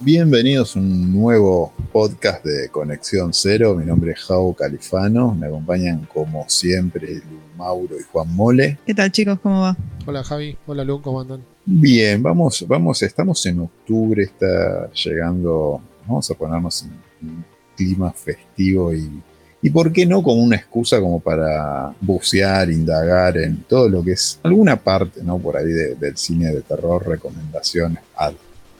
Bienvenidos 0.00 0.76
a 0.76 0.78
un 0.78 1.10
nuevo 1.10 1.72
podcast 1.90 2.44
de 2.44 2.68
Conexión 2.68 3.32
Cero. 3.32 3.74
Mi 3.74 3.86
nombre 3.86 4.12
es 4.12 4.20
Jau 4.20 4.54
Califano. 4.54 5.34
Me 5.34 5.46
acompañan 5.46 6.06
como 6.12 6.46
siempre 6.50 7.22
Mauro 7.56 7.98
y 7.98 8.02
Juan 8.02 8.28
Mole. 8.36 8.78
¿Qué 8.84 8.92
tal 8.92 9.10
chicos? 9.10 9.38
¿Cómo 9.42 9.62
va? 9.62 9.74
Hola 10.04 10.22
Javi, 10.22 10.54
hola 10.66 10.84
Lu, 10.84 11.00
¿cómo 11.00 11.22
andan? 11.22 11.42
Bien, 11.64 12.22
vamos, 12.22 12.62
vamos, 12.68 13.02
estamos 13.02 13.46
en 13.46 13.60
octubre, 13.60 14.22
está 14.22 14.90
llegando, 14.92 15.80
vamos 16.06 16.30
a 16.30 16.34
ponernos 16.34 16.82
en 16.82 17.28
un 17.28 17.44
clima 17.74 18.12
festivo 18.12 18.92
y, 18.92 19.22
y 19.62 19.70
por 19.70 19.90
qué 19.94 20.04
no 20.04 20.22
como 20.22 20.42
una 20.42 20.56
excusa 20.56 21.00
como 21.00 21.20
para 21.20 21.94
bucear, 22.02 22.70
indagar 22.70 23.38
en 23.38 23.62
todo 23.62 23.88
lo 23.88 24.04
que 24.04 24.12
es 24.12 24.40
alguna 24.42 24.76
parte, 24.76 25.22
¿no? 25.22 25.38
Por 25.38 25.56
ahí 25.56 25.72
del 25.98 26.18
cine 26.18 26.52
de 26.52 26.60
terror, 26.60 27.08
recomendaciones 27.08 28.00
al 28.14 28.36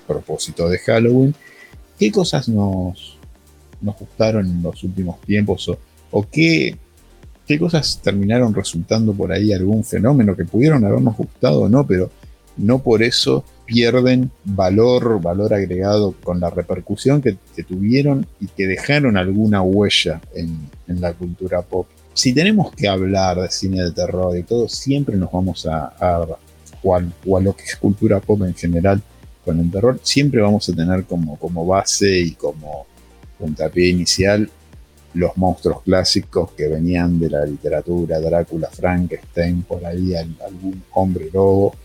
propósito 0.06 0.68
de 0.68 0.78
Halloween. 0.78 1.34
¿Qué 1.98 2.10
cosas 2.10 2.48
nos, 2.48 3.18
nos 3.80 3.98
gustaron 3.98 4.46
en 4.46 4.62
los 4.62 4.82
últimos 4.84 5.20
tiempos 5.22 5.68
o, 5.68 5.78
o 6.10 6.26
qué, 6.30 6.76
qué 7.46 7.58
cosas 7.58 8.00
terminaron 8.02 8.54
resultando 8.54 9.12
por 9.12 9.32
ahí 9.32 9.52
algún 9.52 9.84
fenómeno 9.84 10.36
que 10.36 10.44
pudieron 10.44 10.84
habernos 10.84 11.16
gustado 11.16 11.62
o 11.62 11.68
no, 11.68 11.86
pero 11.86 12.10
no 12.56 12.82
por 12.82 13.02
eso 13.02 13.44
pierden 13.66 14.30
valor, 14.44 15.20
valor 15.20 15.52
agregado 15.52 16.14
con 16.22 16.40
la 16.40 16.50
repercusión 16.50 17.20
que, 17.20 17.36
tuvieron 17.64 18.26
y 18.40 18.46
que 18.46 18.66
dejaron 18.66 19.16
alguna 19.16 19.62
huella 19.62 20.20
en, 20.34 20.70
la 20.86 21.12
cultura 21.12 21.62
pop. 21.62 21.86
Si 22.14 22.32
tenemos 22.32 22.72
que 22.72 22.88
hablar 22.88 23.40
de 23.40 23.50
cine 23.50 23.82
de 23.82 23.92
terror 23.92 24.36
y 24.36 24.42
todo, 24.44 24.68
siempre 24.68 25.16
nos 25.16 25.32
vamos 25.32 25.66
a, 25.66 25.92
a, 25.98 26.26
o 26.82 26.96
a, 26.96 27.40
lo 27.40 27.54
que 27.54 27.64
es 27.64 27.76
cultura 27.76 28.20
pop 28.20 28.42
en 28.42 28.54
general 28.54 29.02
con 29.46 29.60
el 29.60 29.70
terror, 29.70 30.00
siempre 30.02 30.42
vamos 30.42 30.68
a 30.68 30.74
tener 30.74 31.04
como, 31.04 31.38
como 31.38 31.64
base 31.64 32.18
y 32.18 32.32
como 32.32 32.84
puntapié 33.38 33.90
inicial 33.90 34.50
los 35.14 35.36
monstruos 35.36 35.82
clásicos 35.82 36.50
que 36.52 36.66
venían 36.66 37.20
de 37.20 37.30
la 37.30 37.46
literatura, 37.46 38.18
Drácula, 38.18 38.68
Frankenstein, 38.68 39.62
por 39.62 39.86
ahí 39.86 40.14
algún 40.14 40.82
hombre 40.92 41.30
lobo, 41.32 41.76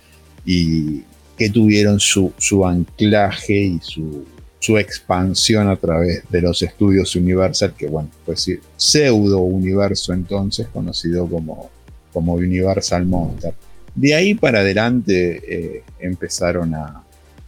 y 0.43 1.03
que 1.37 1.51
tuvieron 1.51 1.99
su, 1.99 2.33
su 2.37 2.65
anclaje 2.65 3.53
y 3.53 3.79
su, 3.79 4.25
su, 4.59 4.77
expansión 4.79 5.69
a 5.69 5.75
través 5.75 6.23
de 6.29 6.41
los 6.41 6.63
estudios 6.63 7.15
Universal, 7.15 7.75
que 7.77 7.87
bueno, 7.87 8.09
pues 8.25 8.49
pseudo 8.75 9.37
universo 9.39 10.13
entonces, 10.13 10.67
conocido 10.67 11.27
como, 11.27 11.69
como 12.11 12.33
Universal 12.33 13.05
Monster. 13.05 13.53
De 13.93 14.15
ahí 14.15 14.33
para 14.33 14.59
adelante 14.61 15.41
eh, 15.47 15.83
empezaron 15.99 16.73
a, 16.73 17.00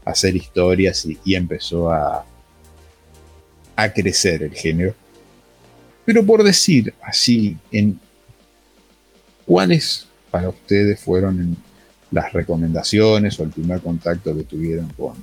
hacer 0.06 0.36
historias 0.36 1.06
y, 1.06 1.36
empezó 1.36 1.92
a, 1.92 2.26
a 3.76 3.94
crecer 3.94 4.44
el 4.44 4.54
género. 4.54 4.96
Pero 6.06 6.26
por 6.26 6.44
decir 6.44 6.94
así, 7.02 7.58
en 7.72 8.00
¿cuáles 9.46 10.08
para 10.32 10.50
ustedes 10.50 11.00
fueron 11.00 11.56
las 12.12 12.32
recomendaciones 12.34 13.40
o 13.40 13.44
el 13.44 13.50
primer 13.50 13.82
contacto 13.82 14.36
que 14.36 14.44
tuvieron 14.44 14.88
con, 14.90 15.16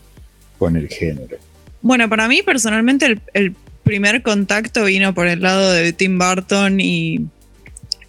con 0.58 0.76
el 0.76 0.88
género? 0.88 1.36
Bueno, 1.82 2.08
para 2.08 2.28
mí 2.28 2.42
personalmente 2.42 3.20
el, 3.32 3.54
primer 3.82 4.22
contacto 4.22 4.84
vino 4.84 5.14
por 5.14 5.26
el 5.26 5.40
lado 5.40 5.72
de 5.72 5.92
Tim 5.92 6.18
Burton 6.18 6.80
y 6.80 7.26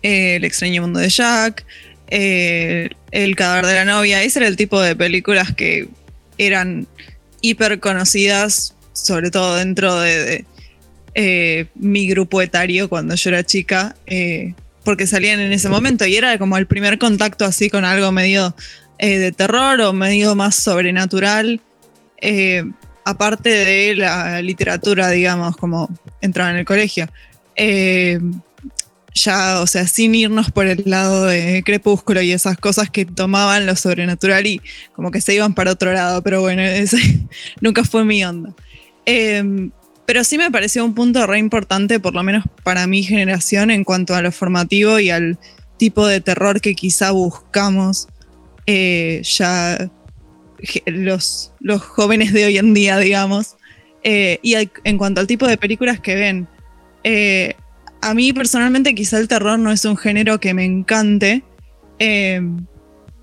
eh, 0.04 0.36
El 0.36 0.44
extraño 0.44 0.82
mundo 0.84 1.00
de 1.00 1.10
Jack, 1.10 1.66
eh, 2.08 2.90
El 3.10 3.36
cadáver 3.36 3.66
de 3.66 3.74
la 3.76 3.86
novia. 3.86 4.22
Ese 4.22 4.40
era 4.40 4.48
el 4.48 4.58
tipo 4.58 4.80
de 4.80 4.96
películas 4.96 5.56
que 5.56 5.88
eran 6.46 6.88
hiper 7.42 7.80
conocidas, 7.80 8.76
sobre 8.94 9.32
todo 9.32 9.56
dentro 9.56 10.00
de, 10.00 10.46
eh, 11.14 11.66
mi 11.76 12.08
grupo 12.08 12.42
etario 12.42 12.88
cuando 12.88 13.16
yo 13.16 13.30
era 13.30 13.44
chica 13.44 13.96
porque 14.84 15.08
salían 15.08 15.40
en 15.40 15.52
ese 15.52 15.70
momento 15.70 16.06
y 16.06 16.16
era 16.16 16.38
como 16.38 16.58
el 16.58 16.66
primer 16.66 16.98
contacto 16.98 17.46
así 17.46 17.70
con 17.70 17.86
algo 17.86 18.12
medio 18.12 18.56
eh, 18.98 19.20
de 19.20 19.32
terror 19.32 19.80
o 19.82 19.94
medio 19.94 20.36
más 20.36 20.56
sobrenatural, 20.56 21.62
eh, 22.20 22.64
aparte 23.06 23.50
de 23.50 23.96
la 23.96 24.42
literatura, 24.42 25.10
digamos, 25.10 25.56
como 25.58 25.90
entraba 26.22 26.52
en 26.52 26.58
el 26.58 26.66
colegio. 26.66 27.08
Ya, 29.14 29.60
o 29.62 29.68
sea, 29.68 29.88
sin 29.88 30.16
irnos 30.16 30.52
por 30.52 30.68
el 30.68 30.84
lado 30.86 31.26
de 31.26 31.64
Crepúsculo 31.66 32.22
y 32.22 32.32
esas 32.32 32.58
cosas 32.58 32.90
que 32.90 33.06
tomaban 33.06 33.66
lo 33.66 33.76
sobrenatural 33.76 34.48
y 34.48 34.62
como 34.94 35.12
que 35.12 35.20
se 35.20 35.34
iban 35.34 35.54
para 35.54 35.72
otro 35.72 35.92
lado, 35.92 36.22
pero 36.24 36.40
bueno, 36.40 36.62
ese 36.62 36.98
nunca 37.62 37.84
fue 37.84 38.06
mi 38.06 38.24
onda. 38.24 38.54
Pero 40.12 40.24
sí 40.26 40.38
me 40.38 40.52
pareció 40.52 40.84
un 40.84 40.94
punto 40.94 41.26
re 41.26 41.40
importante, 41.40 42.00
por 42.00 42.14
lo 42.14 42.22
menos 42.22 42.44
para 42.64 42.86
mi 42.86 43.02
generación, 43.02 43.72
en 43.72 43.86
cuanto 43.86 44.14
a 44.14 44.22
lo 44.22 44.32
formativo 44.32 45.00
y 45.00 45.10
al 45.10 45.40
tipo 45.78 46.06
de 46.06 46.20
terror 46.20 46.60
que 46.60 46.76
quizá 46.76 47.12
buscamos 47.12 48.10
eh, 48.66 49.22
ya 49.24 49.90
los, 50.86 51.54
los 51.60 51.82
jóvenes 51.82 52.34
de 52.34 52.46
hoy 52.46 52.58
en 52.58 52.74
día, 52.74 52.98
digamos. 52.98 53.56
Eh, 54.04 54.40
y 54.42 54.56
en 54.56 54.98
cuanto 54.98 55.22
al 55.22 55.28
tipo 55.28 55.48
de 55.48 55.58
películas 55.58 56.00
que 56.00 56.16
ven, 56.16 56.48
eh, 57.06 57.56
a 58.02 58.14
mí 58.14 58.34
personalmente 58.34 58.96
quizá 58.96 59.20
el 59.20 59.28
terror 59.28 59.60
no 59.60 59.72
es 59.72 59.86
un 59.86 59.98
género 59.98 60.40
que 60.40 60.54
me 60.54 60.66
encante, 60.66 61.44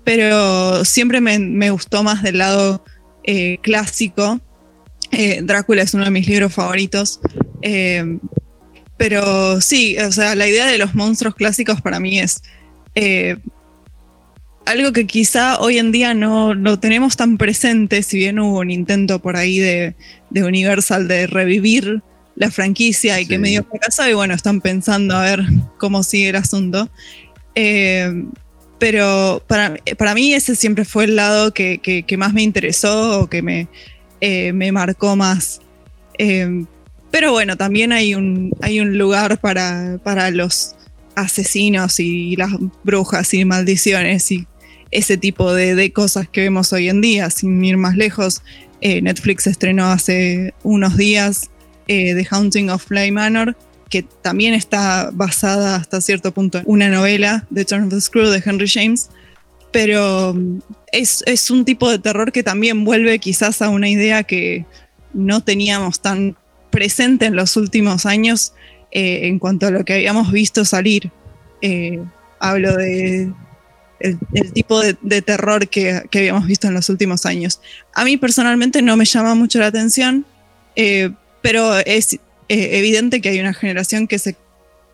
pero 0.03 0.85
siempre 0.85 1.21
me, 1.21 1.69
gustó 1.69 2.03
más 2.03 2.23
del 2.23 2.37
lado 2.37 2.83
clásico 3.61 4.39
eh, 5.11 5.41
Drácula 5.43 5.81
es 5.81 5.93
uno 5.93 6.05
de 6.05 6.11
mis 6.11 6.27
libros 6.27 6.53
favoritos. 6.53 7.19
Eh, 7.61 8.19
pero 8.97 9.61
sí, 9.61 9.97
o 9.97 10.11
sea, 10.11 10.35
la 10.35 10.47
idea 10.47 10.67
de 10.67 10.77
los 10.77 10.93
monstruos 10.93 11.35
clásicos 11.35 11.81
para 11.81 11.99
mí 11.99 12.19
es 12.19 12.41
eh, 12.95 13.37
algo 14.65 14.91
que 14.91 15.07
quizá 15.07 15.59
hoy 15.59 15.77
en 15.77 15.91
día 15.91 16.13
no, 16.13 16.53
no, 16.53 16.79
tenemos 16.79 17.15
tan 17.15 17.37
presente, 17.37 18.03
si 18.03 18.17
bien 18.17 18.39
hubo 18.39 18.59
un 18.59 18.71
intento 18.71 19.19
por 19.19 19.37
ahí 19.37 19.57
de, 19.57 19.95
Universal 20.31 21.07
de 21.07 21.27
revivir 21.27 22.03
la 22.39 22.49
franquicia 22.49 23.21
y 23.21 23.27
que 23.27 23.37
medio 23.37 23.63
fracasó 23.63 24.09
y 24.09 24.13
bueno, 24.13 24.33
están 24.33 24.61
pensando 24.61 25.15
a 25.15 25.21
ver 25.21 25.43
cómo 25.77 26.01
sigue 26.01 26.29
el 26.29 26.35
asunto. 26.37 26.89
pero 28.79 29.43
para, 29.45 29.75
para, 29.97 30.15
mí 30.15 30.33
ese 30.33 30.55
siempre 30.55 30.85
fue 30.85 31.03
el 31.03 31.15
lado 31.15 31.53
que, 31.53 31.79
que 31.79 32.17
más 32.17 32.33
me 32.33 32.41
interesó 32.41 33.21
o 33.21 33.27
que 33.27 33.43
me, 33.43 33.67
eh, 34.21 34.53
me 34.53 34.71
marcó 34.71 35.15
más. 35.15 35.61
Eh, 36.17 36.65
pero 37.11 37.31
bueno, 37.31 37.57
también 37.57 37.91
hay 37.91 38.15
un, 38.15 38.51
hay 38.61 38.79
un 38.79 38.97
lugar 38.97 39.39
para, 39.39 39.99
para 40.03 40.29
los 40.31 40.75
asesinos 41.15 41.99
y 41.99 42.35
las 42.35 42.51
brujas 42.83 43.33
y 43.33 43.45
maldiciones 43.45 44.31
y 44.31 44.47
ese 44.91 45.17
tipo 45.17 45.53
de, 45.53 45.91
cosas 45.93 46.27
que 46.27 46.41
vemos 46.41 46.73
hoy 46.73 46.89
en 46.89 47.01
día, 47.01 47.29
sin 47.29 47.63
ir 47.63 47.77
más 47.77 47.95
lejos. 47.95 48.41
Eh, 48.81 49.01
Netflix 49.01 49.47
estrenó 49.47 49.91
hace 49.91 50.53
unos 50.63 50.97
días 50.97 51.49
The 51.89 52.27
Haunting 52.29 52.69
of 52.69 52.85
Fly 52.85 53.11
Manor, 53.11 53.55
que 53.89 54.03
también 54.03 54.53
está 54.53 55.09
basada 55.11 55.75
hasta 55.75 56.01
cierto 56.01 56.31
punto 56.31 56.59
en 56.59 56.63
una 56.67 56.89
novela, 56.89 57.47
The 57.53 57.65
Turn 57.65 57.85
of 57.85 57.89
the 57.89 57.99
Screw 57.99 58.29
de 58.29 58.41
Henry 58.45 58.67
James, 58.67 59.09
pero 59.71 60.35
es, 60.91 61.51
un 61.51 61.65
tipo 61.65 61.89
de 61.89 61.99
terror 61.99 62.31
que 62.31 62.43
también 62.43 62.83
vuelve 62.85 63.19
quizás 63.19 63.61
a 63.61 63.69
una 63.69 63.89
idea 63.89 64.23
que 64.23 64.65
no 65.13 65.41
teníamos 65.41 65.99
tan 65.99 66.35
presente 66.69 67.25
en 67.25 67.35
los 67.35 67.57
últimos 67.57 68.05
años 68.05 68.53
eh, 68.91 69.27
en 69.27 69.39
cuanto 69.39 69.67
a 69.67 69.71
lo 69.71 69.83
que 69.83 69.93
habíamos 69.93 70.31
visto 70.31 70.65
salir. 70.65 71.11
Eh, 71.61 71.99
hablo 72.39 72.75
de 72.77 73.31
el, 73.99 74.53
tipo 74.53 74.79
de, 74.81 75.21
terror 75.21 75.67
que, 75.67 76.03
habíamos 76.13 76.47
visto 76.47 76.67
en 76.67 76.73
los 76.73 76.89
últimos 76.89 77.25
años. 77.25 77.59
A 77.93 78.05
mí 78.05 78.17
personalmente 78.17 78.81
no 78.81 78.95
me 78.95 79.05
llama 79.05 79.35
mucho 79.35 79.59
la 79.59 79.67
atención, 79.67 80.25
eh, 80.75 81.11
pero 81.41 81.77
es 81.77 82.19
evidente 82.47 83.21
que 83.21 83.29
hay 83.29 83.39
una 83.39 83.53
generación 83.53 84.07
que 84.07 84.19
se, 84.19 84.35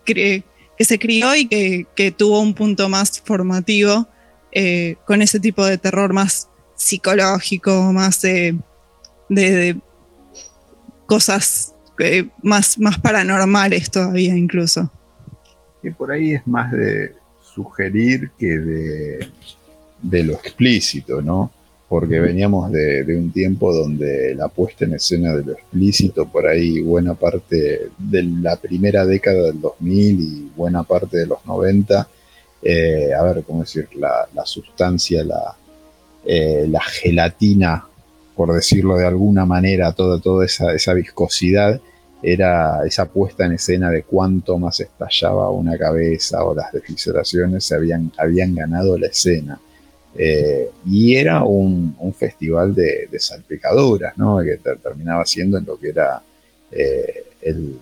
que 0.04 0.44
se 0.80 1.00
crió 1.00 1.36
y 1.36 1.48
que, 1.48 1.88
que 1.96 2.12
tuvo 2.12 2.40
un 2.42 2.54
punto 2.54 2.90
más 2.90 3.22
formativo 3.22 4.08
eh, 4.52 4.96
con 5.06 5.22
ese 5.22 5.40
tipo 5.40 5.66
de 5.66 5.78
terror 5.78 6.14
más 6.14 6.50
psicológico, 6.76 7.92
más 7.92 8.22
de, 8.22 8.58
cosas 11.06 11.74
eh, 12.00 12.30
más, 12.42 12.78
más 12.80 13.00
paranormales 13.00 13.92
todavía 13.92 14.36
incluso. 14.36 14.92
Que 15.82 15.92
por 15.92 16.12
ahí 16.12 16.34
es 16.34 16.48
más 16.48 16.72
de 16.72 17.16
sugerir 17.42 18.32
que 18.38 18.58
de, 18.58 19.30
de 20.02 20.24
lo 20.24 20.34
explícito, 20.34 21.22
¿no? 21.22 21.52
Porque 21.88 22.20
veníamos 22.20 22.72
de, 22.72 23.06
un 23.16 23.32
tiempo 23.32 23.74
donde 23.74 24.34
la 24.36 24.48
puesta 24.48 24.86
en 24.86 24.94
escena 24.94 25.36
de 25.36 25.44
lo 25.44 25.52
explícito, 25.54 26.26
por 26.28 26.48
ahí 26.48 26.82
buena 26.82 27.14
parte 27.14 27.90
de 27.98 28.24
la 28.24 28.56
primera 28.56 29.06
década 29.06 29.44
del 29.44 29.62
2000 29.62 30.20
y 30.20 30.52
buena 30.56 30.84
parte 30.84 31.18
de 31.18 31.28
los 31.28 31.46
90, 31.46 32.08
eh, 32.64 33.14
a 33.14 33.22
ver, 33.24 33.44
¿cómo 33.44 33.62
decir? 33.62 33.88
La, 33.96 34.46
sustancia, 34.46 35.24
la, 35.24 35.56
eh, 36.26 36.66
la 36.68 36.82
gelatina 36.82 37.86
por 38.36 38.54
decirlo 38.54 38.98
de 38.98 39.08
alguna 39.08 39.46
manera, 39.46 39.94
toda, 39.94 40.20
toda 40.20 40.46
esa, 40.46 40.94
viscosidad 40.94 41.80
era 42.22 42.86
esa 42.86 43.06
puesta 43.06 43.46
en 43.46 43.54
escena 43.54 43.90
de 43.90 44.04
cuánto 44.04 44.58
más 44.58 44.80
estallaba 44.80 45.50
una 45.50 45.78
cabeza 45.78 46.44
o 46.44 46.54
las 46.54 46.72
desfisuraciones 46.72 47.64
se 47.64 47.76
habían, 47.76 48.12
habían 48.18 48.54
ganado 48.54 48.98
la 48.98 49.08
escena. 49.08 49.60
Eh, 50.18 50.72
y 50.86 51.16
era 51.16 51.44
un, 51.44 51.96
festival 52.18 52.74
de, 52.74 53.10
salpicaduras, 53.20 54.18
¿no? 54.18 54.40
que 54.42 54.58
terminaba 54.82 55.26
siendo 55.26 55.58
en 55.58 55.66
lo 55.66 55.78
que 55.78 55.90
era 55.90 56.22
eh, 56.72 57.26
el 57.42 57.78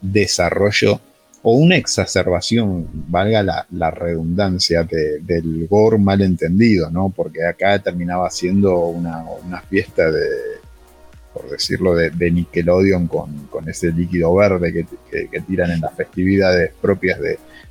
desarrollo 0.00 1.00
o 1.42 1.52
una 1.52 1.76
exacerbación, 1.76 2.88
valga 3.08 3.66
la, 3.70 3.90
redundancia, 3.92 4.82
del 4.82 5.68
gore 5.70 5.96
mal 5.96 6.20
entendido, 6.22 6.90
¿no? 6.90 7.12
porque 7.14 7.44
acá 7.44 7.78
terminaba 7.78 8.28
siendo 8.30 8.86
una, 8.86 9.60
fiesta 9.70 10.10
de, 10.10 10.26
por 11.32 11.48
decirlo, 11.48 11.94
de, 11.94 12.30
Nickelodeon 12.32 13.06
con, 13.06 13.68
ese 13.68 13.92
líquido 13.92 14.34
verde 14.34 14.86
que, 15.08 15.40
tiran 15.42 15.70
en 15.70 15.82
las 15.82 15.94
festividades 15.94 16.72
propias 16.80 17.20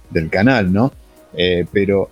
del 0.09 0.29
canal, 0.29 0.71
¿no? 0.71 0.93
Eh, 1.33 1.65
pero 1.69 2.09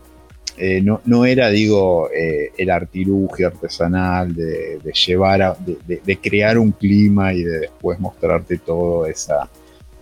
eh, 0.55 0.81
no, 0.81 1.25
era, 1.25 1.49
digo, 1.49 2.09
eh, 2.11 2.51
el 2.55 2.69
artilugio 2.69 3.47
artesanal 3.47 4.35
de, 4.35 4.79
llevar, 5.05 5.57
de, 5.57 6.17
crear 6.17 6.59
un 6.59 6.71
clima 6.71 7.33
y 7.33 7.43
de 7.43 7.59
después 7.59 7.99
mostrarte 7.99 8.59
todo 8.59 9.07
esa, 9.07 9.49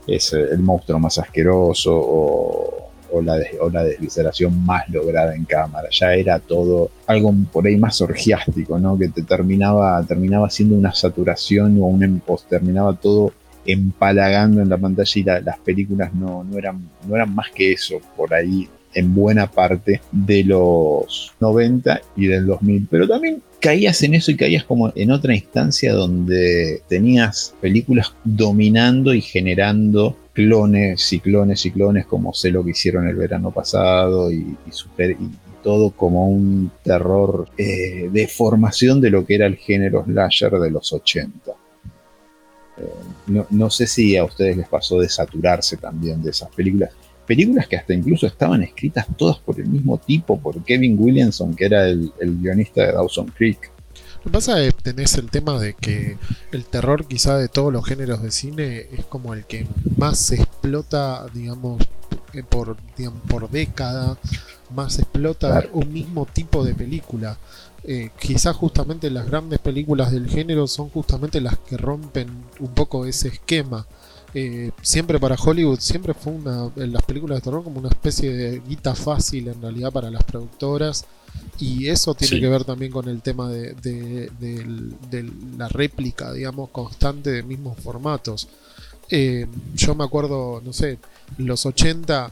ese, 0.05 0.41
el 0.41 0.59
monstruo 0.59 0.99
más 0.99 1.17
asqueroso 1.17 1.93
o, 1.93 3.21
la, 3.21 3.37
o 3.61 3.69
la 3.69 3.85
más 4.49 4.89
lograda 4.89 5.35
en 5.35 5.45
cámara. 5.45 5.87
Ya 5.89 6.13
era 6.15 6.39
todo 6.39 6.91
algo 7.07 7.33
por 7.51 7.65
ahí 7.65 7.77
más 7.77 8.01
orgiástico, 8.01 8.77
¿no? 8.77 8.97
Que 8.97 9.07
te 9.07 9.21
terminaba, 9.23 10.03
terminaba 10.03 10.49
siendo 10.49 10.75
una 10.75 10.93
saturación 10.93 11.79
o 11.81 11.85
un 11.85 12.03
em, 12.03 12.21
terminaba 12.49 12.93
todo 12.93 13.31
empalagando 13.65 14.61
en 14.61 14.69
la 14.69 14.77
pantalla 14.77 15.11
y 15.15 15.23
las 15.23 15.59
películas 15.59 16.13
no, 16.13 16.43
no, 16.43 16.57
eran, 16.57 16.89
no 17.07 17.15
eran 17.15 17.33
más 17.33 17.51
que 17.51 17.71
eso 17.73 18.01
por 18.17 18.33
ahí 18.33 18.67
en 18.93 19.13
buena 19.13 19.49
parte 19.49 20.01
de 20.11 20.43
los 20.43 21.33
90 21.39 22.01
y 22.15 22.27
del 22.27 22.45
2000, 22.45 22.87
pero 22.89 23.07
también 23.07 23.41
caías 23.59 24.01
en 24.03 24.15
eso 24.15 24.31
y 24.31 24.37
caías 24.37 24.63
como 24.63 24.91
en 24.95 25.11
otra 25.11 25.35
instancia 25.35 25.93
donde 25.93 26.81
tenías 26.87 27.53
películas 27.61 28.13
dominando 28.23 29.13
y 29.13 29.21
generando 29.21 30.17
clones 30.33 31.13
y 31.13 31.19
clones 31.19 31.65
y 31.65 31.71
clones 31.71 32.05
como 32.05 32.33
sé 32.33 32.51
lo 32.51 32.63
que 32.63 32.71
hicieron 32.71 33.07
el 33.07 33.15
verano 33.15 33.51
pasado 33.51 34.31
y, 34.31 34.57
todo 35.63 35.91
como 35.91 36.27
un 36.27 36.71
terror 36.83 37.47
eh, 37.55 38.09
de 38.11 38.27
formación 38.27 38.99
de 38.99 39.11
lo 39.11 39.23
que 39.23 39.35
era 39.35 39.45
el 39.45 39.57
género 39.57 40.03
slasher 40.03 40.53
de 40.53 40.71
los 40.71 40.91
80. 40.91 41.51
Eh, 42.77 43.43
no, 43.49 43.69
sé 43.69 43.85
si 43.85 44.17
a 44.17 44.23
ustedes 44.23 44.57
les 44.57 44.67
pasó 44.67 44.99
de 44.99 45.07
saturarse 45.07 45.77
también 45.77 46.23
de 46.23 46.31
esas 46.31 46.49
películas 46.49 46.89
películas 47.25 47.67
que 47.67 47.77
hasta 47.77 47.93
incluso 47.93 48.27
estaban 48.27 48.63
escritas 48.63 49.05
todas 49.17 49.39
por 49.39 49.59
el 49.59 49.67
mismo 49.67 49.97
tipo, 49.97 50.39
por 50.39 50.63
Kevin 50.63 50.97
Williamson, 50.99 51.55
que 51.55 51.65
era 51.65 51.87
el, 51.87 52.11
guionista 52.19 52.85
de 52.85 52.93
Dawson 52.93 53.27
Creek. 53.27 53.71
Lo 54.17 54.23
que 54.25 54.29
pasa 54.29 54.63
es 54.63 54.73
que 54.75 54.81
tenés 54.83 55.15
el 55.15 55.31
tema 55.31 55.59
de 55.59 55.73
que 55.73 56.17
el 56.51 56.65
terror 56.65 57.07
quizá 57.07 57.37
de 57.37 57.47
todos 57.47 57.73
los 57.73 57.85
géneros 57.85 58.21
de 58.21 58.31
cine 58.31 58.87
es 58.91 59.05
como 59.05 59.33
el 59.33 59.45
que 59.45 59.65
más 59.97 60.19
se 60.19 60.35
explota, 60.35 61.25
digamos, 61.33 61.81
eh, 62.33 62.43
por, 62.47 62.77
por 63.27 63.49
década, 63.49 64.17
más 64.75 64.99
explota 64.99 65.65
un 65.73 65.91
mismo 65.91 66.25
tipo 66.25 66.63
de 66.63 66.75
película. 66.75 67.37
Eh, 67.83 68.11
quizás 68.19 68.55
justamente 68.55 69.09
las 69.09 69.25
grandes 69.25 69.57
películas 69.59 70.11
del 70.11 70.29
género 70.29 70.67
son 70.67 70.89
justamente 70.89 71.41
las 71.41 71.57
que 71.57 71.77
rompen 71.77 72.29
un 72.59 72.73
poco 72.73 73.05
ese 73.05 73.29
esquema. 73.29 73.87
Eh, 74.33 74.71
siempre 74.81 75.19
para 75.19 75.35
Hollywood, 75.35 75.79
siempre 75.79 76.13
fue 76.13 76.33
una, 76.33 76.69
en 76.77 76.93
las 76.93 77.03
películas 77.03 77.39
de 77.39 77.41
terror 77.41 77.63
como 77.63 77.79
una 77.79 77.89
especie 77.89 78.31
de 78.31 78.59
guita 78.59 78.95
fácil 78.95 79.49
en 79.49 79.61
realidad 79.61 79.91
para 79.91 80.09
las 80.09 80.23
productoras. 80.23 81.05
Y 81.59 81.87
eso 81.87 82.13
tiene 82.13 82.39
que 82.39 82.49
ver 82.49 82.63
también 82.63 82.91
con 82.91 83.07
el 83.07 83.21
tema 83.21 83.49
de, 83.49 83.73
de, 83.73 85.31
la 85.57 85.67
réplica, 85.67 86.33
digamos, 86.33 86.69
constante 86.69 87.31
de 87.31 87.43
mismos 87.43 87.77
formatos. 87.79 88.47
Eh, 89.09 89.47
yo 89.75 89.95
me 89.95 90.03
acuerdo, 90.03 90.61
no 90.63 90.73
sé, 90.73 90.97
los 91.37 91.65
80 91.65 92.31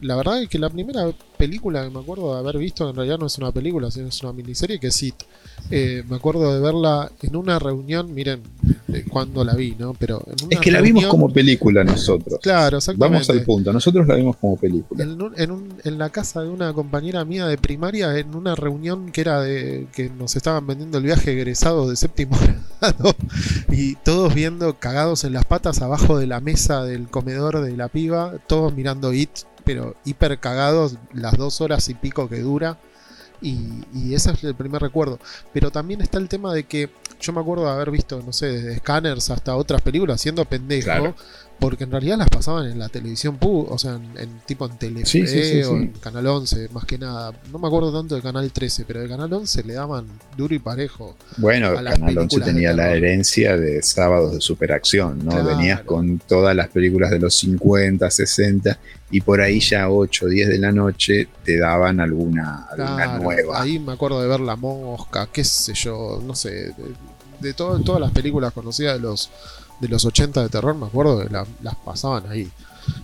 la 0.00 0.16
verdad 0.16 0.42
es 0.42 0.48
que 0.48 0.58
la 0.58 0.70
primera 0.70 1.10
película 1.36 1.84
que 1.84 1.90
me 1.90 2.00
acuerdo 2.00 2.34
de 2.34 2.40
haber 2.40 2.58
visto, 2.58 2.88
en 2.88 2.96
realidad 2.96 3.18
no 3.18 3.26
es 3.26 3.38
una 3.38 3.52
película, 3.52 3.90
sino 3.90 4.08
es 4.08 4.22
una 4.22 4.32
miniserie, 4.32 4.78
que 4.78 4.90
sí, 4.90 5.12
eh, 5.70 6.02
me 6.08 6.16
acuerdo 6.16 6.54
de 6.54 6.60
verla 6.60 7.10
en 7.22 7.36
una 7.36 7.58
reunión, 7.58 8.14
miren 8.14 8.42
cuando 9.10 9.44
la 9.44 9.54
vi, 9.54 9.74
¿no? 9.78 9.94
Pero 9.94 10.22
es 10.50 10.58
que 10.58 10.70
la 10.70 10.80
vimos 10.80 11.06
como 11.06 11.32
película 11.32 11.84
nosotros. 11.84 12.40
Claro, 12.42 12.78
exactamente. 12.78 13.14
Vamos 13.14 13.30
al 13.30 13.42
punto, 13.44 13.72
nosotros 13.72 14.06
la 14.06 14.14
vimos 14.14 14.36
como 14.36 14.56
película. 14.56 15.04
En, 15.04 15.78
en, 15.84 15.98
la 15.98 16.10
casa 16.10 16.42
de 16.42 16.48
una 16.48 16.72
compañera 16.72 17.24
mía 17.24 17.46
de 17.46 17.58
primaria, 17.58 18.16
en 18.18 18.34
una 18.34 18.54
reunión 18.54 19.10
que 19.10 19.20
era 19.20 19.40
de 19.40 19.86
que 19.92 20.10
nos 20.10 20.36
estaban 20.36 20.66
vendiendo 20.66 20.98
el 20.98 21.04
viaje 21.04 21.32
egresado 21.32 21.88
de 21.88 21.96
séptimo 21.96 22.36
grado, 22.80 23.14
y 23.70 23.96
todos 23.96 24.34
viendo 24.34 24.74
cagados 24.78 25.24
en 25.24 25.32
las 25.32 25.44
patas 25.44 25.82
abajo 25.82 26.18
de 26.18 26.26
la 26.26 26.40
mesa 26.40 26.84
del 26.84 27.08
comedor 27.08 27.60
de 27.62 27.76
la 27.76 27.88
piba, 27.88 28.34
todos 28.46 28.74
mirando 28.74 29.12
It 29.12 29.30
pero 29.68 29.94
hiper 30.06 30.40
cagados 30.40 30.96
las 31.12 31.36
dos 31.36 31.60
horas 31.60 31.90
y 31.90 31.94
pico 31.94 32.26
que 32.26 32.40
dura. 32.40 32.78
Y, 33.42 34.14
ese 34.14 34.30
es 34.30 34.42
el 34.42 34.54
primer 34.54 34.80
recuerdo. 34.80 35.18
Pero 35.52 35.70
también 35.70 36.00
está 36.00 36.16
el 36.16 36.26
tema 36.26 36.54
de 36.54 36.64
que 36.64 36.88
yo 37.20 37.34
me 37.34 37.40
acuerdo 37.42 37.66
de 37.66 37.72
haber 37.72 37.90
visto, 37.90 38.22
no 38.24 38.32
sé, 38.32 38.46
desde 38.46 38.78
Scanners 38.78 39.28
hasta 39.28 39.54
otras 39.54 39.82
películas 39.82 40.22
siendo 40.22 40.46
pendejo, 40.46 41.14
porque 41.58 41.84
en 41.84 41.90
realidad 41.90 42.18
las 42.18 42.28
pasaban 42.28 42.70
en 42.70 42.78
la 42.78 42.88
televisión, 42.88 43.38
o 43.40 43.78
sea, 43.78 43.94
en, 43.94 44.40
tipo 44.46 44.66
en 44.66 44.78
Telefe 44.78 45.64
o 45.66 45.76
en 45.76 45.88
Canal 45.88 46.26
11, 46.26 46.68
más 46.68 46.84
que 46.84 46.98
nada. 46.98 47.32
No 47.50 47.58
me 47.58 47.66
acuerdo 47.66 47.92
tanto 47.92 48.14
de 48.14 48.22
Canal 48.22 48.50
13, 48.52 48.84
pero 48.86 49.00
de 49.00 49.08
Canal 49.08 49.32
11 49.32 49.64
le 49.64 49.74
daban 49.74 50.06
duro 50.36 50.54
y 50.54 50.58
parejo. 50.58 51.16
Bueno, 51.36 51.74
Canal 51.74 52.16
11 52.16 52.40
tenía 52.40 52.72
la 52.72 52.92
herencia 52.92 53.56
de 53.56 53.82
sábados 53.82 54.32
de 54.34 54.40
superacción, 54.40 55.24
¿no? 55.24 55.44
Venías 55.44 55.82
con 55.82 56.18
todas 56.18 56.54
las 56.54 56.68
películas 56.68 57.10
de 57.10 57.18
los 57.18 57.34
50, 57.36 58.08
60 58.08 58.78
y 59.10 59.20
por 59.20 59.40
ahí 59.40 59.60
ya 59.60 59.90
8, 59.90 60.26
10 60.26 60.48
de 60.48 60.58
la 60.58 60.70
noche 60.70 61.28
te 61.44 61.58
daban 61.58 61.98
alguna, 62.00 62.68
nueva. 63.20 63.62
Ahí 63.62 63.78
me 63.78 63.92
acuerdo 63.92 64.20
de 64.20 64.28
ver 64.28 64.40
La 64.40 64.56
Mosca, 64.56 65.28
qué 65.32 65.44
sé 65.44 65.72
yo, 65.74 66.22
no 66.24 66.34
sé, 66.34 66.74
de, 67.40 67.54
todas 67.54 68.00
las 68.00 68.12
películas 68.12 68.52
conocidas 68.52 68.96
de 68.96 69.00
los 69.00 69.30
de 69.80 69.88
los 69.88 70.04
80 70.04 70.42
de 70.42 70.48
terror, 70.48 70.74
me 70.74 70.86
acuerdo 70.86 71.20
que 71.20 71.30
las 71.30 71.76
pasaban 71.84 72.30
ahí. 72.30 72.50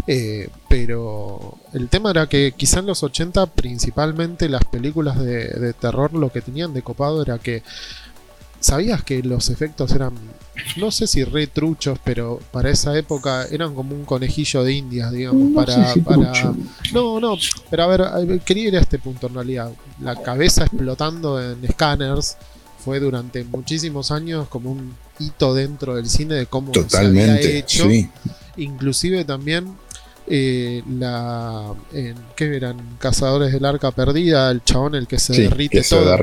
Eh, 0.07 0.49
pero 0.69 1.57
el 1.73 1.89
tema 1.89 2.11
era 2.11 2.27
que 2.27 2.53
quizá 2.57 2.81
en 2.81 2.87
los 2.87 3.03
80 3.03 3.47
principalmente 3.47 4.49
las 4.49 4.65
películas 4.65 5.19
de, 5.19 5.75
terror 5.75 6.13
lo 6.15 6.31
que 6.31 6.41
tenían 6.41 6.75
de 6.75 6.83
copado 6.83 7.23
era 7.23 7.39
que 7.39 7.63
sabías 8.61 9.03
que 9.03 9.23
los 9.23 9.51
efectos 9.51 9.93
eran, 9.93 10.15
no 10.79 10.91
sé 10.91 11.07
si 11.07 11.23
retruchos, 11.23 11.99
pero 12.03 12.41
para 12.51 12.71
esa 12.71 12.97
época 12.97 13.47
eran 13.51 13.75
como 13.75 13.95
un 13.95 14.07
conejillo 14.07 14.65
de 14.65 14.73
indias, 14.73 15.13
digamos, 15.13 15.55
para, 15.55 15.95
para... 16.03 16.55
No, 16.93 17.21
no, 17.21 17.37
pero 17.71 17.83
a 17.83 17.87
ver, 17.87 18.41
quería 18.41 18.69
ir 18.69 18.77
a 18.77 18.81
este 18.81 18.99
punto 18.99 19.27
en 19.27 19.35
realidad. 19.35 19.71
La 20.01 20.17
cabeza 20.17 20.65
explotando 20.65 21.43
en 21.43 21.63
escáneres 21.63 22.39
fue 22.79 23.01
durante 23.01 23.45
muchísimos 23.45 24.11
años 24.11 24.49
como 24.49 24.73
un 24.73 24.95
hito 25.19 25.55
dentro 25.55 25.97
del 25.97 26.09
cine 26.09 26.35
de 26.35 26.47
cómo 26.47 26.73
se 26.75 26.97
había 26.97 27.41
hecho. 27.41 27.87
Inclusive 28.57 29.25
también 29.25 29.77
eh, 30.27 30.83
la 30.89 31.75
en, 31.93 32.17
¿qué 32.35 32.57
eran? 32.57 32.97
Cazadores 32.99 33.53
del 33.53 33.65
Arca 33.65 33.91
Perdida, 33.91 34.51
el 34.51 34.63
chabón 34.65 34.95
el 34.95 35.07
que 35.07 35.19
se 35.19 35.35
derrite 35.35 35.83
todo, 35.83 36.17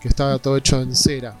que 0.00 0.08
estaba 0.08 0.38
todo 0.38 0.56
hecho 0.56 0.80
en 0.80 0.94
cera. 0.94 1.36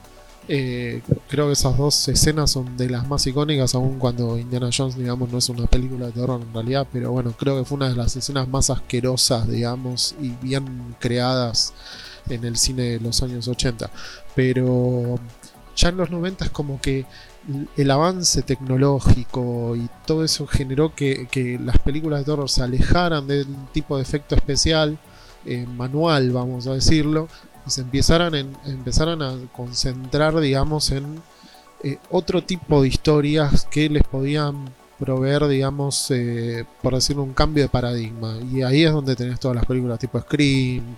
Eh, 0.48 1.02
creo 1.28 1.46
que 1.46 1.52
esas 1.52 1.78
dos 1.78 2.08
escenas 2.08 2.50
son 2.50 2.76
de 2.76 2.90
las 2.90 3.06
más 3.06 3.26
icónicas, 3.26 3.74
aun 3.74 3.98
cuando 3.98 4.36
Indiana 4.36 4.70
Jones, 4.76 4.96
digamos, 4.96 5.30
no 5.30 5.38
es 5.38 5.48
una 5.48 5.66
película 5.66 6.06
de 6.06 6.12
terror 6.12 6.42
en 6.42 6.52
realidad, 6.52 6.86
pero 6.92 7.12
bueno, 7.12 7.32
creo 7.38 7.58
que 7.58 7.64
fue 7.64 7.76
una 7.76 7.88
de 7.88 7.94
las 7.94 8.16
escenas 8.16 8.48
más 8.48 8.68
asquerosas, 8.68 9.48
digamos, 9.48 10.14
y 10.20 10.30
bien 10.42 10.96
creadas 10.98 11.72
en 12.28 12.44
el 12.44 12.56
cine 12.56 12.82
de 12.82 13.00
los 13.00 13.22
años 13.22 13.46
80. 13.46 13.88
Pero 14.34 15.18
ya 15.76 15.88
en 15.88 15.96
los 15.96 16.10
90 16.10 16.44
es 16.44 16.50
como 16.50 16.80
que 16.80 17.06
el 17.76 17.90
avance 17.90 18.42
tecnológico 18.42 19.74
y 19.76 19.88
todo 20.06 20.24
eso 20.24 20.46
generó 20.46 20.94
que, 20.94 21.58
las 21.62 21.78
películas 21.78 22.20
de 22.20 22.26
terror 22.26 22.48
se 22.48 22.62
alejaran 22.62 23.26
del 23.26 23.46
tipo 23.72 23.96
de 23.96 24.02
efecto 24.02 24.34
especial, 24.34 24.98
eh, 25.44 25.66
manual, 25.66 26.30
vamos 26.30 26.66
a 26.66 26.74
decirlo, 26.74 27.28
y 27.66 27.70
se 27.70 27.80
empezaran, 27.80 28.34
en, 28.34 28.56
empezaran 28.64 29.22
a 29.22 29.34
concentrar, 29.52 30.38
digamos, 30.40 30.90
en 30.92 31.20
eh, 31.82 31.98
otro 32.10 32.42
tipo 32.44 32.82
de 32.82 32.88
historias 32.88 33.66
que 33.70 33.88
les 33.88 34.04
podían 34.04 34.72
proveer, 35.00 35.48
digamos, 35.48 36.12
eh, 36.12 36.64
por 36.80 36.94
decirlo, 36.94 37.24
un 37.24 37.32
cambio 37.32 37.64
de 37.64 37.68
paradigma. 37.68 38.38
Y 38.52 38.62
ahí 38.62 38.84
es 38.84 38.92
donde 38.92 39.16
tenés 39.16 39.40
todas 39.40 39.56
las 39.56 39.66
películas 39.66 39.98
tipo 39.98 40.20
Scream, 40.20 40.96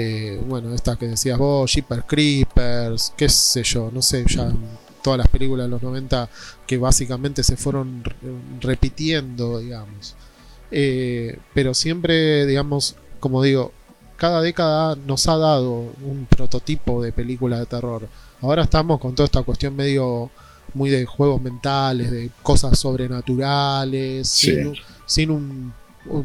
Eh, 0.00 0.40
bueno, 0.46 0.72
esta 0.74 0.94
que 0.94 1.08
decías 1.08 1.36
vos, 1.36 1.72
Jeepers 1.72 2.04
Creepers, 2.06 3.12
qué 3.16 3.28
sé 3.28 3.64
yo, 3.64 3.90
no 3.92 4.00
sé, 4.00 4.24
ya 4.28 4.48
todas 5.02 5.18
las 5.18 5.26
películas 5.26 5.66
de 5.66 5.70
los 5.70 5.82
90 5.82 6.28
que 6.68 6.78
básicamente 6.78 7.42
se 7.42 7.56
fueron 7.56 8.04
repitiendo, 8.60 9.58
digamos. 9.58 10.14
Eh, 10.70 11.40
pero 11.52 11.74
siempre, 11.74 12.46
digamos, 12.46 12.94
como 13.18 13.42
digo, 13.42 13.72
cada 14.16 14.40
década 14.40 14.94
nos 14.94 15.26
ha 15.26 15.36
dado 15.36 15.92
un 16.04 16.28
prototipo 16.30 17.02
de 17.02 17.10
película 17.10 17.58
de 17.58 17.66
terror. 17.66 18.08
Ahora 18.40 18.62
estamos 18.62 19.00
con 19.00 19.16
toda 19.16 19.24
esta 19.24 19.42
cuestión 19.42 19.74
medio 19.74 20.30
muy 20.74 20.90
de 20.90 21.06
juegos 21.06 21.42
mentales, 21.42 22.12
de 22.12 22.30
cosas 22.44 22.78
sobrenaturales, 22.78 24.28
sin, 24.28 25.30
un, 25.32 25.74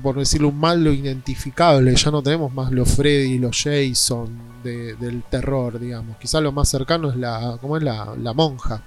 por 0.01 0.17
decirlo, 0.17 0.49
un 0.49 0.59
mal 0.59 0.83
lo 0.83 0.93
identificable. 0.93 1.95
Ya 1.95 2.11
no 2.11 2.21
tenemos 2.21 2.53
más 2.53 2.71
los 2.71 2.89
Freddy, 2.89 3.37
los 3.37 3.61
Jason 3.61 4.53
del 4.63 5.23
terror, 5.29 5.79
digamos. 5.79 6.17
Quizá 6.17 6.39
lo 6.39 6.51
más 6.51 6.69
cercano 6.69 7.09
es 7.09 7.17
la, 7.17 7.57
¿cómo 7.59 7.77
es 7.77 7.83
la, 7.83 8.15
la 8.21 8.33
monja. 8.33 8.83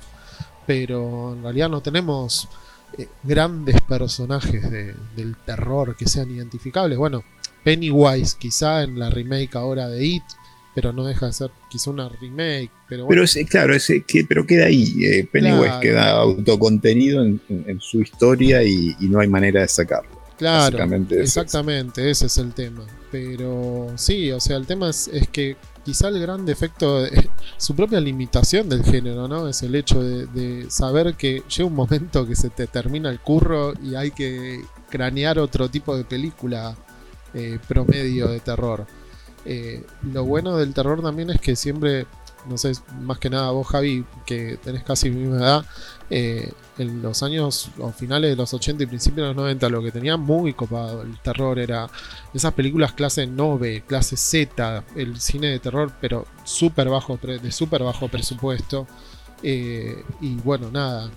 Pero 0.66 1.34
en 1.34 1.42
realidad 1.42 1.68
no 1.68 1.80
tenemos 1.80 2.48
eh, 2.98 3.08
grandes 3.22 3.80
personajes 3.82 4.70
del 4.70 5.36
terror 5.44 5.96
que 5.96 6.06
sean 6.06 6.30
identificables. 6.30 6.96
Bueno, 6.96 7.24
Pennywise 7.62 8.36
quizá 8.38 8.84
en 8.84 8.98
la 8.98 9.10
remake 9.10 9.54
ahora 9.54 9.88
de 9.88 10.04
It, 10.04 10.22
pero 10.74 10.92
no 10.92 11.04
deja 11.04 11.26
de 11.26 11.32
ser 11.32 11.50
quizá 11.68 11.90
una 11.90 12.08
remake. 12.08 12.70
Pero, 12.88 13.06
pero 13.08 13.24
claro, 13.48 13.74
ese, 13.74 14.02
que, 14.02 14.24
pero 14.24 14.46
queda 14.46 14.66
ahí. 14.66 14.94
Eh, 15.04 15.28
Pennywise 15.30 15.80
queda 15.80 16.10
autocontenido 16.12 17.24
en, 17.24 17.80
su 17.80 18.00
historia 18.00 18.62
y, 18.62 18.94
no 19.00 19.20
hay 19.20 19.28
manera 19.28 19.62
de 19.62 19.68
sacarlo. 19.68 20.15
Claro, 20.38 20.78
exactamente, 21.10 22.10
ese 22.10 22.26
es 22.26 22.36
el 22.38 22.52
tema. 22.52 22.84
Pero 23.10 23.92
sí, 23.96 24.30
o 24.32 24.40
sea, 24.40 24.56
el 24.56 24.66
tema 24.66 24.90
es, 24.90 25.08
que 25.32 25.56
quizá 25.84 26.08
el 26.08 26.20
gran 26.20 26.44
defecto, 26.44 27.02
de, 27.02 27.30
su 27.56 27.74
propia 27.74 28.00
limitación 28.00 28.68
del 28.68 28.84
género, 28.84 29.28
¿no? 29.28 29.48
Es 29.48 29.62
el 29.62 29.74
hecho 29.74 30.02
de, 30.02 30.66
saber 30.68 31.14
que 31.14 31.42
llega 31.48 31.68
un 31.68 31.74
momento 31.74 32.26
que 32.26 32.36
se 32.36 32.50
te 32.50 32.66
termina 32.66 33.08
el 33.08 33.20
curro 33.20 33.72
y 33.82 33.94
hay 33.94 34.10
que 34.10 34.62
cranear 34.90 35.38
otro 35.38 35.70
tipo 35.70 35.96
de 35.96 36.04
película 36.04 36.76
eh, 37.32 37.58
promedio 37.66 38.28
de 38.28 38.40
terror. 38.40 38.86
Eh, 39.46 39.84
lo 40.12 40.24
bueno 40.24 40.56
del 40.56 40.74
terror 40.74 41.00
también 41.02 41.30
es 41.30 41.40
que 41.40 41.56
siempre, 41.56 42.06
no 42.48 42.58
sé, 42.58 42.72
más 43.00 43.18
que 43.18 43.30
nada 43.30 43.50
vos 43.52 43.68
Javi, 43.68 44.04
que 44.26 44.58
tenés 44.62 44.82
casi 44.82 45.08
mi 45.08 45.22
misma 45.22 45.36
edad, 45.36 45.66
eh, 46.10 46.52
en 46.78 47.02
los 47.02 47.22
años 47.22 47.70
o 47.78 47.90
finales 47.92 48.30
de 48.30 48.36
los 48.36 48.52
80 48.52 48.82
y 48.82 48.86
principios 48.86 49.24
de 49.24 49.34
los 49.34 49.36
90 49.36 49.68
lo 49.68 49.82
que 49.82 49.92
tenía 49.92 50.16
muy 50.16 50.52
copado 50.52 51.02
el 51.02 51.18
terror 51.20 51.58
era 51.58 51.88
esas 52.34 52.52
películas 52.52 52.92
clase 52.92 53.26
9, 53.26 53.84
clase 53.86 54.16
Z, 54.16 54.84
el 54.94 55.20
cine 55.20 55.48
de 55.48 55.58
terror 55.58 55.92
pero 56.00 56.26
super 56.44 56.88
bajo, 56.88 57.18
de 57.18 57.52
súper 57.52 57.82
bajo 57.82 58.08
presupuesto. 58.08 58.86
Y 59.42 60.36
bueno, 60.42 60.70
nada, 60.70 61.10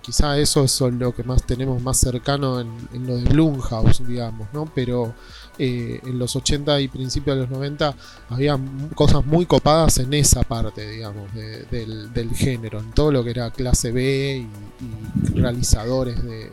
quizá 0.00 0.38
eso 0.38 0.64
es 0.64 0.80
lo 0.80 1.14
que 1.14 1.22
más 1.22 1.46
tenemos 1.46 1.82
más 1.82 1.98
cercano 1.98 2.60
en, 2.60 2.68
en, 2.92 3.06
lo 3.06 3.16
de 3.16 3.24
Blumhouse, 3.24 4.06
digamos, 4.06 4.48
¿no? 4.52 4.70
Pero 4.74 5.14
eh, 5.58 6.00
en 6.06 6.18
los 6.18 6.34
80 6.34 6.80
y 6.80 6.88
principios 6.88 7.36
de 7.36 7.42
los 7.42 7.50
90 7.50 7.94
había 8.30 8.58
cosas 8.94 9.24
muy 9.26 9.44
copadas 9.44 9.98
en 9.98 10.14
esa 10.14 10.42
parte, 10.42 10.88
digamos, 10.88 11.30
del, 11.34 12.30
género, 12.34 12.80
en 12.80 12.90
todo 12.92 13.12
lo 13.12 13.22
que 13.22 13.30
era 13.30 13.50
clase 13.50 13.92
B 13.92 14.46
y, 14.46 15.38
realizadores 15.38 16.22
de... 16.22 16.50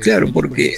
claro, 0.00 0.32
porque 0.32 0.76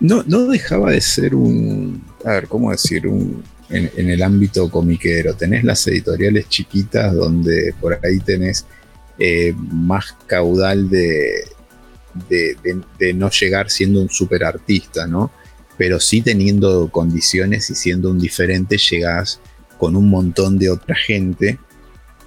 no, 0.00 0.24
no 0.26 0.46
dejaba 0.46 0.90
de 0.90 1.00
ser 1.00 1.36
un, 1.36 2.04
a 2.24 2.32
ver, 2.32 2.48
¿cómo 2.48 2.72
decir? 2.72 3.06
Un, 3.06 3.44
en, 3.70 4.10
el 4.10 4.22
ámbito 4.22 4.70
comiquero. 4.70 5.34
Tenés 5.34 5.64
las 5.64 5.86
editoriales 5.86 6.48
chiquitas 6.48 7.14
donde 7.14 7.74
por 7.80 7.98
ahí 8.04 8.18
tenés 8.20 8.66
eh, 9.18 9.54
más 9.56 10.16
caudal 10.26 10.88
de, 10.88 11.44
de, 12.28 13.14
no 13.14 13.30
llegar 13.30 13.70
siendo 13.70 14.00
un 14.00 14.08
super 14.08 14.44
artista, 14.44 15.06
¿no? 15.06 15.30
pero 15.78 16.00
sí 16.00 16.20
teniendo 16.20 16.90
condiciones 16.90 17.70
y 17.70 17.74
siendo 17.76 18.10
un 18.10 18.18
diferente, 18.18 18.76
llegás 18.76 19.40
con 19.78 19.94
un 19.94 20.10
montón 20.10 20.58
de 20.58 20.70
otra 20.70 20.96
gente 20.96 21.58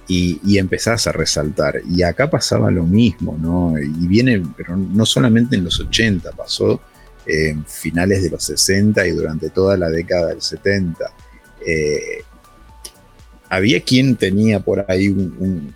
y, 0.08 0.58
empezás 0.58 1.06
a 1.06 1.12
resaltar. 1.12 1.80
Y 1.88 2.02
acá 2.02 2.28
pasaba 2.28 2.70
lo 2.70 2.84
mismo, 2.84 3.38
¿no? 3.40 3.78
Y 3.78 4.06
viene, 4.06 4.42
pero 4.56 4.76
no 4.76 5.06
solamente 5.06 5.56
en 5.56 5.64
los 5.64 5.78
80, 5.80 6.32
pasó 6.32 6.80
en 7.26 7.64
finales 7.66 8.22
de 8.22 8.30
los 8.30 8.42
60 8.42 9.06
y 9.06 9.10
durante 9.12 9.50
toda 9.50 9.76
la 9.76 9.90
década 9.90 10.28
del 10.28 10.42
70. 10.42 11.04
Eh, 11.66 12.22
había 13.48 13.80
quien 13.82 14.16
tenía 14.16 14.60
por 14.60 14.84
ahí 14.88 15.08
un, 15.08 15.74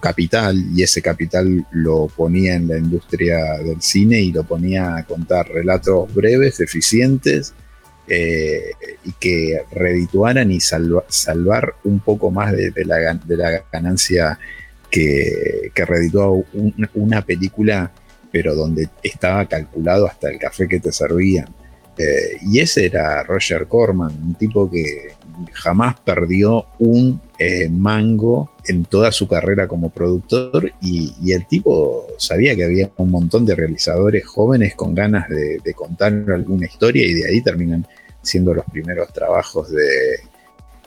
capital 0.00 0.56
y 0.74 0.82
ese 0.82 1.02
capital 1.02 1.66
lo 1.70 2.06
ponía 2.08 2.54
en 2.54 2.66
la 2.66 2.78
industria 2.78 3.58
del 3.58 3.82
cine 3.82 4.20
y 4.20 4.32
lo 4.32 4.42
ponía 4.42 4.96
a 4.96 5.04
contar 5.04 5.48
relatos 5.48 6.12
breves, 6.14 6.60
eficientes 6.60 7.52
eh, 8.08 8.72
y 9.04 9.12
que 9.12 9.62
redituaran 9.70 10.50
y 10.50 10.58
salvar 10.60 11.74
un 11.84 12.00
poco 12.00 12.30
más 12.30 12.52
de, 12.52 12.72
la, 12.86 13.20
ganancia 13.70 14.38
que, 14.90 15.70
que 15.74 15.86
una 16.94 17.22
película, 17.22 17.92
pero 18.32 18.54
donde 18.54 18.88
estaba 19.02 19.46
calculado 19.46 20.06
hasta 20.06 20.30
el 20.30 20.38
café 20.38 20.66
que 20.66 20.80
te 20.80 20.90
servían. 20.90 21.54
Y 22.42 22.60
ese 22.60 22.86
era 22.86 23.22
Roger 23.22 23.66
Corman, 23.66 24.12
un 24.22 24.34
tipo 24.34 24.70
que 24.70 25.12
jamás 25.52 25.98
perdió 26.00 26.66
un 26.78 27.20
eh, 27.38 27.68
mango 27.68 28.50
en 28.66 28.84
toda 28.84 29.10
su 29.10 29.26
carrera 29.26 29.66
como 29.66 29.90
productor 29.90 30.72
y, 30.80 31.32
el 31.32 31.46
tipo 31.46 32.06
sabía 32.18 32.54
que 32.54 32.64
había 32.64 32.90
un 32.98 33.10
montón 33.10 33.44
de 33.46 33.54
realizadores 33.54 34.24
jóvenes 34.26 34.74
con 34.74 34.94
ganas 34.94 35.28
de, 35.28 35.74
contar 35.74 36.12
alguna 36.12 36.66
historia 36.66 37.04
y 37.06 37.14
de 37.14 37.28
ahí 37.28 37.42
terminan 37.42 37.86
siendo 38.22 38.54
los 38.54 38.64
primeros 38.66 39.12
trabajos 39.12 39.70
de, 39.70 40.20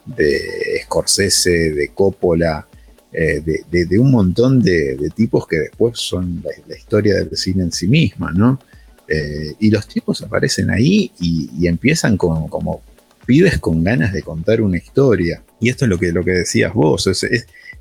de 0.06 0.80
Scorsese, 0.84 1.72
de 1.72 1.88
Coppola, 1.88 2.66
eh, 3.12 3.42
de, 3.42 3.98
un 3.98 4.10
montón 4.10 4.60
de, 4.60 5.10
tipos 5.14 5.46
que 5.46 5.56
después 5.56 5.98
son 5.98 6.42
la, 6.66 6.76
historia 6.76 7.14
del 7.14 7.36
cine 7.36 7.64
en 7.64 7.72
sí 7.72 7.88
misma, 7.88 8.30
¿no? 8.32 8.60
Eh, 9.08 9.54
y 9.60 9.70
los 9.70 9.86
tipos 9.86 10.22
aparecen 10.22 10.70
ahí 10.70 11.12
y, 11.20 11.66
empiezan 11.66 12.16
como, 12.16 12.82
pibes 13.24 13.58
con 13.58 13.82
ganas 13.82 14.12
de 14.12 14.22
contar 14.22 14.60
una 14.60 14.76
historia. 14.76 15.42
Y 15.60 15.68
esto 15.68 15.84
es 15.84 15.88
lo 15.88 15.98
que, 15.98 16.12
lo 16.12 16.24
que 16.24 16.32
decías 16.32 16.72
vos. 16.72 17.08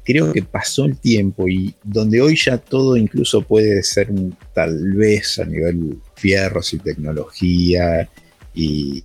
creo 0.03 0.31
que 0.31 0.43
pasó 0.43 0.85
el 0.85 0.97
tiempo 0.97 1.47
y 1.47 1.73
donde 1.83 2.21
hoy 2.21 2.35
ya 2.35 2.57
todo 2.57 2.95
incluso 2.95 3.41
puede 3.41 3.81
ser 3.83 4.09
tal 4.53 4.93
vez 4.93 5.39
a 5.39 5.45
nivel 5.45 5.97
fierros 6.15 6.73
y 6.73 6.79
tecnología 6.79 8.07
y, 8.53 9.03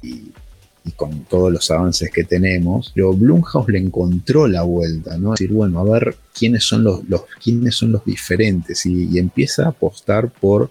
con 0.96 1.24
todos 1.24 1.52
los 1.52 1.70
avances 1.70 2.10
que 2.10 2.24
tenemos, 2.24 2.90
pero 2.92 3.12
Blumhouse 3.12 3.68
le 3.68 3.78
encontró 3.78 4.48
la 4.48 4.62
vuelta, 4.62 5.16
¿no? 5.18 5.32
decir, 5.32 5.52
bueno, 5.52 5.78
a 5.78 5.84
ver 5.84 6.16
quiénes 6.36 6.64
son 6.64 6.82
los 6.82 7.02
quiénes 7.40 7.76
son 7.76 7.92
los 7.92 8.04
diferentes 8.04 8.84
y 8.86 9.16
empieza 9.18 9.66
a 9.66 9.68
apostar 9.68 10.30
por 10.30 10.70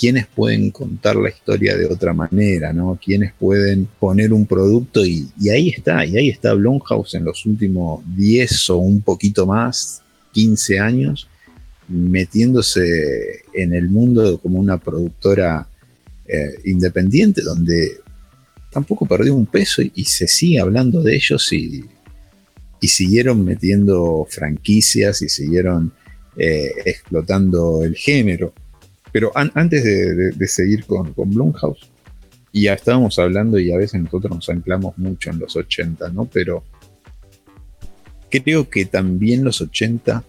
quienes 0.00 0.26
pueden 0.26 0.70
contar 0.70 1.16
la 1.16 1.28
historia 1.28 1.76
de 1.76 1.84
otra 1.84 2.14
manera, 2.14 2.72
¿no? 2.72 2.98
Quienes 3.04 3.34
pueden 3.34 3.86
poner 3.98 4.32
un 4.32 4.46
producto 4.46 5.04
y, 5.04 5.28
ahí 5.50 5.68
está, 5.68 6.06
y 6.06 6.16
ahí 6.16 6.30
está 6.30 6.54
Blumhouse 6.54 7.16
en 7.16 7.26
los 7.26 7.44
últimos 7.44 8.00
10 8.16 8.70
o 8.70 8.78
un 8.78 9.02
poquito 9.02 9.46
más, 9.46 10.00
15 10.32 10.78
años, 10.80 11.28
metiéndose 11.86 13.42
en 13.52 13.74
el 13.74 13.90
mundo 13.90 14.38
como 14.38 14.58
una 14.58 14.78
productora 14.78 15.68
eh, 16.26 16.54
independiente, 16.64 17.42
donde 17.42 17.98
tampoco 18.70 19.04
perdió 19.04 19.34
un 19.34 19.44
peso 19.44 19.82
y, 19.82 20.04
se 20.06 20.26
sigue 20.26 20.60
hablando 20.60 21.02
de 21.02 21.14
ellos 21.14 21.52
y, 21.52 21.84
siguieron 22.80 23.44
metiendo 23.44 24.26
franquicias 24.30 25.20
y 25.20 25.28
siguieron 25.28 25.92
eh, 26.38 26.72
explotando 26.86 27.84
el 27.84 27.94
género. 27.94 28.54
Pero 29.12 29.32
antes 29.34 29.84
de, 29.84 30.46
seguir 30.46 30.84
con, 30.84 31.12
con 31.12 31.30
Blumhouse, 31.30 31.90
y 32.52 32.62
ya 32.62 32.74
estábamos 32.74 33.18
hablando 33.18 33.58
y 33.58 33.72
a 33.72 33.76
veces 33.76 34.00
nosotros 34.00 34.34
nos 34.34 34.48
anclamos 34.48 34.98
mucho 34.98 35.30
en 35.30 35.38
los 35.38 35.56
80, 35.56 36.10
¿no? 36.10 36.24
Pero 36.26 36.64
creo 38.28 38.68
que 38.68 38.84
también 38.86 39.44
los 39.44 39.60
80 39.60 40.24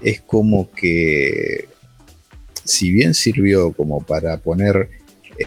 es 0.00 0.20
como 0.22 0.70
que, 0.70 1.68
si 2.64 2.92
bien 2.92 3.14
sirvió 3.14 3.72
como 3.72 4.00
para 4.02 4.38
poner 4.38 4.88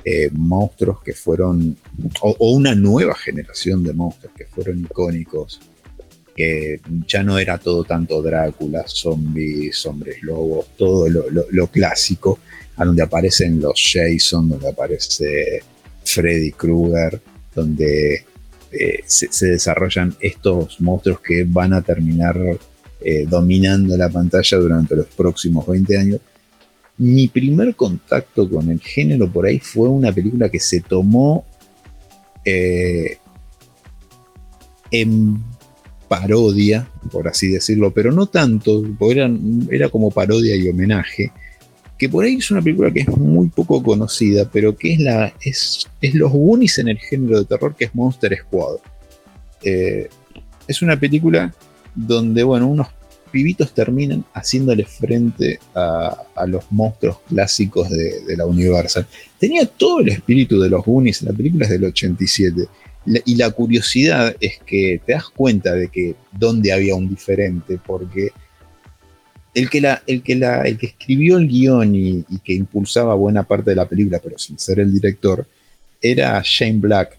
eh, 0.06 0.30
monstruos 0.32 1.02
que 1.02 1.14
fueron, 1.14 1.78
o, 2.22 2.52
una 2.52 2.76
nueva 2.76 3.16
generación 3.16 3.84
de 3.84 3.94
monstruos 3.94 4.34
que 4.36 4.46
fueron 4.46 4.80
icónicos, 4.82 5.60
que 6.36 6.80
ya 7.08 7.24
no 7.24 7.38
era 7.38 7.58
todo 7.58 7.84
tanto 7.84 8.22
Drácula, 8.22 8.86
zombies, 8.88 9.86
hombres 9.86 10.22
lobos, 10.24 10.68
todo 10.78 11.08
lo 11.10 11.68
clásico, 11.68 12.40
a 12.80 12.86
donde 12.86 13.04
aparecen 13.04 13.60
los 13.60 13.80
Jason, 13.94 14.50
donde 14.50 14.70
aparece 14.70 15.62
Freddy 16.04 16.52
Krueger, 16.54 17.22
donde 17.54 18.24
eh, 18.72 19.04
se, 19.06 19.48
desarrollan 19.48 20.16
estos 20.22 20.80
monstruos 20.80 21.20
que 21.20 21.44
van 21.44 21.74
a 21.74 21.82
terminar 21.82 22.40
eh, 23.02 23.26
dominando 23.28 23.98
la 23.98 24.10
pantalla 24.10 24.58
durante 24.58 24.96
los 24.96 25.08
próximos 25.08 25.68
20 25.68 25.98
años. 25.98 26.22
Mi 26.98 27.28
primer 27.28 27.76
contacto 27.76 28.50
con 28.50 28.70
el 28.70 28.80
género 28.80 29.30
por 29.30 29.46
ahí 29.46 29.60
fue 29.60 29.90
una 29.90 30.14
película 30.14 30.50
que 30.50 30.60
se 30.60 30.80
tomó 30.82 31.46
en 34.92 35.44
parodia, 36.08 36.90
por 37.12 37.28
así 37.28 37.50
decirlo, 37.50 37.92
pero 37.92 38.12
no 38.12 38.26
tanto, 38.28 38.84
porque 38.98 39.38
era 39.70 39.90
como 39.90 40.12
parodia 40.12 40.56
y 40.56 40.68
homenaje, 40.68 41.32
que 42.00 42.08
por 42.08 42.24
ahí 42.24 42.36
es 42.36 42.50
una 42.50 42.62
película 42.62 42.92
que 42.92 43.02
es 43.02 43.10
muy 43.10 43.50
poco 43.50 43.84
conocida, 43.84 44.50
pero 44.50 44.76
que 44.76 44.94
es, 44.94 45.00
la, 45.00 45.34
es, 45.42 45.86
es 46.02 46.16
los 46.16 46.32
Goonies 46.32 46.80
en 46.80 46.88
el 46.88 46.98
género 46.98 47.40
de 47.40 47.46
terror, 47.46 47.76
que 47.76 47.86
es 47.86 47.94
Monster 47.94 48.36
Squad. 48.38 48.78
Eh, 49.62 50.08
es 50.66 50.82
una 50.82 50.98
película 50.98 51.54
donde, 51.94 52.42
bueno, 52.44 52.68
unos 52.68 52.88
pibitos 53.32 53.74
terminan 53.74 54.24
haciéndole 54.34 54.86
frente 54.86 55.60
a, 55.76 56.16
los 56.48 56.64
monstruos 56.72 57.18
clásicos 57.28 57.90
de, 57.90 58.22
de, 58.22 58.38
la 58.38 58.46
Universal. 58.46 59.06
Tenía 59.38 59.66
todo 59.66 60.00
el 60.00 60.10
espíritu 60.10 60.58
de 60.58 60.70
los 60.70 60.86
Goonies, 60.86 61.22
la 61.24 61.34
película 61.34 61.66
es 61.66 61.72
del 61.72 61.84
87 61.84 62.66
y 63.26 63.36
la 63.36 63.52
curiosidad 63.52 64.36
es 64.40 64.60
que 64.66 65.02
te 65.06 65.14
das 65.14 65.30
cuenta 65.30 65.74
de 65.74 65.90
que 65.90 66.16
dónde 66.32 66.72
había 66.72 66.96
un 66.96 67.10
diferente, 67.10 67.78
porque 67.86 68.32
el 69.54 69.70
que, 69.70 69.82
la, 69.82 70.02
el 70.06 70.22
que, 70.22 70.36
la, 70.36 70.62
el 70.64 70.78
que 70.78 70.88
escribió 70.88 71.38
el 71.38 71.48
guion 71.48 71.96
y, 71.96 72.24
que 72.44 72.54
impulsaba 72.54 73.16
buena 73.16 73.44
parte 73.44 73.72
de 73.72 73.76
la 73.76 73.88
película, 73.88 74.20
pero 74.24 74.38
sin 74.38 74.60
ser 74.60 74.80
el 74.80 74.94
director, 74.94 75.46
era 76.02 76.42
Shane 76.44 76.80
Black, 76.80 77.18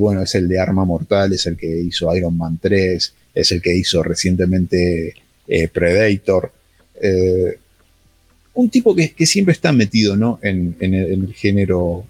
bueno, 0.00 0.22
es 0.22 0.34
el 0.34 0.48
de 0.48 0.58
Arma 0.58 0.84
Mortal, 0.84 1.32
es 1.32 1.46
el 1.46 1.56
que 1.56 1.68
hizo 1.68 2.14
Iron 2.16 2.36
Man 2.36 2.58
3, 2.60 3.14
es 3.34 3.52
el 3.52 3.62
que 3.62 3.76
hizo 3.76 4.02
recientemente 4.02 5.14
eh, 5.46 5.68
Predator. 5.68 6.50
Eh, 7.00 7.58
un 8.54 8.70
tipo 8.70 8.94
que, 8.94 9.12
que, 9.12 9.24
siempre 9.24 9.52
está 9.52 9.70
metido 9.70 10.16
¿no? 10.16 10.40
en, 10.42 10.74
en 10.80 10.94
el 10.94 11.32
género 11.32 12.04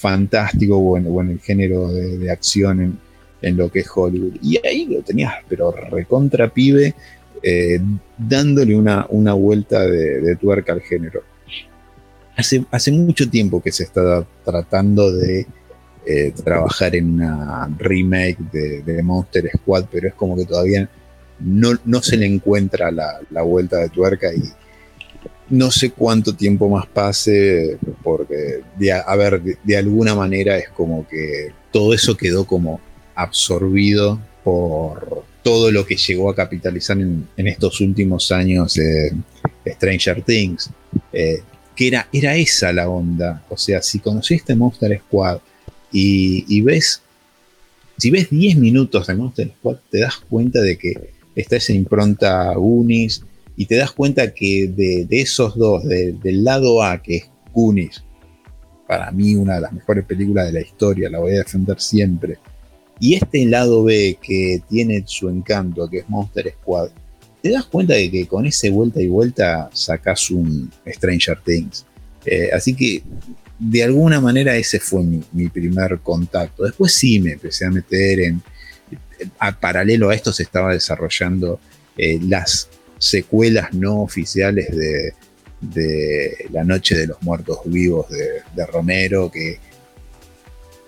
fantástico 0.00 0.78
o 0.78 0.96
en, 0.96 1.30
el 1.30 1.40
género 1.40 1.92
de, 1.92 2.30
acción 2.30 2.98
en, 3.42 3.56
lo 3.56 3.70
que 3.70 3.80
es 3.80 3.88
Hollywood. 3.94 4.36
Y 4.42 4.58
ahí 4.66 4.86
lo 4.86 5.02
tenías, 5.02 5.34
pero 5.48 5.72
recontra 5.72 6.48
pibe, 6.48 6.94
eh, 7.42 7.80
dándole 8.16 8.74
una, 8.74 9.06
una 9.08 9.32
vuelta 9.34 9.86
de, 9.86 10.36
tuerca 10.36 10.72
al 10.72 10.80
género. 10.80 11.22
Hace, 12.36 12.64
hace 12.70 12.92
mucho 12.92 13.28
tiempo 13.28 13.60
que 13.62 13.72
se 13.72 13.84
está 13.84 14.26
tratando 14.44 15.12
de 15.12 15.46
eh, 16.06 16.32
trabajar 16.44 16.96
en 16.96 17.14
una 17.14 17.68
remake 17.78 18.38
de, 18.52 19.02
Monster 19.02 19.50
Squad, 19.56 19.86
pero 19.90 20.08
es 20.08 20.14
como 20.14 20.36
que 20.36 20.46
todavía 20.46 20.88
no, 21.38 21.72
no 21.84 22.02
se 22.02 22.16
le 22.16 22.26
encuentra 22.26 22.90
la, 22.90 23.20
la 23.30 23.42
vuelta 23.42 23.78
de 23.78 23.88
tuerca 23.90 24.32
y, 24.32 24.42
no 25.50 25.70
sé 25.70 25.90
cuánto 25.90 26.34
tiempo 26.34 26.68
más 26.68 26.86
pase, 26.86 27.76
porque, 28.02 28.60
de, 28.78 28.92
a 28.92 29.16
ver, 29.16 29.42
de, 29.42 29.76
alguna 29.76 30.14
manera 30.14 30.56
es 30.56 30.68
como 30.70 31.06
que 31.08 31.52
todo 31.72 31.92
eso 31.92 32.16
quedó 32.16 32.46
como 32.46 32.80
absorbido 33.14 34.20
por 34.44 35.24
todo 35.42 35.70
lo 35.70 35.86
que 35.86 35.96
llegó 35.96 36.30
a 36.30 36.34
capitalizar 36.34 36.98
en, 36.98 37.28
estos 37.36 37.80
últimos 37.80 38.30
años 38.32 38.74
de 38.74 39.14
Stranger 39.66 40.22
Things. 40.22 40.70
Eh, 41.12 41.42
que 41.74 41.88
era, 41.88 42.08
era 42.12 42.36
esa 42.36 42.72
la 42.72 42.88
onda. 42.88 43.44
O 43.48 43.56
sea, 43.56 43.80
si 43.80 44.00
conociste 44.00 44.54
Monster 44.54 45.00
Squad 45.00 45.38
y, 45.90 46.44
y 46.48 46.60
ves, 46.60 47.02
si 47.96 48.10
ves 48.10 48.28
10 48.30 48.56
minutos 48.56 49.06
de 49.06 49.14
Monster 49.14 49.52
Squad, 49.58 49.76
te 49.90 50.00
das 50.00 50.16
cuenta 50.16 50.60
de 50.60 50.76
que 50.76 51.12
está 51.34 51.56
esa 51.56 51.72
impronta 51.72 52.58
Unis, 52.58 53.22
y 53.60 53.66
te 53.66 53.76
das 53.76 53.92
cuenta 53.92 54.32
que 54.32 54.68
de, 54.74 55.06
esos 55.10 55.54
dos, 55.54 55.84
del 55.84 56.44
lado 56.44 56.82
A, 56.82 57.02
que 57.02 57.16
es 57.16 57.30
Goonies, 57.52 58.02
para 58.88 59.10
mí 59.10 59.34
una 59.34 59.56
de 59.56 59.60
las 59.60 59.72
mejores 59.74 60.06
películas 60.06 60.46
de 60.46 60.52
la 60.52 60.62
historia, 60.62 61.10
la 61.10 61.18
voy 61.18 61.32
a 61.32 61.40
defender 61.40 61.78
siempre, 61.78 62.38
y 63.00 63.14
este 63.14 63.44
lado 63.46 63.82
B 63.82 64.18
que 64.20 64.62
tiene 64.68 65.02
su 65.06 65.28
encanto, 65.28 65.88
que 65.88 65.98
es 65.98 66.08
Monster 66.08 66.54
Squad, 66.60 66.90
te 67.42 67.50
das 67.50 67.64
cuenta 67.64 67.94
de 67.94 68.10
que 68.10 68.26
con 68.26 68.46
ese 68.46 68.70
vuelta 68.70 69.00
y 69.00 69.08
vuelta 69.08 69.70
sacas 69.72 70.30
un 70.30 70.70
Stranger 70.86 71.40
Things. 71.42 71.86
Eh, 72.26 72.50
así 72.52 72.74
que 72.74 73.02
de 73.58 73.82
alguna 73.82 74.20
manera 74.20 74.56
ese 74.56 74.78
fue 74.78 75.02
mi, 75.02 75.48
primer 75.48 75.98
contacto. 76.00 76.64
Después 76.64 76.94
sí 76.94 77.18
me 77.20 77.32
empecé 77.32 77.66
a 77.66 77.70
meter 77.70 78.20
en, 78.20 78.42
paralelo 79.60 80.08
a 80.08 80.14
esto 80.14 80.32
se 80.32 80.42
estaba 80.42 80.72
desarrollando 80.72 81.60
eh, 81.96 82.18
las 82.22 82.68
secuelas 82.98 83.72
no 83.74 84.00
oficiales 84.00 84.68
de, 84.70 85.14
La 86.50 86.64
Noche 86.64 86.96
de 86.96 87.06
los 87.06 87.22
Muertos 87.22 87.58
Vivos 87.66 88.06
de, 88.08 88.66
Romero, 88.66 89.30
que 89.30 89.58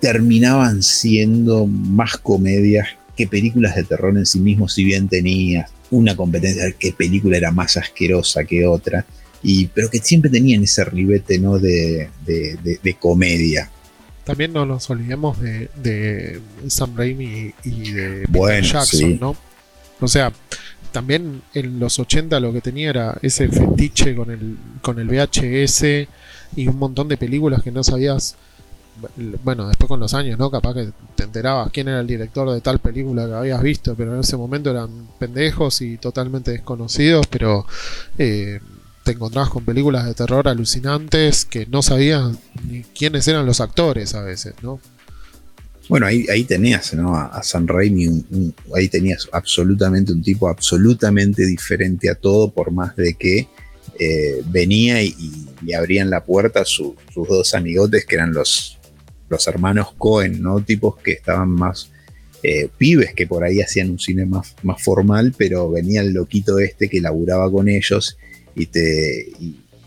terminaban 0.03 0.83
siendo 0.83 1.69
más 1.69 2.17
comedias 2.17 2.89
que 3.17 3.29
películas 3.29 3.77
de 3.77 3.85
terror 3.85 4.19
en 4.19 4.27
sí 4.27 4.41
mismo, 4.41 4.69
si 4.69 4.83
bien 4.83 5.09
tenía 5.09 5.69
una 5.93 6.17
competencia 6.17 6.65
de 6.65 6.73
qué 6.73 6.93
película 6.93 7.37
era 7.37 7.53
más 7.53 7.77
asquerosa 7.77 8.43
que 8.43 8.67
otra, 8.67 9.07
y, 9.45 9.67
pero 9.69 9.89
que 9.89 9.99
siempre 9.99 10.29
tenían 10.29 10.65
ese 10.65 10.85
ribete 10.85 11.39
¿no? 11.39 11.61
de, 11.61 12.11
comedia. 12.99 13.71
También 14.25 14.53
no 14.53 14.67
nos 14.67 14.91
olvidemos 14.91 15.39
de, 15.41 16.41
Sam 16.67 16.97
Raimi 16.97 17.55
y 17.63 17.93
de 17.93 18.27
Peter 18.27 18.65
Jackson, 18.65 19.21
¿no? 19.21 19.37
O 20.01 20.09
sea, 20.09 20.33
también 20.91 21.43
en 21.55 21.79
los 21.79 22.01
80 22.01 22.41
lo 22.41 22.53
que 22.53 22.61
tenía 22.61 22.91
era 22.91 23.19
ese 23.23 23.47
fetiche 23.47 24.17
con 24.17 24.33
el, 24.33 24.57
con 24.81 24.99
el 24.99 25.07
VHS 25.07 26.09
y 26.57 26.67
un 26.67 26.77
montón 26.77 27.07
de 27.07 27.17
películas 27.17 27.63
que 27.63 27.71
no 27.71 27.85
sabías. 27.85 28.35
Bueno, 29.43 29.69
después 29.69 29.89
con 29.89 30.01
los 30.01 30.15
años, 30.15 30.39
¿no? 30.39 30.51
Capaz 30.51 30.75
que 30.75 30.91
te 31.15 31.25
enterabas 31.25 31.71
quién 31.73 31.89
era 31.89 32.01
el 32.01 32.07
director 32.07 32.51
de 32.51 32.61
tal 32.61 32.79
película 32.79 33.27
que 33.27 33.35
habías 33.35 33.63
visto, 33.63 33.95
pero 33.95 34.15
en 34.15 34.21
ese 34.21 34.37
momento 34.37 34.71
eran 34.71 35.09
pendejos 35.19 35.81
y 35.81 35.97
totalmente 35.97 36.51
desconocidos, 36.51 37.27
pero 37.27 37.67
eh, 38.19 38.61
te 39.03 39.13
encontrabas 39.13 39.51
con 39.51 39.65
películas 39.65 40.07
de 40.07 40.15
terror 40.15 40.47
alucinantes 40.47 41.45
que 41.45 41.67
no 41.67 41.83
sabías 41.83 42.37
ni 42.69 42.83
quiénes 42.83 43.27
eran 43.29 43.47
los 43.47 43.61
actores 43.61 44.15
a 44.15 44.23
veces, 44.23 44.55
¿no? 44.63 44.81
Bueno, 45.89 46.07
ahí, 46.07 46.27
ahí 46.31 46.45
tenías 46.45 46.95
¿no? 46.95 47.17
a, 47.17 47.43
San 47.43 47.67
Raimi, 47.67 48.25
ahí 48.75 48.89
tenías 48.89 49.29
absolutamente 49.33 50.13
un 50.13 50.23
tipo 50.23 50.49
absolutamente 50.49 51.45
diferente 51.45 52.09
a 52.09 52.15
todo, 52.15 52.51
por 52.51 52.71
más 52.71 52.95
de 52.97 53.15
que 53.15 53.49
eh, 53.99 54.43
venía 54.47 55.03
y, 55.03 55.49
abrían 55.77 56.11
la 56.11 56.25
puerta 56.25 56.61
a 56.61 56.65
sus 56.65 56.95
dos 57.15 57.55
amigotes 57.55 58.05
que 58.05 58.15
eran 58.17 58.33
los, 58.33 58.79
los 59.33 59.47
hermanos 59.49 59.93
Cohen, 59.99 60.41
¿no? 60.41 60.61
Tipos 60.61 60.97
que 60.99 61.13
estaban 61.13 61.51
más 61.51 61.91
eh, 62.43 62.69
pibes 62.79 63.15
que 63.15 63.27
por 63.27 63.43
ahí 63.43 63.61
hacían 63.61 63.91
un 63.91 63.99
cine 63.99 64.25
más, 64.25 64.55
más 64.63 64.83
formal, 64.83 65.35
pero 65.37 65.71
venía 65.71 66.01
el 66.01 66.13
loquito 66.13 66.59
este 66.61 66.89
que 66.89 67.01
laburaba 67.01 67.51
con 67.51 67.69
ellos 67.69 68.17
y 68.55 68.67
te 68.67 69.33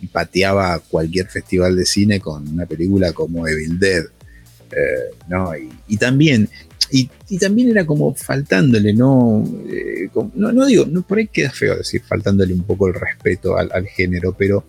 y 0.01 0.07
pateaba 0.07 0.79
cualquier 0.79 1.27
festival 1.27 1.75
de 1.75 1.85
cine 1.85 2.19
con 2.19 2.47
una 2.47 2.65
película 2.65 3.11
como 3.13 3.47
Evil 3.47 3.79
Dead. 3.79 4.05
Eh, 4.71 5.15
¿no? 5.29 5.51
Y, 5.87 5.97
también, 5.97 6.49
y, 6.91 7.07
también 7.37 7.69
era 7.69 7.85
como 7.85 8.13
faltándole, 8.13 8.93
¿no? 8.93 9.43
Eh, 9.69 10.09
no, 10.33 10.51
no, 10.51 10.65
digo, 10.65 10.85
no, 10.85 11.01
por 11.03 11.17
ahí 11.17 11.27
queda 11.27 11.51
feo 11.51 11.77
decir 11.77 12.01
faltándole 12.03 12.53
un 12.53 12.63
poco 12.63 12.87
el 12.87 12.95
respeto 12.95 13.57
al, 13.57 13.87
género, 13.87 14.35
pero 14.37 14.65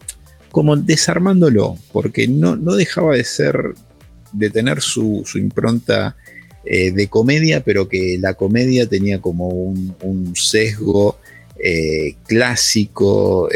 como 0.51 0.77
desarmándolo, 0.77 1.77
porque 1.93 2.29
no, 2.29 2.57
no 2.57 2.77
dejaba 2.77 3.17
de 3.17 3.25
ser, 3.25 3.75
de 4.37 4.51
tener 4.51 4.81
su, 4.81 5.25
impronta 5.35 6.17
eh, 6.65 6.91
de 6.91 7.09
comedia, 7.09 7.63
pero 7.63 7.89
que 7.89 8.19
la 8.21 8.35
comedia 8.35 8.87
tenía 8.87 9.21
como 9.21 9.49
un, 9.49 10.35
sesgo 10.35 11.19
clásico 12.27 13.49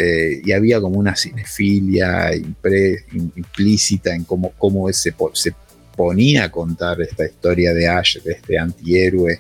y 0.43 0.53
había 0.53 0.81
como 0.81 0.99
una 0.99 1.15
cinefilia 1.15 2.35
implícita 2.35 4.15
en 4.15 4.25
cómo, 4.25 4.53
cómo 4.57 4.89
ese, 4.89 5.15
se 5.35 5.53
ponía 5.95 6.45
a 6.45 6.51
contar 6.51 6.99
esta 7.03 7.27
historia 7.27 7.75
de 7.75 7.87
Ash, 7.87 8.23
de 8.23 8.33
este 8.33 8.59
antihéroe, 8.59 9.39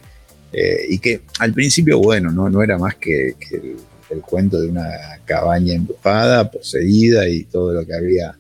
eh, 0.52 0.86
y 0.88 0.98
que 0.98 1.22
al 1.38 1.52
principio, 1.52 1.98
bueno, 1.98 2.30
no, 2.30 2.50
no 2.50 2.62
era 2.62 2.76
más 2.76 2.96
que, 2.96 3.34
el, 3.50 4.20
cuento 4.22 4.60
de 4.60 4.68
una 4.68 4.90
cabaña 5.24 5.72
embrujada, 5.72 6.50
poseída 6.50 7.28
y 7.28 7.44
todo 7.44 7.72
lo 7.72 7.86
que 7.86 7.94
había, 7.94 8.36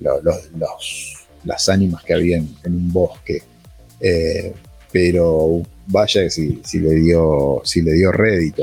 los, 0.00 1.21
las 1.44 1.68
ánimas 1.68 2.02
que 2.04 2.14
había 2.14 2.36
en, 2.36 2.56
un 2.64 2.92
bosque. 2.92 3.42
Eh, 4.00 4.52
pero 4.90 5.62
vaya 5.86 6.22
que 6.22 6.30
si, 6.30 6.60
le 6.74 6.94
dio, 6.96 7.62
si 7.64 7.82
le 7.82 7.92
dio 7.92 8.12
rédito. 8.12 8.62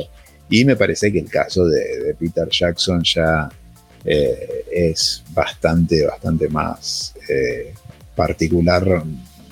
Y 0.50 0.66
me 0.66 0.76
parece 0.76 1.12
que 1.12 1.20
el 1.20 1.30
caso 1.30 1.66
de, 1.66 2.16
Peter 2.20 2.48
Jackson 2.50 3.04
ya 3.04 3.50
eh, 4.06 4.66
es 4.72 5.24
bastante, 5.34 6.06
bastante 6.06 6.48
más 6.50 7.14
particular 8.16 9.04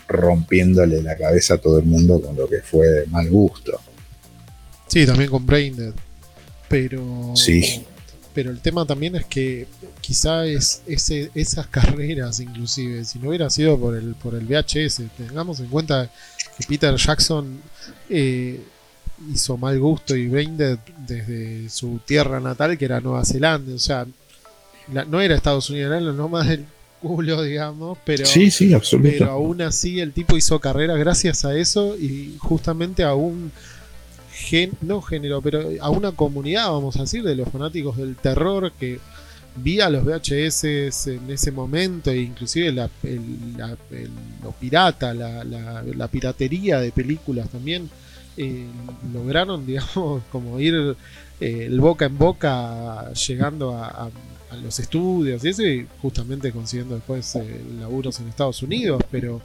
rompiéndole 0.07 1.01
la 1.01 1.15
cabeza 1.15 1.55
a 1.55 1.57
todo 1.57 1.79
el 1.79 1.85
mundo 1.85 2.21
con 2.21 2.35
lo 2.35 2.47
que 2.47 2.61
fue 2.61 2.87
de 2.87 3.07
mal 3.07 3.29
gusto. 3.29 3.79
Sí, 4.87 5.05
también 5.05 5.29
con 5.29 5.45
Braindead. 5.45 5.93
Pero. 6.69 7.33
Sí. 7.35 7.85
Pero 8.37 8.51
el 8.51 8.59
tema 8.59 8.85
también 8.85 9.15
es 9.15 9.25
que 9.25 9.65
quizá 9.99 10.45
es 10.45 10.83
ese, 10.85 11.31
esas 11.33 11.65
carreras, 11.65 12.39
inclusive, 12.39 13.03
si 13.03 13.17
no 13.17 13.29
hubiera 13.29 13.49
sido 13.49 13.79
por 13.79 13.95
el, 13.95 14.13
por 14.13 14.35
el 14.35 14.45
VHS, 14.45 15.01
tengamos 15.17 15.59
en 15.59 15.65
cuenta 15.65 16.07
que 16.55 16.63
Peter 16.67 16.95
Jackson 16.95 17.59
eh, 18.07 18.61
hizo 19.33 19.57
mal 19.57 19.79
gusto 19.79 20.15
y 20.15 20.27
Braindead 20.27 20.77
desde 21.07 21.67
su 21.71 21.99
tierra 22.05 22.39
natal, 22.39 22.77
que 22.77 22.85
era 22.85 23.01
Nueva 23.01 23.25
Zelanda. 23.25 23.73
O 23.73 23.79
sea, 23.79 24.05
no 24.87 25.19
era 25.19 25.33
Estados 25.33 25.71
Unidos, 25.71 25.89
era 25.89 25.99
lo 25.99 26.29
más 26.29 26.47
del 26.47 26.63
culo, 27.01 27.41
digamos, 27.41 27.97
pero, 28.05 28.23
sí, 28.23 28.51
sí, 28.51 28.71
absolutamente. 28.71 29.17
pero 29.17 29.31
aún 29.31 29.63
así 29.63 29.99
el 29.99 30.13
tipo 30.13 30.37
hizo 30.37 30.59
carrera 30.59 30.93
gracias 30.95 31.43
a 31.43 31.57
eso 31.57 31.97
y 31.97 32.35
justamente 32.37 33.03
a 33.03 33.15
un 33.15 33.51
gen, 34.37 34.71
no 34.81 35.01
género, 35.01 35.41
pero 35.41 35.67
a 35.81 35.89
una 35.89 36.11
comunidad, 36.11 36.69
vamos 36.69 36.95
a 36.97 37.01
decir, 37.01 37.23
de 37.23 37.35
los 37.35 37.49
fanáticos 37.49 37.97
del 37.97 38.15
terror 38.15 38.71
que 38.79 38.99
vía 39.55 39.89
los 39.89 40.05
VHS 40.05 41.07
en 41.07 41.31
ese 41.31 41.51
momento, 41.51 42.11
e 42.11 42.21
inclusive 42.21 42.71
la, 42.71 42.89
lo 44.43 44.51
pirata, 44.51 45.13
la, 45.13 45.43
la, 45.43 46.07
piratería 46.07 46.79
de 46.79 46.91
películas 46.91 47.49
también, 47.49 47.89
eh, 48.37 48.65
lograron, 49.11 49.65
digamos, 49.65 50.21
como 50.31 50.59
ir 50.59 50.95
eh, 51.39 51.65
el 51.65 51.79
boca 51.79 52.05
en 52.05 52.17
boca 52.17 53.11
llegando 53.13 53.75
a, 53.75 54.09
los 54.63 54.79
estudios 54.79 55.43
y 55.43 55.49
eso, 55.49 55.61
y 55.61 55.85
justamente 56.01 56.53
consiguiendo 56.53 56.95
después 56.95 57.35
eh, 57.35 57.61
laburos 57.81 58.17
en 58.21 58.29
Estados 58.29 58.63
Unidos, 58.63 59.03
pero 59.11 59.41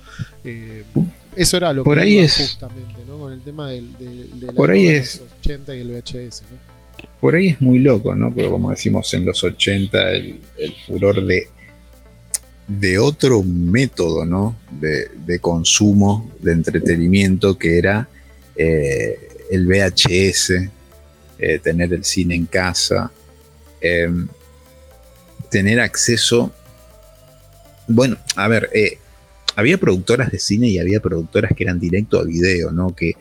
eso 1.36 1.56
era 1.56 1.72
lo 1.72 1.84
por 1.84 1.96
que 1.98 2.04
ahí 2.04 2.18
es, 2.18 2.36
justamente, 2.36 3.04
¿no? 3.06 3.18
Con 3.18 3.32
el 3.32 3.40
tema 3.40 3.70
del, 3.70 3.92
de, 3.98 4.52
por 4.54 4.70
ahí 4.70 4.88
es, 4.88 5.22
80 5.40 5.76
y 5.76 5.80
el 5.80 5.90
VHS, 5.90 6.42
¿no? 6.42 6.72
Por 7.20 7.34
ahí 7.34 7.48
es 7.48 7.60
muy 7.60 7.78
loco, 7.78 8.14
¿no? 8.14 8.32
Pero 8.34 8.50
como 8.50 8.70
decimos 8.70 9.12
en 9.14 9.24
los 9.24 9.42
80, 9.42 10.10
el, 10.10 10.40
el 10.58 10.74
furor 10.86 11.24
de, 11.24 11.48
de 12.68 12.98
otro 12.98 13.42
método, 13.42 14.24
¿no? 14.24 14.56
De, 14.70 15.08
de, 15.26 15.38
consumo, 15.38 16.30
de 16.40 16.52
entretenimiento 16.52 17.58
que 17.58 17.78
era 17.78 18.08
eh, 18.56 19.18
el 19.50 19.66
VHS, 19.66 20.50
eh, 21.38 21.58
tener 21.58 21.92
el 21.92 22.04
cine 22.04 22.34
en 22.34 22.46
casa, 22.46 23.10
eh, 23.80 24.08
tener 25.50 25.80
acceso. 25.80 26.52
Bueno, 27.88 28.16
a 28.36 28.48
ver, 28.48 28.70
eh, 28.72 28.98
había 29.56 29.78
productoras 29.78 30.30
de 30.30 30.38
cine 30.38 30.68
y 30.68 30.78
había 30.78 31.00
productoras 31.00 31.52
que 31.54 31.64
eran 31.64 31.78
directo 31.78 32.18
a 32.18 32.24
video, 32.24 32.70
¿no? 32.70 32.94
Que, 32.94 33.14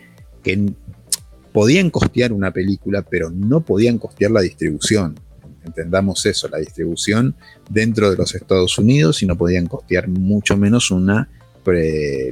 podían 1.51 1.89
costear 1.89 2.31
una 2.31 2.51
película, 2.51 3.01
pero 3.01 3.29
no 3.29 3.59
podían 3.61 3.97
costear 3.97 4.31
la 4.31 4.39
distribución. 4.39 5.19
Entendamos 5.65 6.25
eso, 6.25 6.47
la 6.47 6.59
distribución 6.59 7.35
dentro 7.69 8.09
de 8.09 8.15
los 8.15 8.33
Estados 8.33 8.77
Unidos 8.77 9.21
y 9.21 9.25
no 9.25 9.37
podían 9.37 9.67
costear 9.67 10.07
mucho 10.07 10.55
menos 10.55 10.89
una 10.89 11.29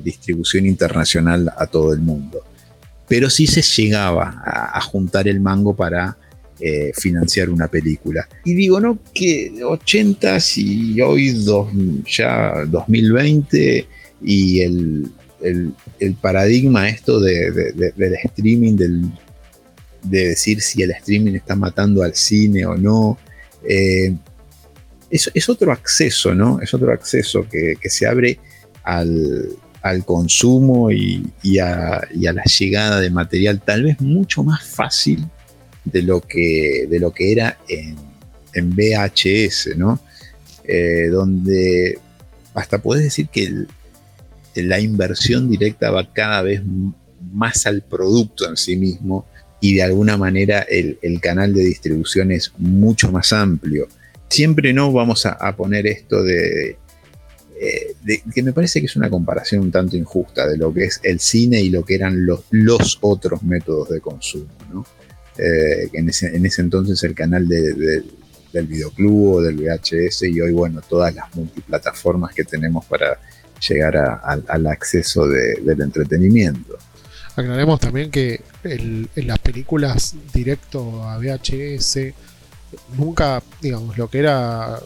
distribución 0.01 0.65
internacional 0.65 1.51
a 1.57 1.67
todo 1.67 1.93
el 1.93 1.99
mundo. 1.99 2.43
Pero 3.09 3.29
sí 3.29 3.45
se 3.45 3.62
llegaba 3.62 4.41
a 4.45 4.79
juntar 4.81 5.27
el 5.27 5.41
mango 5.41 5.75
para 5.75 6.17
eh, 6.61 6.91
financiar 6.93 7.49
una 7.49 7.67
película. 7.67 8.27
Y 8.43 8.53
digo, 8.53 8.79
¿no? 8.79 8.99
Que 9.13 9.51
80s 9.53 10.57
y 10.57 10.99
hoy 11.01 11.31
dos, 11.31 11.71
ya 12.05 12.65
2020 12.65 13.87
y 14.21 14.61
el, 14.61 15.09
el, 15.41 16.13
paradigma 16.15 16.89
esto 16.89 17.19
de, 17.19 17.51
de, 17.51 17.71
de, 17.71 17.93
del 17.95 18.13
streaming, 18.15 18.75
del, 18.75 19.01
de 20.03 20.27
decir 20.29 20.59
si 20.61 20.81
el 20.83 20.91
streaming 20.91 21.35
está 21.35 21.55
matando 21.55 22.03
al 22.03 22.15
cine 22.15 22.65
o 22.65 22.75
no, 22.75 23.17
eh, 23.67 24.13
es, 25.09 25.31
es, 25.33 25.49
otro 25.49 25.71
acceso, 25.71 26.35
¿no? 26.35 26.59
Es 26.61 26.73
otro 26.73 26.91
acceso 26.91 27.47
que, 27.49 27.75
que 27.81 27.89
se 27.89 28.05
abre 28.05 28.39
al, 28.83 29.47
al 29.81 30.05
consumo 30.05 30.91
y, 30.91 31.25
y, 31.41 31.59
a, 31.59 32.01
y, 32.13 32.27
a, 32.27 32.33
la 32.33 32.43
llegada 32.43 32.99
de 32.99 33.09
material 33.09 33.61
tal 33.61 33.83
vez 33.83 34.01
mucho 34.01 34.43
más 34.43 34.63
fácil 34.63 35.25
de 35.91 36.02
lo 36.02 36.21
que, 36.21 36.88
de 36.89 36.99
lo 36.99 37.12
que 37.12 37.32
era 37.32 37.58
en, 37.67 37.95
en 38.54 38.75
VHS, 38.75 39.78
¿no? 39.78 39.99
Eh, 40.63 41.08
donde 41.12 41.97
hasta 42.54 42.80
puedes 42.80 43.04
decir 43.04 43.28
que 43.30 43.65
la 44.56 44.80
inversión 44.80 45.49
directa 45.49 45.91
va 45.91 46.12
cada 46.13 46.41
vez 46.41 46.62
más 47.32 47.65
al 47.65 47.82
producto 47.82 48.47
en 48.47 48.58
sí 48.58 48.75
mismo 48.75 49.25
y 49.62 49.75
de 49.75 49.84
alguna 49.84 50.17
manera 50.17 50.60
el, 50.62 50.99
el 51.02 51.19
canal 51.19 51.54
de 51.54 51.62
distribución 51.62 52.32
es 52.32 52.54
mucho 52.58 53.12
más 53.12 53.34
amplio. 53.34 53.88
Siempre 54.30 54.73
no 54.73 54.91
vamos 54.91 55.25
a, 55.25 55.56
poner 55.56 55.88
esto 55.88 56.23
de, 56.23 56.78
de, 58.04 58.21
que 58.34 58.43
me 58.43 58.54
parece 58.54 58.80
que 58.80 58.86
es 58.86 58.95
una 58.95 59.10
comparación 59.10 59.63
un 59.63 59.71
tanto 59.71 59.97
injusta 59.97 60.47
de 60.47 60.58
lo 60.58 60.73
que 60.73 60.84
es 60.84 60.99
el 61.04 61.19
cine 61.19 61.62
y 61.62 61.69
lo 61.69 61.84
que 61.84 61.95
eran 61.95 62.25
los, 62.25 62.43
los 62.52 62.99
otros 63.02 63.41
métodos 63.41 63.89
de 63.89 64.02
consumo. 64.02 64.58
Eh, 65.39 65.89
en, 65.93 66.10
ese, 66.10 66.36
en, 66.36 66.45
ese, 66.45 66.62
entonces 66.62 67.02
el 67.04 67.15
canal 67.15 67.47
de, 67.47 67.73
de, 67.73 68.04
del 68.52 68.67
videoclub 68.67 69.36
o 69.36 69.41
del 69.41 69.56
VHS 69.56 70.23
y 70.23 70.41
hoy, 70.41 70.52
bueno, 70.52 70.82
todas 70.82 71.15
las 71.15 71.34
multiplataformas 71.34 72.34
que 72.34 72.43
tenemos 72.43 72.86
para 72.86 73.19
llegar 73.65 73.95
al 74.47 74.67
acceso 74.67 75.28
de, 75.28 75.56
del 75.62 75.82
entretenimiento. 75.82 76.78
Aclaremos 77.36 77.80
también 77.80 78.12
que 78.12 78.41
en 78.63 79.08
las 79.15 79.39
películas 79.39 80.15
directo 80.34 81.04
a 81.04 81.17
VHS 81.17 82.13
nunca, 82.97 83.41
digamos, 83.62 83.97
lo 83.97 84.10
que 84.10 84.19
era 84.19 84.80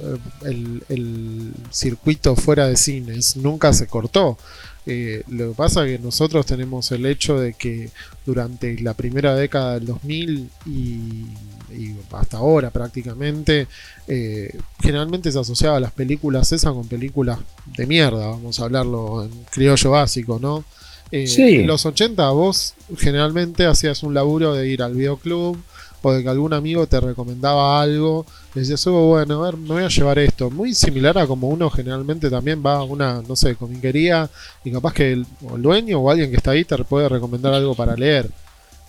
el, 0.45 0.83
el, 0.89 1.51
circuito 1.71 2.35
fuera 2.35 2.67
de 2.67 2.77
cines, 2.77 3.35
nunca 3.37 3.73
se 3.73 3.87
cortó. 3.87 4.37
Eh, 4.85 5.23
lo 5.29 5.49
que 5.49 5.55
pasa 5.55 5.85
es 5.85 5.97
que 5.97 6.03
nosotros 6.03 6.45
tenemos 6.45 6.91
el 6.91 7.05
hecho 7.05 7.39
de 7.39 7.53
que 7.53 7.89
durante 8.25 8.77
la 8.81 8.93
primera 8.93 9.33
década 9.33 9.75
del 9.75 9.85
2000 9.85 10.49
y, 10.65 10.69
y 10.69 11.95
hasta 12.11 12.37
ahora 12.37 12.69
prácticamente, 12.69 13.67
eh, 14.07 14.55
generalmente 14.81 15.31
se 15.31 15.39
asociaba 15.39 15.77
a 15.77 15.79
las 15.79 15.91
películas 15.91 16.51
esas 16.51 16.73
con 16.73 16.87
películas 16.87 17.39
de 17.77 17.87
mierda, 17.87 18.27
vamos 18.27 18.59
a 18.59 18.65
hablarlo 18.65 19.23
en 19.23 19.31
criollo 19.49 19.91
básico, 19.91 20.39
¿no? 20.41 20.65
Eh, 21.11 21.27
sí. 21.27 21.55
En 21.55 21.67
los 21.67 21.85
80 21.85 22.29
vos 22.31 22.73
generalmente 22.97 23.65
hacías 23.65 24.03
un 24.03 24.13
laburo 24.13 24.53
de 24.53 24.67
ir 24.67 24.81
al 24.81 24.95
videoclub 24.95 25.57
o 26.03 26.13
de 26.13 26.21
que 26.21 26.29
algún 26.29 26.53
amigo 26.53 26.85
te 26.85 26.99
recomendaba 26.99 27.81
algo, 27.81 28.25
le 28.53 28.61
decías, 28.61 28.85
oh, 28.87 29.07
bueno, 29.07 29.41
a 29.41 29.45
ver, 29.45 29.57
me 29.57 29.69
voy 29.69 29.83
a 29.83 29.87
llevar 29.87 30.19
esto. 30.19 30.49
Muy 30.51 30.73
similar 30.73 31.17
a 31.17 31.25
como 31.25 31.47
uno 31.47 31.69
generalmente 31.69 32.29
también 32.29 32.61
va 32.63 32.75
a 32.75 32.83
una, 32.83 33.21
no 33.21 33.35
sé, 33.35 33.55
comiquería 33.55 34.29
y 34.63 34.71
capaz 34.71 34.93
que 34.93 35.13
el, 35.13 35.25
dueño 35.57 35.99
o 35.99 36.11
alguien 36.11 36.29
que 36.29 36.37
está 36.37 36.51
ahí 36.51 36.65
te 36.65 36.77
puede 36.83 37.07
recomendar 37.09 37.53
algo 37.53 37.73
para 37.73 37.95
leer. 37.95 38.29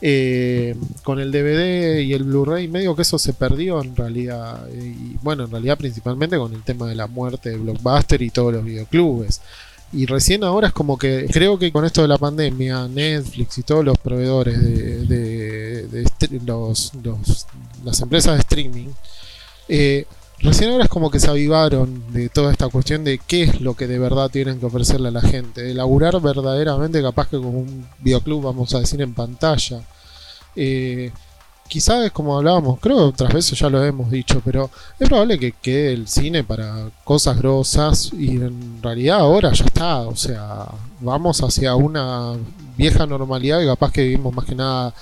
Eh, 0.02 0.74
con 1.04 1.20
el 1.20 1.30
DVD 1.30 2.00
y 2.00 2.12
el 2.12 2.24
Blu-ray 2.24 2.66
medio 2.68 2.96
que 2.96 3.02
eso 3.02 3.16
se 3.16 3.32
perdió 3.32 3.80
en 3.80 3.94
realidad 3.94 4.68
y 4.68 5.16
bueno 5.22 5.44
en 5.44 5.52
realidad 5.52 5.78
principalmente 5.78 6.36
con 6.36 6.52
el 6.52 6.62
tema 6.62 6.86
de 6.88 6.96
la 6.96 7.06
muerte 7.06 7.50
de 7.50 7.56
Blockbuster 7.56 8.20
y 8.20 8.28
todos 8.28 8.52
los 8.52 8.64
videoclubes 8.64 9.40
y 9.94 10.06
recién 10.06 10.42
ahora 10.44 10.68
es 10.68 10.72
como 10.72 10.98
que 10.98 11.26
creo 11.32 11.58
que 11.58 11.70
con 11.70 11.84
esto 11.84 12.02
de 12.02 12.08
la 12.08 12.18
pandemia, 12.18 12.88
Netflix 12.88 13.58
y 13.58 13.62
todos 13.62 13.84
los 13.84 13.96
proveedores 13.98 14.60
de, 14.60 15.86
de 15.86 16.40
los, 16.44 16.92
los, 17.02 17.46
las 17.84 18.00
empresas 18.00 18.34
de 18.34 18.40
streaming, 18.40 18.88
eh, 19.68 20.06
recién 20.40 20.70
ahora 20.70 20.84
es 20.84 20.90
como 20.90 21.10
que 21.10 21.20
se 21.20 21.30
avivaron 21.30 22.12
de 22.12 22.28
toda 22.28 22.52
esta 22.52 22.68
cuestión 22.68 23.04
de 23.04 23.18
qué 23.18 23.44
es 23.44 23.60
lo 23.60 23.74
que 23.74 23.86
de 23.86 23.98
verdad 23.98 24.30
tienen 24.30 24.58
que 24.58 24.66
ofrecerle 24.66 25.08
a 25.08 25.12
la 25.12 25.22
gente, 25.22 25.62
de 25.62 25.74
laburar 25.74 26.20
verdaderamente 26.20 27.00
capaz 27.00 27.28
que 27.28 27.36
como 27.36 27.60
un 27.60 27.86
videoclub, 28.00 28.42
vamos 28.42 28.74
a 28.74 28.80
decir, 28.80 29.00
en 29.00 29.14
pantalla. 29.14 29.82
Eh, 30.56 31.12
quizás 31.68 32.10
como 32.12 32.36
hablábamos, 32.36 32.78
creo 32.80 32.96
que 32.96 33.02
otras 33.02 33.32
veces 33.32 33.58
ya 33.58 33.68
lo 33.68 33.82
hemos 33.84 34.10
dicho, 34.10 34.40
pero 34.44 34.70
es 34.98 35.08
probable 35.08 35.38
que 35.38 35.52
quede 35.52 35.92
el 35.92 36.08
cine 36.08 36.44
para 36.44 36.90
cosas 37.04 37.36
grosas 37.38 38.10
y 38.12 38.36
en 38.36 38.82
realidad 38.82 39.20
ahora 39.20 39.52
ya 39.52 39.64
está, 39.64 40.00
o 40.00 40.16
sea, 40.16 40.66
vamos 41.00 41.40
hacia 41.42 41.74
una 41.74 42.34
vieja 42.76 43.06
normalidad 43.06 43.60
y 43.60 43.66
capaz 43.66 43.92
que 43.92 44.02
vivimos 44.02 44.34
más 44.34 44.44
que 44.44 44.54
nada 44.54 44.94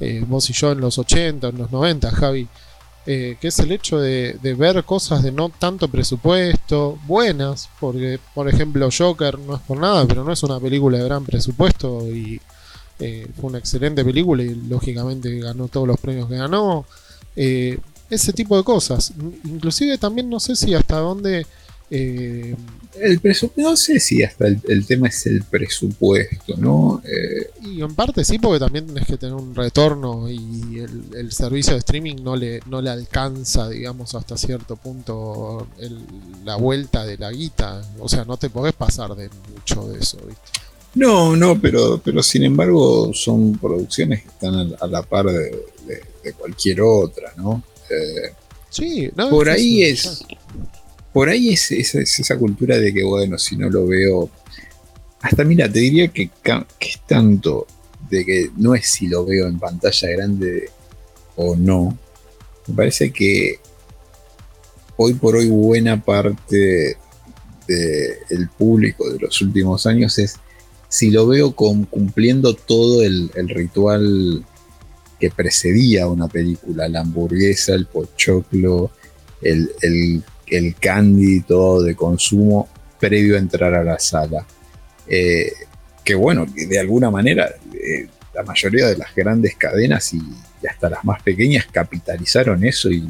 eh, 0.00 0.24
vos 0.26 0.48
y 0.50 0.52
yo 0.52 0.72
en 0.72 0.80
los 0.80 0.98
80, 0.98 1.48
en 1.48 1.58
los 1.58 1.70
90, 1.70 2.10
Javi, 2.10 2.48
eh, 3.06 3.36
que 3.40 3.48
es 3.48 3.58
el 3.58 3.70
hecho 3.70 3.98
de, 3.98 4.38
de, 4.42 4.54
ver 4.54 4.82
cosas 4.84 5.22
de 5.22 5.30
no 5.30 5.50
tanto 5.50 5.88
presupuesto, 5.88 6.98
buenas, 7.06 7.68
porque 7.78 8.18
por 8.34 8.48
ejemplo 8.48 8.88
Joker 8.96 9.38
no 9.38 9.56
es 9.56 9.60
por 9.60 9.78
nada, 9.78 10.06
pero 10.06 10.24
no 10.24 10.32
es 10.32 10.42
una 10.42 10.58
película 10.58 10.98
de 10.98 11.04
gran 11.04 11.24
presupuesto 11.24 12.08
y 12.08 12.40
eh, 12.98 13.26
fue 13.36 13.50
una 13.50 13.58
excelente 13.58 14.04
película 14.04 14.42
y 14.42 14.54
lógicamente 14.54 15.38
ganó 15.38 15.68
todos 15.68 15.86
los 15.86 15.98
premios 15.98 16.28
que 16.28 16.36
ganó. 16.36 16.86
Eh, 17.36 17.78
ese 18.10 18.32
tipo 18.32 18.56
de 18.56 18.64
cosas. 18.64 19.12
Inclusive 19.44 19.98
también 19.98 20.28
no 20.28 20.38
sé 20.40 20.56
si 20.56 20.74
hasta 20.74 20.98
dónde 20.98 21.46
Eh, 21.90 22.56
el 23.00 23.20
presupuesto, 23.20 23.70
no 23.70 23.76
sé 23.76 24.00
si 24.00 24.22
hasta 24.22 24.46
el, 24.46 24.86
tema 24.86 25.08
es 25.08 25.26
el 25.26 25.42
presupuesto, 25.42 26.56
¿no? 26.56 27.02
Y 27.62 27.82
en 27.82 27.94
parte 27.94 28.24
sí, 28.24 28.38
porque 28.38 28.58
también 28.58 28.86
tenés 28.86 29.06
que 29.06 29.18
tener 29.18 29.34
un 29.34 29.54
retorno 29.54 30.30
y 30.30 30.78
el, 30.78 31.30
servicio 31.30 31.74
de 31.74 31.80
streaming 31.80 32.16
no 32.22 32.36
le, 32.36 32.60
no 32.66 32.80
le 32.80 32.90
alcanza, 32.90 33.68
digamos, 33.68 34.14
hasta 34.14 34.36
cierto 34.36 34.76
punto 34.76 35.66
la 36.44 36.56
vuelta 36.56 37.04
de 37.04 37.18
la 37.18 37.30
guita. 37.32 37.82
O 37.98 38.08
sea, 38.08 38.24
no 38.24 38.38
te 38.38 38.48
podés 38.48 38.72
pasar 38.74 39.14
de 39.14 39.28
mucho 39.52 39.88
de 39.88 39.98
eso, 39.98 40.18
¿viste? 40.26 40.64
No, 40.94 41.36
no, 41.36 41.60
pero, 41.60 42.00
pero 42.04 42.22
sin 42.22 42.44
embargo 42.44 43.12
son 43.12 43.58
producciones 43.58 44.22
que 44.22 44.28
están 44.28 44.74
a, 44.80 44.86
la 44.86 45.02
par 45.02 45.26
de, 45.26 45.64
cualquier 46.38 46.80
otra, 46.82 47.32
¿no? 47.36 47.62
Eh, 47.90 48.32
sí, 48.70 49.10
no, 49.14 49.28
por 49.28 49.48
ahí 49.48 49.82
es 49.82 50.24
por 51.14 51.28
ahí 51.28 51.50
es, 51.50 51.70
esa 51.70 52.36
cultura 52.36 52.76
de 52.76 52.92
que, 52.92 53.04
bueno, 53.04 53.38
si 53.38 53.56
no 53.56 53.70
lo 53.70 53.86
veo. 53.86 54.28
Hasta 55.22 55.44
mira, 55.44 55.70
te 55.70 55.78
diría 55.78 56.08
que, 56.08 56.28
es 56.80 57.00
tanto 57.06 57.68
de 58.10 58.24
que 58.24 58.50
no 58.56 58.74
es 58.74 58.88
si 58.88 59.06
lo 59.06 59.24
veo 59.24 59.46
en 59.46 59.60
pantalla 59.60 60.08
grande 60.08 60.70
o 61.36 61.54
no. 61.54 61.96
Me 62.66 62.74
parece 62.74 63.12
que 63.12 63.60
hoy 64.96 65.14
por 65.14 65.36
hoy 65.36 65.48
buena 65.48 66.04
parte 66.04 66.98
del 67.68 68.48
público 68.58 69.08
de 69.08 69.20
los 69.20 69.40
últimos 69.40 69.86
años 69.86 70.18
es 70.18 70.40
si 70.94 71.10
lo 71.10 71.26
veo 71.26 71.54
cumpliendo 71.54 72.54
todo 72.54 73.02
el, 73.02 73.30
ritual 73.48 74.44
que 75.18 75.30
precedía 75.30 76.06
una 76.06 76.28
película, 76.28 76.88
la 76.88 77.00
hamburguesa, 77.00 77.74
el 77.74 77.86
pochoclo, 77.86 78.90
el, 79.42 79.70
el 79.82 80.22
el 80.46 80.74
candy 80.76 81.40
todo 81.40 81.82
de 81.82 81.94
consumo 81.94 82.68
previo 82.98 83.36
a 83.36 83.38
entrar 83.38 83.74
a 83.74 83.84
la 83.84 83.98
sala. 83.98 84.46
Eh, 85.06 85.52
que 86.04 86.14
bueno, 86.14 86.46
de 86.46 86.78
alguna 86.78 87.10
manera 87.10 87.48
eh, 87.72 88.08
la 88.34 88.42
mayoría 88.42 88.86
de 88.86 88.96
las 88.96 89.14
grandes 89.14 89.56
cadenas 89.56 90.12
y, 90.14 90.20
hasta 90.68 90.88
las 90.88 91.04
más 91.04 91.22
pequeñas 91.22 91.66
capitalizaron 91.70 92.64
eso 92.64 92.90
y 92.90 93.06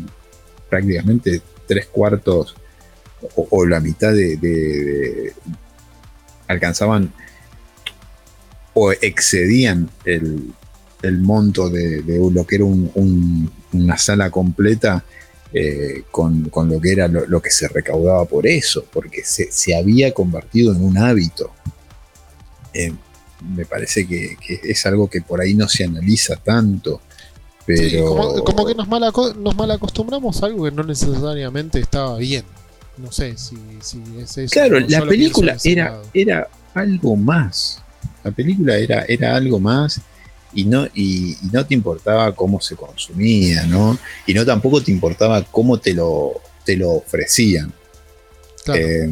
prácticamente 0.68 1.40
tres 1.68 1.86
cuartos 1.86 2.56
o, 3.36 3.64
la 3.64 3.78
mitad 3.78 4.12
de, 4.12 5.32
alcanzaban 6.48 7.12
o 8.74 8.92
excedían 8.92 9.88
el, 10.04 10.52
monto 11.20 11.70
de, 11.70 12.02
lo 12.32 12.46
que 12.46 12.56
era 12.56 12.64
una 12.64 13.98
sala 13.98 14.30
completa 14.30 15.04
eh, 15.56 16.02
con, 16.10 16.50
lo 16.52 16.80
que 16.80 16.90
era 16.90 17.06
lo, 17.06 17.40
que 17.40 17.52
se 17.52 17.68
recaudaba 17.68 18.24
por 18.24 18.44
eso, 18.44 18.84
porque 18.92 19.22
se, 19.22 19.76
había 19.76 20.12
convertido 20.12 20.74
en 20.74 20.84
un 20.84 20.98
hábito. 20.98 21.52
Eh, 22.72 22.92
me 23.54 23.64
parece 23.64 24.04
que, 24.04 24.36
es 24.64 24.84
algo 24.86 25.08
que 25.08 25.20
por 25.20 25.40
ahí 25.40 25.54
no 25.54 25.68
se 25.68 25.84
analiza 25.84 26.34
tanto. 26.34 27.00
Pero... 27.66 28.42
como, 28.44 28.66
que 28.66 28.74
nos 28.74 28.88
mal, 28.88 29.12
nos 29.38 29.56
mal 29.56 29.70
acostumbramos 29.70 30.42
a 30.42 30.46
algo 30.46 30.64
que 30.64 30.72
no 30.72 30.82
necesariamente 30.82 31.78
estaba 31.78 32.18
bien. 32.18 32.44
No 32.96 33.12
sé 33.12 33.36
si, 33.36 33.56
es 34.18 34.36
eso. 34.36 34.52
Claro, 34.52 34.80
la 34.80 35.06
película 35.06 35.56
era, 35.62 36.02
era 36.12 36.48
algo 36.74 37.14
más. 37.14 37.80
La 38.24 38.30
película 38.30 38.76
era, 38.76 39.04
era 39.06 39.36
algo 39.36 39.60
más 39.60 40.00
y 40.54 40.64
no, 40.64 40.86
y, 40.94 41.36
no 41.52 41.66
te 41.66 41.74
importaba 41.74 42.34
cómo 42.34 42.60
se 42.60 42.76
consumía, 42.76 43.64
¿no? 43.66 43.98
Y 44.26 44.34
no 44.34 44.44
tampoco 44.46 44.82
te 44.82 44.90
importaba 44.90 45.44
cómo 45.44 45.78
te 45.78 45.92
lo, 45.92 46.40
te 46.64 46.76
lo 46.76 46.92
ofrecían. 46.92 47.72
Eh, 48.72 49.10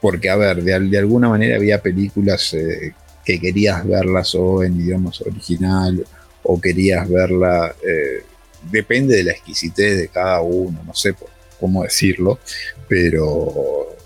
porque, 0.00 0.28
a 0.28 0.36
ver, 0.36 0.62
de, 0.62 0.98
alguna 0.98 1.28
manera 1.28 1.56
había 1.56 1.80
películas 1.82 2.52
eh, 2.54 2.92
que 3.24 3.40
querías 3.40 3.86
verlas 3.86 4.34
o 4.34 4.62
en 4.62 4.80
idiomas 4.80 5.20
original 5.22 6.04
o 6.42 6.60
querías 6.60 7.08
verla, 7.08 7.74
eh, 7.82 8.22
depende 8.70 9.16
de 9.16 9.24
la 9.24 9.32
exquisitez 9.32 9.96
de 9.96 10.08
cada 10.08 10.42
uno, 10.42 10.82
no 10.86 10.94
sé 10.94 11.14
cómo 11.58 11.82
decirlo, 11.82 12.38
pero 12.86 13.96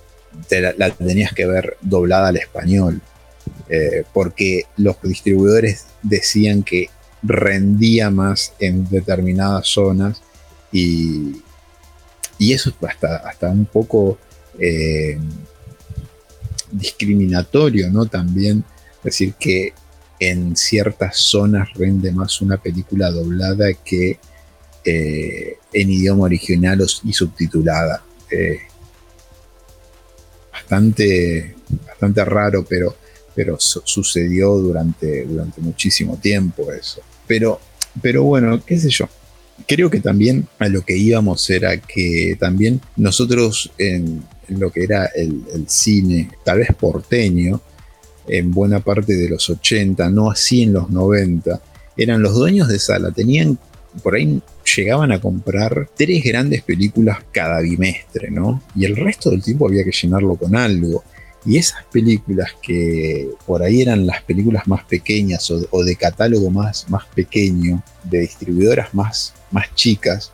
la 0.77 0.91
tenías 0.91 1.33
que 1.33 1.47
ver 1.47 1.77
doblada 1.81 2.29
al 2.29 2.37
español. 2.37 3.01
Eh, 3.71 4.05
porque 4.15 4.65
los 4.77 4.97
distribuidores 5.03 5.87
decían 6.03 6.63
que 6.63 6.89
rendía 7.23 8.11
más 8.11 8.55
en 8.59 8.89
determinadas 8.89 9.67
zonas 9.67 10.23
y, 10.73 11.43
y 12.39 12.53
eso 12.53 12.71
es 12.71 12.89
hasta, 12.89 13.17
hasta 13.17 13.51
un 13.51 13.67
poco 13.67 14.19
eh, 14.59 15.19
discriminatorio, 16.71 17.91
¿no? 17.91 18.07
También 18.07 18.65
decir 19.05 19.35
que 19.35 19.73
en 20.19 20.57
ciertas 20.57 21.17
zonas 21.17 21.69
rende 21.75 22.11
más 22.13 22.41
una 22.41 22.57
película 22.57 23.11
doblada 23.11 23.73
que 23.85 24.19
eh, 24.85 25.59
en 25.73 25.91
idioma 25.91 26.25
original 26.25 26.85
y 27.05 27.13
subtitulada. 27.13 28.03
Bastante, 30.59 31.55
bastante 31.87 32.25
raro, 32.25 32.65
pero 32.69 32.97
pero 33.39 33.57
sucedió 33.61 34.59
durante, 34.59 35.25
durante 35.25 35.61
muchísimo 35.61 36.17
tiempo 36.17 36.73
eso. 36.73 37.03
Pero, 37.25 37.61
pero 38.03 38.25
bueno, 38.25 38.61
qué 38.67 38.77
sé 38.77 38.91
yo. 38.91 39.09
Creo 39.65 39.89
que 39.89 40.01
también 40.01 40.49
a 40.59 40.69
lo 40.69 40.83
que 40.83 40.97
íbamos 40.97 41.49
era 41.49 41.77
que 41.77 42.37
también 42.41 42.81
nosotros 42.97 43.71
en, 43.79 44.25
lo 44.49 44.73
que 44.73 44.83
era 44.83 45.07
el, 45.15 45.45
cine, 45.69 46.29
tal 46.45 46.59
vez 46.59 46.71
porteño, 46.75 47.61
en 48.27 48.51
buena 48.51 48.81
parte 48.81 49.15
de 49.15 49.29
los 49.29 49.49
80, 49.49 50.11
no 50.11 50.33
así 50.33 50.63
en 50.65 50.73
los 50.73 50.91
90, 50.91 51.63
eran 51.97 52.21
los 52.21 52.35
dueños 52.35 52.67
de 52.67 52.81
sala, 52.81 53.13
tenían 53.13 53.57
por 54.03 54.17
ahí 54.17 54.43
llegaban 54.77 55.13
a 55.13 55.21
comprar 55.21 55.89
tres 55.97 56.23
grandes 56.25 56.63
películas 56.63 57.19
cada 57.33 57.61
bimestre, 57.61 58.31
¿no? 58.31 58.63
Y 58.75 58.85
el 58.85 58.97
resto 58.97 59.31
del 59.31 59.43
tiempo 59.43 59.67
había 59.67 59.85
que 59.85 59.93
llenarlo 59.93 60.37
con 60.37 60.57
algo. 60.57 61.05
Y 61.45 61.57
esas 61.57 61.85
películas 61.85 62.51
que 62.61 63.31
por 63.47 63.63
ahí 63.63 63.83
eran 63.83 64.07
las 64.07 64.23
películas 64.23 64.67
más 64.67 64.85
pequeñas 64.85 65.51
o, 65.51 65.85
de 65.85 65.97
catálogo 65.97 66.51
más, 66.51 66.89
más 66.91 67.07
pequeño, 67.07 67.83
de 68.05 68.21
distribuidoras 68.21 68.93
más, 68.93 69.35
más 69.51 69.75
chicas, 69.75 70.33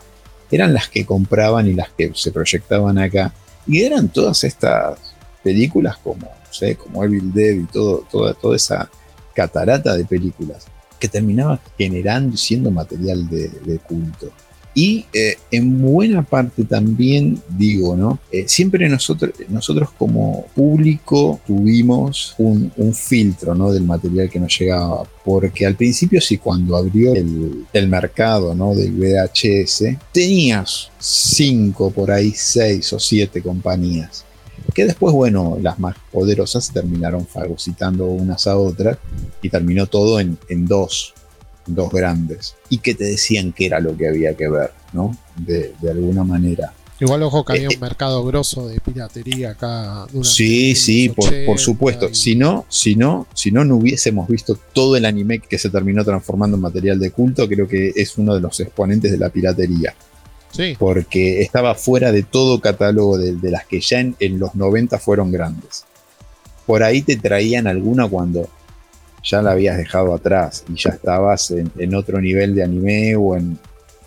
eran 0.51 0.73
las 0.73 0.89
que 0.89 1.05
compraban 1.05 1.69
y 1.69 1.75
las 1.75 1.91
que 1.91 2.11
se 2.15 2.33
proyectaban 2.33 2.99
acá. 2.99 3.33
Y 3.67 3.83
eran 3.83 4.09
todas 4.09 4.45
estas 4.45 4.99
películas 5.43 5.99
como, 5.99 6.29
sé, 6.51 6.77
como 6.77 7.05
Evil 7.05 7.33
Dead 7.33 7.55
y 7.55 7.65
todo, 7.65 8.07
toda, 8.11 8.35
toda 8.35 8.57
esa 8.57 8.91
catarata 9.35 9.97
de 9.97 10.05
películas 10.05 10.67
que 11.05 11.09
terminaban 11.09 11.61
generando 11.77 12.35
y 12.35 12.39
siendo 12.39 12.71
material 12.71 13.29
de 13.29 13.79
culto. 13.87 14.33
Y 14.75 15.07
eh, 15.13 15.39
en 15.53 15.81
buena 15.81 16.25
parte 16.25 16.65
también 16.65 17.41
digo, 17.49 17.97
¿no? 17.97 18.19
Eh, 18.33 18.45
siempre 18.49 18.89
nosotros, 18.89 19.31
nosotros 19.49 19.91
como 19.97 20.47
público 20.53 21.41
tuvimos 21.47 22.35
un, 22.39 22.73
filtro, 22.93 23.55
¿no? 23.55 23.71
Del 23.71 23.85
material 23.85 24.29
que 24.29 24.41
nos 24.41 24.59
llegaba. 24.59 25.05
Porque 25.25 25.65
al 25.65 25.77
principio 25.77 26.21
sí, 26.21 26.39
cuando 26.39 26.77
abrió 26.77 27.15
el, 27.15 27.65
el 27.73 27.89
mercado, 27.89 28.53
¿no? 28.53 28.75
Del 28.75 28.93
VHS, 28.93 29.97
tenías 30.13 30.91
cinco, 30.99 31.93
por 31.93 32.11
ahí 32.11 32.33
seis 32.35 32.93
o 32.93 32.99
siete 32.99 33.41
compañías 33.41 34.25
que 34.75 34.85
después, 34.85 35.15
bueno, 35.15 35.57
las 35.63 35.79
más 35.79 35.97
poderosas 36.13 36.71
terminaron 36.73 37.27
fagocitando 37.27 38.07
unas 38.07 38.47
a 38.47 38.57
otras 38.59 38.99
y 39.41 39.49
terminó 39.49 39.87
todo 39.87 40.21
en, 40.21 40.37
en 40.49 40.67
dos 40.67 41.15
dos 41.67 41.91
grandes, 41.91 42.55
y 42.69 42.79
que 42.79 42.95
te 42.95 43.05
decían 43.05 43.53
que 43.53 43.67
era 43.67 43.81
lo 43.81 43.97
que 43.97 44.09
había 44.09 44.37
que 44.37 44.49
ver, 44.49 44.73
¿no? 44.93 45.17
De, 45.37 45.75
alguna 45.89 46.25
manera. 46.25 46.73
Igual 47.01 47.23
ojo 47.25 47.45
que 47.45 47.55
había 47.55 47.69
eh, 47.69 47.75
un 47.75 47.81
mercado 47.81 48.25
grosso 48.25 48.69
de 48.69 48.81
piratería 48.81 49.51
acá. 49.51 50.07
Sí, 50.23 50.75
sí, 50.75 51.09
por, 51.09 51.59
supuesto. 51.59 52.15
Si 52.15 52.37
no, 52.37 52.67
si 52.69 52.95
no, 52.95 53.27
si 53.35 53.51
no, 53.51 53.65
no 53.65 53.77
hubiésemos 53.77 54.29
visto 54.29 54.59
todo 54.73 54.97
el 54.97 55.05
anime 55.05 55.41
que 55.41 55.59
se 55.59 55.71
terminó 55.71 56.05
transformando 56.05 56.57
en 56.57 56.63
material 56.63 56.99
de 57.01 57.11
culto, 57.11 57.49
creo 57.49 57.67
que 57.67 57.93
es 57.95 58.17
uno 58.17 58.35
de 58.35 58.41
los 58.41 58.61
exponentes 58.61 59.11
de 59.11 59.19
la 59.19 59.29
piratería. 59.29 59.95
Sí. 60.55 60.77
Porque 60.79 61.43
estaba 61.43 61.75
fuera 61.75 62.13
de 62.13 62.23
todo 62.23 62.61
catálogo 62.61 63.19
de, 63.19 63.51
las 63.51 63.67
que 63.67 63.81
ya 63.81 64.01
en, 64.01 64.15
en, 64.21 64.39
los 64.39 64.55
90 64.55 64.99
fueron 64.99 65.33
grandes. 65.33 65.85
Por 66.65 66.83
ahí 66.83 67.03
te 67.03 67.17
traían 67.17 67.67
alguna 67.67 68.09
cuando 68.09 68.49
ya 69.25 69.41
la 69.43 69.53
habías 69.53 69.79
dejado 69.79 70.15
atrás 70.15 70.65
y 70.69 70.77
ya 70.77 70.91
estabas 70.91 71.51
en, 71.51 71.95
otro 71.95 72.21
nivel 72.21 72.55
de 72.55 72.63
anime 72.63 73.17
o 73.17 73.37
en... 73.37 73.59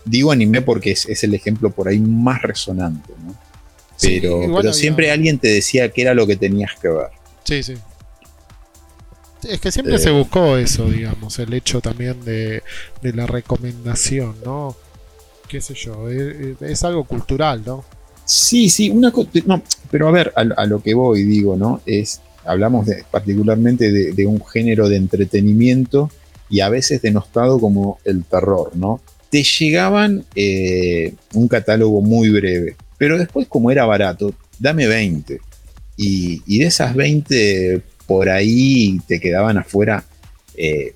Digo 0.06 0.32
anime 0.32 0.62
porque 0.62 0.92
es, 0.92 1.24
el 1.24 1.34
ejemplo 1.34 1.70
por 1.72 1.90
ahí 1.90 2.00
más 2.00 2.42
resonante, 2.42 3.12
¿no? 3.26 3.36
Pero, 4.00 4.72
siempre 4.74 5.12
alguien 5.12 5.40
te 5.40 5.48
decía 5.48 5.90
que 5.90 6.04
era 6.04 6.14
lo 6.14 6.28
que 6.28 6.36
tenías 6.36 6.72
que 6.80 6.88
ver. 6.88 7.10
Sí, 7.44 7.64
sí. 7.64 7.74
Es 9.44 9.60
que 9.60 9.72
siempre 9.72 9.98
se 9.98 10.10
eh. 10.10 10.12
buscó 10.12 10.56
eso, 10.56 10.90
digamos, 10.90 11.40
el 11.40 11.54
hecho 11.54 11.82
también 11.82 12.24
de, 12.24 12.62
la 13.02 13.26
recomendación, 13.26 14.36
¿no? 14.46 14.78
Qué 15.48 15.62
sé 15.62 15.74
yo, 15.76 16.10
es, 16.10 16.84
algo 16.84 17.06
cultural, 17.06 17.64
¿no? 17.66 17.86
Sí, 18.26 18.70
sí, 18.70 18.90
una 18.90 19.12
cosa, 19.12 19.30
no, 19.46 19.62
pero 19.90 20.10
a 20.10 20.12
ver, 20.12 20.34
a, 20.36 20.66
lo 20.66 20.82
que 20.82 20.94
voy, 20.94 21.24
digo, 21.24 21.56
¿no? 21.56 21.82
Es, 21.86 22.20
hablamos 22.44 22.86
de, 22.86 23.06
particularmente 23.10 23.92
de, 23.92 24.26
un 24.26 24.46
género 24.46 24.90
de 24.90 24.98
entretenimiento 24.98 26.12
y 26.50 26.60
a 26.60 26.70
veces 26.70 27.02
denostado 27.02 27.60
como 27.60 28.00
el 28.04 28.26
terror, 28.26 28.76
¿no? 28.76 29.00
Te 29.30 29.44
llegaban 29.44 30.26
eh, 30.36 31.14
un 31.34 31.48
catálogo 31.48 32.02
muy 32.02 32.30
breve, 32.30 32.76
pero 32.98 33.18
después 33.18 33.48
como 33.48 33.72
era 33.72 33.86
barato, 33.86 34.34
dame 34.60 34.88
20. 34.88 35.40
Y, 35.96 36.60
de 36.60 36.66
esas 36.66 36.94
20, 36.94 37.82
por 38.06 38.30
ahí 38.30 39.00
te 39.08 39.22
quedaban 39.22 39.58
afuera 39.58 40.04
eh, 40.58 40.94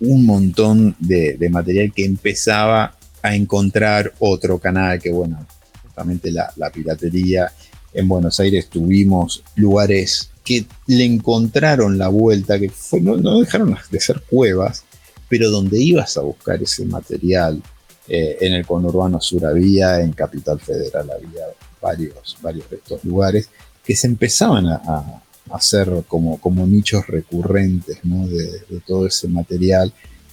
un 0.00 0.26
montón 0.26 0.94
de, 0.98 1.34
de 1.38 1.48
material 1.48 1.92
que 1.94 2.04
empezaba 2.04 2.96
a 3.24 3.34
encontrar 3.34 4.12
otro 4.18 4.58
canal 4.58 5.00
que, 5.00 5.10
bueno, 5.10 5.46
justamente 5.82 6.30
la, 6.30 6.70
piratería. 6.70 7.50
En 7.94 8.06
Buenos 8.06 8.38
Aires 8.38 8.68
tuvimos 8.68 9.42
lugares 9.56 10.28
que 10.44 10.66
le 10.88 11.06
encontraron 11.06 11.96
la 11.96 12.08
vuelta, 12.08 12.58
que 12.58 12.70
no, 13.00 13.40
dejaron 13.40 13.78
de 13.90 13.98
ser 13.98 14.20
cuevas, 14.28 14.84
pero 15.26 15.48
donde 15.48 15.80
ibas 15.80 16.18
a 16.18 16.20
buscar 16.20 16.62
ese 16.62 16.84
material. 16.84 17.62
Eh, 18.06 18.36
en 18.42 18.52
el 18.52 18.66
conurbano 18.66 19.18
sur 19.22 19.46
había, 19.46 20.02
en 20.02 20.12
Capital 20.12 20.60
Federal 20.60 21.10
había 21.10 21.46
varios, 21.80 22.36
varios 22.42 22.68
de 22.68 22.76
estos 22.76 23.02
lugares 23.04 23.48
que 23.82 23.96
se 23.96 24.06
empezaban 24.06 24.66
a, 24.66 25.22
hacer 25.50 26.04
como, 26.08 26.38
como 26.38 26.66
nichos 26.66 27.06
recurrentes 27.06 27.98
de, 28.02 28.80
todo 28.86 29.06
ese 29.06 29.28
material 29.28 29.92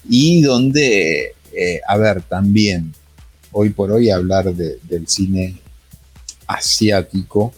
y 0.09 0.41
donde, 0.41 1.35
eh, 1.53 1.81
a 1.87 1.97
ver, 1.97 2.21
también 2.21 2.93
hoy 3.51 3.69
por 3.71 3.91
hoy 3.91 4.09
hablar 4.09 4.53
del 4.53 5.07
cine 5.07 5.57
asiático 6.47 7.53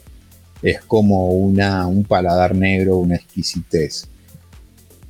es 0.62 0.82
como 0.82 1.30
una, 1.30 1.88
un 1.88 2.04
paladar 2.04 2.56
negro, 2.56 2.98
una 2.98 3.16
exquisitez. 3.16 4.08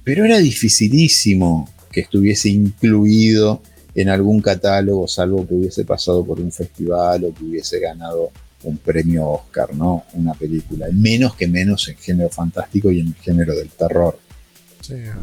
Pero 0.04 0.26
era 0.26 0.40
dificilísimo 0.40 1.70
que 1.92 2.02
estuviese 2.02 2.50
incluido 2.50 3.62
en 3.96 4.10
algún 4.10 4.42
catálogo, 4.42 5.08
salvo 5.08 5.48
que 5.48 5.54
hubiese 5.54 5.86
pasado 5.86 6.26
por 6.26 6.40
un 6.40 6.52
festival 6.52 7.26
o 7.26 7.34
que 7.34 7.44
hubiese 7.44 7.80
ganado 7.80 8.32
un 8.64 8.78
premio 8.78 9.30
Oscar, 9.30 9.76
¿no? 9.76 10.06
Una 10.14 10.34
película. 10.34 10.88
Menos 10.92 11.36
que 11.36 11.48
menos 11.48 11.88
en 11.90 11.98
género 11.98 12.30
fantástico 12.30 12.90
y 12.92 13.02
en 13.02 13.08
el 13.08 13.16
género 13.16 13.56
del 13.56 13.70
terror. 13.70 14.18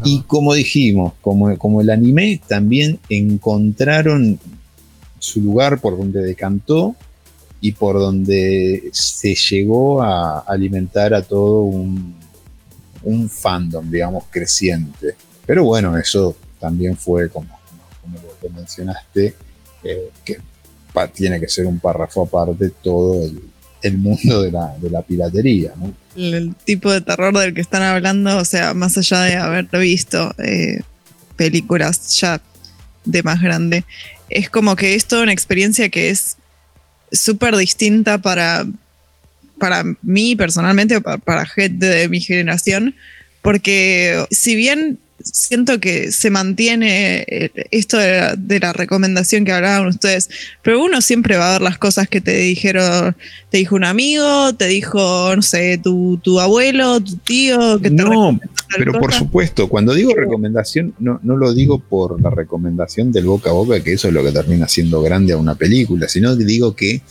Y 0.04 0.22
como 0.22 0.54
dijimos, 0.54 1.12
como, 1.20 1.56
como 1.58 1.80
el 1.80 1.90
anime, 1.90 2.40
también 2.46 2.98
encontraron 3.08 4.38
su 5.18 5.40
lugar 5.40 5.80
por 5.80 5.98
donde 5.98 6.22
decantó 6.22 6.96
y 7.60 7.72
por 7.72 7.98
donde 7.98 8.88
se 8.92 9.34
llegó 9.34 10.02
a 10.02 10.40
alimentar 10.40 11.12
a 11.12 11.22
todo 11.22 11.62
un, 11.62 12.14
un 13.02 13.28
fandom, 13.28 13.90
digamos, 13.90 14.24
creciente. 14.30 15.14
Pero 15.46 15.64
bueno, 15.64 15.96
eso 15.98 16.36
también 16.58 16.96
fue, 16.96 17.28
como, 17.28 17.48
como 18.00 18.16
lo 18.42 18.50
mencionaste, 18.50 19.34
eh, 19.84 20.10
que 20.24 20.38
tiene 21.14 21.38
que 21.40 21.48
ser 21.48 21.66
un 21.66 21.78
párrafo 21.78 22.22
aparte 22.22 22.70
todo 22.82 23.22
el, 23.22 23.49
mundo 23.98 24.42
de 24.42 24.52
la, 24.52 24.74
de 24.80 24.90
la 24.90 25.02
piratería. 25.02 25.72
El, 26.16 26.54
tipo 26.64 26.90
de 26.92 27.00
terror 27.00 27.36
del 27.38 27.54
que 27.54 27.60
están 27.60 27.82
hablando, 27.82 28.36
o 28.36 28.44
sea, 28.44 28.74
más 28.74 28.98
allá 28.98 29.22
de 29.22 29.36
haber 29.36 29.66
visto 29.66 30.34
eh, 30.38 30.80
películas 31.36 32.18
ya 32.18 32.40
de 33.04 33.22
más 33.22 33.40
grande, 33.40 33.84
es 34.28 34.50
como 34.50 34.76
que 34.76 34.94
es 34.94 35.06
toda 35.06 35.22
una 35.22 35.32
experiencia 35.32 35.88
que 35.88 36.10
es 36.10 36.36
súper 37.12 37.56
distinta 37.56 38.18
para, 38.18 38.66
para 39.58 39.84
mí 40.02 40.36
personalmente, 40.36 41.00
para, 41.00 41.18
para 41.18 41.46
gente 41.46 41.86
de 41.86 42.08
mi 42.08 42.20
generación, 42.20 42.94
porque 43.42 44.24
si 44.30 44.54
bien 44.54 44.98
siento 45.22 45.80
que 45.80 46.12
se 46.12 46.30
mantiene 46.30 47.24
eh, 47.28 47.50
esto 47.70 47.98
de 47.98 48.60
la, 48.60 48.72
recomendación 48.72 49.44
que 49.44 49.52
hablaban 49.52 49.88
ustedes, 49.88 50.30
pero 50.62 50.82
uno 50.82 51.00
siempre 51.00 51.36
va 51.36 51.50
a 51.50 51.52
ver 51.52 51.62
las 51.62 51.78
cosas 51.78 52.08
que 52.08 52.20
te 52.20 52.36
dijeron, 52.36 53.16
te 53.50 53.58
dijo 53.58 53.76
un 53.76 53.84
amigo, 53.84 54.54
te 54.54 54.66
dijo, 54.66 55.34
no 55.34 55.42
sé, 55.42 55.78
tu, 55.78 56.18
tu 56.22 56.40
abuelo, 56.40 57.00
tu 57.00 57.16
tío. 57.16 57.80
Que 57.80 57.90
no, 57.90 58.38
pero 58.76 58.98
por 58.98 59.12
supuesto, 59.12 59.68
cuando 59.68 59.94
digo 59.94 60.12
recomendación, 60.14 60.94
no, 60.98 61.20
no 61.22 61.36
lo 61.36 61.52
digo 61.52 61.80
por 61.80 62.20
la 62.20 62.30
recomendación 62.30 63.12
del 63.12 63.26
boca 63.26 63.50
a 63.50 63.54
boca, 63.54 63.80
que 63.82 63.92
eso 63.92 64.08
es 64.08 64.14
lo 64.14 64.24
que 64.24 64.32
termina 64.32 64.68
siendo 64.68 65.02
grande 65.02 65.32
a 65.32 65.36
una 65.36 65.54
película, 65.54 66.08
sino 66.08 66.36
que 66.36 66.44
digo 66.44 66.74
que 66.74 67.02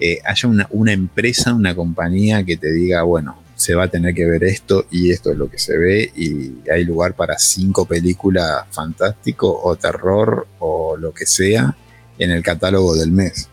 eh, 0.00 0.18
haya 0.24 0.48
una, 0.48 0.66
una 0.70 0.92
empresa, 0.92 1.54
una 1.54 1.74
compañía 1.74 2.44
que 2.44 2.56
te 2.56 2.72
diga, 2.72 3.02
bueno, 3.02 3.36
se 3.58 3.74
va 3.74 3.84
a 3.84 3.88
tener 3.88 4.14
que 4.14 4.24
ver 4.24 4.44
esto 4.44 4.86
y 4.88 5.10
esto 5.10 5.32
es 5.32 5.36
lo 5.36 5.50
que 5.50 5.58
se 5.58 5.76
ve 5.76 6.12
y 6.14 6.52
hay 6.70 6.84
lugar 6.84 7.14
para 7.14 7.36
cinco 7.40 7.86
películas 7.86 8.62
fantástico 8.70 9.60
o 9.64 9.74
terror 9.74 10.46
o 10.60 10.96
lo 10.96 11.12
que 11.12 11.26
sea 11.26 11.76
en 12.20 12.30
el 12.30 12.44
catálogo 12.44 12.94
del 12.94 13.10
mes. 13.10 13.48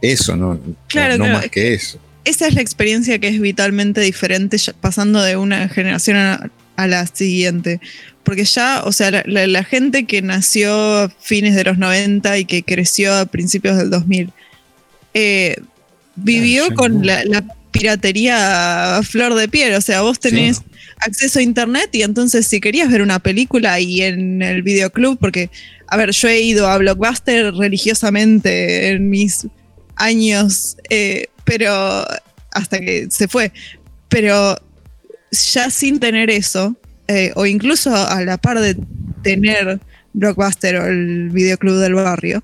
Eso, 0.00 0.36
no, 0.36 0.58
claro, 0.88 1.18
no, 1.18 1.26
más 1.26 1.50
que 1.50 1.74
eso. 1.74 1.98
Esa 2.24 2.46
es 2.48 2.54
la 2.54 2.62
experiencia 2.62 3.18
que 3.18 3.28
es 3.28 3.38
vitalmente 3.38 4.00
diferente 4.00 4.56
pasando 4.80 5.22
de 5.22 5.36
una 5.36 5.68
generación 5.68 6.16
a, 6.16 6.86
la 6.86 7.06
siguiente. 7.06 7.78
Porque 8.22 8.44
ya, 8.44 8.84
o 8.84 8.92
sea, 8.92 9.22
la, 9.26 9.64
gente 9.64 10.06
que 10.06 10.22
nació 10.22 10.74
a 10.74 11.08
fines 11.20 11.54
de 11.54 11.64
los 11.64 11.76
90 11.76 12.38
y 12.38 12.46
que 12.46 12.62
creció 12.62 13.14
a 13.14 13.26
principios 13.26 13.76
del 13.76 13.90
2000, 13.90 14.32
eh, 15.12 15.56
vivió 16.16 16.74
con 16.74 17.06
la, 17.06 17.22
piratería 17.76 18.96
a 18.96 19.02
flor 19.02 19.34
de 19.34 19.48
piel. 19.48 19.74
O 19.74 19.80
sea, 19.80 20.02
vos 20.02 20.18
tenés 20.18 20.62
acceso 20.98 21.38
a 21.38 21.42
internet 21.42 21.90
y 21.92 22.02
entonces 22.02 22.46
si 22.46 22.60
querías 22.60 22.90
ver 22.90 23.02
una 23.02 23.18
película 23.18 23.78
y 23.80 24.02
en 24.02 24.42
el 24.42 24.62
videoclub, 24.62 25.18
porque, 25.18 25.50
a 25.88 25.96
ver, 25.96 26.10
yo 26.12 26.28
he 26.28 26.40
ido 26.40 26.68
a 26.68 26.78
Blockbuster 26.78 27.54
religiosamente 27.54 28.88
en 28.88 29.10
mis 29.10 29.46
años, 29.96 30.76
eh, 30.90 31.26
pero 31.44 31.70
hasta 32.52 32.80
que 32.80 33.08
se 33.10 33.28
fue. 33.28 33.52
Pero 34.08 34.56
ya 35.30 35.70
sin 35.70 36.00
tener 36.00 36.30
eso, 36.30 36.76
eh, 37.08 37.32
o 37.34 37.46
incluso 37.46 37.94
a 37.94 38.22
la 38.22 38.38
par 38.38 38.60
de 38.60 38.76
tener 39.22 39.80
Blockbuster 40.14 40.76
o 40.76 40.86
el 40.86 41.30
videoclub 41.30 41.76
del 41.78 41.94
barrio, 41.94 42.42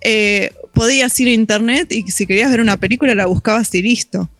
eh, 0.00 0.50
podías 0.72 1.18
ir 1.20 1.28
a 1.28 1.32
internet 1.32 1.92
y 1.92 2.10
si 2.10 2.26
querías 2.26 2.50
ver 2.50 2.60
una 2.60 2.78
película 2.78 3.14
la 3.14 3.26
buscabas 3.26 3.74
y 3.74 3.82
listo. 3.82 4.30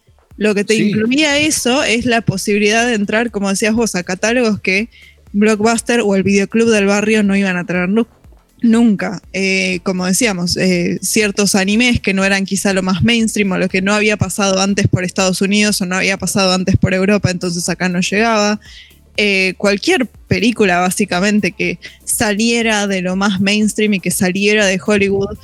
Lo 0.43 0.57
que 0.57 0.65
te 0.65 0.75
incluía 0.75 1.39
eso 1.39 1.85
es 1.85 2.05
la 2.05 2.21
posibilidad 2.21 2.85
de 2.85 2.95
entrar, 2.95 3.31
como 3.31 3.49
decías 3.49 3.75
vos, 3.75 3.95
a 3.95 4.03
catálogos 4.03 4.61
que 4.61 4.89
Blockbuster 5.33 6.01
o 6.01 6.17
el 6.17 6.25
videoclub 6.25 6.69
del 6.69 6.87
barrio 6.87 7.23
no 7.23 7.37
iban 7.37 7.57
a 7.57 7.65
traer 7.65 7.89
nunca. 8.61 9.23
Eh, 9.33 9.79
como 9.85 10.05
decíamos, 10.05 10.57
eh, 10.57 10.99
ciertos 11.01 11.55
animes 11.55 12.01
que 12.01 12.13
no 12.13 12.25
eran 12.25 12.45
quizá 12.45 12.73
lo 12.73 12.83
más 12.83 13.05
mainstream 13.05 13.53
o 13.53 13.59
lo 13.59 13.69
que 13.69 13.83
no 13.83 13.95
había 13.95 14.17
pasado 14.17 14.61
antes 14.61 14.89
por 14.89 15.05
Estados 15.05 15.41
Unidos 15.43 15.81
o 15.81 15.87
no 15.87 15.95
había 15.95 16.17
pasado 16.17 16.53
antes 16.53 16.77
por 16.77 16.93
Europa, 16.93 17.31
entonces 17.31 17.69
acá 17.69 17.89
no 17.89 18.01
llegaba. 18.01 18.59
Eh, 19.17 19.55
cualquier 19.59 20.07
película 20.27 20.81
básicamente 20.81 21.53
que 21.53 21.79
saliera 22.05 22.89
de 22.89 23.01
lo 23.01 23.15
más 23.15 23.41
mainstream 23.41 23.95
y 23.95 24.01
que 24.01 24.11
saliera 24.11 24.67
de 24.67 24.81
Hollywood 24.85 25.39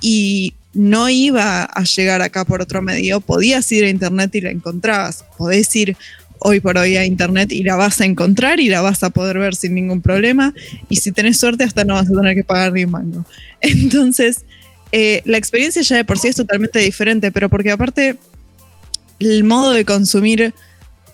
y 0.00 0.54
no 0.74 1.08
iba 1.08 1.64
a 1.64 1.84
llegar 1.84 2.22
acá 2.22 2.44
por 2.44 2.62
otro 2.62 2.82
medio, 2.82 3.20
podías 3.20 3.70
ir 3.72 3.84
a 3.84 3.88
internet 3.88 4.34
y 4.34 4.40
la 4.40 4.50
encontrabas. 4.50 5.24
Podés 5.36 5.74
ir 5.76 5.96
hoy 6.38 6.60
por 6.60 6.76
hoy 6.78 6.96
a 6.96 7.04
internet 7.04 7.52
y 7.52 7.62
la 7.62 7.76
vas 7.76 8.00
a 8.00 8.04
encontrar 8.04 8.58
y 8.60 8.68
la 8.68 8.80
vas 8.80 9.02
a 9.02 9.10
poder 9.10 9.38
ver 9.38 9.54
sin 9.54 9.74
ningún 9.74 10.00
problema. 10.00 10.54
Y 10.88 10.96
si 10.96 11.12
tenés 11.12 11.38
suerte, 11.38 11.64
hasta 11.64 11.84
no 11.84 11.94
vas 11.94 12.08
a 12.08 12.14
tener 12.14 12.34
que 12.34 12.44
pagar 12.44 12.72
ni 12.72 12.84
un 12.84 12.90
mango. 12.90 13.24
Entonces, 13.60 14.44
eh, 14.92 15.22
la 15.24 15.38
experiencia 15.38 15.82
ya 15.82 15.96
de 15.96 16.04
por 16.04 16.18
sí 16.18 16.28
es 16.28 16.36
totalmente 16.36 16.78
diferente, 16.78 17.32
pero 17.32 17.48
porque 17.48 17.70
aparte 17.70 18.16
el 19.18 19.44
modo 19.44 19.72
de 19.72 19.84
consumir 19.84 20.54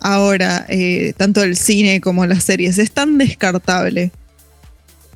ahora, 0.00 0.64
eh, 0.68 1.12
tanto 1.16 1.42
el 1.42 1.56
cine 1.56 2.00
como 2.00 2.26
las 2.26 2.44
series, 2.44 2.78
es 2.78 2.92
tan 2.92 3.18
descartable. 3.18 4.12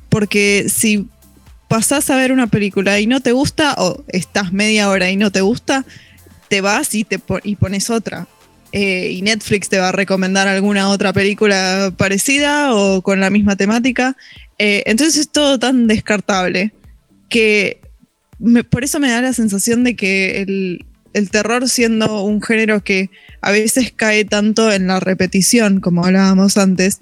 Porque 0.09 0.67
si 0.69 1.07
pasás 1.73 2.11
a 2.11 2.15
ver 2.15 2.31
una 2.31 2.45
película 2.45 2.99
y 2.99 3.07
no 3.07 3.19
te 3.19 3.31
gusta, 3.31 3.73
o 3.79 4.03
estás 4.07 4.53
media 4.53 4.89
hora 4.89 5.09
y 5.09 5.17
no 5.17 5.31
te 5.31 5.41
gusta, 5.41 5.85
te 6.47 6.61
vas 6.61 6.93
y, 6.93 7.03
te 7.03 7.17
pones 7.17 7.89
otra. 7.89 8.27
Eh, 8.71 9.09
y 9.09 9.23
Netflix 9.23 9.69
te 9.69 9.79
va 9.79 9.89
a 9.89 9.91
recomendar 9.91 10.47
alguna 10.47 10.89
otra 10.89 11.13
película 11.13 11.91
parecida 11.97 12.75
o 12.75 13.01
con 13.01 13.19
la 13.19 13.31
misma 13.31 13.55
temática. 13.55 14.15
Eh, 14.59 14.83
entonces 14.85 15.17
es 15.17 15.29
todo 15.29 15.57
tan 15.57 15.87
descartable 15.87 16.73
que 17.27 17.81
por 18.69 18.83
eso 18.83 18.99
me 18.99 19.09
da 19.09 19.21
la 19.21 19.33
sensación 19.33 19.83
de 19.83 19.95
que 19.95 20.43
el, 20.43 20.85
el, 21.13 21.31
terror 21.31 21.67
siendo 21.67 22.21
un 22.23 22.39
género 22.39 22.83
que 22.83 23.09
a 23.41 23.49
veces 23.49 23.91
cae 23.95 24.25
tanto 24.25 24.71
en 24.71 24.85
la 24.85 24.99
repetición, 24.99 25.79
como 25.79 26.05
hablábamos 26.05 26.55
antes, 26.57 27.01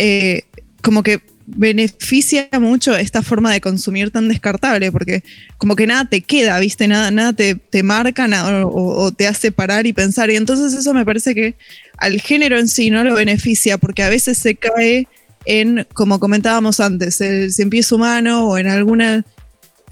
eh, 0.00 0.42
como 0.82 1.04
que 1.04 1.20
beneficia 1.56 2.48
mucho 2.60 2.96
esta 2.96 3.22
forma 3.22 3.52
de 3.52 3.60
consumir 3.60 4.10
tan 4.10 4.28
descartable, 4.28 4.90
porque 4.92 5.22
como 5.58 5.76
que 5.76 5.86
nada 5.86 6.04
te 6.06 6.22
queda, 6.22 6.58
¿viste? 6.58 6.88
Nada, 6.88 7.10
nada 7.10 7.32
te, 7.32 7.54
te 7.54 7.82
marca 7.82 8.28
nada, 8.28 8.66
o, 8.66 9.12
te 9.12 9.26
hace 9.26 9.52
parar 9.52 9.86
y 9.86 9.92
pensar. 9.92 10.30
Y 10.30 10.36
entonces 10.36 10.72
eso 10.72 10.94
me 10.94 11.04
parece 11.04 11.34
que 11.34 11.54
al 11.98 12.20
género 12.20 12.58
en 12.58 12.68
sí 12.68 12.90
no 12.90 13.04
lo 13.04 13.14
beneficia, 13.14 13.78
porque 13.78 14.02
a 14.02 14.08
veces 14.08 14.38
se 14.38 14.56
cae 14.56 15.08
en, 15.44 15.86
como 15.94 16.20
comentábamos 16.20 16.80
antes, 16.80 17.20
el 17.20 17.52
cien 17.52 17.70
pies 17.70 17.92
humano 17.92 18.48
o 18.48 18.58
en 18.58 18.68
alguna, 18.68 19.24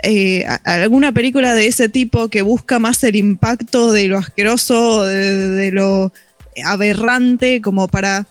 eh, 0.02 0.46
alguna 0.64 1.12
película 1.12 1.54
de 1.54 1.66
ese 1.66 1.88
tipo 1.88 2.28
que 2.28 2.42
busca 2.42 2.78
más 2.78 3.02
el 3.04 3.16
impacto 3.16 3.92
de 3.92 4.08
lo 4.08 4.18
asqueroso, 4.18 5.04
de 5.04 5.70
lo 5.72 6.12
aberrante, 6.64 7.60
como 7.60 7.88
para 7.88 8.26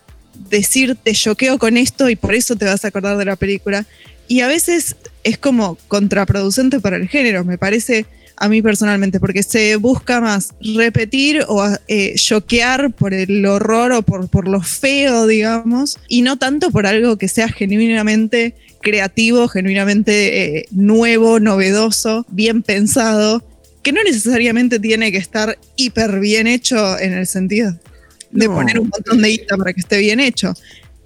decir 0.48 0.96
te 0.96 1.12
choqueo 1.12 1.58
con 1.58 1.76
esto 1.76 2.08
y 2.08 2.16
por 2.16 2.34
eso 2.34 2.56
te 2.56 2.64
vas 2.64 2.84
a 2.84 2.88
acordar 2.88 3.16
de 3.18 3.24
la 3.24 3.36
película. 3.36 3.86
Y 4.28 4.40
a 4.40 4.46
veces 4.46 4.96
es 5.24 5.38
como 5.38 5.76
contraproducente 5.88 6.80
para 6.80 6.96
el 6.96 7.08
género, 7.08 7.44
me 7.44 7.58
parece 7.58 8.06
a 8.36 8.48
mí 8.48 8.62
personalmente, 8.62 9.20
porque 9.20 9.42
se 9.42 9.76
busca 9.76 10.20
más 10.20 10.54
repetir 10.74 11.44
o 11.46 11.62
eh, 11.88 12.14
choquear 12.14 12.90
por 12.90 13.12
el 13.12 13.44
horror 13.44 13.92
o 13.92 14.02
por, 14.02 14.30
por 14.30 14.48
lo 14.48 14.62
feo, 14.62 15.26
digamos, 15.26 15.98
y 16.08 16.22
no 16.22 16.38
tanto 16.38 16.70
por 16.70 16.86
algo 16.86 17.18
que 17.18 17.28
sea 17.28 17.48
genuinamente 17.48 18.54
creativo, 18.80 19.46
genuinamente 19.46 20.58
eh, 20.58 20.66
nuevo, 20.70 21.38
novedoso, 21.38 22.24
bien 22.30 22.62
pensado, 22.62 23.44
que 23.82 23.92
no 23.92 24.02
necesariamente 24.02 24.78
tiene 24.78 25.12
que 25.12 25.18
estar 25.18 25.58
hiper 25.76 26.18
bien 26.18 26.46
hecho 26.46 26.98
en 26.98 27.12
el 27.12 27.26
sentido 27.26 27.78
de 28.30 28.46
poner 28.48 28.78
un 28.78 28.88
montón 28.88 29.22
de 29.22 29.28
guita 29.28 29.56
para 29.56 29.72
que 29.72 29.80
esté 29.80 29.98
bien 29.98 30.20
hecho. 30.20 30.54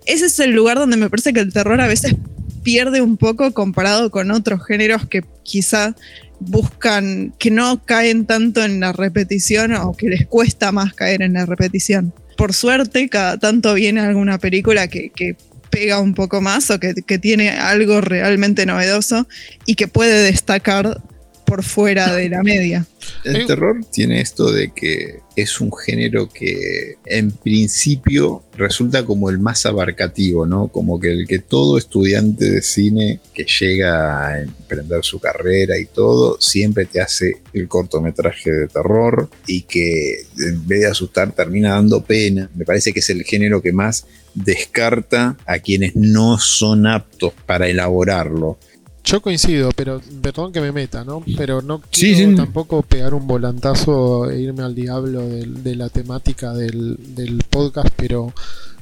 Ese 0.07 0.27
es 0.27 0.39
el 0.39 0.51
lugar 0.51 0.79
donde 0.79 0.97
me 0.97 1.09
parece 1.09 1.33
que 1.33 1.41
el 1.41 1.53
terror 1.53 1.81
a 1.81 1.87
veces 1.87 2.15
pierde 2.63 3.01
un 3.01 3.17
poco 3.17 3.53
comparado 3.53 4.11
con 4.11 4.31
otros 4.31 4.65
géneros 4.67 5.07
que 5.07 5.25
quizá 5.43 5.95
buscan, 6.41 7.33
que 7.39 7.51
no 7.51 7.85
caen 7.85 8.27
tanto 8.27 8.65
en 8.65 8.81
la 8.81 8.93
repetición 8.93 9.75
o 9.75 9.95
que 9.97 10.09
les 10.09 10.27
cuesta 10.27 10.73
más 10.73 10.95
caer 10.95 11.23
en 11.23 11.35
la 11.35 11.47
repetición. 11.47 12.13
Por 12.37 12.53
suerte, 12.53 13.09
cada 13.09 13.39
tanto 13.39 13.75
viene 13.75 14.01
alguna 14.01 14.39
película 14.39 14.89
que, 14.89 15.37
pega 15.71 15.99
un 15.99 16.15
poco 16.15 16.41
más 16.41 16.71
o 16.71 16.79
que, 16.79 16.95
que, 16.95 17.19
tiene 17.19 17.51
algo 17.51 18.01
realmente 18.01 18.65
novedoso 18.65 19.27
y 19.67 19.75
que 19.75 19.89
puede 19.89 20.23
destacar 20.23 21.03
por 21.45 21.63
fuera 21.63 22.15
de 22.15 22.29
la 22.29 22.43
media. 22.43 22.87
El 23.23 23.47
terror 23.47 23.85
tiene 23.91 24.21
esto 24.21 24.51
de 24.51 24.73
que 24.73 25.21
es 25.37 25.61
un 25.61 25.71
género 25.73 26.29
que 26.29 26.97
en 27.07 27.31
principio 27.33 28.45
resulta 28.57 29.05
como 29.05 29.31
el 29.31 29.39
más 29.39 29.67
abarcativo, 29.67 30.47
¿no? 30.47 30.69
Como 30.69 30.99
que 31.01 31.13
el 31.13 31.27
que 31.27 31.41
todo 31.41 31.77
estudiante 31.77 32.51
de 32.51 32.63
cine 32.63 33.21
que 33.35 33.45
llega 33.45 34.29
a 34.29 34.43
emprender 34.43 35.05
su 35.05 35.19
carrera 35.19 35.79
y 35.79 35.87
todo, 35.87 36.41
siempre 36.41 36.87
te 36.87 37.01
hace 37.01 37.43
el 37.53 37.69
cortometraje 37.69 38.51
de 38.51 38.69
terror 38.69 39.29
y 39.47 39.63
que 39.63 40.27
en 40.39 40.67
vez 40.67 40.81
de 40.81 40.87
asustar 40.87 41.33
termina 41.33 41.71
dando 41.71 42.05
pena. 42.05 42.51
Me 42.55 42.65
parece 42.65 42.93
que 42.93 43.01
es 43.01 43.11
el 43.11 43.25
género 43.25 43.61
que 43.61 43.73
más 43.73 44.07
descarta 44.35 45.37
a 45.47 45.59
quienes 45.59 45.97
no 45.97 46.39
son 46.39 46.87
aptos 46.87 47.33
para 47.47 47.69
elaborarlo. 47.69 48.59
Yo 49.05 49.21
coincido, 49.21 49.69
pero 49.77 50.01
perdón 50.23 50.51
que 50.51 50.63
me 50.63 50.73
meta, 50.73 51.05
¿no? 51.05 51.23
Pero 51.37 51.61
no 51.61 51.83
quiero 51.91 52.35
tampoco 52.37 52.81
pegar 52.81 53.13
un 53.13 53.27
volantazo 53.27 54.31
e 54.31 54.41
irme 54.41 54.63
al 54.63 54.75
diablo 54.75 55.29
de, 55.29 55.77
la 55.77 55.91
temática 55.91 56.55
del, 56.55 57.45
podcast, 57.51 57.91
pero 57.97 58.33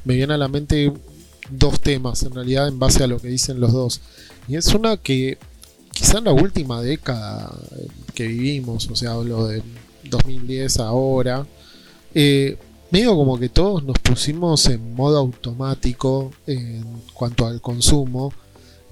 me 0.04 0.14
viene 0.14 0.34
a 0.34 0.38
la 0.38 0.46
mente 0.46 0.92
dos 1.50 1.80
temas 1.80 2.22
en 2.22 2.34
realidad 2.34 2.68
en 2.68 2.78
base 2.78 3.02
a 3.02 3.08
lo 3.08 3.18
que 3.18 3.28
dicen 3.28 3.58
los 3.58 3.72
dos. 3.72 4.00
Y 4.46 4.54
es 4.54 4.72
una 4.74 4.96
que 4.96 5.38
quizá 5.90 6.18
en 6.18 6.24
la 6.24 6.32
última 6.32 6.80
década 6.80 7.52
que 8.14 8.28
vivimos, 8.28 8.88
o 8.90 8.94
sea, 8.94 9.12
hablo 9.14 9.48
de 9.48 9.60
2010 10.04 10.78
ahora, 10.78 11.44
eh, 12.14 12.58
medio 12.92 13.16
como 13.16 13.40
que 13.40 13.48
todos 13.48 13.82
nos 13.82 13.98
pusimos 13.98 14.66
en 14.66 14.94
modo 14.94 15.18
automático 15.18 16.30
en 16.46 16.84
cuanto 17.12 17.44
al 17.44 17.60
consumo 17.60 18.32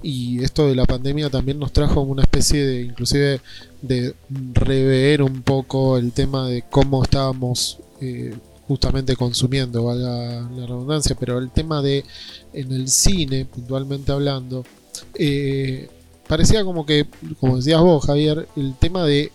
y 0.03 0.43
esto 0.43 0.67
de 0.67 0.75
la 0.75 0.85
pandemia 0.85 1.29
también 1.29 1.59
nos 1.59 1.71
trajo 1.71 2.01
una 2.01 2.23
especie 2.23 2.65
de 2.65 2.81
inclusive 2.81 3.41
de 3.81 4.15
rever 4.53 5.21
un 5.21 5.41
poco 5.43 5.97
el 5.97 6.11
tema 6.11 6.47
de 6.47 6.63
cómo 6.69 7.03
estábamos 7.03 7.79
eh, 7.99 8.33
justamente 8.67 9.15
consumiendo, 9.15 9.83
valga 9.83 10.49
la 10.55 10.65
redundancia, 10.65 11.15
pero 11.19 11.37
el 11.37 11.51
tema 11.51 11.81
de 11.81 12.05
en 12.53 12.71
el 12.71 12.87
cine, 12.87 13.45
puntualmente 13.45 14.11
hablando, 14.11 14.65
eh, 15.15 15.89
parecía 16.27 16.63
como 16.63 16.85
que, 16.85 17.05
como 17.39 17.57
decías 17.57 17.81
vos, 17.81 18.05
Javier, 18.05 18.47
el 18.55 18.75
tema 18.75 19.05
de 19.05 19.31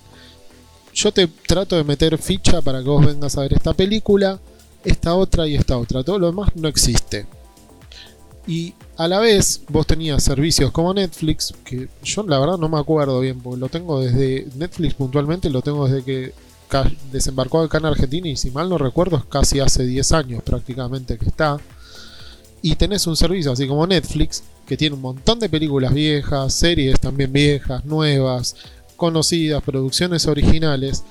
yo 0.94 1.12
te 1.12 1.26
trato 1.26 1.76
de 1.76 1.84
meter 1.84 2.16
ficha 2.16 2.62
para 2.62 2.82
que 2.82 2.88
vos 2.88 3.04
vengas 3.04 3.36
a 3.36 3.42
ver 3.42 3.52
esta 3.52 3.74
película, 3.74 4.40
esta 4.82 5.14
otra 5.14 5.46
y 5.46 5.54
esta 5.54 5.76
otra, 5.76 6.02
todo 6.02 6.18
lo 6.18 6.28
demás 6.28 6.50
no 6.54 6.68
existe. 6.68 7.26
Y 8.46 8.74
a 8.96 9.08
la 9.08 9.18
vez, 9.18 9.62
vos 9.68 9.86
tenías 9.86 10.22
servicios 10.22 10.70
como 10.70 10.94
Netflix, 10.94 11.52
que 11.64 11.88
yo 12.04 12.22
la 12.22 12.38
verdad 12.38 12.58
no 12.58 12.68
me 12.68 12.78
acuerdo 12.78 13.20
bien, 13.20 13.40
porque 13.40 13.58
lo 13.58 13.68
tengo 13.68 14.00
desde 14.00 14.46
Netflix 14.54 14.94
puntualmente, 14.94 15.50
lo 15.50 15.62
tengo 15.62 15.88
desde 15.88 16.04
que 16.04 16.32
desembarcó 17.12 17.60
acá 17.60 17.78
en 17.78 17.86
Argentina 17.86 18.28
y 18.28 18.36
si 18.36 18.50
mal 18.50 18.68
no 18.68 18.76
recuerdo 18.78 19.16
es 19.16 19.24
casi 19.24 19.60
hace 19.60 19.84
10 19.84 20.12
años 20.12 20.42
prácticamente 20.42 21.18
que 21.18 21.26
está. 21.26 21.58
Y 22.62 22.74
tenés 22.76 23.06
un 23.06 23.16
servicio 23.16 23.52
así 23.52 23.66
como 23.66 23.86
Netflix, 23.86 24.42
que 24.66 24.76
tiene 24.76 24.96
un 24.96 25.02
montón 25.02 25.38
de 25.38 25.48
películas 25.48 25.92
viejas, 25.92 26.52
series 26.54 26.98
también 26.98 27.32
viejas, 27.32 27.84
nuevas, 27.84 28.56
conocidas, 28.96 29.62
producciones 29.62 30.26
originales, 30.26 31.04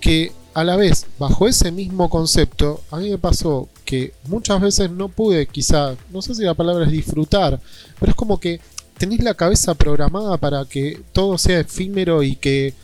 que 0.00 0.32
a 0.58 0.64
la 0.64 0.74
vez, 0.74 1.06
bajo 1.20 1.46
ese 1.46 1.70
mismo 1.70 2.10
concepto, 2.10 2.80
a 2.90 2.96
mí 2.96 3.08
me 3.10 3.18
pasó 3.18 3.68
que 3.84 4.12
muchas 4.26 4.60
veces 4.60 4.90
no 4.90 5.08
pude, 5.08 5.46
quizá, 5.46 5.94
no 6.10 6.20
sé 6.20 6.34
si 6.34 6.42
la 6.42 6.54
palabra 6.54 6.84
es 6.84 6.90
disfrutar, 6.90 7.60
pero 8.00 8.10
es 8.10 8.16
como 8.16 8.40
que 8.40 8.60
tenés 8.98 9.22
la 9.22 9.34
cabeza 9.34 9.74
programada 9.74 10.36
para 10.36 10.64
que 10.64 11.00
todo 11.12 11.38
sea 11.38 11.60
efímero 11.60 12.24
y 12.24 12.34
que 12.34 12.74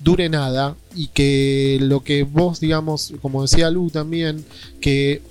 dure 0.00 0.28
nada 0.28 0.76
y 0.94 1.06
que 1.06 1.78
lo 1.80 2.04
que 2.04 2.24
vos, 2.24 2.60
digamos, 2.60 3.14
como 3.22 3.40
decía 3.40 3.70
Lu 3.70 3.88
también, 3.88 4.44
que 4.82 5.22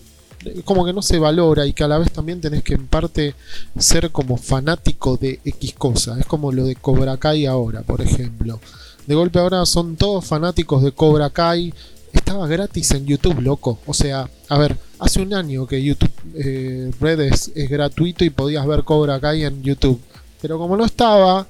como 0.65 0.83
que 0.85 0.93
no 0.93 1.03
se 1.03 1.19
valora 1.19 1.67
y 1.67 1.73
que 1.73 1.83
a 1.83 1.87
la 1.87 1.99
vez 1.99 2.11
también 2.11 2.41
tenés 2.41 2.63
que 2.63 2.73
en 2.73 2.87
parte 2.87 3.35
ser 3.77 4.09
como 4.09 4.37
fanático 4.37 5.17
de 5.17 5.39
X 5.45 5.75
cosa. 5.77 6.19
Es 6.19 6.25
como 6.25 6.51
lo 6.51 6.65
de 6.65 6.75
Cobra 6.75 7.17
Kai 7.17 7.45
ahora, 7.45 7.83
por 7.83 8.01
ejemplo. 8.01 8.59
De 9.07 9.15
golpe 9.15 9.39
ahora 9.39 9.65
son 9.65 9.95
todos 9.95 10.25
fanáticos 10.25 10.83
de 10.83 10.91
Cobra 10.91 11.29
Kai. 11.29 11.73
Estaba 12.13 12.47
gratis 12.47 12.91
en 12.91 13.05
YouTube, 13.05 13.41
loco. 13.41 13.79
O 13.85 13.93
sea, 13.93 14.29
a 14.49 14.57
ver, 14.57 14.77
hace 14.99 15.21
un 15.21 15.33
año 15.33 15.65
que 15.65 15.81
YouTube 15.81 16.11
eh, 16.35 16.91
Red 16.99 17.21
es, 17.21 17.51
gratuito 17.69 18.23
y 18.23 18.29
podías 18.29 18.65
ver 18.65 18.83
Cobra 18.83 19.19
Kai 19.19 19.43
en 19.45 19.63
YouTube. 19.63 19.99
Pero 20.41 20.57
como 20.57 20.77
no 20.77 20.85
estaba 20.85 21.47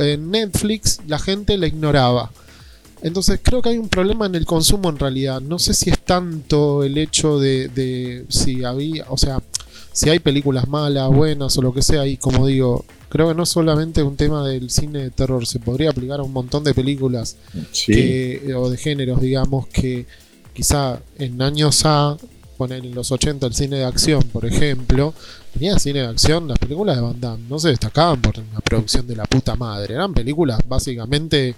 en 0.00 0.30
Netflix, 0.30 1.00
la 1.06 1.18
gente 1.18 1.56
la 1.58 1.66
ignoraba. 1.66 2.30
Entonces 3.02 3.40
creo 3.42 3.62
que 3.62 3.70
hay 3.70 3.78
un 3.78 3.88
problema 3.88 4.26
en 4.26 4.34
el 4.34 4.44
consumo 4.44 4.90
en 4.90 4.98
realidad. 4.98 5.40
No 5.40 5.58
sé 5.58 5.74
si 5.74 5.90
es 5.90 5.98
tanto 6.00 6.82
el 6.82 6.98
hecho 6.98 7.38
de, 7.38 7.68
de 7.68 8.26
si 8.28 8.64
había, 8.64 9.06
o 9.08 9.16
sea, 9.16 9.42
si 9.92 10.10
hay 10.10 10.18
películas 10.18 10.68
malas, 10.68 11.08
buenas 11.08 11.56
o 11.56 11.62
lo 11.62 11.72
que 11.72 11.82
sea. 11.82 12.06
Y 12.06 12.16
como 12.16 12.46
digo, 12.46 12.84
creo 13.10 13.28
que 13.28 13.34
no 13.34 13.44
solamente 13.44 14.02
un 14.02 14.16
tema 14.16 14.46
del 14.48 14.70
cine 14.70 15.00
de 15.00 15.10
terror, 15.10 15.46
se 15.46 15.58
podría 15.58 15.90
aplicar 15.90 16.20
a 16.20 16.22
un 16.22 16.32
montón 16.32 16.64
de 16.64 16.72
películas 16.72 17.36
o 18.56 18.70
de 18.70 18.76
géneros, 18.78 19.20
digamos, 19.20 19.66
que 19.66 20.06
quizá 20.54 21.00
en 21.18 21.42
años 21.42 21.82
A, 21.84 22.16
poner 22.56 22.84
en 22.84 22.94
los 22.94 23.10
80 23.10 23.46
el 23.46 23.54
cine 23.54 23.76
de 23.76 23.84
acción, 23.84 24.22
por 24.24 24.44
ejemplo, 24.44 25.14
tenía 25.52 25.78
cine 25.78 26.00
de 26.00 26.06
acción, 26.06 26.46
las 26.46 26.58
películas 26.58 26.96
de 26.96 27.02
Van 27.02 27.20
Damme 27.20 27.44
no 27.48 27.58
se 27.58 27.70
destacaban 27.70 28.20
por 28.20 28.38
una 28.38 28.60
producción 28.60 29.06
de 29.06 29.16
la 29.16 29.24
puta 29.24 29.56
madre, 29.56 29.94
eran 29.94 30.12
películas 30.12 30.60
básicamente 30.68 31.54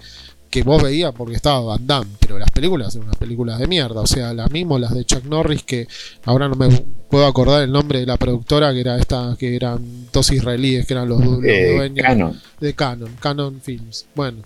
que 0.53 0.61
vos 0.61 0.83
veías 0.83 1.11
porque 1.15 1.35
estaba 1.35 1.61
Van 1.61 1.87
Damme, 1.87 2.11
pero 2.19 2.37
las 2.37 2.51
películas 2.51 2.93
eran 2.93 3.07
unas 3.07 3.17
películas 3.17 3.57
de 3.57 3.65
mierda, 3.65 4.01
o 4.01 4.05
sea, 4.05 4.35
las 4.35 4.51
mismas, 4.51 4.81
las 4.81 4.93
de 4.93 5.03
Chuck 5.03 5.25
Norris, 5.25 5.63
que 5.63 5.87
ahora 6.25 6.47
no 6.47 6.53
me 6.53 6.69
puedo 7.09 7.25
acordar 7.25 7.63
el 7.63 7.71
nombre 7.71 8.01
de 8.01 8.05
la 8.05 8.17
productora, 8.17 8.71
que 8.71 8.81
era 8.81 8.99
esta, 8.99 9.35
que 9.39 9.55
eran 9.55 10.09
dos 10.13 10.31
israelíes, 10.31 10.85
que 10.85 10.93
eran 10.93 11.09
los, 11.09 11.19
eh, 11.43 11.75
dueños 11.75 12.35
de 12.59 12.73
Canon, 12.75 13.15
Canon 13.19 13.61
Films. 13.61 14.05
Bueno, 14.13 14.43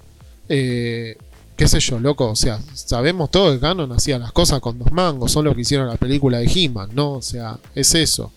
eh, 0.48 1.18
qué 1.58 1.68
sé 1.68 1.82
yo, 1.82 2.00
loco, 2.00 2.30
o 2.30 2.38
sea, 2.38 2.58
sabemos 2.74 3.30
todo 3.30 3.52
que 3.52 3.60
Canon 3.60 3.92
hacía 3.92 4.18
las 4.18 4.32
cosas 4.32 4.62
con 4.62 4.80
dos 4.80 4.94
mangos, 4.94 5.30
son 5.34 5.44
los 5.44 5.56
que 5.56 5.62
hicieron 5.64 5.88
la 5.88 5.98
película 5.98 6.38
de 6.38 6.46
He-Man, 6.46 6.92
¿no? 6.94 7.16
O 7.16 7.22
sea, 7.22 7.60
es 7.76 7.94
eso. 7.96 8.32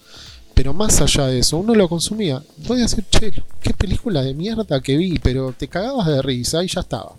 Pero 0.55 0.75
más 0.75 1.01
allá 1.01 1.29
de 1.29 1.39
eso, 1.39 1.57
uno 1.57 1.73
lo 1.77 1.89
consumía. 1.89 2.43
Voy 2.67 2.81
a 2.81 2.83
decir, 2.83 3.05
che, 3.09 3.31
qué 3.63 3.75
película 3.75 4.23
de 4.23 4.35
mierda 4.35 4.81
que 4.81 4.97
vi, 4.97 5.21
pero 5.21 5.55
te 5.57 5.69
cagabas 5.69 6.09
de 6.09 6.21
risa 6.21 6.65
y 6.65 6.67
ya 6.67 6.81
estaba. 6.81 7.15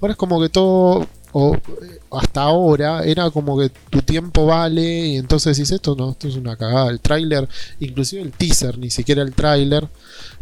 Ahora 0.00 0.12
es 0.12 0.16
como 0.16 0.40
que 0.40 0.48
todo 0.48 1.06
o 1.32 1.54
eh, 1.54 2.00
hasta 2.10 2.42
ahora 2.42 3.04
era 3.04 3.30
como 3.30 3.56
que 3.58 3.70
tu 3.90 4.02
tiempo 4.02 4.46
vale 4.46 5.06
y 5.06 5.16
entonces 5.16 5.56
dices 5.56 5.76
esto 5.76 5.94
no, 5.94 6.10
esto 6.10 6.28
es 6.28 6.36
una 6.36 6.56
cagada. 6.56 6.90
El 6.90 7.00
tráiler, 7.00 7.48
inclusive 7.78 8.22
el 8.22 8.32
teaser, 8.32 8.78
ni 8.78 8.90
siquiera 8.90 9.22
el 9.22 9.32
tráiler, 9.32 9.88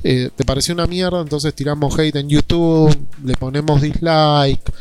eh, 0.02 0.30
te 0.34 0.44
pareció 0.44 0.74
una 0.74 0.86
mierda, 0.86 1.20
entonces 1.20 1.54
tiramos 1.54 1.98
hate 1.98 2.16
en 2.16 2.28
YouTube, 2.28 2.96
le 3.24 3.34
ponemos 3.34 3.82
dislike. 3.82 4.72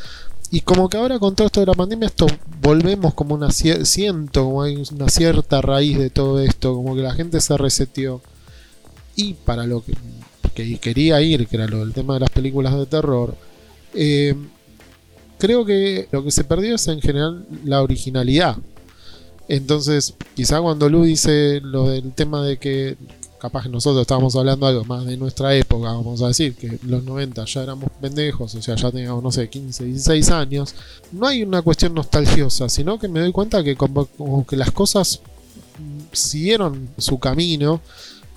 Y 0.50 0.62
como 0.62 0.88
que 0.88 0.96
ahora 0.96 1.20
con 1.20 1.36
todo 1.36 1.48
esto 1.48 1.60
de 1.60 1.66
la 1.66 1.74
pandemia, 1.74 2.08
esto 2.08 2.26
volvemos 2.62 3.14
como 3.14 3.36
una 3.36 3.52
siento 3.52 4.46
como 4.46 4.64
hay 4.64 4.82
una 4.92 5.10
cierta 5.10 5.62
raíz 5.62 5.98
de 5.98 6.10
todo 6.10 6.40
esto, 6.40 6.74
como 6.74 6.96
que 6.96 7.02
la 7.02 7.14
gente 7.14 7.42
se 7.42 7.58
reseteó. 7.58 8.22
Y 9.18 9.34
para 9.34 9.66
lo 9.66 9.84
que, 9.84 9.94
que 10.54 10.78
quería 10.78 11.22
ir, 11.22 11.48
que 11.48 11.58
era 11.58 11.68
lo 11.68 11.80
del 11.80 11.92
tema 11.94 12.14
de 12.14 12.22
las 12.22 12.30
películas 12.30 12.78
de 12.78 12.86
terror, 12.86 13.36
eh, 13.94 14.36
creo 15.38 15.66
que 15.66 16.08
lo 16.12 16.24
que 16.24 16.32
se 16.32 16.44
perdió 16.44 16.76
es 16.76 16.88
en 16.88 17.02
general 17.02 17.46
la 17.64 17.82
originalidad. 17.82 18.58
Entonces, 19.48 20.14
quizá 20.36 20.62
cuando 20.62 20.90
Lu 20.90 21.04
dice 21.04 21.62
lo 21.62 21.90
del 21.90 22.12
tema 22.14 22.44
de 22.44 22.58
que 22.58 22.98
capaz 23.40 23.64
que 23.64 23.70
nosotros 23.70 24.02
estábamos 24.02 24.36
hablando 24.36 24.66
algo 24.66 24.84
más 24.86 25.06
de 25.06 25.16
nuestra 25.16 25.56
época, 25.56 25.92
vamos 25.92 26.22
a 26.22 26.28
decir, 26.28 26.56
que 26.56 26.80
los 26.84 27.04
90 27.04 27.46
ya 27.46 27.64
éramos 27.64 27.90
pendejos, 28.02 28.56
o 28.56 28.62
sea, 28.62 28.76
ya 28.76 28.92
teníamos, 28.92 29.24
no 29.24 29.32
sé, 29.32 29.48
15, 29.48 29.86
16 29.86 30.32
años, 30.32 30.76
no 31.12 31.28
hay 31.28 31.44
una 31.44 31.62
cuestión 31.62 31.94
nostalgiosa, 31.94 32.68
sino 32.68 32.98
que 32.98 33.08
me 33.08 33.20
doy 33.20 33.32
cuenta 33.32 33.64
que 33.64 33.76
como 33.76 34.46
que 34.48 34.58
las 34.58 34.72
cosas 34.72 35.22
siguieron 36.12 36.90
su 36.98 37.20
camino 37.20 37.82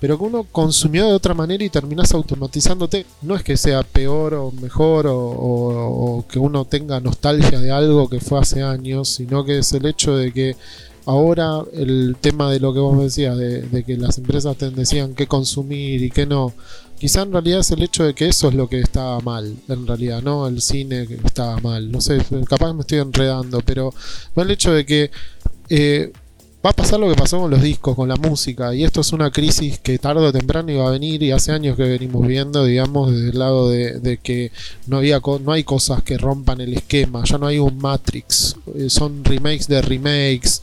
pero 0.01 0.17
que 0.17 0.23
uno 0.23 0.47
consumió 0.51 1.05
de 1.05 1.13
otra 1.13 1.35
manera 1.35 1.63
y 1.63 1.69
terminás 1.69 2.11
automatizándote. 2.15 3.05
No 3.21 3.35
es 3.35 3.43
que 3.43 3.55
sea 3.55 3.83
peor 3.83 4.33
o 4.33 4.51
mejor 4.51 5.05
o, 5.07 6.25
que 6.27 6.39
uno 6.39 6.65
tenga 6.65 6.99
nostalgia 6.99 7.59
de 7.59 7.71
algo 7.71 8.09
que 8.09 8.19
fue 8.19 8.39
hace 8.39 8.63
años, 8.63 9.09
sino 9.09 9.45
que 9.45 9.59
es 9.59 9.71
el 9.73 9.85
hecho 9.85 10.17
de 10.17 10.33
que 10.33 10.55
ahora 11.05 11.61
el 11.73 12.15
tema 12.19 12.51
de 12.51 12.59
lo 12.59 12.73
que 12.73 12.79
vos 12.79 12.99
decías, 12.99 13.37
de, 13.37 13.83
que 13.85 13.95
las 13.95 14.17
empresas 14.17 14.57
te 14.57 14.71
decían 14.71 15.13
qué 15.13 15.27
consumir 15.27 16.01
y 16.01 16.09
qué 16.09 16.25
no, 16.25 16.51
quizá 16.97 17.21
en 17.21 17.33
realidad 17.33 17.59
es 17.59 17.69
el 17.69 17.83
hecho 17.83 18.03
de 18.03 18.15
que 18.15 18.27
eso 18.27 18.47
es 18.47 18.55
lo 18.55 18.67
que 18.67 18.79
estaba 18.79 19.19
mal, 19.19 19.55
en 19.67 19.85
realidad, 19.85 20.23
no 20.23 20.47
el 20.47 20.63
cine 20.63 21.07
estaba 21.23 21.59
mal. 21.59 21.91
No 21.91 22.01
sé, 22.01 22.17
capaz 22.49 22.73
me 22.73 22.81
estoy 22.81 22.97
enredando, 22.97 23.61
pero 23.63 23.93
el 24.35 24.49
hecho 24.49 24.73
de 24.73 24.83
que 24.83 25.11
eh, 25.69 26.11
va 26.65 26.69
a 26.69 26.73
pasar 26.73 26.99
lo 26.99 27.09
que 27.09 27.15
pasó 27.15 27.39
con 27.39 27.49
los 27.49 27.61
discos, 27.61 27.95
con 27.95 28.07
la 28.07 28.15
música, 28.15 28.73
y 28.75 28.83
esto 28.83 29.01
es 29.01 29.13
una 29.13 29.31
crisis 29.31 29.79
que 29.79 29.97
tarde 29.97 30.25
o 30.27 30.31
temprano 30.31 30.71
iba 30.71 30.87
a 30.87 30.91
venir 30.91 31.23
y 31.23 31.31
hace 31.31 31.51
años 31.51 31.75
que 31.75 31.83
venimos 31.83 32.25
viendo, 32.27 32.65
digamos, 32.65 33.11
desde 33.11 33.29
el 33.29 33.39
lado 33.39 33.69
de, 33.69 34.19
que 34.21 34.51
no, 34.87 34.97
había 34.97 35.19
no 35.19 35.51
hay 35.51 35.63
cosas 35.63 36.03
que 36.03 36.17
rompan 36.17 36.61
el 36.61 36.73
esquema, 36.73 37.23
ya 37.23 37.37
no 37.37 37.47
hay 37.47 37.57
un 37.57 37.77
Matrix, 37.77 38.55
eh, 38.75 38.89
son 38.89 39.23
remakes 39.23 39.67
de 39.67 39.81
remakes. 39.81 40.61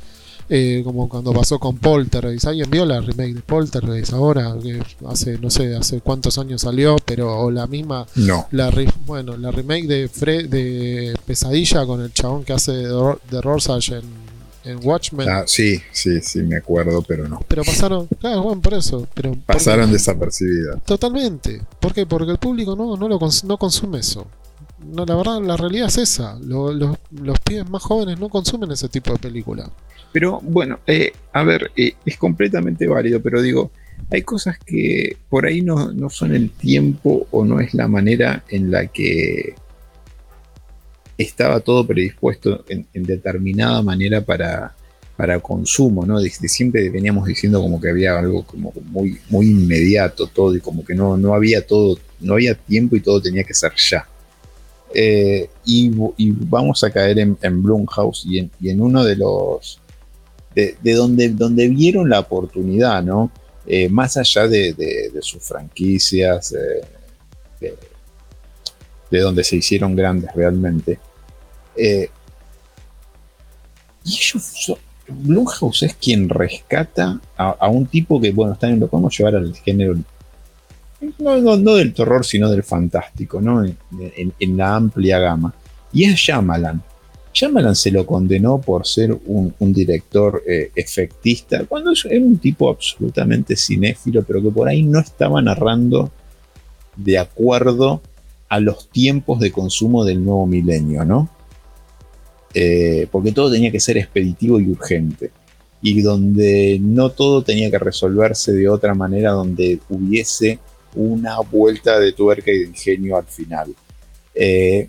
Eh, 0.51 0.80
como 0.82 1.11
cuando 1.11 1.34
pasó 1.34 1.59
con 1.59 1.76
Poltergeist. 1.76 2.46
¿Alguien 2.46 2.70
vio 2.70 2.86
la 2.86 3.03
remake 3.03 3.34
de 3.34 3.42
Poltergeist 3.42 4.14
ahora? 4.14 4.57
Que 4.62 4.82
hace, 5.07 5.38
no 5.38 5.51
sé, 5.51 5.76
hace 5.76 6.01
cuántos 6.01 6.38
años 6.38 6.62
salió, 6.62 6.96
pero 7.05 7.51
la 7.51 7.66
misma. 7.66 8.07
No. 8.14 8.46
La 8.53 8.72
bueno, 9.05 9.36
la 9.36 9.51
remake 9.51 9.86
de, 9.86 10.09
de 10.49 11.14
Pesadilla 11.26 11.84
con 11.84 12.01
el 12.01 12.14
chabón 12.14 12.44
que 12.44 12.55
hace 12.55 12.72
de, 12.72 13.16
de 13.30 13.40
Rorschach 13.42 13.90
en 13.90 14.28
en 14.68 14.86
Watchmen. 14.86 15.28
Ah, 15.28 15.44
sí, 15.46 15.80
sí, 15.92 16.20
sí, 16.20 16.42
me 16.42 16.56
acuerdo, 16.56 17.02
pero 17.02 17.26
no. 17.26 17.40
Pero 17.48 17.64
pasaron, 17.64 18.06
claro, 18.20 18.42
bueno, 18.42 18.60
por 18.60 18.74
eso. 18.74 19.08
Pero 19.14 19.34
pasaron 19.46 19.90
desapercibidas. 19.90 20.82
Totalmente. 20.84 21.62
¿Por 21.80 21.94
qué? 21.94 22.06
Porque 22.06 22.32
el 22.32 22.38
público 22.38 22.76
no, 22.76 22.96
no, 22.96 23.08
lo 23.08 23.18
no 23.18 23.56
consume 23.58 24.00
eso. 24.00 24.26
No, 24.84 25.04
la 25.04 25.16
verdad, 25.16 25.40
la 25.40 25.56
realidad 25.56 25.88
es 25.88 25.98
esa. 25.98 26.38
los, 26.40 26.76
los 27.10 27.40
pibes 27.40 27.68
más 27.68 27.82
jóvenes 27.82 28.20
no 28.20 28.28
consumen 28.28 28.70
ese 28.70 28.88
tipo 28.88 29.12
de 29.12 29.18
película. 29.18 29.70
Pero 30.12 30.40
bueno, 30.42 30.78
eh, 30.86 31.12
a 31.32 31.42
ver, 31.42 31.70
eh, 31.76 31.94
es 32.04 32.16
completamente 32.16 32.86
válido, 32.86 33.20
pero 33.20 33.42
digo, 33.42 33.70
hay 34.10 34.22
cosas 34.22 34.58
que 34.58 35.16
por 35.28 35.46
ahí 35.46 35.60
no, 35.60 35.92
no 35.92 36.08
son 36.10 36.34
el 36.34 36.50
tiempo 36.50 37.26
o 37.30 37.44
no 37.44 37.60
es 37.60 37.74
la 37.74 37.88
manera 37.88 38.44
en 38.48 38.70
la 38.70 38.86
que 38.86 39.54
estaba 41.18 41.60
todo 41.60 41.86
predispuesto 41.86 42.64
en, 42.68 42.86
determinada 42.94 43.82
manera 43.82 44.20
para, 44.20 44.74
para 45.16 45.40
consumo, 45.40 46.06
¿no? 46.06 46.20
De, 46.20 46.30
siempre 46.30 46.88
veníamos 46.90 47.26
diciendo 47.26 47.60
como 47.60 47.80
que 47.80 47.90
había 47.90 48.16
algo 48.18 48.44
como 48.46 48.72
muy, 48.84 49.18
muy 49.28 49.50
inmediato 49.50 50.28
todo 50.28 50.54
y 50.54 50.60
como 50.60 50.84
que 50.84 50.94
no, 50.94 51.16
no 51.16 51.34
había 51.34 51.66
todo, 51.66 51.98
no 52.20 52.34
había 52.34 52.54
tiempo 52.54 52.94
y 52.96 53.00
todo 53.00 53.20
tenía 53.20 53.42
que 53.44 53.54
ser 53.54 53.72
ya. 53.76 54.06
Eh, 54.94 55.50
y, 55.66 55.90
vamos 55.90 56.82
a 56.84 56.90
caer 56.90 57.18
en, 57.18 57.36
en 57.42 57.62
Blumhouse 57.62 58.24
y 58.24 58.38
en, 58.38 58.50
en, 58.62 58.80
uno 58.80 59.04
de 59.04 59.16
los 59.16 59.80
de, 60.54 60.94
donde, 60.94 61.28
donde 61.28 61.68
vieron 61.68 62.08
la 62.08 62.20
oportunidad, 62.20 63.02
¿no? 63.02 63.30
Eh, 63.66 63.88
más 63.88 64.16
allá 64.16 64.48
de, 64.48 65.12
sus 65.20 65.42
franquicias, 65.42 66.54
de, 67.60 69.20
donde 69.20 69.44
se 69.44 69.56
hicieron 69.56 69.94
grandes 69.94 70.30
realmente, 70.34 70.98
eh, 71.79 72.11
y 74.05 74.14
ellos, 74.14 74.76
Blumhouse 75.09 75.83
es 75.85 75.95
quien 75.95 76.29
rescata 76.29 77.20
a, 77.37 77.68
un 77.68 77.87
tipo 77.87 78.20
que, 78.20 78.31
bueno, 78.31 78.57
lo 78.61 78.89
podemos 78.89 79.16
llevar 79.16 79.37
al 79.37 79.55
género, 79.55 79.97
no, 81.18 81.57
del 81.76 81.95
terror, 81.95 82.24
sino 82.24 82.51
del 82.51 82.62
fantástico, 82.62 83.41
¿no? 83.41 83.64
En, 83.64 84.57
la 84.57 84.76
amplia 84.76 85.18
gama. 85.18 85.55
Y 85.93 86.05
es 86.05 86.16
Shyamalan. 86.16 86.83
Shyamalan 87.33 87.76
se 87.76 87.91
lo 87.91 88.05
condenó 88.05 88.61
por 88.61 88.87
ser 88.87 89.16
un, 89.26 89.55
director 89.72 90.43
eh, 90.47 90.72
efectista, 90.74 91.64
cuando 91.64 91.93
es 91.93 92.05
un 92.05 92.39
tipo 92.39 92.68
absolutamente 92.68 93.57
cinéfilo, 93.57 94.22
pero 94.24 94.43
que 94.43 94.51
por 94.51 94.68
ahí 94.68 94.83
no 94.83 94.99
estaba 94.99 95.41
narrando 95.41 96.11
de 96.97 97.18
acuerdo 97.18 98.03
a 98.49 98.61
los 98.61 98.89
tiempos 98.89 99.41
de 99.41 99.53
consumo 99.53 100.05
del 100.05 100.24
nuevo 100.24 100.47
milenio, 100.47 101.05
¿no? 101.05 101.29
Eh, 102.55 103.07
porque 103.11 103.32
todo 103.32 103.51
tenía 103.51 103.70
que 103.70 103.80
ser 103.80 103.99
expeditivo 103.99 104.59
y 104.59 104.70
urgente, 104.70 105.30
y 105.82 106.01
donde 106.03 106.78
no 106.80 107.11
todo 107.11 107.42
tenía 107.42 107.70
que 107.70 107.78
resolverse 107.78 108.53
de 108.53 108.68
otra 108.68 108.94
manera, 108.94 109.32
donde 109.32 109.78
hubiese 109.88 110.59
una 110.94 111.38
vuelta 111.40 111.99
de 111.99 112.12
tuerca 112.12 112.51
y 112.51 112.59
de 112.59 112.66
ingenio 112.66 113.16
al 113.16 113.26
final. 113.26 113.74
Eh, 114.34 114.86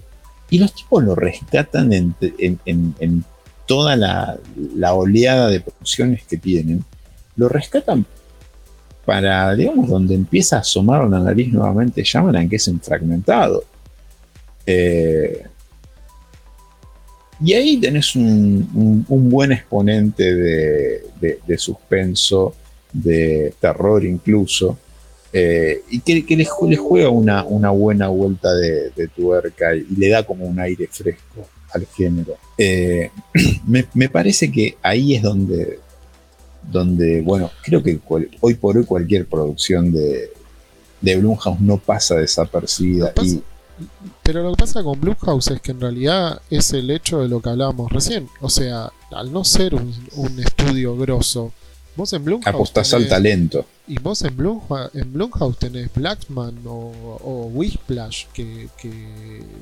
y 0.50 0.58
los 0.58 0.74
tipos 0.74 1.04
lo 1.04 1.16
rescatan 1.16 1.94
en, 1.94 3.26
toda 3.68 3.96
la, 3.96 4.40
oleada 4.94 5.48
de 5.50 5.62
producciones 5.62 6.24
que 6.24 6.38
tienen, 6.38 6.84
lo 7.36 7.50
rescatan 7.50 8.06
para, 9.06 9.54
digamos, 9.56 9.90
donde 9.90 10.16
empieza 10.16 10.58
a 10.58 10.60
asomar 10.60 11.08
la 11.08 11.20
nariz 11.20 11.52
nuevamente 11.52 12.04
llaman 12.04 12.50
que 12.50 12.56
es 12.56 12.68
enfragmentado. 12.68 13.64
Eh, 14.66 15.49
y 17.42 17.54
ahí 17.54 17.78
tenés 17.78 18.16
un, 18.16 19.06
buen 19.08 19.52
exponente 19.52 20.36
de, 20.36 21.58
suspenso, 21.58 22.54
de 22.92 23.54
terror 23.60 24.04
incluso, 24.04 24.78
eh, 25.32 25.84
y 25.90 26.00
que, 26.00 26.36
les, 26.36 26.50
juega 26.50 27.10
una, 27.10 27.44
buena 27.72 28.08
vuelta 28.10 28.54
de, 28.54 29.08
tuerca 29.16 29.76
y 29.76 29.86
le 29.96 30.10
da 30.10 30.24
como 30.24 30.46
un 30.46 30.60
aire 30.60 30.88
fresco 30.92 31.48
al 31.72 31.86
género. 31.86 32.36
Eh, 32.58 33.10
me, 33.68 34.10
parece 34.10 34.52
que 34.52 34.78
ahí 34.82 35.16
es 35.16 35.22
donde, 35.22 35.80
donde 36.70 37.22
bueno, 37.22 37.52
creo 37.64 37.82
que 37.82 38.00
hoy 38.42 38.56
por 38.56 38.78
hoy 38.78 38.86
cualquier 38.86 39.28
producción 39.28 39.94
de, 39.94 40.32
de 41.00 41.16
Blumhouse 41.16 41.62
no 41.62 41.78
pasa 41.78 42.16
desapercibida. 42.16 43.14
y, 43.24 43.42
pero 44.24 44.44
lo 44.44 44.52
que 44.52 44.58
pasa 44.58 44.84
con 44.84 45.00
Blumhouse 45.00 45.52
es 45.52 45.62
que 45.62 45.72
en 45.72 45.82
realidad 45.82 46.42
es 46.50 46.74
el 46.74 46.90
hecho 46.92 47.20
de 47.20 47.28
lo 47.28 47.42
que 47.42 47.50
hablábamos 47.50 47.92
recién. 47.92 48.28
O 48.42 48.50
sea, 48.50 48.92
al 49.12 49.32
no 49.32 49.44
ser 49.44 49.76
un, 49.76 49.94
estudio 50.40 50.96
grosso, 50.98 51.52
vos 51.96 52.14
en 52.14 52.26
Blumhouse. 52.26 52.48
Apostás 52.48 52.94
al 52.94 53.08
talento. 53.08 53.66
Y 53.88 53.98
vos 54.00 54.22
en, 54.22 54.38
Blumhouse, 54.38 54.94
en 54.94 55.14
Blumhouse 55.14 55.58
tenés 55.58 55.94
Blackman 55.94 56.60
o, 56.66 56.92
o 57.24 57.50
Whiplash, 57.54 58.26
que, 58.34 58.70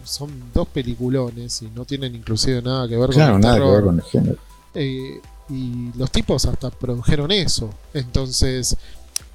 son 0.04 0.52
dos 0.54 0.68
peliculones 0.68 1.62
y 1.62 1.70
no 1.70 1.86
tienen 1.86 2.16
inclusive 2.16 2.62
nada 2.62 2.88
que 2.88 2.98
ver 2.98 3.12
con 3.12 3.22
el 3.22 3.40
nada 3.40 3.58
que 3.58 3.66
ver 3.66 3.84
con 3.84 3.96
el 3.96 4.04
género. 4.04 4.38
Eh, 4.74 5.22
y 5.50 5.92
los 5.98 6.12
tipos 6.12 6.46
hasta 6.46 6.70
produjeron 6.70 7.32
eso. 7.32 7.70
Entonces, 7.94 8.76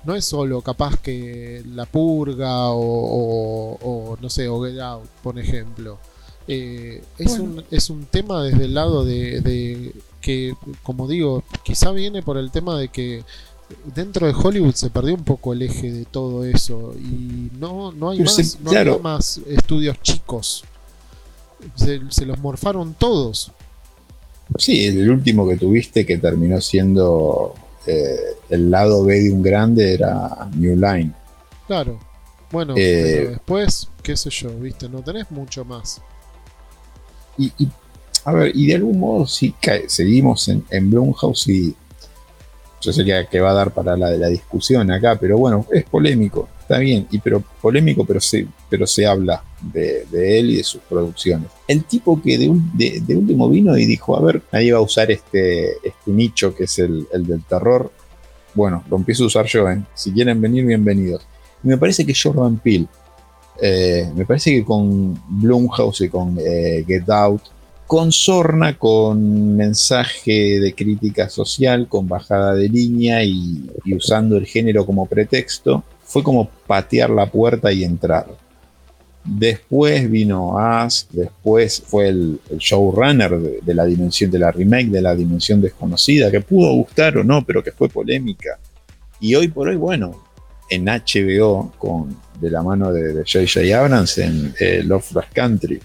no 0.05 0.14
es 0.14 0.24
solo 0.24 0.61
capaz 0.62 0.98
que 1.00 1.62
La 1.74 1.86
Purga 1.86 2.70
o, 2.70 4.16
no 4.20 4.30
sé, 4.30 4.48
o 4.48 4.62
Get 4.64 4.80
Out, 4.80 5.09
por 5.22 5.38
ejemplo. 5.38 5.98
Eh, 6.48 7.03
es, 7.18 7.38
un, 7.38 7.64
es 7.70 7.88
un 7.88 8.05
tema 8.07 8.42
desde 8.42 8.64
el 8.64 8.74
lado 8.74 9.05
de, 9.05 9.94
que, 10.20 10.55
como 10.82 11.07
digo, 11.07 11.44
quizá 11.62 11.92
viene 11.92 12.22
por 12.22 12.36
el 12.36 12.50
tema 12.50 12.78
de 12.78 12.88
que 12.88 13.22
dentro 13.94 14.26
de 14.26 14.34
Hollywood 14.34 14.74
se 14.74 14.90
perdió 14.90 15.14
un 15.14 15.24
poco 15.24 15.53
el 15.53 15.62
eje 15.62 15.92
de 15.92 16.05
todo 16.05 16.44
eso 16.44 16.94
y 16.98 17.50
no, 17.59 17.92
no, 17.92 18.11
hay, 18.11 18.20
más, 18.20 18.59
no 18.61 18.70
hay 18.70 18.98
más 18.98 19.40
estudios 19.46 20.00
chicos 20.03 20.64
se, 21.74 22.26
los 22.26 22.38
morfaron 22.38 22.94
todos. 22.94 23.53
Sí, 24.59 24.84
el 24.84 25.11
último 25.11 25.48
que 25.48 25.57
tuviste 25.57 26.05
que 26.05 26.18
terminó 26.18 26.61
siendo 26.61 27.55
eh, 27.86 28.36
el 28.48 28.70
lado 28.70 29.04
B 29.04 29.20
de 29.20 29.30
un 29.30 29.42
grande 29.42 29.94
era 29.94 30.48
New 30.54 30.76
Line. 30.76 31.12
Claro. 31.66 31.98
Bueno, 32.50 32.74
eh, 32.76 33.14
pero 33.16 33.30
después, 33.30 33.88
qué 34.02 34.16
sé 34.16 34.30
yo, 34.30 34.50
viste, 34.50 34.88
no 34.88 35.02
tenés 35.02 35.30
mucho 35.30 35.64
más. 35.64 36.02
Y, 37.38 37.50
a 38.24 38.32
ver, 38.32 38.52
y 38.54 38.66
de 38.66 38.74
algún 38.74 39.00
modo 39.00 39.26
sí 39.26 39.54
seguimos 39.86 40.48
en, 40.48 40.64
en 40.70 40.90
Blumhouse 40.90 41.48
y 41.48 41.74
yo 42.80 42.92
sé 42.92 43.04
que, 43.30 43.40
va 43.40 43.52
a 43.52 43.54
dar 43.54 43.72
para 43.72 43.96
la, 43.96 44.10
la 44.10 44.26
discusión 44.26 44.90
acá, 44.90 45.16
pero 45.18 45.38
bueno, 45.38 45.66
es 45.72 45.84
polémico, 45.84 46.48
está 46.60 46.78
bien, 46.78 47.06
y 47.10 47.18
pero 47.18 47.42
polémico, 47.60 48.04
pero 48.04 48.20
se, 48.20 48.46
pero 48.68 48.86
se 48.86 49.06
habla 49.06 49.42
de, 49.62 50.06
él 50.12 50.50
y 50.50 50.56
de 50.56 50.64
sus 50.64 50.80
producciones. 50.82 51.48
El 51.68 51.84
tipo 51.84 52.20
que 52.20 52.38
de, 52.38 53.00
de, 53.00 53.16
último 53.16 53.48
vino 53.48 53.76
y 53.76 53.86
dijo, 53.86 54.16
a 54.16 54.20
ver, 54.20 54.42
nadie 54.52 54.72
va 54.72 54.78
a 54.78 54.82
usar 54.82 55.10
este, 55.10 55.72
este 55.76 56.10
nicho 56.10 56.54
que 56.54 56.64
es 56.64 56.78
el, 56.78 57.06
del 57.12 57.42
terror. 57.44 57.90
Bueno, 58.54 58.84
lo 58.90 58.96
empiezo 58.96 59.24
a 59.24 59.26
usar 59.28 59.46
yo, 59.46 59.68
¿eh? 59.68 59.82
si 59.94 60.12
quieren 60.12 60.40
venir, 60.40 60.66
bienvenidos. 60.66 61.26
Y 61.64 61.68
me 61.68 61.78
parece 61.78 62.04
que 62.04 62.14
Jordan 62.14 62.58
Peele, 62.58 62.86
eh, 63.60 64.10
me 64.14 64.26
parece 64.26 64.50
que 64.50 64.64
con 64.64 65.18
Blumhouse 65.28 66.02
y 66.02 66.08
con 66.08 66.38
eh, 66.38 66.84
Get 66.86 67.08
Out, 67.08 67.42
con 67.92 68.10
sorna, 68.10 68.78
con 68.78 69.54
mensaje 69.54 70.58
de 70.60 70.74
crítica 70.74 71.28
social, 71.28 71.88
con 71.88 72.08
bajada 72.08 72.54
de 72.54 72.66
línea 72.66 73.22
y, 73.22 73.70
usando 73.94 74.38
el 74.38 74.46
género 74.46 74.86
como 74.86 75.04
pretexto, 75.04 75.84
fue 76.02 76.22
como 76.22 76.48
patear 76.66 77.10
la 77.10 77.26
puerta 77.26 77.70
y 77.70 77.84
entrar. 77.84 78.26
Después 79.24 80.10
vino 80.10 80.58
As, 80.58 81.06
después 81.12 81.82
fue 81.86 82.08
el, 82.08 82.40
showrunner 82.58 83.38
de, 83.62 83.74
la 83.74 83.84
dimensión 83.84 84.30
de 84.30 84.38
la 84.38 84.50
remake 84.50 84.88
de 84.88 85.00
la 85.00 85.14
dimensión 85.14 85.60
desconocida, 85.60 86.30
que 86.30 86.40
pudo 86.40 86.72
gustar 86.74 87.18
o 87.18 87.24
no, 87.24 87.44
pero 87.44 87.62
que 87.62 87.70
fue 87.70 87.88
polémica. 87.88 88.58
Y 89.20 89.36
hoy 89.36 89.46
por 89.48 89.68
hoy, 89.68 89.76
bueno, 89.76 90.24
en 90.68 90.86
HBO, 90.86 91.72
con, 91.78 92.16
de 92.40 92.50
la 92.50 92.62
mano 92.62 92.92
de 92.92 93.22
J.J. 93.24 93.78
Abrams 93.78 94.18
en 94.18 94.54
eh, 94.58 94.82
Lovecraft 94.84 95.32
Country, 95.32 95.80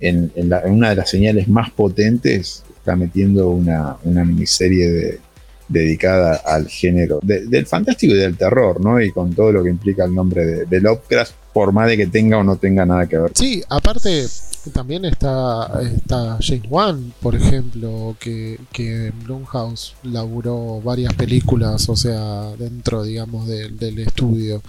en, 0.00 0.30
una 0.66 0.90
de 0.90 0.96
las 0.96 1.08
señales 1.08 1.48
más 1.48 1.70
potentes, 1.70 2.62
está 2.76 2.94
metiendo 2.96 3.48
una, 3.48 3.96
miniserie 4.04 5.20
dedicada 5.66 6.42
al 6.44 6.68
género 6.68 7.20
del 7.22 7.64
fantástico 7.64 8.12
y 8.12 8.18
del 8.18 8.36
terror, 8.36 8.78
¿no? 8.82 9.00
Y 9.00 9.10
con 9.10 9.32
todo 9.32 9.50
lo 9.52 9.64
que 9.64 9.70
implica 9.70 10.04
el 10.04 10.14
nombre 10.14 10.44
de, 10.44 10.66
de 10.66 10.80
Lovecraft, 10.82 11.43
por 11.54 11.72
más 11.72 11.88
de 11.88 11.96
que 11.96 12.06
tenga 12.08 12.36
o 12.36 12.44
no 12.44 12.56
tenga 12.56 12.84
nada 12.84 13.06
que 13.06 13.16
ver. 13.16 13.30
Sí, 13.34 13.62
aparte 13.70 14.26
también 14.72 15.04
está, 15.04 15.80
está 15.82 16.38
James 16.40 16.64
Wan, 16.68 17.12
por 17.20 17.36
ejemplo, 17.36 18.16
que, 18.18 18.58
que 18.72 19.06
en 19.06 19.24
Blumhouse 19.24 19.94
laburó 20.02 20.80
varias 20.80 21.14
películas, 21.14 21.88
o 21.88 21.96
sea, 21.96 22.50
dentro, 22.58 23.04
digamos, 23.04 23.46
del 23.46 23.98
estudio. 24.00 24.62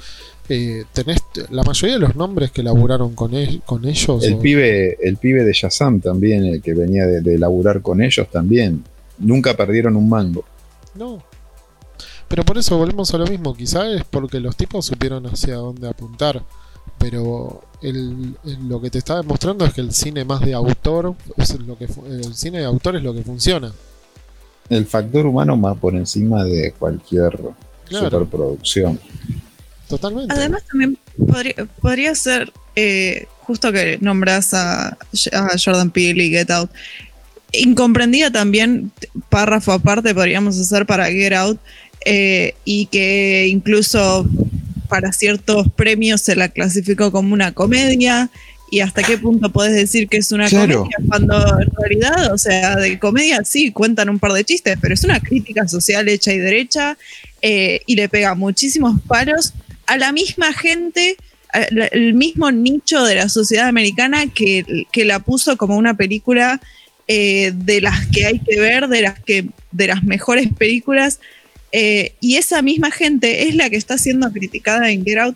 Eh, 0.47 0.83
tenés 0.93 1.17
la 1.49 1.63
mayoría 1.63 1.95
de 1.95 2.01
los 2.01 2.15
nombres 2.15 2.51
que 2.51 2.61
laburaron 2.61 3.15
con, 3.15 3.31
con 3.65 3.85
ellos. 3.85 4.23
El 4.23 4.37
pibe, 4.37 4.95
el 5.01 5.17
pibe 5.17 5.43
de 5.43 5.53
Shazam 5.53 6.01
también, 6.01 6.45
el 6.45 6.61
que 6.61 6.75
venía 6.75 7.07
de, 7.07 7.21
de, 7.21 7.39
laburar 7.39 7.81
con 7.81 7.99
ellos 8.01 8.29
también. 8.29 8.83
Nunca 9.17 9.55
perdieron 9.55 9.95
un 9.95 10.07
mango. 10.07 10.45
No. 10.93 11.23
Pero 12.27 12.43
por 12.43 12.59
eso 12.59 12.77
volvemos 12.77 13.11
a 13.13 13.17
lo 13.17 13.25
mismo. 13.25 13.55
Quizás 13.55 13.85
es 13.95 14.03
porque 14.03 14.39
los 14.39 14.55
tipos 14.55 14.85
supieron 14.85 15.25
hacia 15.25 15.55
dónde 15.55 15.87
apuntar. 15.87 16.43
Pero 16.97 17.63
el, 17.81 18.35
lo 18.67 18.81
que 18.81 18.89
te 18.89 18.97
está 18.97 19.17
demostrando 19.17 19.65
es 19.65 19.73
que 19.73 19.81
el 19.81 19.93
cine 19.93 20.25
más 20.25 20.41
de 20.41 20.53
autor, 20.53 21.15
es 21.37 21.59
lo 21.59 21.77
que, 21.77 21.85
el 22.07 22.33
cine 22.33 22.59
de 22.59 22.65
autor 22.65 22.95
es 22.95 23.03
lo 23.03 23.13
que 23.13 23.23
funciona. 23.23 23.71
El 24.69 24.85
factor 24.85 25.25
humano 25.27 25.55
más 25.55 25.77
por 25.77 25.95
encima 25.95 26.43
de 26.43 26.71
cualquier 26.71 27.37
superproducción. 27.89 28.99
Totalmente. 29.87 30.33
Además, 30.33 30.63
también 30.63 30.97
podría, 31.81 32.15
ser, 32.15 32.51
eh, 32.75 33.27
justo 33.41 33.71
que 33.71 33.99
nombras 34.01 34.53
a, 34.53 34.97
Jordan 35.63 35.91
Peele 35.91 36.25
y 36.25 36.29
Get 36.31 36.49
Out, 36.49 36.71
incomprendida 37.51 38.31
también, 38.31 38.91
párrafo 39.29 39.73
aparte 39.73 40.15
podríamos 40.15 40.59
hacer 40.59 40.87
para 40.87 41.05
Get 41.05 41.33
Out, 41.33 41.59
eh, 42.03 42.55
y 42.65 42.87
que 42.87 43.47
incluso 43.47 44.25
para 44.85 45.11
ciertos 45.11 45.67
premios 45.71 46.21
se 46.21 46.35
la 46.35 46.49
clasificó 46.49 47.11
como 47.11 47.33
una 47.33 47.51
comedia. 47.51 48.29
¿Y 48.71 48.79
hasta 48.79 49.03
qué 49.03 49.17
punto 49.17 49.51
puedes 49.51 49.73
decir 49.73 50.07
que 50.07 50.17
es 50.17 50.31
una 50.31 50.49
comedia? 50.49 50.83
Cuando 51.07 51.35
en 51.61 51.69
realidad, 51.77 52.33
o 52.33 52.37
sea, 52.37 52.75
de 52.75 52.97
comedia 52.99 53.43
sí 53.43 53.71
cuentan 53.71 54.09
un 54.09 54.19
par 54.19 54.33
de 54.33 54.43
chistes, 54.43 54.77
pero 54.81 54.93
es 54.93 55.03
una 55.03 55.19
crítica 55.19 55.67
social 55.67 56.09
hecha 56.09 56.33
y 56.33 56.39
derecha 56.39 56.97
eh, 57.41 57.81
y 57.85 57.95
le 57.95 58.09
pega 58.09 58.33
muchísimos 58.33 58.99
palos 59.07 59.53
a 59.85 59.97
la 59.97 60.11
misma 60.11 60.51
gente, 60.51 61.15
el 61.91 62.13
mismo 62.15 62.51
nicho 62.51 63.03
de 63.03 63.15
la 63.15 63.29
sociedad 63.29 63.67
americana 63.67 64.25
que, 64.27 64.85
que 64.91 65.05
la 65.05 65.19
puso 65.19 65.55
como 65.57 65.77
una 65.77 65.93
película 65.93 66.59
eh, 67.07 67.51
de 67.53 67.81
las 67.81 68.07
que 68.07 68.25
hay 68.25 68.39
que 68.39 68.59
ver, 68.59 68.87
de 68.87 69.01
las, 69.03 69.19
que, 69.19 69.45
de 69.71 69.87
las 69.87 70.03
mejores 70.03 70.49
películas. 70.57 71.19
Eh, 71.77 72.13
y 72.21 72.37
esa 72.37 72.61
misma 72.61 72.89
gente 72.89 73.49
es 73.49 73.55
la 73.55 73.69
que 73.69 73.75
está 73.75 73.97
siendo 73.97 74.31
criticada 74.31 74.91
en 74.91 75.03
Get 75.03 75.17
Out, 75.17 75.35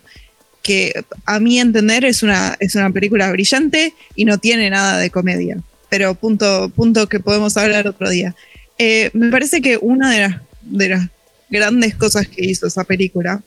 que 0.62 1.04
a 1.26 1.38
mi 1.38 1.60
entender 1.60 2.02
es 2.06 2.22
una, 2.22 2.56
es 2.60 2.74
una 2.76 2.90
película 2.90 3.30
brillante 3.30 3.92
y 4.16 4.24
no 4.24 4.38
tiene 4.38 4.70
nada 4.70 4.98
de 4.98 5.10
comedia. 5.10 5.58
Pero 5.90 6.14
punto, 6.14 6.70
punto 6.74 7.10
que 7.10 7.20
podemos 7.20 7.58
hablar 7.58 7.86
otro 7.86 8.08
día. 8.08 8.34
Eh, 8.78 9.10
me 9.12 9.30
parece 9.30 9.60
que 9.60 9.76
una 9.76 10.10
de 10.12 10.20
las, 10.20 10.40
de 10.62 10.88
las 10.88 11.08
grandes 11.50 11.94
cosas 11.94 12.26
que 12.26 12.42
hizo 12.42 12.66
esa 12.66 12.84
película 12.84 13.42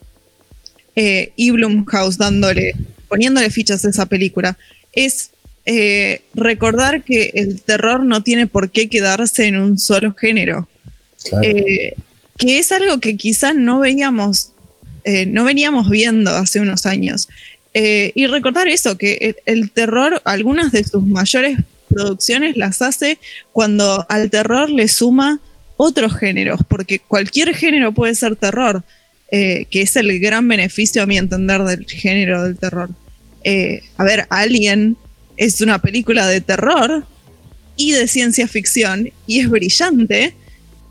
eh, 0.96 1.32
y 1.36 1.50
Blumhouse 1.50 2.20
dándole, 2.20 2.76
poniéndole 3.08 3.50
fichas 3.50 3.84
a 3.86 3.90
esa 3.90 4.06
película, 4.06 4.56
es 4.92 5.32
eh, 5.66 6.22
recordar 6.36 7.04
que 7.04 7.32
el 7.34 7.60
terror 7.60 8.04
no 8.04 8.22
tiene 8.22 8.46
por 8.46 8.70
qué 8.70 8.88
quedarse 8.88 9.48
en 9.48 9.58
un 9.58 9.80
solo 9.80 10.14
género. 10.14 10.70
Eh, 11.42 11.96
que 12.46 12.60
es 12.60 12.72
algo 12.72 13.00
que 13.00 13.16
quizás 13.16 13.56
no 13.56 13.80
veíamos, 13.80 14.52
no 15.28 15.44
veníamos 15.44 15.90
viendo 15.90 16.32
hace 16.32 16.60
unos 16.60 16.86
años. 16.86 17.30
y 17.74 18.28
recordar 18.28 18.68
eso, 18.68 18.98
que 18.98 19.36
el, 19.46 19.72
terror, 19.72 20.22
algunas 20.26 20.72
de 20.72 20.84
sus 20.84 21.04
mayores 21.04 21.58
producciones 21.90 22.58
las 22.58 22.82
hace 22.82 23.18
cuando 23.52 24.06
al 24.10 24.30
terror 24.30 24.70
le 24.70 24.88
suma 24.88 25.40
otros 25.78 26.16
géneros, 26.16 26.62
porque 26.68 27.00
cualquier 27.00 27.56
género 27.56 27.92
puede 27.94 28.16
ser 28.16 28.36
terror. 28.36 28.84
Eh, 29.36 29.66
que 29.72 29.82
es 29.82 29.96
el 29.96 30.20
gran 30.20 30.48
beneficio 30.48 31.02
a 31.02 31.08
mi 31.08 31.18
entender 31.18 31.64
del 31.64 31.88
género 31.88 32.44
del 32.44 32.56
terror. 32.56 32.92
Eh, 33.44 33.82
a 33.98 34.04
ver, 34.04 34.28
Alien 34.30 34.96
es 35.38 35.60
una 35.62 35.80
película 35.82 36.28
de 36.28 36.40
terror 36.40 37.04
y 37.76 37.94
de 37.94 38.08
ciencia 38.08 38.48
ficción 38.48 39.12
y 39.26 39.40
es 39.40 39.50
brillante 39.50 40.36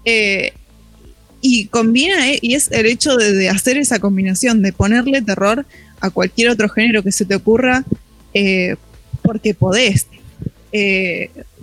eh, 0.05 0.55
y 1.43 1.67
combina 1.67 2.15
y 2.41 2.55
es 2.55 2.71
el 2.71 2.87
hecho 2.87 3.17
de, 3.17 3.51
hacer 3.51 3.77
esa 3.77 3.99
combinación, 3.99 4.63
de 4.63 4.73
ponerle 4.73 5.21
terror 5.21 5.67
a 6.01 6.09
cualquier 6.09 6.49
otro 6.49 6.71
género 6.71 7.03
que 7.03 7.13
se 7.13 7.27
te 7.27 7.35
ocurra 7.35 7.85
porque 9.23 9.53
podés. 9.53 10.07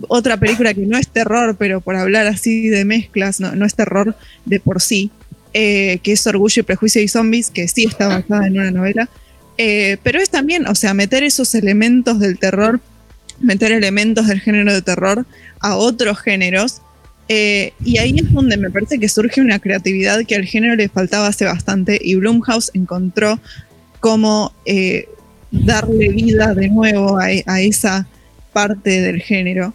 otra 0.06 0.36
película 0.36 0.72
que 0.74 0.86
no 0.86 0.96
es 0.96 1.08
terror, 1.08 1.56
pero 1.58 1.80
por 1.80 1.96
hablar 1.96 2.28
así 2.28 2.68
de 2.68 2.84
mezclas, 2.84 3.40
no 3.40 3.66
es 3.66 3.74
terror 3.74 4.14
de 4.44 4.60
por 4.60 4.80
sí, 4.80 5.10
eh, 5.52 5.98
que 6.04 6.12
es 6.12 6.24
Orgullo 6.28 6.60
y 6.60 6.62
Prejuicio 6.62 7.02
y 7.02 7.08
Zombies, 7.08 7.50
que 7.50 7.66
sí 7.66 7.84
está 7.84 8.06
basada 8.06 8.46
en 8.46 8.52
una 8.52 8.70
novela, 8.70 9.08
eh, 9.58 9.96
pero 10.04 10.20
es 10.20 10.30
también, 10.30 10.68
o 10.68 10.76
sea, 10.76 10.94
meter 10.94 11.24
esos 11.24 11.56
elementos 11.56 12.20
del 12.20 12.38
terror, 12.38 12.80
meter 13.40 13.72
elementos 13.72 14.28
del 14.28 14.40
género 14.40 14.72
de 14.72 14.80
terror 14.80 15.26
a 15.58 15.74
otros 15.74 16.20
géneros, 16.20 16.82
eh, 17.30 17.72
y 17.84 17.98
ahí 17.98 18.14
es 18.18 18.32
donde 18.32 18.56
me 18.56 18.70
parece 18.70 18.98
que 18.98 19.08
surge 19.08 19.40
una 19.40 19.58
creatividad 19.58 20.24
que 20.26 20.34
al 20.34 20.44
género 20.44 20.74
le 20.76 20.88
faltaba 20.88 21.28
hace 21.28 21.44
bastante, 21.44 21.98
y 22.02 22.16
Blumhouse 22.16 22.70
encontró 22.74 23.38
cómo 24.00 24.52
darle 25.50 26.08
vida 26.08 26.54
de 26.54 26.68
nuevo 26.68 27.18
a 27.18 27.60
esa 27.60 28.06
parte 28.52 29.00
del 29.00 29.22
género. 29.22 29.74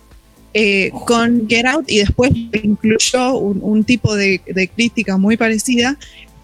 Eh, 0.58 0.89
con 1.06 1.49
Get 1.49 1.66
Out 1.66 1.91
y 1.91 1.97
después 1.97 2.32
incluyó 2.64 3.38
un, 3.38 3.84
tipo 3.84 4.16
de, 4.16 4.39
crítica 4.74 5.18
muy 5.18 5.36
parecida 5.36 5.97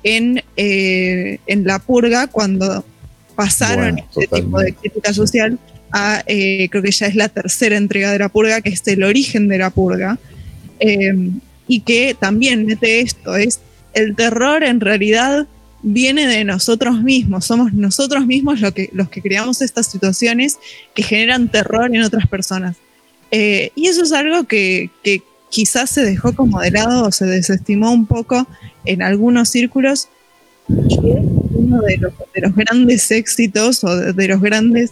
en, 0.03 0.43
eh, 0.57 1.39
en 1.47 1.63
La 1.63 1.79
Purga 1.79 2.27
cuando 2.27 2.83
pasaron 3.37 3.99
este 3.99 4.27
tipo 4.27 4.59
de 4.59 4.73
crítica 4.73 5.13
social 5.13 5.57
a, 5.93 6.23
eh, 6.27 6.67
creo 6.69 6.83
que 6.83 6.91
ya 6.91 7.05
es 7.05 7.15
la 7.15 7.29
tercera 7.29 7.77
entrega 7.77 8.11
de 8.11 8.19
La 8.19 8.27
Purga, 8.27 8.59
que 8.59 8.71
es 8.71 8.85
el 8.85 9.01
origen 9.03 9.47
de 9.47 9.59
La 9.59 9.69
Purga, 9.69 10.19
y 11.67 11.79
que 11.81 12.15
también 12.19 12.65
mete 12.65 13.01
esto, 13.01 13.35
es 13.35 13.59
el 13.93 14.15
terror 14.15 14.63
en 14.63 14.79
realidad 14.79 15.47
viene 15.83 16.27
de 16.27 16.43
nosotros 16.43 17.01
mismos, 17.01 17.45
somos 17.45 17.73
nosotros 17.73 18.25
mismos 18.25 18.59
los 18.61 18.73
que, 18.73 18.89
los 18.93 19.09
que 19.09 19.21
creamos 19.21 19.61
estas 19.61 19.87
situaciones 19.87 20.57
que 20.93 21.03
generan 21.03 21.49
terror 21.49 21.93
en 21.93 22.03
otras 22.03 22.27
personas 22.27 22.77
Eh, 23.33 23.71
y 23.75 23.87
eso 23.87 24.03
es 24.03 24.11
algo 24.11 24.43
que, 24.43 24.89
que, 25.03 25.21
quizás 25.49 25.89
se 25.89 26.03
dejó 26.03 26.33
como 26.33 26.59
de 26.59 26.71
lado 26.71 27.05
o 27.05 27.11
se 27.11 27.25
desestimó 27.25 27.91
un 27.91 28.05
poco 28.05 28.47
en 28.85 29.01
algunos 29.01 29.49
círculos. 29.49 30.07
Y 30.67 30.95
es 31.11 31.25
uno 31.53 31.81
de 31.81 31.97
los, 31.97 32.13
de 32.33 32.41
los 32.41 32.55
grandes 32.55 33.11
éxitos 33.11 33.83
o 33.83 33.95
de, 33.95 34.13
de 34.13 34.27
los 34.29 34.41
grandes 34.41 34.91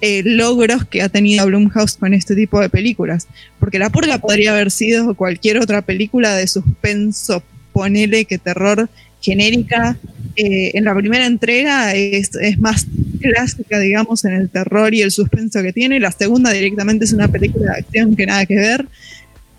eh, 0.00 0.22
logros 0.24 0.84
que 0.84 1.02
ha 1.02 1.08
tenido 1.08 1.46
Blumhouse 1.46 1.96
con 1.96 2.14
este 2.14 2.34
tipo 2.34 2.60
de 2.60 2.68
películas. 2.68 3.26
Porque 3.58 3.78
La 3.78 3.90
Purga 3.90 4.18
podría 4.18 4.52
haber 4.52 4.70
sido 4.70 5.14
cualquier 5.14 5.58
otra 5.58 5.82
película 5.82 6.34
de 6.36 6.46
suspenso, 6.46 7.42
ponele 7.72 8.24
que 8.24 8.38
terror 8.38 8.88
genérica. 9.20 9.96
Eh, 10.36 10.72
en 10.74 10.84
la 10.84 10.94
primera 10.94 11.26
entrega 11.26 11.94
es, 11.94 12.30
es, 12.40 12.58
más 12.58 12.86
clásica, 13.20 13.78
digamos, 13.80 14.24
en 14.24 14.34
el 14.34 14.48
terror 14.48 14.94
y 14.94 15.02
el 15.02 15.10
suspenso 15.10 15.62
que 15.62 15.72
tiene. 15.72 15.98
La 15.98 16.12
segunda 16.12 16.52
directamente 16.52 17.04
es 17.04 17.12
una 17.12 17.28
película 17.28 17.72
de 17.72 17.78
acción 17.78 18.14
que 18.14 18.26
nada 18.26 18.46
que 18.46 18.56
ver. 18.56 18.86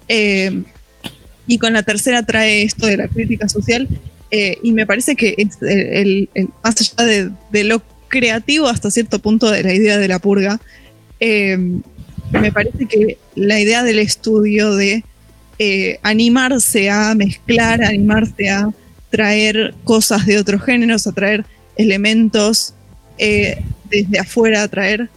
Eh, 0.08 0.64
y 1.48 1.58
con 1.58 1.74
la 1.74 1.84
tercera 1.84 2.24
trae 2.24 2.64
esto 2.64 2.86
de 2.86 2.98
la 2.98 3.08
crítica 3.08 3.50
social. 3.50 3.88
Eh, 4.32 4.58
y 4.62 4.72
me 4.72 4.86
parece 4.86 5.16
que 5.16 5.34
es 5.38 5.58
el, 5.62 5.70
el, 5.70 6.30
el, 6.36 6.50
más 6.64 6.76
allá 6.80 7.10
de, 7.10 7.32
de 7.52 7.64
lo 7.64 7.82
creativo 8.10 8.68
hasta 8.68 8.91
cierto 8.91 9.20
punto 9.20 9.49
de 9.49 9.64
la 9.64 9.74
idea 9.74 9.97
de 9.97 10.07
la 10.07 10.20
purga. 10.20 10.60
Eh, 11.20 11.57
me 12.32 12.51
parece 12.51 12.86
que 12.86 13.18
la 13.36 13.60
idea 13.60 13.84
del 13.84 13.99
estudio 13.99 14.76
de 14.76 15.03
eh, 15.57 15.99
animarse 16.03 16.89
a 16.89 17.16
mezclar, 17.16 17.84
animarse 17.84 18.49
a 18.49 18.70
traer 19.10 19.74
cosas 19.84 20.26
de 20.26 20.38
otros 20.38 20.64
géneros, 20.64 21.07
a 21.07 21.12
traer 21.12 21.45
elementos 21.78 22.74
eh, 23.18 23.62
desde 23.89 24.20
afuera, 24.20 24.64
a 24.64 24.68
traer 24.68 25.10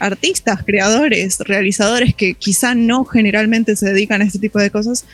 artistas, 0.00 0.64
creadores, 0.64 1.38
realizadores 1.38 2.16
que 2.16 2.34
quizá 2.34 2.74
no 2.74 3.04
generalmente 3.04 3.76
se 3.76 3.86
dedican 3.86 4.20
a 4.20 4.24
este 4.24 4.40
tipo 4.40 4.58
de 4.58 4.72
cosas, 4.72 5.04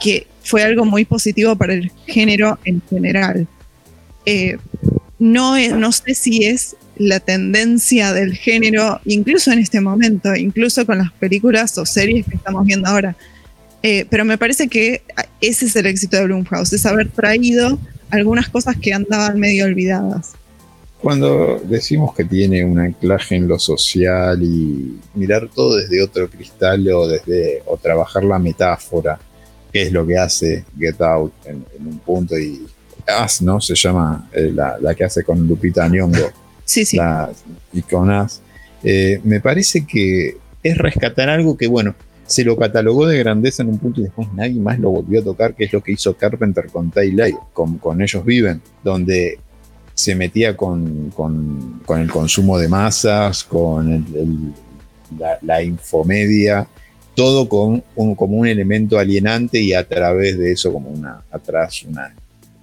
que 0.00 0.26
fue 0.42 0.64
algo 0.64 0.84
muy 0.84 1.04
positivo 1.04 1.54
para 1.54 1.74
el 1.74 1.92
género 2.04 2.58
en 2.64 2.82
general. 2.90 3.46
No, 5.18 5.56
es, 5.56 5.72
no 5.72 5.92
sé 5.92 6.14
si 6.14 6.44
es 6.44 6.76
la 6.96 7.20
tendencia 7.20 8.12
del 8.12 8.34
género, 8.34 9.00
incluso 9.04 9.52
en 9.52 9.58
este 9.58 9.80
momento, 9.80 10.34
incluso 10.34 10.84
con 10.86 10.98
las 10.98 11.12
películas 11.12 11.76
o 11.78 11.86
series 11.86 12.26
que 12.26 12.36
estamos 12.36 12.66
viendo 12.66 12.88
ahora. 12.88 13.16
Eh, 13.82 14.06
pero 14.10 14.24
me 14.24 14.38
parece 14.38 14.68
que 14.68 15.02
ese 15.40 15.66
es 15.66 15.76
el 15.76 15.86
éxito 15.86 16.16
de 16.16 16.24
Blumhouse, 16.24 16.72
es 16.72 16.86
haber 16.86 17.08
traído 17.10 17.78
algunas 18.10 18.48
cosas 18.48 18.76
que 18.76 18.92
andaban 18.92 19.38
medio 19.38 19.64
olvidadas. 19.64 20.32
Cuando 21.00 21.60
decimos 21.64 22.14
que 22.14 22.24
tiene 22.24 22.64
un 22.64 22.78
anclaje 22.78 23.36
en 23.36 23.46
lo 23.46 23.58
social 23.58 24.42
y 24.42 24.98
mirar 25.14 25.48
todo 25.54 25.76
desde 25.76 26.02
otro 26.02 26.28
cristal 26.28 26.88
o 26.88 27.06
desde 27.06 27.62
o 27.66 27.76
trabajar 27.76 28.24
la 28.24 28.38
metáfora, 28.38 29.18
que 29.72 29.82
es 29.82 29.92
lo 29.92 30.06
que 30.06 30.16
hace 30.16 30.64
Get 30.78 31.00
Out 31.00 31.32
en 31.44 31.64
un 31.78 31.98
punto 31.98 32.38
y 32.38 32.66
As, 33.06 33.42
¿no? 33.42 33.60
Se 33.60 33.74
llama 33.74 34.28
eh, 34.32 34.50
la, 34.54 34.76
la, 34.80 34.94
que 34.94 35.04
hace 35.04 35.22
con 35.22 35.46
Lupita 35.46 35.88
Nyong'o. 35.88 36.30
Sí, 36.64 36.84
sí. 36.84 36.96
La, 36.96 37.30
y 37.72 37.82
con 37.82 38.10
As. 38.10 38.42
Eh, 38.82 39.20
me 39.24 39.40
parece 39.40 39.86
que 39.86 40.36
es 40.62 40.78
rescatar 40.78 41.28
algo 41.28 41.56
que, 41.56 41.66
bueno, 41.66 41.94
se 42.26 42.44
lo 42.44 42.56
catalogó 42.56 43.06
de 43.06 43.18
grandeza 43.18 43.62
en 43.62 43.70
un 43.70 43.78
punto 43.78 44.00
y 44.00 44.04
después 44.04 44.28
nadie 44.34 44.60
más 44.60 44.78
lo 44.78 44.90
volvió 44.90 45.20
a 45.20 45.24
tocar, 45.24 45.54
que 45.54 45.64
es 45.64 45.72
lo 45.72 45.82
que 45.82 45.92
hizo 45.92 46.16
Carpenter 46.16 46.66
con 46.66 46.90
Taylor, 46.90 47.30
con, 47.52 47.78
con 47.78 48.02
Ellos 48.02 48.24
Viven, 48.24 48.60
donde 48.82 49.38
se 49.94 50.14
metía 50.14 50.56
con, 50.56 51.10
con, 51.10 51.80
con 51.86 52.00
el 52.00 52.10
consumo 52.10 52.58
de 52.58 52.68
masas, 52.68 53.44
con 53.44 53.92
el, 53.92 54.16
el, 54.16 55.18
la, 55.18 55.38
la, 55.42 55.62
infomedia, 55.62 56.66
todo 57.14 57.48
con 57.48 57.82
un, 57.94 58.14
como 58.14 58.36
un 58.36 58.46
elemento 58.46 58.98
alienante 58.98 59.60
y 59.60 59.72
a 59.72 59.86
través 59.88 60.36
de 60.36 60.52
eso 60.52 60.72
como 60.72 60.90
una, 60.90 61.22
atrás 61.30 61.82
una 61.84 62.14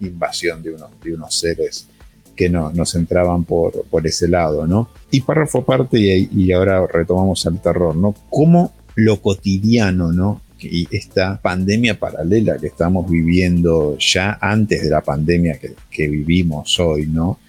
invasión 0.08 0.62
de 0.64 0.72
unos, 0.74 0.90
de 1.04 1.14
unos 1.14 1.38
seres 1.38 1.88
que 2.36 2.50
no, 2.50 2.72
nos 2.72 2.96
entraban 2.96 3.44
por, 3.44 3.86
por 3.86 4.06
ese 4.08 4.28
lado, 4.28 4.66
¿no? 4.66 4.90
Y 5.12 5.22
párrafo 5.22 5.60
aparte, 5.60 6.00
y, 6.00 6.30
y 6.36 6.52
ahora 6.52 6.86
retomamos 6.88 7.46
al 7.46 7.62
terror, 7.62 7.96
¿no? 7.96 8.16
¿Cómo 8.30 8.74
lo 8.96 9.22
cotidiano, 9.22 10.12
¿no? 10.12 10.42
Y 10.60 10.88
esta 10.96 11.42
pandemia 11.42 12.00
paralela 12.00 12.58
que 12.58 12.68
estamos 12.68 13.10
viviendo 13.10 13.98
ya 14.00 14.38
antes 14.40 14.84
de 14.84 14.90
la 14.90 15.02
pandemia 15.02 15.58
que, 15.60 15.74
que 15.92 16.08
vivimos 16.08 16.80
hoy, 16.80 17.06
¿no? 17.06 17.40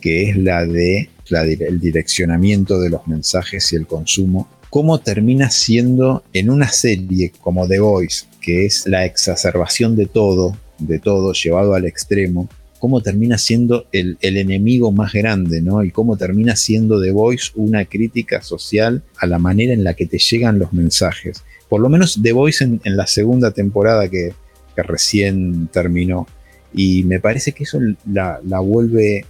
Que 0.00 0.30
es 0.30 0.36
la 0.36 0.64
de 0.64 1.08
la, 1.30 1.42
el 1.42 1.80
direccionamiento 1.80 2.78
de 2.78 2.90
los 2.90 3.06
mensajes 3.06 3.72
y 3.72 3.76
el 3.76 3.86
consumo, 3.86 4.48
cómo 4.68 5.00
termina 5.00 5.50
siendo 5.50 6.22
en 6.32 6.50
una 6.50 6.68
serie 6.68 7.32
como 7.40 7.66
The 7.66 7.80
Voice, 7.80 8.26
que 8.40 8.66
es 8.66 8.86
la 8.86 9.04
exacerbación 9.04 9.96
de 9.96 10.06
todo, 10.06 10.56
de 10.80 10.98
todo 10.98 11.32
llevado 11.32 11.74
al 11.74 11.86
extremo, 11.86 12.48
cómo 12.80 13.02
termina 13.02 13.38
siendo 13.38 13.86
el, 13.92 14.16
el, 14.22 14.38
enemigo 14.38 14.90
más 14.90 15.12
grande, 15.12 15.60
¿no? 15.60 15.84
Y 15.84 15.90
cómo 15.90 16.16
termina 16.16 16.56
siendo 16.56 17.00
The 17.00 17.12
Voice 17.12 17.50
una 17.54 17.84
crítica 17.84 18.42
social 18.42 19.02
a 19.18 19.26
la 19.26 19.38
manera 19.38 19.74
en 19.74 19.84
la 19.84 19.94
que 19.94 20.06
te 20.06 20.18
llegan 20.18 20.58
los 20.58 20.72
mensajes. 20.72 21.44
Por 21.68 21.82
lo 21.82 21.90
menos 21.90 22.18
The 22.20 22.32
Voice 22.32 22.64
en, 22.64 22.80
en 22.84 22.96
la 22.96 23.06
segunda 23.06 23.52
temporada 23.52 24.08
que, 24.08 24.32
que, 24.74 24.82
recién 24.82 25.68
terminó. 25.68 26.26
Y 26.72 27.04
me 27.04 27.20
parece 27.20 27.52
que 27.52 27.64
eso 27.64 27.78
la, 28.10 28.40
la, 28.46 28.60
vuelve 28.60 29.26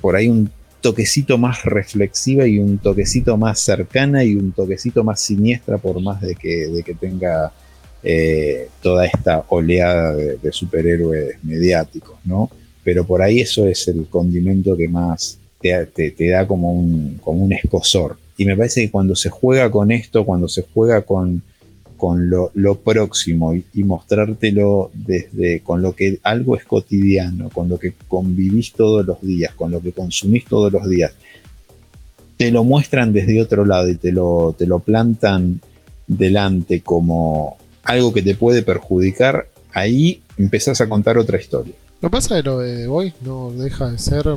por 0.00 0.16
ahí 0.16 0.28
un 0.28 0.50
toquecito 0.80 1.36
más 1.36 1.64
reflexiva 1.64 2.46
y 2.46 2.58
un 2.58 2.78
toquecito 2.78 3.36
más 3.36 3.60
cercana 3.60 4.24
y 4.24 4.34
un 4.34 4.52
toquecito 4.52 5.04
más 5.04 5.20
siniestra 5.20 5.76
por 5.76 6.00
más 6.00 6.22
de 6.22 6.36
que, 6.36 6.68
de 6.68 6.82
que 6.82 6.94
tenga 6.94 7.52
eh, 8.02 8.68
toda 8.82 9.06
esta 9.06 9.44
oleada 9.48 10.14
de, 10.14 10.52
superhéroes 10.52 11.42
mediáticos, 11.42 12.18
¿no? 12.24 12.50
Pero 12.84 13.04
por 13.04 13.22
ahí 13.22 13.40
eso 13.40 13.66
es 13.66 13.88
el 13.88 14.06
condimento 14.06 14.76
que 14.76 14.88
más 14.88 15.38
te, 15.60 16.14
da 16.30 16.46
como 16.46 16.72
un, 16.72 17.18
como 17.22 17.48
escosor. 17.50 18.16
Y 18.36 18.44
me 18.44 18.56
parece 18.56 18.82
que 18.82 18.90
cuando 18.90 19.16
se 19.16 19.30
juega 19.30 19.70
con 19.70 19.90
esto, 19.90 20.24
cuando 20.24 20.48
se 20.48 20.64
juega 20.72 21.02
con, 21.02 21.42
lo, 22.54 22.74
próximo 22.76 23.54
y, 23.54 23.64
y, 23.74 23.82
mostrártelo 23.82 24.90
desde 24.94 25.60
con 25.60 25.82
lo 25.82 25.96
que 25.96 26.18
algo 26.22 26.54
es 26.54 26.64
cotidiano, 26.64 27.48
con 27.50 27.68
lo 27.68 27.78
que 27.78 27.94
convivís 28.06 28.72
todos 28.72 29.04
los 29.04 29.20
días, 29.22 29.54
con 29.54 29.72
lo 29.72 29.80
que 29.80 29.92
consumís 29.92 30.44
todos 30.44 30.72
los 30.72 30.88
días, 30.88 31.12
te 32.36 32.50
lo 32.50 32.64
muestran 32.64 33.12
desde 33.12 33.40
otro 33.40 33.64
lado 33.64 33.88
y 33.88 33.96
te 33.96 34.12
lo, 34.12 34.54
te 34.56 34.66
lo 34.66 34.78
plantan 34.80 35.60
delante 36.06 36.80
como, 36.80 37.56
algo 37.86 38.12
que 38.12 38.22
te 38.22 38.34
puede 38.34 38.62
perjudicar, 38.62 39.48
ahí 39.72 40.22
empezás 40.36 40.80
a 40.80 40.88
contar 40.88 41.16
otra 41.18 41.38
historia. 41.40 41.74
Lo 42.00 42.08
que 42.08 42.12
pasa 42.12 42.34
de 42.34 42.42
lo 42.42 42.58
de 42.58 42.76
The 42.76 42.86
Voice 42.88 43.16
no 43.22 43.50
deja 43.52 43.90
de 43.90 43.98
ser 43.98 44.36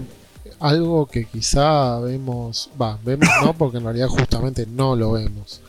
algo 0.60 1.06
que 1.08 1.26
quizá 1.26 2.00
vemos, 2.00 2.70
va, 2.80 2.98
vemos 3.04 3.28
no, 3.44 3.54
porque 3.54 3.78
en 3.78 3.84
realidad 3.84 4.08
justamente 4.08 4.66
no 4.66 4.96
lo 4.96 5.14
vemos, 5.14 5.62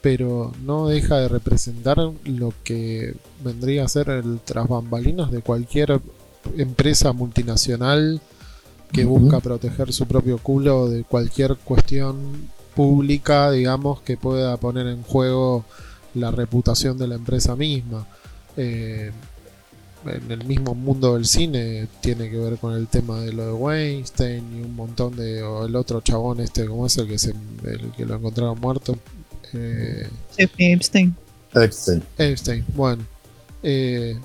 pero 0.00 0.52
no 0.64 0.88
deja 0.88 1.18
de 1.18 1.28
representar 1.28 1.98
lo 2.24 2.52
que 2.64 3.14
vendría 3.44 3.84
a 3.84 3.88
ser 3.88 4.08
el 4.10 4.40
tras 4.44 4.68
bambalinas 4.68 5.30
de 5.30 5.42
cualquier 5.42 6.00
empresa 6.56 7.12
multinacional 7.12 8.20
que 8.92 9.04
uh 9.04 9.08
-huh. 9.08 9.20
busca 9.20 9.40
proteger 9.40 9.92
su 9.92 10.06
propio 10.06 10.38
culo 10.38 10.88
de 10.88 11.04
cualquier 11.04 11.56
cuestión 11.56 12.16
pública, 12.74 13.50
digamos, 13.50 14.00
que 14.00 14.16
pueda 14.16 14.56
poner 14.56 14.86
en 14.86 15.02
juego 15.02 15.64
la 16.18 16.30
reputación 16.30 16.98
de 16.98 17.08
la 17.08 17.14
empresa 17.14 17.56
misma. 17.56 18.06
Eh, 18.56 19.10
en 20.06 20.30
el 20.30 20.44
mismo 20.44 20.74
mundo 20.74 21.14
del 21.14 21.26
cine 21.26 21.88
tiene 22.00 22.30
que 22.30 22.38
ver 22.38 22.58
con 22.58 22.74
el 22.74 22.86
tema 22.86 23.20
de 23.20 23.32
lo 23.32 23.46
de 23.46 23.52
Weinstein 23.52 24.58
y 24.58 24.62
un 24.62 24.74
montón 24.74 25.16
de 25.16 25.42
o 25.42 25.66
el 25.66 25.74
otro 25.76 26.00
chabón 26.00 26.40
este 26.40 26.66
como 26.66 26.86
es 26.86 26.96
el 26.98 27.08
que 27.08 27.18
se 27.18 27.34
el 27.64 27.90
que 27.96 28.06
lo 28.06 28.14
encontraron 28.14 28.60
muerto 28.60 28.96
eh, 29.52 30.08
Epstein. 30.36 31.14
Epstein. 31.54 32.02
Epstein 32.16 32.64
bueno. 32.74 33.04
Eh, 33.62 34.16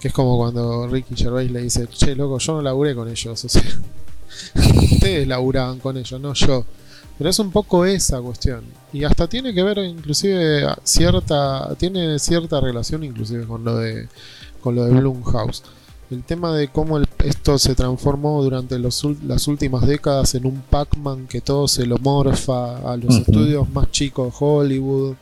que 0.00 0.08
es 0.08 0.14
como 0.14 0.36
cuando 0.36 0.86
Ricky 0.86 1.16
Gervais 1.16 1.50
le 1.50 1.62
dice 1.62 1.86
che 1.88 2.14
loco 2.14 2.38
yo 2.38 2.54
no 2.54 2.62
laburé 2.62 2.94
con 2.94 3.08
ellos 3.08 3.44
o 3.44 3.48
sea 3.48 3.62
ustedes 4.54 5.26
laburaban 5.26 5.78
con 5.78 5.96
ellos 5.96 6.20
no 6.20 6.34
yo 6.34 6.66
pero 7.18 7.30
es 7.30 7.38
un 7.38 7.50
poco 7.50 7.84
esa 7.84 8.20
cuestión. 8.20 8.64
Y 8.92 9.04
hasta 9.04 9.26
tiene 9.28 9.54
que 9.54 9.62
ver 9.62 9.78
inclusive 9.78 10.66
cierta. 10.84 11.74
tiene 11.76 12.18
cierta 12.18 12.60
relación 12.60 13.04
inclusive 13.04 13.46
con 13.46 13.64
lo 13.64 13.76
de. 13.76 14.08
con 14.60 14.74
lo 14.74 14.84
de 14.84 14.92
Blumhouse. 14.92 15.62
El 16.10 16.22
tema 16.22 16.52
de 16.54 16.68
cómo 16.68 16.98
el, 16.98 17.06
esto 17.24 17.58
se 17.58 17.74
transformó 17.74 18.40
durante 18.42 18.78
los, 18.78 19.04
las 19.24 19.48
últimas 19.48 19.86
décadas 19.86 20.34
en 20.36 20.46
un 20.46 20.62
Pac-Man 20.70 21.26
que 21.26 21.40
todo 21.40 21.66
se 21.66 21.84
lo 21.84 21.98
morfa 21.98 22.92
a 22.92 22.96
los 22.96 23.06
uh 23.14 23.18
-huh. 23.18 23.20
estudios 23.22 23.68
más 23.70 23.90
chicos 23.90 24.28
de 24.32 24.36
Hollywood, 24.38 25.14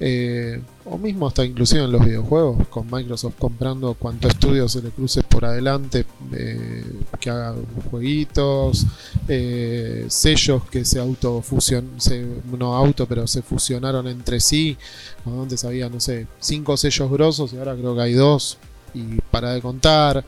Eh, 0.00 0.62
o 0.90 0.98
mismo 0.98 1.26
hasta 1.26 1.44
inclusive 1.44 1.84
en 1.84 1.92
los 1.92 2.04
videojuegos, 2.04 2.66
con 2.68 2.86
Microsoft 2.90 3.34
comprando 3.38 3.94
cuanto 3.94 4.28
estudio 4.28 4.68
se 4.68 4.82
le 4.82 4.90
cruce 4.90 5.22
por 5.22 5.44
adelante, 5.44 6.04
eh, 6.32 6.84
que 7.20 7.30
haga 7.30 7.54
jueguitos, 7.90 8.86
eh, 9.28 10.06
sellos 10.08 10.64
que 10.64 10.84
se 10.84 10.98
autofusion, 10.98 12.00
se, 12.00 12.26
no 12.58 12.74
auto, 12.74 13.06
pero 13.06 13.26
se 13.26 13.42
fusionaron 13.42 14.06
entre 14.08 14.40
sí, 14.40 14.76
cuando 15.24 15.42
antes 15.42 15.64
había, 15.64 15.88
no 15.88 16.00
sé, 16.00 16.26
cinco 16.40 16.76
sellos 16.76 17.10
grosos 17.10 17.52
y 17.52 17.58
ahora 17.58 17.74
creo 17.74 17.94
que 17.94 18.02
hay 18.02 18.12
dos, 18.14 18.58
y 18.94 19.20
para 19.30 19.52
de 19.52 19.60
contar. 19.60 20.24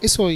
eso 0.00 0.30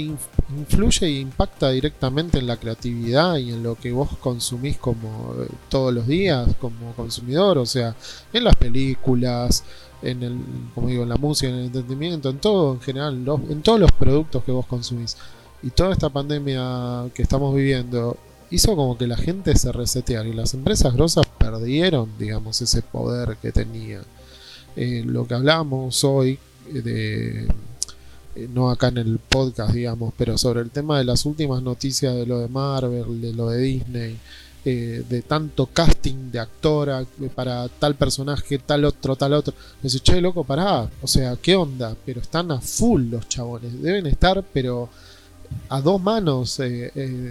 influye 0.49 1.05
e 1.07 1.19
impacta 1.19 1.69
directamente 1.69 2.37
en 2.37 2.47
la 2.47 2.57
creatividad 2.57 3.37
y 3.37 3.49
en 3.51 3.63
lo 3.63 3.75
que 3.75 3.91
vos 3.91 4.09
consumís 4.19 4.77
como 4.77 5.33
eh, 5.39 5.47
todos 5.69 5.93
los 5.93 6.07
días 6.07 6.49
como 6.59 6.93
consumidor, 6.93 7.57
o 7.57 7.65
sea, 7.65 7.95
en 8.31 8.43
las 8.43 8.55
películas, 8.55 9.63
en 10.01 10.23
el, 10.23 10.37
como 10.73 10.87
digo, 10.87 11.03
en 11.03 11.09
la 11.09 11.17
música, 11.17 11.49
en 11.49 11.55
el 11.55 11.65
entretenimiento, 11.65 12.29
en 12.29 12.37
todo 12.37 12.73
en 12.73 12.81
general, 12.81 13.25
en 13.49 13.61
todos 13.61 13.79
los 13.79 13.91
productos 13.91 14.43
que 14.43 14.51
vos 14.51 14.65
consumís. 14.65 15.17
Y 15.63 15.71
toda 15.71 15.93
esta 15.93 16.09
pandemia 16.09 17.09
que 17.13 17.23
estamos 17.23 17.55
viviendo 17.55 18.17
hizo 18.51 18.75
como 18.75 18.97
que 18.97 19.07
la 19.07 19.17
gente 19.17 19.55
se 19.57 19.71
reseteara 19.71 20.27
y 20.27 20.33
las 20.33 20.53
empresas 20.53 20.93
grosas 20.93 21.25
perdieron, 21.39 22.11
digamos, 22.19 22.61
ese 22.61 22.81
poder 22.81 23.37
que 23.41 23.51
tenían. 23.51 24.03
Eh, 24.75 25.03
lo 25.05 25.25
que 25.25 25.33
hablábamos 25.33 26.03
hoy 26.03 26.37
eh, 26.73 26.81
de 26.81 27.47
no 28.53 28.69
acá 28.69 28.89
en 28.89 28.97
el 28.97 29.19
podcast, 29.19 29.73
digamos, 29.73 30.13
pero 30.17 30.37
sobre 30.37 30.61
el 30.61 30.71
tema 30.71 30.97
de 30.97 31.05
las 31.05 31.25
últimas 31.25 31.61
noticias 31.61 32.15
de 32.15 32.25
lo 32.25 32.39
de 32.39 32.47
Marvel, 32.47 33.21
de 33.21 33.33
lo 33.33 33.49
de 33.49 33.61
Disney, 33.61 34.17
eh, 34.65 35.03
de 35.07 35.21
tanto 35.21 35.67
casting 35.67 36.31
de 36.31 36.39
actora 36.39 37.01
eh, 37.01 37.29
para 37.33 37.67
tal 37.69 37.95
personaje, 37.95 38.57
tal 38.57 38.85
otro, 38.85 39.15
tal 39.15 39.33
otro. 39.33 39.53
Me 39.81 39.83
dice, 39.83 39.99
che, 39.99 40.19
loco, 40.19 40.43
pará, 40.43 40.89
o 41.01 41.07
sea, 41.07 41.35
¿qué 41.41 41.55
onda? 41.55 41.95
Pero 42.05 42.21
están 42.21 42.51
a 42.51 42.59
full 42.59 43.03
los 43.11 43.29
chabones, 43.29 43.81
deben 43.81 44.07
estar, 44.07 44.43
pero 44.53 44.89
a 45.69 45.81
dos 45.81 46.01
manos, 46.01 46.59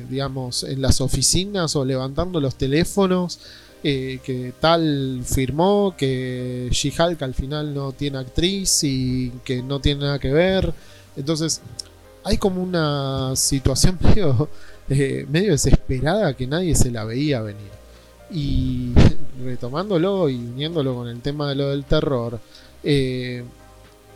digamos, 0.09 0.63
en 0.63 0.81
las 0.81 1.01
oficinas 1.01 1.75
o 1.75 1.85
levantando 1.85 2.41
los 2.41 2.55
teléfonos. 2.55 3.41
Que 3.85 4.55
tal 4.61 5.21
firmó 5.27 5.95
que 5.97 6.69
She-Hulk 6.71 7.21
al 7.21 7.35
final 7.35 7.75
no 7.75 7.93
tiene 7.93 8.17
actriz 8.17 8.83
y 8.83 9.31
que 9.45 9.63
no 9.63 9.81
tiene 9.81 10.01
nada 10.07 10.19
que 10.19 10.33
ver. 10.33 10.73
Entonces, 11.17 11.61
hay 12.25 12.39
como 12.39 12.63
una 12.63 13.37
situación 13.37 13.99
medio, 14.03 14.49
eh, 14.89 15.27
medio 15.29 15.53
desesperada 15.53 16.35
que 16.35 16.47
nadie 16.47 16.75
se 16.75 16.91
la 16.91 17.05
veía 17.05 17.43
venir. 17.43 17.71
Y 18.31 18.93
retomándolo 19.45 20.29
y 20.29 20.37
uniéndolo 20.37 20.95
con 20.95 21.09
el 21.09 21.21
tema 21.21 21.51
de 21.51 21.55
lo 21.55 21.69
del 21.69 21.85
terror, 21.85 22.41
eh, 22.83 23.45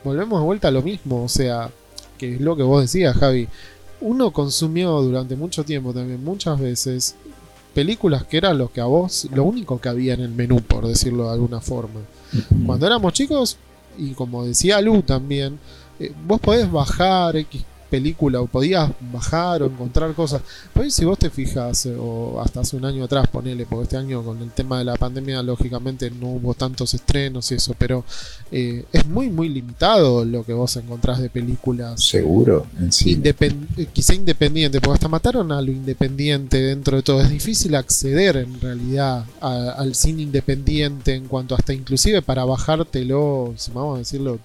volvemos 0.03 0.39
de 0.39 0.45
vuelta 0.45 0.67
a 0.69 0.71
lo 0.71 0.81
mismo, 0.81 1.23
o 1.23 1.29
sea, 1.29 1.69
que 2.17 2.35
es 2.35 2.41
lo 2.41 2.55
que 2.55 2.63
vos 2.63 2.81
decías, 2.81 3.15
Javi. 3.15 3.47
Uno 4.01 4.31
consumió 4.31 5.01
durante 5.01 5.35
mucho 5.35 5.63
tiempo 5.63 5.93
también, 5.93 6.23
muchas 6.23 6.59
veces, 6.59 7.15
películas 7.79 8.25
que 8.25 8.35
eran 8.35 8.57
lo 8.57 8.73
que 8.73 8.81
a 8.81 8.85
vos, 8.85 9.29
lo 9.33 9.45
único 9.45 9.79
que 9.79 9.87
había 9.87 10.13
en 10.13 10.19
el 10.19 10.31
menú, 10.31 10.59
por 10.59 10.85
decirlo 10.85 11.27
de 11.27 11.31
alguna 11.31 11.61
forma. 11.61 12.01
Cuando 12.65 12.85
éramos 12.85 13.13
chicos, 13.13 13.55
y 13.97 14.11
como 14.11 14.43
decía 14.43 14.81
Lu 14.81 15.01
también, 15.01 15.57
eh, 15.97 16.11
vos 16.27 16.41
podés 16.41 16.69
bajar 16.69 17.37
X 17.37 17.63
película 17.89 18.41
o 18.41 18.47
podías 18.47 18.91
bajar 19.11 19.63
o 19.63 19.65
encontrar 19.65 20.13
cosas. 20.13 20.41
Pero 20.73 20.89
si 20.89 21.05
vos 21.05 21.17
te 21.17 21.29
fijas, 21.29 21.85
eh, 21.85 21.95
o 21.99 22.39
hasta 22.41 22.61
hace 22.61 22.77
un 22.77 22.85
año 22.85 23.03
atrás, 23.03 23.27
ponele, 23.27 23.65
porque 23.65 23.83
este 23.83 23.97
año 23.97 24.23
con 24.23 24.41
el 24.41 24.51
tema 24.51 24.79
de 24.79 24.85
la 24.85 24.95
pandemia, 24.95 25.41
lógicamente 25.43 26.09
no 26.11 26.27
hubo 26.27 26.53
tantos 26.53 26.93
estrenos 26.93 27.51
y 27.51 27.55
eso, 27.55 27.75
pero 27.77 28.03
eh, 28.51 28.85
es 28.91 29.05
muy, 29.07 29.29
muy 29.29 29.49
limitado 29.49 30.25
lo 30.25 30.43
que 30.43 30.53
vos 30.53 30.75
encontrás 30.77 31.19
de 31.19 31.29
películas. 31.29 32.03
Seguro, 32.03 32.67
en 32.79 32.91
sí. 32.91 33.21
quizá 33.93 34.13
independiente, 34.13 34.79
porque 34.79 34.95
hasta 34.95 35.07
mataron 35.07 35.51
a 35.51 35.61
lo 35.61 35.71
independiente 35.71 36.57
dentro 36.57 36.97
de 36.97 37.03
todo. 37.03 37.21
Es 37.21 37.29
difícil 37.29 37.75
acceder 37.75 38.37
en 38.37 38.59
realidad 38.61 39.25
al 39.41 39.95
cine 39.95 40.21
independiente 40.21 41.15
en 41.15 41.27
cuanto 41.27 41.55
hasta 41.55 41.73
inclusive 41.73 42.21
para 42.21 42.45
bajártelo, 42.45 43.53
si 43.57 43.71
vamos 43.71 43.95
a 43.95 43.99
decirlo 43.99 44.39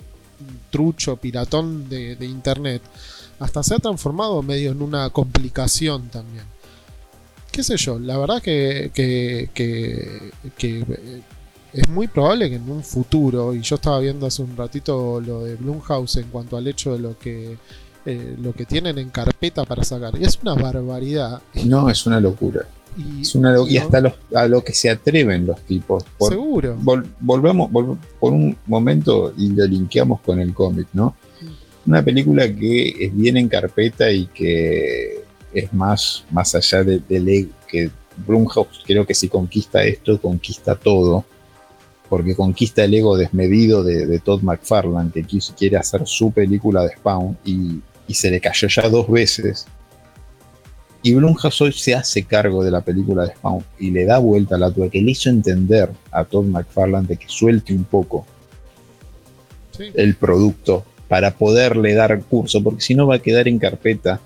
trucho, 0.71 1.17
piratón 1.17 1.89
de, 1.89 2.17
internet, 2.21 2.83
hasta 3.39 3.62
se 3.62 3.74
ha 3.74 3.78
transformado 3.78 4.43
medio 4.43 4.72
en 4.72 4.82
una 4.82 5.11
complicación 5.11 6.09
también. 6.09 6.45
¿Qué 7.51 7.62
sé 7.62 7.76
yo? 7.76 7.99
La 7.99 8.18
verdad 8.18 8.43
que, 8.43 8.91
que, 8.95 9.51
eh, 9.57 11.22
es 11.72 11.89
muy 11.89 12.09
probable 12.09 12.51
que 12.51 12.57
en 12.57 12.68
un 12.68 12.82
futuro, 12.82 13.55
y 13.55 13.61
yo 13.61 13.76
estaba 13.76 14.01
viendo 14.01 14.26
hace 14.26 14.43
un 14.43 14.57
ratito 14.57 15.20
lo 15.20 15.45
de 15.45 15.55
Blumhouse 15.57 16.16
en 16.16 16.28
cuanto 16.28 16.57
al 16.57 16.66
hecho 16.66 16.93
de 16.93 16.99
lo 16.99 17.18
que 17.18 17.57
eh, 18.07 18.37
lo 18.39 18.53
que 18.53 18.66
tienen 18.66 18.99
en 18.99 19.09
carpeta 19.09 19.64
para 19.64 19.82
sacar. 19.82 20.14
Y 20.20 20.24
es 20.24 20.39
una 20.43 20.55
barbaridad. 20.55 21.41
No, 21.64 21.89
es 21.89 22.05
una 22.07 22.20
locura. 22.20 22.66
Y, 22.97 23.76
hasta 23.78 24.14
a 24.35 24.47
lo 24.47 24.62
que 24.62 24.72
se 24.74 24.91
atreven 24.91 25.47
los 25.47 25.61
tipos. 25.62 26.05
Seguro. 26.28 26.76
volvamos, 27.20 27.70
por 28.20 28.32
un 28.32 28.57
momento 28.66 29.32
y 29.37 29.49
lo 29.49 29.64
linkeamos 29.66 30.20
con 30.20 30.39
el 30.39 30.53
cómic, 30.53 30.89
¿no? 30.93 31.16
Una 31.87 32.03
película 32.03 32.53
que 32.53 32.95
es 32.99 33.14
bien 33.14 33.37
en 33.37 33.49
carpeta 33.49 34.11
y 34.11 34.26
que 34.26 35.22
es 35.53 35.72
más, 35.72 36.24
más 36.30 36.55
allá 36.55 36.82
de, 36.82 37.01
de 37.01 37.49
que 37.68 37.91
Blumhouse 38.26 38.82
creo 38.87 39.07
que 39.07 39.14
si 39.14 39.28
conquista 39.28 39.85
esto, 39.85 40.20
conquista 40.20 40.74
todo. 40.74 41.24
Porque 42.09 42.37
conquista 42.37 42.85
el 42.85 42.95
ego 42.95 43.16
desmedido 43.16 43.82
de, 43.82 44.18
Todd 44.18 44.43
McFarlane, 44.43 45.11
que 45.11 45.24
quiere 45.57 45.76
hacer 45.76 46.07
su 46.07 46.30
película 46.30 46.82
de 46.82 46.95
Spawn 46.97 47.37
y, 47.45 47.80
y 48.07 48.14
se 48.14 48.30
le 48.30 48.41
cayó 48.41 48.68
ya 48.68 48.89
dos 48.89 49.11
veces 49.11 49.66
y 51.05 51.12
Blumhouse 51.12 51.61
hoy 51.61 51.72
se 51.72 51.95
hace 51.95 52.22
cargo 52.22 52.64
de 52.64 52.70
la 52.70 52.80
película 52.80 53.24
de 53.24 53.35
Spawn 53.35 53.62
y 53.78 53.91
le 53.91 54.07
da 54.07 54.18
vuelta 54.18 54.55
a 54.55 54.59
la 54.59 54.70
tuya, 54.70 54.89
que 54.89 55.03
le 55.03 55.11
hizo 55.11 55.28
entender 55.28 55.91
a 56.11 56.24
Todd 56.24 56.47
McFarlane 56.47 57.07
de 57.07 57.18
que 57.18 57.26
suelte 57.28 57.74
un 57.74 57.85
poco 57.85 58.24
el 59.78 60.14
producto 60.14 60.82
para 61.09 61.33
poderle 61.33 61.95
dar 61.95 62.21
curso, 62.23 62.63
porque 62.63 62.81
si 62.81 62.95
no 62.95 63.07
va 63.07 63.17
a 63.17 63.19
quedar 63.19 63.49
en 63.49 63.59
carpeta 63.59 64.21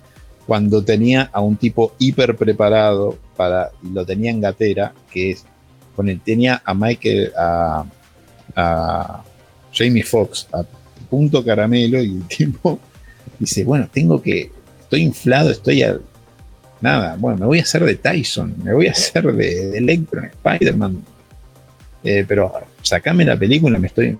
cuando 0.46 0.82
tenía 0.82 1.28
a 1.32 1.40
un 1.40 1.56
tipo 1.56 1.92
hiper 1.98 2.36
preparado 2.36 3.18
para, 3.36 3.70
lo 3.92 4.06
tenía 4.06 4.30
en 4.30 4.40
gatera, 4.40 4.92
que 5.10 5.32
es, 5.32 5.44
con 5.94 6.08
él 6.08 6.20
tenía 6.24 6.62
a 6.64 6.74
Michael, 6.74 7.32
a, 7.36 7.84
a 8.56 9.22
Jamie 9.72 10.02
Foxx 10.02 10.48
a 10.52 10.64
punto 11.10 11.44
caramelo 11.44 12.02
y 12.02 12.16
el 12.16 12.22
tipo 12.28 12.78
dice, 13.38 13.64
bueno, 13.64 13.88
tengo 13.92 14.22
que, 14.22 14.50
estoy 14.80 15.02
inflado, 15.02 15.50
estoy 15.50 15.82
a, 15.82 15.98
nada, 16.80 17.16
bueno, 17.18 17.38
me 17.38 17.46
voy 17.46 17.58
a 17.58 17.62
hacer 17.62 17.84
de 17.84 17.96
Tyson, 17.96 18.54
me 18.62 18.72
voy 18.72 18.86
a 18.86 18.92
hacer 18.92 19.24
de, 19.32 19.68
de 19.68 19.78
Electron, 19.78 20.26
Spider-Man. 20.26 21.04
Eh, 22.04 22.24
pero 22.26 22.52
sacame 22.82 23.24
la 23.24 23.36
película, 23.36 23.78
me 23.78 23.88
estoy, 23.88 24.16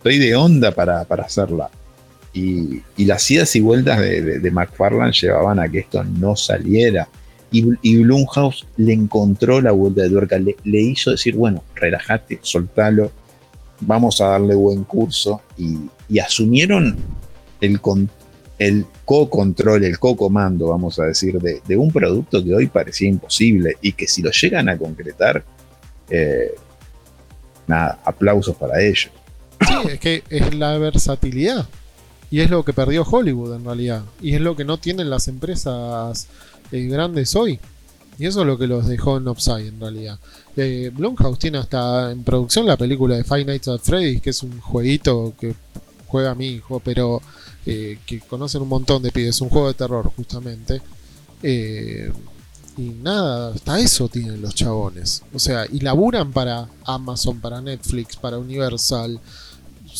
estoy 0.00 0.18
de 0.18 0.34
onda 0.34 0.72
para, 0.72 1.02
hacerla. 1.02 1.70
Y, 2.32 2.82
las 2.96 3.30
idas 3.30 3.54
y 3.54 3.60
vueltas 3.60 4.00
de, 4.00 4.40
de, 4.40 4.50
McFarlane 4.50 5.12
llevaban 5.12 5.60
a 5.60 5.68
que 5.68 5.80
esto 5.80 6.02
no 6.02 6.36
saliera. 6.36 7.06
Y, 7.52 7.66
y 7.82 7.98
Blumhouse 7.98 8.66
le 8.78 8.94
encontró 8.94 9.60
la 9.60 9.72
vuelta 9.72 10.02
de 10.02 10.08
tuerca, 10.08 10.38
le, 10.38 10.80
hizo 10.80 11.10
decir, 11.10 11.34
bueno, 11.34 11.62
relájate, 11.74 12.38
soltalo, 12.40 13.10
vamos 13.80 14.22
a 14.22 14.28
darle 14.28 14.54
buen 14.54 14.84
curso. 14.84 15.42
Y, 15.58 15.76
y 16.08 16.18
asumieron 16.18 16.96
el, 17.60 17.78
el 18.58 18.86
co-control, 19.04 19.84
el 19.84 19.98
co-comando, 19.98 20.68
vamos 20.68 20.98
a 20.98 21.04
decir, 21.04 21.38
de, 21.38 21.76
un 21.76 21.92
producto 21.92 22.42
que 22.42 22.54
hoy 22.54 22.68
parecía 22.68 23.08
imposible 23.08 23.76
y 23.82 23.92
que 23.92 24.06
si 24.06 24.22
lo 24.22 24.30
llegan 24.30 24.70
a 24.70 24.78
concretar, 24.78 25.44
eh, 26.08 26.54
nada, 27.66 28.00
aplausos 28.02 28.56
para 28.56 28.80
ellos. 28.80 29.10
Sí, 29.66 29.74
es 29.88 30.00
que 30.00 30.24
es 30.30 30.54
la 30.54 30.76
versatilidad. 30.78 31.68
Y 32.30 32.40
es 32.40 32.50
lo 32.50 32.64
que 32.64 32.72
perdió 32.72 33.02
Hollywood 33.02 33.56
en 33.56 33.64
realidad. 33.64 34.04
Y 34.22 34.34
es 34.34 34.40
lo 34.40 34.54
que 34.56 34.64
no 34.64 34.78
tienen 34.78 35.10
las 35.10 35.28
empresas 35.28 36.28
eh, 36.70 36.82
grandes 36.86 37.34
hoy. 37.34 37.58
Y 38.18 38.26
eso 38.26 38.42
es 38.42 38.46
lo 38.46 38.58
que 38.58 38.66
los 38.66 38.86
dejó 38.86 39.16
en 39.16 39.26
Upside 39.26 39.68
en 39.68 39.80
realidad. 39.80 40.18
Eh, 40.56 40.90
Blumhouse 40.94 41.38
tiene 41.38 41.58
hasta 41.58 42.12
en 42.12 42.22
producción 42.22 42.66
la 42.66 42.76
película 42.76 43.16
de 43.16 43.24
Five 43.24 43.46
Nights 43.46 43.68
at 43.68 43.80
Freddy's, 43.80 44.20
que 44.20 44.30
es 44.30 44.42
un 44.42 44.60
jueguito 44.60 45.32
que 45.40 45.54
juega 46.06 46.34
mi 46.34 46.48
hijo, 46.48 46.80
pero 46.80 47.22
eh, 47.64 47.98
que 48.04 48.20
conocen 48.20 48.62
un 48.62 48.68
montón 48.68 49.02
de 49.02 49.10
pibes, 49.10 49.40
un 49.40 49.48
juego 49.48 49.68
de 49.68 49.74
terror 49.74 50.12
justamente. 50.14 50.82
Eh, 51.42 52.12
y 52.76 52.90
nada, 53.02 53.54
hasta 53.54 53.80
eso 53.80 54.08
tienen 54.08 54.42
los 54.42 54.54
chabones. 54.54 55.22
O 55.32 55.38
sea, 55.38 55.66
y 55.70 55.80
laburan 55.80 56.32
para 56.32 56.68
Amazon, 56.84 57.40
para 57.40 57.60
Netflix, 57.60 58.16
para 58.16 58.38
Universal. 58.38 59.20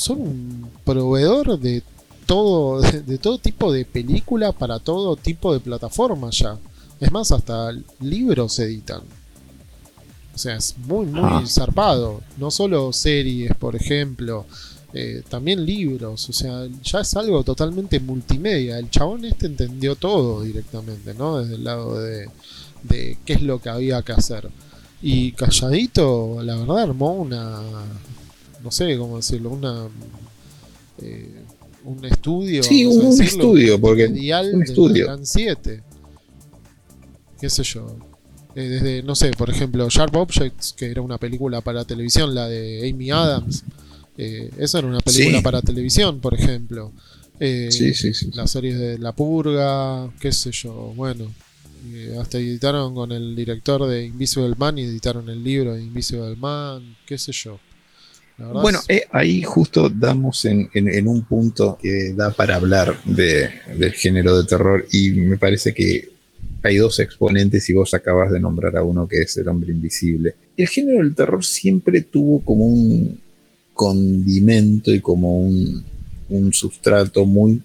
Son 0.01 0.21
un 0.21 0.71
proveedor 0.85 1.59
de 1.59 1.83
todo, 2.27 2.81
de, 3.07 3.19
todo 3.19 3.39
tipo 3.39 3.71
de 3.73 3.85
película 3.85 4.53
para 4.53 4.79
todo 4.79 5.17
tipo 5.17 5.53
de 5.53 5.61
plataformas 5.61 6.39
ya. 6.39 6.57
Es 7.01 7.13
más, 7.13 7.33
hasta 7.33 7.71
libros 8.01 8.59
editan. 8.59 9.03
O 10.35 10.39
sea, 10.39 10.57
es 10.57 10.77
muy, 10.79 11.07
muy 11.07 11.23
Ah. 11.23 11.45
zarpado. 11.47 12.23
No 12.39 12.51
solo 12.51 12.93
series, 12.95 13.55
por 13.57 13.77
ejemplo, 13.77 14.47
eh, 14.95 15.23
también 15.29 15.67
libros. 15.67 16.29
O 16.31 16.33
sea, 16.33 16.67
ya 16.83 17.01
es 17.01 17.15
algo 17.17 17.43
totalmente 17.45 18.01
multimedia. 18.01 18.79
El 18.79 18.89
chabón 18.91 19.25
este 19.25 19.47
entendió 19.47 19.97
todo 19.97 20.43
directamente, 20.43 21.13
¿no? 21.15 21.39
Desde 21.41 21.57
el 21.57 21.65
lado 21.65 22.01
de, 22.01 22.29
de 22.85 23.19
qué 23.27 23.35
es 23.35 23.43
lo 23.43 23.61
que 23.61 23.69
había 23.69 24.03
que 24.03 24.13
hacer. 24.13 24.49
Y 25.03 25.33
calladito, 25.33 26.43
la 26.43 26.57
verdad, 26.57 26.79
armó 26.79 27.13
una. 27.15 27.61
No 28.63 28.71
sé 28.71 28.97
cómo 28.99 29.17
decirlo, 29.17 29.51
una. 29.51 29.89
eh, 31.03 31.45
un 31.85 32.05
estudio. 32.05 32.63
Sí, 32.63 32.85
un 32.85 32.99
decirlo, 33.17 33.25
estudio, 33.25 33.81
porque 33.81 34.07
un 34.07 34.63
estudio. 34.63 35.07
Gran 35.07 35.25
7. 35.25 35.83
¿Qué 37.41 37.49
sé 37.49 37.63
yo? 37.63 37.97
Eh, 38.55 38.63
desde, 38.69 39.03
no 39.03 39.15
sé, 39.15 39.31
por 39.31 39.49
ejemplo, 39.49 39.89
Sharp 39.89 40.15
Objects, 40.17 40.73
que 40.75 40.87
era 40.91 41.01
una 41.01 41.17
película 41.19 41.61
para 41.63 41.85
televisión, 41.85 42.35
la 42.35 42.49
de 42.49 42.89
Amy 42.91 43.11
Adams. 43.11 43.65
Eh, 44.19 44.51
eso 44.59 44.79
era 44.79 44.89
una 44.89 45.01
película 45.01 45.39
Sí. 45.39 45.45
para 45.45 45.63
televisión, 45.63 46.21
por 46.21 46.35
ejemplo. 46.35 46.93
Eh, 47.39 47.69
Sí, 47.71 47.95
sí, 47.95 48.13
sí. 48.13 48.31
Las 48.35 48.51
series 48.51 48.79
de 48.79 48.99
La 48.99 49.13
Purga, 49.13 50.13
qué 50.21 50.33
sé 50.33 50.53
yo, 50.53 50.93
bueno. 50.95 51.33
eh, 51.95 52.19
hasta 52.21 52.37
editaron 52.37 52.95
con 52.95 53.11
el 53.11 53.35
director 53.35 53.87
de 53.87 54.05
Invisible 54.05 54.55
Man 54.59 54.77
y 54.77 54.83
editaron 54.83 55.31
el 55.31 55.43
libro 55.43 55.73
de 55.75 55.83
Invisible 55.83 56.37
Man, 56.37 56.95
qué 57.07 57.17
sé 57.17 57.33
yo. 57.33 57.59
Bueno, 58.53 58.79
eh, 58.89 59.05
ahí 59.13 59.43
justo 59.43 59.89
damos 59.91 60.45
en, 60.45 60.69
un 61.07 61.23
punto 61.25 61.79
que 61.81 62.13
da 62.15 62.31
para 62.31 62.57
hablar 62.57 62.97
de- 63.05 63.51
del 63.77 63.93
género 63.93 64.39
de 64.39 64.49
terror 64.49 64.87
y 64.93 65.11
me 65.11 65.37
parece 65.37 65.75
que 65.75 66.09
hay 66.63 66.77
dos 66.77 66.99
exponentes 67.01 67.69
y 67.71 67.73
vos 67.73 67.95
acabas 67.95 68.31
de 68.31 68.41
nombrar 68.41 68.77
a 68.77 68.83
uno 68.83 69.07
que 69.07 69.23
es 69.23 69.37
el 69.37 69.49
hombre 69.49 69.73
invisible. 69.73 70.35
El 70.57 70.69
género 70.69 70.99
del 70.99 71.15
terror 71.15 71.45
siempre 71.45 72.03
tuvo 72.03 72.41
como 72.45 72.67
un 72.67 73.21
condimento 73.73 74.93
y 74.93 75.01
como 75.01 75.41
un 75.41 76.53
sustrato 76.53 77.25
muy 77.25 77.63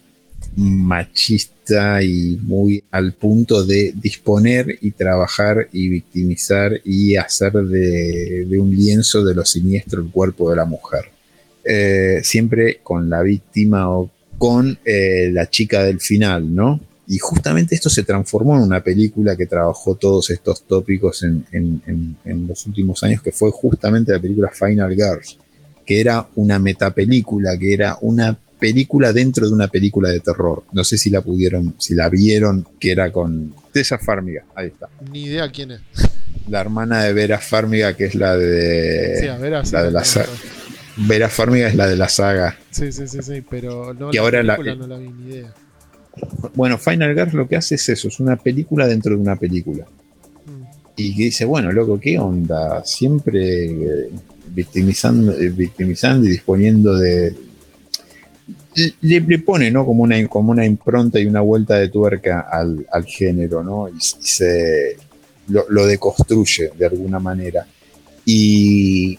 machista 0.56 2.02
y 2.04 2.40
muy 2.44 2.84
al 2.92 3.14
punto 3.14 3.66
de 3.66 3.94
disponer 4.02 4.78
y 4.82 4.92
trabajar 4.92 5.68
y 5.74 5.88
victimizar 5.90 6.80
y 6.84 7.16
hacer 7.16 7.54
de, 7.54 8.48
un 8.60 8.76
lienzo 8.76 9.24
de 9.26 9.36
lo 9.36 9.44
siniestro 9.46 10.02
el 10.02 10.10
cuerpo 10.12 10.50
de 10.50 10.56
la 10.56 10.66
mujer. 10.66 11.06
Eh, 11.64 12.20
siempre 12.24 12.80
con 12.84 13.10
la 13.10 13.22
víctima 13.24 13.90
o 13.90 14.10
con 14.38 14.78
eh, 14.86 15.30
la 15.32 15.50
chica 15.50 15.84
del 15.84 16.00
final, 16.00 16.54
¿no? 16.54 16.80
Y 17.08 17.18
justamente 17.20 17.76
esto 17.76 17.90
se 17.90 18.04
transformó 18.04 18.56
en 18.56 18.64
una 18.64 18.84
película 18.84 19.36
que 19.36 19.46
trabajó 19.46 19.96
todos 19.96 20.30
estos 20.30 20.64
tópicos 20.64 21.24
en- 21.24 21.46
en- 21.52 22.18
en 22.26 22.48
los 22.48 22.66
últimos 22.66 23.04
años, 23.04 23.22
que 23.22 23.32
fue 23.32 23.52
justamente 23.52 24.12
la 24.12 24.20
película 24.20 24.50
Final 24.52 24.92
Girls, 24.94 25.38
que 25.86 26.00
era 26.02 26.28
una 26.36 26.58
metapelícula, 26.60 27.58
que 27.58 27.74
era 27.74 27.98
una 28.02 28.38
película 28.66 29.14
dentro 29.14 29.46
de 29.48 29.54
una 29.54 29.68
película 29.68 30.10
de 30.10 30.20
terror. 30.22 30.64
No 30.72 30.84
sé 30.84 30.98
si 30.98 31.10
la 31.12 31.22
pudieron, 31.22 31.76
si 31.78 31.94
la 31.94 32.10
vieron, 32.10 32.66
que 32.80 32.92
era 32.92 33.12
con 33.12 33.54
Tessa 33.72 34.00
Farmiga, 34.00 34.44
ahí 34.56 34.68
está. 34.68 34.90
ni 35.12 35.26
idea 35.26 35.52
quién 35.52 35.72
es. 35.72 35.82
La 36.50 36.62
hermana 36.62 37.04
de 37.04 37.14
Vera 37.14 37.38
Farmiga, 37.38 37.96
que 37.96 38.06
es 38.06 38.16
la 38.16 38.36
de... 38.36 39.18
sí, 39.20 39.28
a 39.28 39.38
ver, 39.38 39.54
así 39.56 39.72
la 39.74 39.84
de 39.84 39.92
lo 39.92 40.00
la. 40.00 40.06
Vera 40.98 41.30
Farmiga 41.30 41.68
es 41.68 41.76
la 41.76 41.88
de 41.88 41.96
la 41.96 42.10
saga. 42.10 42.58
Sí, 42.72 42.92
sí, 42.92 43.08
sí, 43.08 43.20
sí, 43.22 43.44
pero 43.48 43.94
no, 43.94 44.10
Que 44.10 44.18
la 44.18 44.24
ahora 44.24 44.44
la- 44.44 44.58
no 44.58 44.88
la 44.88 44.98
vi 44.98 45.10
ni 45.10 45.32
idea. 45.34 45.54
Bueno, 46.56 46.78
Final 46.80 47.14
Girls 47.14 47.34
lo 47.34 47.48
que 47.48 47.58
hace 47.58 47.76
es 47.76 47.88
eso, 47.90 48.08
es 48.08 48.20
una 48.20 48.36
película 48.38 48.88
dentro 48.88 49.16
de 49.16 49.22
una 49.22 49.36
película. 49.36 49.86
Mm. 50.46 50.64
Y 50.96 51.16
que 51.16 51.24
dice, 51.26 51.46
bueno, 51.46 51.72
loco, 51.72 52.00
¿qué 52.00 52.18
onda? 52.18 52.84
Siempre 52.86 53.66
eh, 53.66 54.10
victimizando, 54.54 55.34
eh, 55.34 55.50
victimizando 55.50 56.26
y 56.26 56.32
disponiendo 56.32 56.96
de... 56.98 57.36
Le, 59.02 59.40
pone, 59.40 59.72
¿no? 59.72 59.86
Como 59.86 60.04
una, 60.04 60.28
como 60.28 60.52
una 60.52 60.66
impronta 60.66 61.20
y 61.20 61.26
una 61.26 61.42
vuelta 61.42 61.76
de 61.76 61.90
tuerca 61.90 62.48
al, 62.52 62.86
al 62.92 63.06
género, 63.06 63.64
¿no? 63.64 63.88
Y, 63.88 63.94
y 63.94 64.28
se 64.28 64.98
lo, 65.48 65.66
lo 65.70 65.86
deconstruye 65.86 66.72
de 66.78 66.86
alguna 66.86 67.20
manera. 67.20 67.66
Y, 68.26 69.18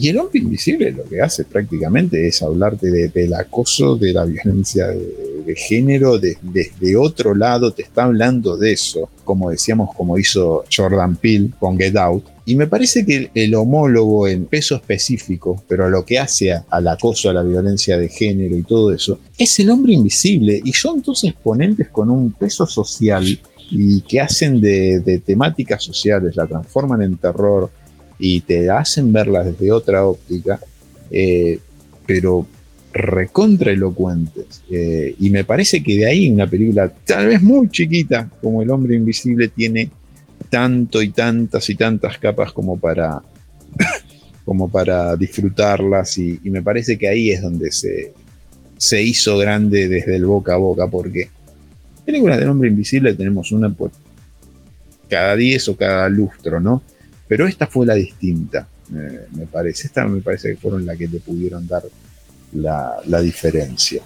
y 0.00 0.08
el 0.08 0.18
hombre 0.18 0.38
invisible 0.40 0.90
lo 0.92 1.04
que 1.04 1.20
hace 1.20 1.44
prácticamente 1.44 2.26
es 2.26 2.42
hablarte 2.42 2.90
de- 2.90 3.08
del 3.08 3.34
acoso, 3.34 3.96
de 3.96 4.12
la 4.12 4.24
violencia 4.24 4.88
de, 4.88 5.42
de 5.46 5.54
género, 5.56 6.18
de- 6.18 6.36
desde 6.42 6.96
otro 6.96 7.34
lado 7.34 7.72
te 7.72 7.82
está 7.82 8.04
hablando 8.04 8.56
de 8.56 8.72
eso, 8.72 9.08
como 9.24 9.50
decíamos, 9.50 9.94
como 9.94 10.18
hizo 10.18 10.64
Jordan 10.74 11.16
Peele 11.16 11.50
con 11.58 11.78
Get 11.78 11.96
Out. 11.96 12.24
Y 12.46 12.56
me 12.56 12.66
parece 12.66 13.04
que 13.04 13.16
el, 13.16 13.30
el 13.34 13.54
homólogo 13.54 14.26
en 14.26 14.46
peso 14.46 14.74
específico, 14.76 15.62
pero 15.68 15.84
a 15.84 15.90
lo 15.90 16.04
que 16.04 16.18
hace 16.18 16.52
a- 16.52 16.64
al 16.70 16.88
acoso, 16.88 17.28
a 17.30 17.34
la 17.34 17.42
violencia 17.42 17.98
de 17.98 18.08
género 18.08 18.56
y 18.56 18.62
todo 18.62 18.92
eso, 18.92 19.18
es 19.36 19.58
el 19.60 19.70
hombre 19.70 19.92
invisible. 19.92 20.60
Y 20.64 20.72
son 20.72 21.02
dos 21.02 21.24
exponentes 21.24 21.88
con 21.88 22.10
un 22.10 22.32
peso 22.32 22.66
social 22.66 23.24
y 23.70 24.00
que 24.00 24.18
hacen 24.20 24.60
de, 24.62 25.00
de 25.00 25.18
temáticas 25.18 25.82
sociales, 25.84 26.34
la 26.36 26.46
transforman 26.46 27.02
en 27.02 27.18
terror 27.18 27.70
y 28.18 28.40
te 28.40 28.70
hacen 28.70 29.12
verlas 29.12 29.46
desde 29.46 29.72
otra 29.72 30.04
óptica, 30.04 30.58
eh, 31.10 31.58
pero 32.06 32.46
recontra 32.92 33.72
elocuentes. 33.72 34.62
Eh, 34.70 35.14
y 35.18 35.30
me 35.30 35.44
parece 35.44 35.82
que 35.82 35.96
de 35.96 36.06
ahí 36.06 36.30
una 36.30 36.46
película 36.46 36.92
tal 37.04 37.28
vez 37.28 37.42
muy 37.42 37.68
chiquita 37.68 38.28
como 38.40 38.62
El 38.62 38.70
hombre 38.70 38.96
invisible 38.96 39.48
tiene 39.48 39.90
tanto 40.50 41.02
y 41.02 41.10
tantas 41.10 41.68
y 41.70 41.74
tantas 41.74 42.18
capas 42.18 42.52
como 42.52 42.78
para 42.78 43.22
como 44.44 44.68
para 44.70 45.14
disfrutarlas 45.16 46.16
y, 46.16 46.40
me 46.44 46.62
parece 46.62 46.96
que 46.96 47.06
ahí 47.06 47.30
es 47.30 47.42
donde 47.42 47.70
se, 47.70 48.14
se 48.78 49.02
hizo 49.02 49.36
grande 49.36 49.88
desde 49.88 50.16
el 50.16 50.24
boca 50.24 50.54
a 50.54 50.56
boca 50.56 50.86
porque 50.86 51.28
películas 52.06 52.38
del 52.38 52.48
hombre 52.48 52.70
invisible 52.70 53.12
tenemos 53.12 53.52
una 53.52 53.68
por 53.68 53.90
cada 55.08 55.36
10 55.36 55.68
o 55.68 55.76
cada 55.76 56.08
lustro, 56.08 56.60
¿no? 56.60 56.82
Pero 57.28 57.46
esta 57.46 57.66
fue 57.66 57.86
la 57.86 57.94
distinta, 57.94 58.66
eh, 58.94 59.26
me 59.32 59.46
parece. 59.46 59.86
Esta 59.86 60.06
me 60.06 60.20
parece 60.20 60.50
que 60.50 60.56
fueron 60.56 60.86
la 60.86 60.96
que 60.96 61.06
le 61.06 61.20
pudieron 61.20 61.66
dar 61.66 61.82
la, 62.52 62.96
la 63.06 63.20
diferencia. 63.20 64.02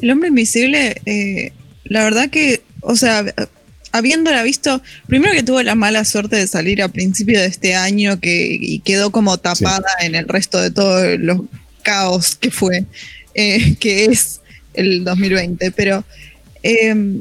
El 0.00 0.10
hombre 0.10 0.28
invisible, 0.28 1.00
eh, 1.06 1.52
la 1.84 2.04
verdad 2.04 2.28
que, 2.28 2.62
o 2.80 2.94
sea, 2.94 3.24
habiéndola 3.92 4.42
visto, 4.42 4.82
primero 5.06 5.32
que 5.34 5.42
tuvo 5.42 5.62
la 5.62 5.74
mala 5.74 6.04
suerte 6.04 6.36
de 6.36 6.46
salir 6.46 6.82
a 6.82 6.88
principio 6.88 7.38
de 7.38 7.46
este 7.46 7.74
año 7.74 8.20
que, 8.20 8.58
y 8.60 8.80
quedó 8.80 9.10
como 9.10 9.38
tapada 9.38 9.90
en 10.00 10.14
el 10.14 10.28
resto 10.28 10.60
de 10.60 10.70
todos 10.70 11.18
los 11.18 11.40
caos 11.82 12.36
que 12.36 12.50
fue, 12.50 12.84
eh, 13.34 13.76
que 13.76 14.06
es 14.06 14.40
el 14.74 15.04
2020. 15.04 15.70
Pero 15.72 16.04
eh, 16.62 17.20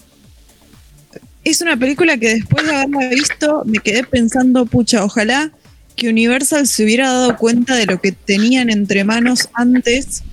es 1.44 1.62
una 1.62 1.78
película 1.78 2.18
que 2.18 2.36
después 2.36 2.66
de 2.66 2.76
haberla 2.76 3.10
visto 3.10 3.64
me 3.66 3.80
quedé 3.80 4.04
pensando, 4.04 4.66
pucha, 4.66 5.04
ojalá 5.04 5.52
que 5.96 6.10
Universal 6.10 6.68
se 6.68 6.84
hubiera 6.84 7.12
dado 7.12 7.38
cuenta 7.38 7.76
de 7.76 7.86
lo 7.86 8.00
que 8.02 8.12
tenían 8.12 8.70
entre 8.70 9.04
manos 9.04 9.50
antes 9.54 10.24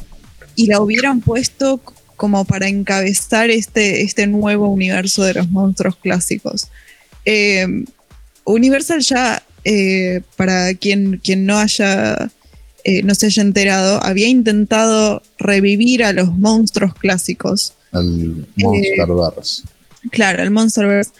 y 0.55 0.67
la 0.67 0.81
hubieran 0.81 1.21
puesto 1.21 1.81
como 2.17 2.45
para 2.45 2.69
encabezar 2.69 3.51
este, 3.51 4.03
este 4.03 4.27
nuevo 4.27 4.69
universo 4.69 5.23
de 5.23 5.35
los 5.35 5.51
monstruos 5.51 5.97
clásicos. 5.97 6.69
Eh, 7.25 7.67
Universal 8.45 9.01
ya, 9.01 9.43
eh, 9.65 10.23
para 10.37 10.75
quien, 10.75 11.21
quien 11.23 11.47
no 11.47 11.59
haya 11.59 12.31
eh, 12.85 13.03
no 13.03 13.15
se 13.15 13.27
haya 13.27 13.43
enterado, 13.43 14.03
había 14.03 14.29
intentado 14.29 15.21
revivir 15.37 16.05
a 16.05 16.15
los 16.15 16.33
monstruos 16.33 16.95
clásicos. 16.95 17.75
Al 17.93 18.47
Monsterverse. 18.57 19.65
Claro, 20.11 20.43
el 20.43 20.51
Monsterverse. 20.51 21.11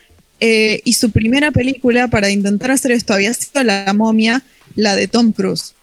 Eh, 0.41 0.83
y 0.85 0.93
su 0.93 1.11
primera 1.11 1.51
película 1.51 2.09
para 2.09 2.31
intentar 2.31 2.71
hacer 2.71 2.93
esto 2.93 3.13
había 3.13 3.35
sido 3.35 3.65
La 3.65 3.93
momia, 3.93 4.43
la 4.77 4.95
de 4.95 5.09
Tom 5.09 5.33
Cruise. 5.33 5.75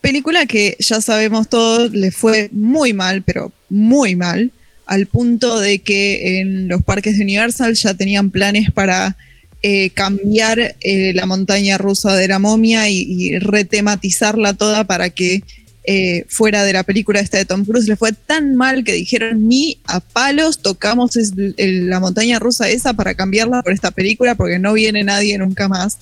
Película 0.00 0.46
que 0.46 0.76
ya 0.78 1.00
sabemos 1.00 1.48
todos 1.48 1.90
le 1.92 2.12
fue 2.12 2.48
muy 2.52 2.92
mal, 2.92 3.22
pero 3.22 3.52
muy 3.68 4.14
mal, 4.14 4.52
al 4.86 5.06
punto 5.06 5.58
de 5.58 5.80
que 5.80 6.38
en 6.38 6.68
los 6.68 6.82
parques 6.82 7.18
de 7.18 7.24
Universal 7.24 7.74
ya 7.74 7.94
tenían 7.94 8.30
planes 8.30 8.70
para 8.70 9.16
eh, 9.62 9.90
cambiar 9.90 10.76
eh, 10.80 11.12
la 11.14 11.26
montaña 11.26 11.78
rusa 11.78 12.14
de 12.14 12.28
la 12.28 12.38
momia 12.38 12.88
y, 12.88 13.00
y 13.00 13.38
retematizarla 13.40 14.54
toda 14.54 14.84
para 14.84 15.10
que 15.10 15.42
eh, 15.90 16.26
fuera 16.28 16.64
de 16.64 16.74
la 16.74 16.82
película 16.82 17.18
esta 17.18 17.38
de 17.38 17.46
Tom 17.46 17.64
Cruise 17.64 17.88
le 17.88 17.96
fue 17.96 18.12
tan 18.12 18.54
mal 18.56 18.84
que 18.84 18.92
dijeron 18.92 19.48
ni 19.48 19.78
a 19.86 20.00
palos 20.00 20.58
tocamos 20.58 21.16
es- 21.16 21.32
el- 21.56 21.88
la 21.88 21.98
montaña 21.98 22.38
rusa 22.38 22.68
esa 22.68 22.92
para 22.92 23.14
cambiarla 23.14 23.62
por 23.62 23.72
esta 23.72 23.90
película 23.90 24.34
porque 24.34 24.58
no 24.58 24.74
viene 24.74 25.02
nadie 25.02 25.38
nunca 25.38 25.66
más. 25.66 25.96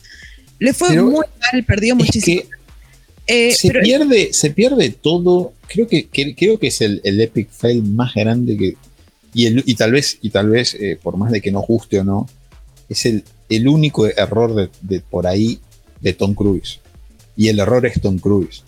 Le 0.59 0.73
fue 0.73 0.89
Pero 0.89 1.05
muy 1.05 1.25
mal, 1.53 1.65
perdió 1.65 1.95
muchísimo. 1.95 2.43
Eh, 3.29 3.53
se, 3.55 3.69
pero 3.69 3.83
pierde, 3.83 4.33
se 4.33 4.51
pierde 4.51 4.91
todo. 4.91 5.53
Creo 5.69 5.87
que, 5.87 6.07
que- 6.09 6.35
creo 6.35 6.59
que 6.59 6.67
es 6.69 6.81
el, 6.81 7.01
el 7.05 7.21
epic 7.21 7.49
fail 7.51 7.83
más 7.85 8.13
grande 8.15 8.57
que. 8.57 8.75
Y, 9.35 9.47
el- 9.47 9.63
y 9.67 9.75
tal 9.77 9.93
vez, 9.93 10.19
y 10.21 10.31
tal 10.31 10.49
vez 10.51 10.75
eh, 10.75 10.99
por 11.01 11.17
más 11.17 11.31
de 11.31 11.41
que 11.41 11.53
nos 11.53 11.65
guste 11.65 12.01
o 12.01 12.05
no, 12.05 12.29
es 12.89 13.07
el, 13.07 13.23
el 13.49 13.69
único 13.69 14.07
error 14.09 14.53
de, 14.55 14.69
de 14.81 15.01
por 15.01 15.29
ahí 15.29 15.61
de 16.01 16.13
Tom 16.13 16.35
Cruise. 16.35 16.81
Y 17.37 17.49
el 17.49 17.61
error 17.61 17.87
es 17.87 18.01
Tom 18.01 18.19
Cruise. 18.19 18.65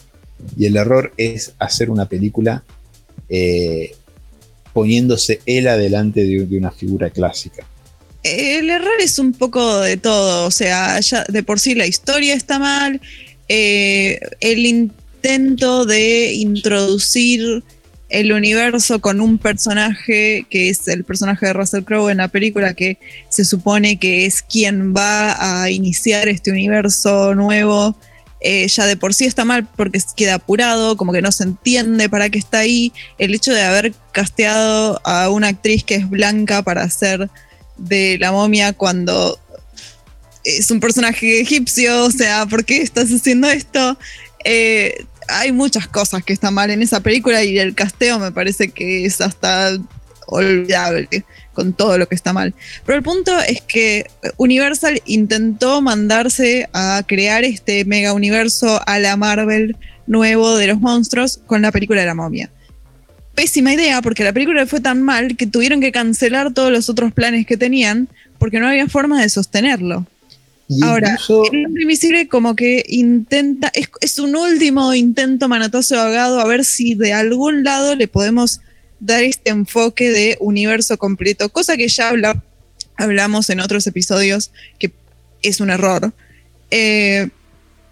Y 0.56 0.66
el 0.66 0.76
error 0.76 1.12
es 1.16 1.52
hacer 1.58 1.90
una 1.90 2.06
película 2.06 2.62
eh, 3.28 3.94
poniéndose 4.72 5.40
él 5.46 5.68
adelante 5.68 6.24
de, 6.24 6.56
una 6.56 6.70
figura 6.70 7.10
clásica. 7.10 7.66
El 8.22 8.70
error 8.70 8.94
es 9.00 9.18
un 9.18 9.32
poco 9.32 9.80
de 9.80 9.96
todo, 9.96 10.46
o 10.46 10.50
sea, 10.50 11.00
de 11.28 11.42
por 11.42 11.58
sí 11.60 11.74
la 11.74 11.86
historia 11.86 12.34
está 12.34 12.58
mal, 12.58 13.00
eh, 13.48 14.20
el 14.40 14.66
intento 14.66 15.86
de 15.86 16.32
introducir 16.34 17.62
el 18.08 18.32
universo 18.32 19.00
con 19.00 19.20
un 19.20 19.38
personaje 19.38 20.46
que 20.48 20.70
es 20.70 20.88
el 20.88 21.04
personaje 21.04 21.46
de 21.46 21.52
Russell 21.52 21.84
Crowe 21.84 22.10
en 22.10 22.18
la 22.18 22.28
película 22.28 22.74
que 22.74 22.98
se 23.28 23.44
supone 23.44 23.98
que 23.98 24.26
es 24.26 24.42
quien 24.42 24.94
va 24.94 25.62
a 25.62 25.70
iniciar 25.70 26.28
este 26.28 26.50
universo 26.50 27.34
nuevo 27.34 27.96
eh, 28.40 28.68
ya 28.68 28.86
de 28.86 28.96
por 28.96 29.14
sí 29.14 29.24
está 29.24 29.44
mal 29.44 29.66
porque 29.76 30.00
queda 30.16 30.34
apurado, 30.34 30.96
como 30.96 31.12
que 31.12 31.22
no 31.22 31.32
se 31.32 31.44
entiende 31.44 32.08
para 32.08 32.30
qué 32.30 32.38
está 32.38 32.58
ahí. 32.58 32.92
El 33.18 33.34
hecho 33.34 33.52
de 33.52 33.62
haber 33.62 33.94
casteado 34.12 35.00
a 35.04 35.28
una 35.30 35.48
actriz 35.48 35.84
que 35.84 35.96
es 35.96 36.08
blanca 36.08 36.62
para 36.62 36.82
hacer 36.82 37.28
de 37.76 38.18
la 38.18 38.32
momia 38.32 38.72
cuando 38.72 39.38
es 40.44 40.70
un 40.70 40.80
personaje 40.80 41.40
egipcio, 41.40 42.04
o 42.04 42.10
sea, 42.10 42.46
¿por 42.46 42.64
qué 42.64 42.82
estás 42.82 43.10
haciendo 43.10 43.48
esto? 43.48 43.98
Eh, 44.44 45.04
hay 45.28 45.52
muchas 45.52 45.86
cosas 45.86 46.24
que 46.24 46.32
están 46.32 46.54
mal 46.54 46.70
en 46.70 46.80
esa 46.82 47.00
película 47.00 47.44
y 47.44 47.58
el 47.58 47.74
casteo 47.74 48.18
me 48.18 48.32
parece 48.32 48.70
que 48.70 49.04
es 49.04 49.20
hasta 49.20 49.76
olvidable 50.28 51.24
con 51.52 51.72
todo 51.72 51.98
lo 51.98 52.08
que 52.08 52.14
está 52.14 52.32
mal. 52.32 52.54
Pero 52.86 52.96
el 52.96 53.02
punto 53.02 53.38
es 53.40 53.60
que 53.62 54.06
Universal 54.36 55.02
intentó 55.06 55.80
mandarse 55.80 56.68
a 56.72 57.02
crear 57.06 57.44
este 57.44 57.84
mega 57.84 58.12
universo 58.12 58.80
a 58.86 58.98
la 58.98 59.16
Marvel 59.16 59.76
nuevo 60.06 60.56
de 60.56 60.68
los 60.68 60.80
monstruos 60.80 61.40
con 61.46 61.62
la 61.62 61.72
película 61.72 62.00
de 62.00 62.06
la 62.06 62.14
momia. 62.14 62.50
Pésima 63.34 63.72
idea, 63.72 64.02
porque 64.02 64.24
la 64.24 64.32
película 64.32 64.66
fue 64.66 64.80
tan 64.80 65.02
mal 65.02 65.36
que 65.36 65.46
tuvieron 65.46 65.80
que 65.80 65.92
cancelar 65.92 66.52
todos 66.52 66.72
los 66.72 66.88
otros 66.88 67.12
planes 67.12 67.46
que 67.46 67.56
tenían 67.56 68.08
porque 68.38 68.60
no 68.60 68.68
había 68.68 68.88
forma 68.88 69.20
de 69.20 69.28
sostenerlo. 69.28 70.06
Ahora, 70.82 71.16
el 71.50 71.66
hombre 71.66 71.82
invisible 71.82 72.28
como 72.28 72.54
que 72.54 72.84
intenta, 72.88 73.70
es, 73.74 73.88
es, 74.02 74.18
un 74.18 74.36
último 74.36 74.92
intento 74.92 75.48
manatoso 75.48 75.98
ahogado 75.98 76.40
a 76.40 76.46
ver 76.46 76.64
si 76.64 76.94
de 76.94 77.14
algún 77.14 77.64
lado 77.64 77.94
le 77.94 78.06
podemos 78.06 78.60
dar 79.00 79.22
este 79.22 79.50
enfoque 79.50 80.10
de 80.10 80.36
universo 80.40 80.98
completo, 80.98 81.48
cosa 81.48 81.76
que 81.76 81.88
ya 81.88 82.12
hablamos 82.96 83.50
en 83.50 83.60
otros 83.60 83.86
episodios, 83.86 84.50
que 84.78 84.92
es 85.42 85.60
un 85.60 85.70
error. 85.70 86.12
Eh, 86.70 87.28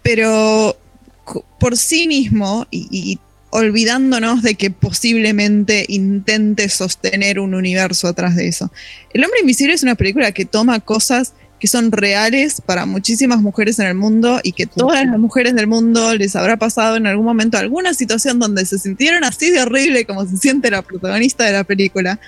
pero 0.03 0.77
por 1.59 1.77
sí 1.77 2.07
mismo 2.07 2.67
y, 2.71 3.19
olvidándonos 3.49 4.43
de 4.43 4.55
que 4.55 4.69
posiblemente 4.71 5.85
intente 5.87 6.67
sostener 6.69 7.39
un 7.39 7.55
universo 7.55 8.07
atrás 8.07 8.35
de 8.35 8.47
eso. 8.47 8.71
El 9.13 9.23
hombre 9.23 9.39
invisible 9.39 9.73
es 9.73 9.83
una 9.83 9.95
película 9.95 10.31
que 10.33 10.45
toma 10.45 10.79
cosas 10.81 11.33
que 11.59 11.67
son 11.67 11.91
reales 11.91 12.61
para 12.61 12.85
muchísimas 12.85 13.41
mujeres 13.41 13.79
en 13.79 13.87
el 13.87 13.95
mundo 13.95 14.39
y 14.43 14.51
que 14.51 14.67
todas 14.67 15.05
las 15.05 15.17
mujeres 15.17 15.55
del 15.55 15.67
mundo 15.67 16.13
les 16.15 16.35
habrá 16.35 16.57
pasado 16.57 16.97
en 16.97 17.07
algún 17.07 17.25
momento 17.25 17.57
alguna 17.57 17.93
situación 17.93 18.39
donde 18.39 18.65
se 18.65 18.77
sintieron 18.77 19.23
así 19.23 19.49
de 19.49 19.61
horrible 19.61 20.05
como 20.05 20.25
se 20.25 20.37
siente 20.37 20.69
la 20.69 20.83
protagonista 20.83 21.45
de 21.45 21.53
la 21.53 21.63
película. 21.63 22.19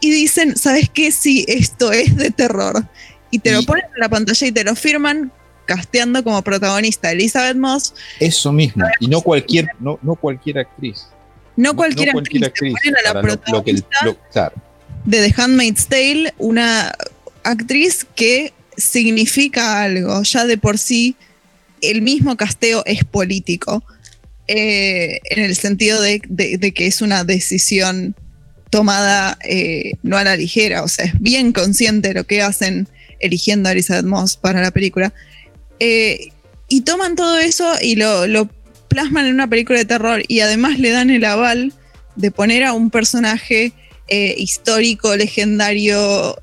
Y 0.00 0.10
dicen, 0.10 0.56
¿sabes 0.56 0.90
qué? 0.90 1.12
Sí, 1.12 1.44
esto 1.48 1.92
es 1.92 2.16
de 2.16 2.30
terror. 2.30 2.86
Y 3.30 3.38
te 3.38 3.52
lo 3.52 3.62
ponen 3.62 3.84
en 3.94 4.00
la 4.00 4.08
pantalla 4.08 4.46
y 4.46 4.52
te 4.52 4.64
lo 4.64 4.74
firman 4.74 5.32
casteando 5.66 6.22
como 6.22 6.42
protagonista 6.42 7.10
Elizabeth 7.10 7.56
Moss. 7.56 7.94
Eso 8.20 8.52
mismo, 8.52 8.86
y 9.00 9.08
no 9.08 9.20
cualquier, 9.20 9.68
no, 9.80 9.98
no 10.02 10.14
cualquier 10.14 10.58
actriz. 10.58 11.08
No 11.56 11.74
cualquier, 11.74 12.10
actriz. 12.10 12.74
a 13.06 13.14
la 13.14 13.20
protagonista 13.20 14.14
de 15.04 15.28
The 15.28 15.42
Handmaid's 15.42 15.86
Tale, 15.86 16.34
una 16.38 16.92
actriz 17.44 18.06
que 18.16 18.52
significa 18.76 19.82
algo, 19.82 20.22
ya 20.22 20.46
de 20.46 20.58
por 20.58 20.78
sí 20.78 21.16
el 21.80 22.02
mismo 22.02 22.36
casteo 22.36 22.82
es 22.86 23.04
político, 23.04 23.84
eh, 24.46 25.20
en 25.24 25.42
el 25.42 25.56
sentido 25.56 26.00
de, 26.00 26.20
que 26.20 26.86
es 26.86 27.00
una 27.00 27.24
decisión 27.24 28.14
tomada 28.70 29.38
eh, 29.44 29.94
no 30.02 30.16
a 30.16 30.24
la 30.24 30.36
ligera, 30.36 30.82
o 30.82 30.88
sea, 30.88 31.06
es 31.06 31.20
bien 31.20 31.52
consciente 31.52 32.08
de 32.08 32.14
lo 32.14 32.24
que 32.24 32.42
hacen 32.42 32.88
eligiendo 33.20 33.68
a 33.68 33.72
Elizabeth 33.72 34.04
Moss 34.04 34.36
para 34.36 34.60
la 34.60 34.70
película. 34.70 35.14
Eh, 35.78 36.30
y 36.68 36.80
toman 36.80 37.14
todo 37.14 37.38
eso 37.38 37.72
y 37.80 37.96
lo, 37.96 38.26
lo, 38.26 38.50
plasman 38.88 39.26
en 39.26 39.34
una 39.34 39.48
película 39.48 39.78
de 39.80 39.84
terror 39.84 40.22
y 40.28 40.38
además 40.38 40.78
le 40.78 40.90
dan 40.90 41.10
el 41.10 41.24
aval 41.24 41.72
de 42.14 42.30
poner 42.30 42.62
a 42.62 42.74
un 42.74 42.90
personaje 42.90 43.72
histórico, 44.36 45.16
legendario, 45.16 46.36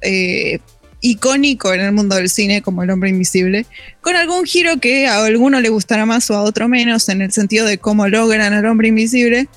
icónico 1.01 1.73
en 1.73 1.81
el 1.81 1.91
mundo 1.91 2.15
del 2.15 2.29
cine 2.29 2.61
como 2.61 2.83
El 2.83 2.91
hombre 2.91 3.09
invisible, 3.09 3.65
con 4.01 4.15
algún 4.15 4.45
giro 4.45 4.79
que 4.79 5.07
a 5.07 5.25
alguno 5.25 5.59
le 5.59 5.69
gustará 5.69 6.05
más 6.05 6.29
o 6.29 6.35
a 6.35 6.43
otro 6.43 6.67
menos 6.67 7.09
en 7.09 7.21
el 7.21 7.31
sentido 7.31 7.65
de 7.65 7.79
cómo 7.79 8.07
logran 8.07 8.53
al 8.53 8.65
hombre 8.67 8.87
invisible. 8.87 9.47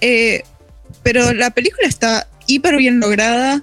Eh, 0.00 0.44
pero 1.02 1.32
la 1.34 1.50
película 1.50 1.88
está 1.88 2.28
hiper 2.46 2.76
bien 2.76 3.00
lograda, 3.00 3.62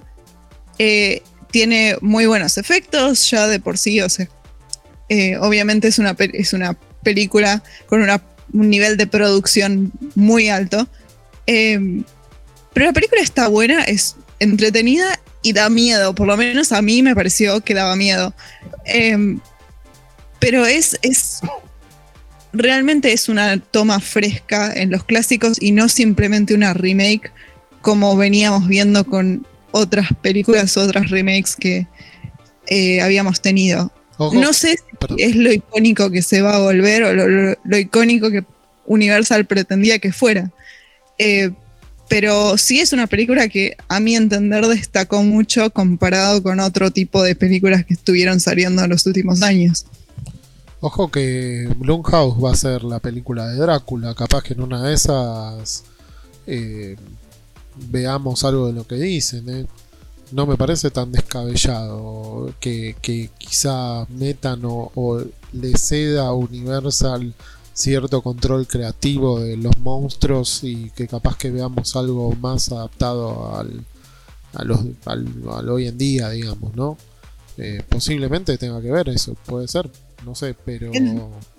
eh, 0.78 1.22
tiene 1.50 1.96
muy 2.00 2.26
buenos 2.26 2.58
efectos 2.58 3.30
ya 3.30 3.46
de 3.46 3.60
por 3.60 3.78
sí, 3.78 4.00
eh, 5.08 5.36
obviamente 5.38 5.88
es 5.88 5.98
una, 5.98 6.14
es 6.18 6.52
una 6.52 6.74
película 7.02 7.62
con 7.86 8.02
un 8.52 8.70
nivel 8.70 8.96
de 8.96 9.06
producción 9.06 9.92
muy 10.14 10.48
alto. 10.48 10.86
pero 11.46 12.86
la 12.86 12.92
película 12.92 13.20
está 13.20 13.48
buena, 13.48 13.84
es 13.84 14.16
entretenida 14.38 15.20
y 15.42 15.52
da 15.52 15.68
miedo, 15.68 16.14
por 16.14 16.26
lo 16.26 16.36
menos 16.36 16.72
a 16.72 16.82
mí 16.82 17.02
me 17.02 17.14
pareció 17.14 17.60
que 17.60 17.74
daba 17.74 17.96
miedo. 17.96 18.32
Em, 18.84 19.40
pero 20.38 20.66
es, 20.66 20.98
es, 21.02 21.40
realmente 22.52 23.12
es 23.12 23.28
una 23.28 23.58
toma 23.58 24.00
fresca 24.00 24.72
en 24.72 24.90
los 24.90 25.04
clásicos 25.04 25.60
y 25.60 25.72
no 25.72 25.88
simplemente 25.88 26.54
una 26.54 26.74
remake 26.74 27.32
como 27.80 28.16
veníamos 28.16 28.68
viendo 28.68 29.04
con 29.04 29.46
otras 29.72 30.08
películas, 30.22 30.76
otras 30.76 31.10
remakes 31.10 31.56
que 31.56 31.86
eh, 32.66 33.00
habíamos 33.00 33.40
tenido. 33.40 33.92
No 34.18 34.52
sé 34.52 34.76
si 34.76 35.22
es 35.22 35.34
lo 35.34 35.52
icónico 35.52 36.10
que 36.10 36.22
se 36.22 36.42
va 36.42 36.56
a 36.56 36.60
volver 36.60 37.02
o 37.02 37.12
lo, 37.12 37.78
icónico 37.78 38.30
que 38.30 38.44
Universal 38.86 39.46
pretendía 39.46 39.98
que 39.98 40.12
fuera. 40.12 40.52
Eh, 41.18 41.50
pero 42.12 42.58
sí 42.58 42.78
es 42.78 42.92
una 42.92 43.06
película 43.06 43.48
que 43.48 43.74
a 43.88 43.98
mi 43.98 44.16
entender 44.16 44.66
destacó 44.66 45.22
mucho 45.22 45.70
comparado 45.70 46.42
con 46.42 46.60
otro 46.60 46.90
tipo 46.90 47.22
de 47.22 47.34
películas 47.34 47.86
que 47.86 47.94
estuvieron 47.94 48.38
saliendo 48.38 48.84
en 48.84 48.90
los 48.90 49.06
últimos 49.06 49.40
años. 49.40 49.86
Ojo 50.80 51.10
que 51.10 51.70
Blumhouse 51.78 52.34
va 52.34 52.52
a 52.52 52.54
ser 52.54 52.84
la 52.84 52.98
película 52.98 53.48
de 53.48 53.56
Drácula, 53.56 54.14
capaz 54.14 54.42
que 54.42 54.52
en 54.52 54.60
una 54.60 54.82
de 54.82 54.92
esas 54.92 55.84
eh, 56.46 56.96
veamos 57.88 58.44
algo 58.44 58.66
de 58.66 58.74
lo 58.74 58.86
que 58.86 58.96
dicen. 58.96 59.48
Eh. 59.48 59.66
No 60.32 60.44
me 60.44 60.58
parece 60.58 60.90
tan 60.90 61.12
descabellado 61.12 62.52
que, 62.60 62.94
quizá 63.38 64.06
metan 64.10 64.66
o, 64.66 64.92
o 64.94 65.24
le 65.54 65.78
ceda 65.78 66.34
Universal 66.34 67.32
cierto 67.72 68.22
control 68.22 68.66
creativo 68.66 69.40
de 69.40 69.56
los 69.56 69.76
monstruos 69.78 70.60
y 70.62 70.90
que 70.90 71.06
capaz 71.08 71.36
que 71.36 71.50
veamos 71.50 71.96
algo 71.96 72.34
más 72.36 72.70
adaptado 72.70 73.56
al, 73.56 73.84
a 74.54 74.64
los, 74.64 74.80
al, 75.06 75.68
hoy 75.68 75.86
en 75.86 75.98
día, 75.98 76.30
digamos, 76.30 76.74
¿no? 76.76 76.98
Eh, 77.58 77.82
posiblemente 77.88 78.56
tenga 78.58 78.80
que 78.80 78.90
ver 78.90 79.08
eso, 79.08 79.34
puede 79.46 79.68
ser, 79.68 79.88
no 80.24 80.34
sé, 80.34 80.54
pero... 80.64 80.90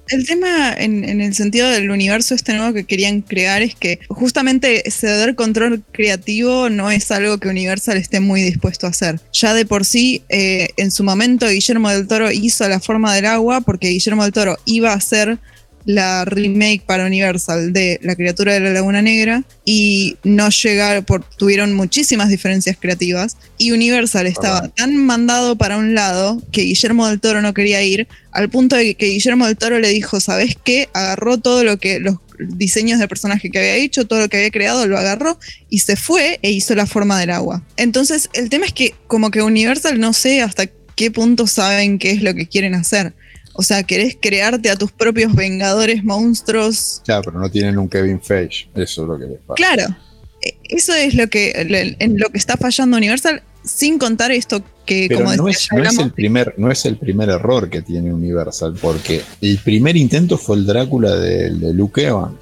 El, 0.09 0.27
tema 0.27 0.73
en, 0.73 1.05
en, 1.05 1.21
el 1.21 1.33
sentido 1.33 1.69
del 1.69 1.89
universo 1.89 2.35
este 2.35 2.53
nuevo 2.53 2.73
que 2.73 2.83
querían 2.83 3.21
crear 3.21 3.61
es 3.61 3.73
que 3.73 3.99
justamente 4.09 4.83
ceder 4.91 5.33
control 5.33 5.81
creativo 5.93 6.69
no 6.69 6.91
es 6.91 7.09
algo 7.09 7.37
que 7.37 7.47
Universal 7.47 7.95
esté 7.95 8.19
muy 8.19 8.41
dispuesto 8.41 8.85
a 8.85 8.89
hacer. 8.89 9.21
Ya 9.31 9.53
de 9.53 9.65
por 9.65 9.85
sí, 9.85 10.23
eh, 10.27 10.71
en 10.75 10.91
su 10.91 11.05
momento 11.05 11.47
Guillermo 11.47 11.89
del 11.89 12.05
Toro 12.05 12.31
hizo 12.31 12.67
La 12.67 12.81
forma 12.81 13.15
del 13.15 13.27
agua 13.27 13.61
porque 13.61 13.87
Guillermo 13.87 14.23
del 14.23 14.33
Toro 14.33 14.57
iba 14.65 14.91
a 14.91 14.95
hacer 14.95 15.39
la 15.85 16.25
remake 16.25 16.83
para 16.85 17.05
Universal 17.05 17.73
de 17.73 17.99
La 18.03 18.15
criatura 18.15 18.53
de 18.53 18.59
la 18.59 18.69
Laguna 18.71 19.01
Negra 19.01 19.43
y 19.65 20.17
no 20.23 20.49
llegaron, 20.49 21.03
por, 21.03 21.23
tuvieron 21.23 21.73
muchísimas 21.73 22.29
diferencias 22.29 22.77
creativas 22.79 23.37
y 23.57 23.71
Universal 23.71 24.27
estaba 24.27 24.67
tan 24.69 24.95
mandado 24.97 25.57
para 25.57 25.77
un 25.77 25.95
lado 25.95 26.41
que 26.51 26.61
Guillermo 26.61 27.07
del 27.07 27.19
Toro 27.19 27.41
no 27.41 27.53
quería 27.53 27.81
ir, 27.83 28.07
al 28.31 28.49
punto 28.49 28.75
de 28.75 28.95
que 28.95 29.07
Guillermo 29.07 29.45
del 29.45 29.57
Toro 29.57 29.79
le 29.79 29.89
dijo, 29.89 30.19
¿sabes 30.19 30.57
qué? 30.63 30.89
Agarró 30.93 31.37
todo 31.37 31.63
lo 31.63 31.77
que 31.77 31.99
los 31.99 32.17
diseños 32.39 32.99
de 32.99 33.07
personaje 33.07 33.49
que 33.49 33.59
había 33.59 33.75
hecho, 33.75 34.05
todo 34.05 34.19
lo 34.19 34.29
que 34.29 34.37
había 34.37 34.51
creado, 34.51 34.87
lo 34.87 34.97
agarró 34.97 35.37
y 35.69 35.79
se 35.79 35.95
fue 35.95 36.39
e 36.41 36.51
hizo 36.51 36.75
la 36.75 36.87
forma 36.87 37.19
del 37.19 37.29
agua. 37.29 37.63
Entonces, 37.77 38.29
el 38.33 38.49
tema 38.49 38.65
es 38.65 38.73
que 38.73 38.95
como 39.07 39.31
que 39.31 39.41
Universal 39.41 39.99
no 39.99 40.13
sé 40.13 40.41
hasta 40.41 40.67
qué 40.95 41.11
punto 41.11 41.47
saben 41.47 41.99
qué 41.99 42.11
es 42.11 42.21
lo 42.21 42.33
que 42.33 42.47
quieren 42.47 42.75
hacer 42.75 43.13
O 43.53 43.61
sea, 43.63 43.83
querés 43.83 44.17
crearte 44.19 44.69
a 44.69 44.75
tus 44.75 44.91
propios 44.91 45.33
vengadores 45.35 46.03
monstruos. 46.03 47.01
Claro, 47.05 47.23
pero 47.25 47.39
no 47.39 47.49
tienen 47.49 47.77
un 47.77 47.87
Kevin 47.87 48.19
Feige. 48.21 48.67
Eso 48.75 49.03
es 49.03 49.07
lo 49.07 49.19
que 49.19 49.25
les 49.25 49.39
pasa. 49.39 49.55
Claro. 49.55 49.95
E- 50.41 50.57
Eso 50.63 50.93
es 50.93 51.13
lo 51.13 51.27
que, 51.29 51.51
en 51.99 52.17
lo 52.19 52.29
que 52.29 52.37
está 52.37 52.57
fallando 52.57 52.97
Universal, 52.97 53.43
sin 53.63 53.97
contar 53.99 54.31
esto 54.31 54.61
que, 54.85 55.05
Pero 55.07 55.21
como 55.23 55.35
no 55.35 55.45
decía, 55.45 55.67
es, 55.71 55.71
no, 55.83 55.89
es 55.89 55.97
el 55.99 56.11
primer, 56.11 56.53
no 56.57 56.71
es 56.71 56.85
el 56.85 56.97
primer 56.97 57.29
error 57.29 57.69
que 57.69 57.81
tiene 57.81 58.11
Universal, 58.11 58.75
porque 58.81 59.21
el 59.39 59.57
primer 59.59 59.95
intento 59.95 60.37
fue 60.37 60.57
el 60.57 60.65
Drácula 60.65 61.15
de, 61.15 61.51
de 61.51 61.73
Luke 61.73 62.03
Evans. 62.05 62.35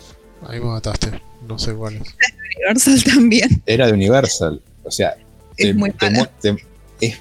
Ahí 0.47 0.59
me 0.59 0.65
mataste. 0.67 1.21
No 1.47 1.59
sé 1.59 1.73
cuál 1.73 1.95
es. 1.97 2.15
Universal 2.57 3.03
también 3.13 3.61
Era 3.65 3.87
de 3.87 3.93
Universal. 3.93 4.61
O 4.83 4.89
sea, 4.91 5.15
es 5.57 5.67
te- 5.67 5.73
muy 5.73 5.91
te- 5.91 6.55
es- 7.01 7.17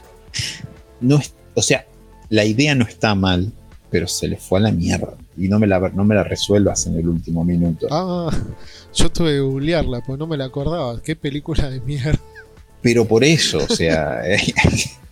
no 1.00 1.18
es- 1.18 1.34
o 1.54 1.62
sea, 1.62 1.84
la 2.30 2.44
idea 2.44 2.74
no 2.74 2.84
está 2.86 3.14
mal, 3.14 3.52
pero 3.90 4.06
se 4.06 4.28
le 4.28 4.36
fue 4.36 4.58
a 4.58 4.62
la 4.62 4.72
mierda. 4.72 5.14
Y 5.36 5.48
no 5.48 5.58
me 5.58 5.66
la, 5.66 5.78
no 5.94 6.04
me 6.04 6.14
la 6.14 6.22
resuelvas 6.24 6.86
en 6.86 6.96
el 6.96 7.08
último 7.08 7.44
minuto. 7.44 7.86
Ah, 7.90 8.30
yo 8.94 9.10
tuve 9.10 9.30
que 9.32 9.40
googlearla, 9.40 10.00
pues 10.02 10.18
no 10.18 10.26
me 10.26 10.36
la 10.36 10.46
acordaba. 10.46 11.00
Qué 11.02 11.16
película 11.16 11.68
de 11.70 11.80
mierda. 11.80 12.18
Pero 12.82 13.04
por 13.06 13.24
eso, 13.24 13.58
o 13.58 13.74
sea, 13.74 14.20
eh, 14.24 14.38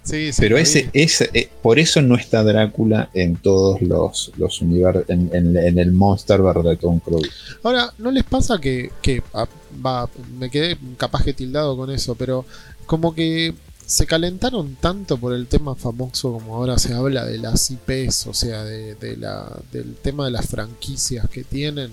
Sí, 0.03 0.33
sí. 0.33 0.41
pero 0.41 0.57
ese, 0.57 0.89
eh, 0.95 1.51
por 1.61 1.79
eso 1.79 2.01
no 2.01 2.15
está 2.17 2.43
Drácula 2.43 3.11
en 3.13 3.37
todos 3.37 3.83
los, 3.83 4.33
los 4.39 4.63
universos, 4.63 5.05
en, 5.11 5.29
en- 5.35 5.55
en 5.57 5.79
el 5.79 5.93
Monsterverse 5.93 6.67
de 6.67 6.77
Tom 6.77 6.99
Cruise. 6.99 7.31
Ahora, 7.63 7.93
¿no 7.99 8.11
les 8.11 8.25
pasa 8.25 8.59
que, 8.59 8.91
que 9.03 9.23
ah, 9.35 9.47
va, 9.85 10.09
me 10.39 10.49
quedé 10.49 10.79
capaz 10.97 11.25
que 11.25 11.35
tildado 11.35 11.77
con 11.77 11.91
eso, 11.91 12.15
pero 12.15 12.47
como 12.87 13.15
que 13.15 13.53
se 13.89 14.05
calentaron 14.05 14.77
tanto 14.79 15.17
por 15.17 15.33
el 15.33 15.47
tema 15.47 15.75
famoso 15.75 16.35
como 16.35 16.55
ahora 16.57 16.79
se 16.79 16.93
habla 16.93 17.25
de 17.25 17.39
las 17.39 17.71
IPs, 17.71 18.27
o 18.27 18.35
sea, 18.35 18.63
de, 18.63 18.95
de 18.97 19.17
la, 19.17 19.51
del 19.73 19.95
tema 19.95 20.27
de 20.27 20.31
las 20.31 20.47
franquicias 20.47 21.27
que 21.31 21.43
tienen, 21.43 21.91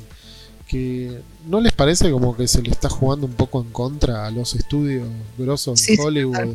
que 0.67 1.21
no 1.47 1.61
les 1.61 1.71
parece 1.71 2.11
como 2.11 2.35
que 2.35 2.49
se 2.49 2.61
le 2.61 2.69
está 2.69 2.89
jugando 2.89 3.25
un 3.25 3.31
poco 3.35 3.61
en 3.61 3.69
contra 3.71 4.27
a 4.27 4.31
los 4.31 4.55
estudios 4.55 5.07
grosos 5.37 5.79
Sí, 5.79 5.91
de 5.91 5.95
sí, 5.95 6.01
Hollywood 6.03 6.33
claro. 6.33 6.53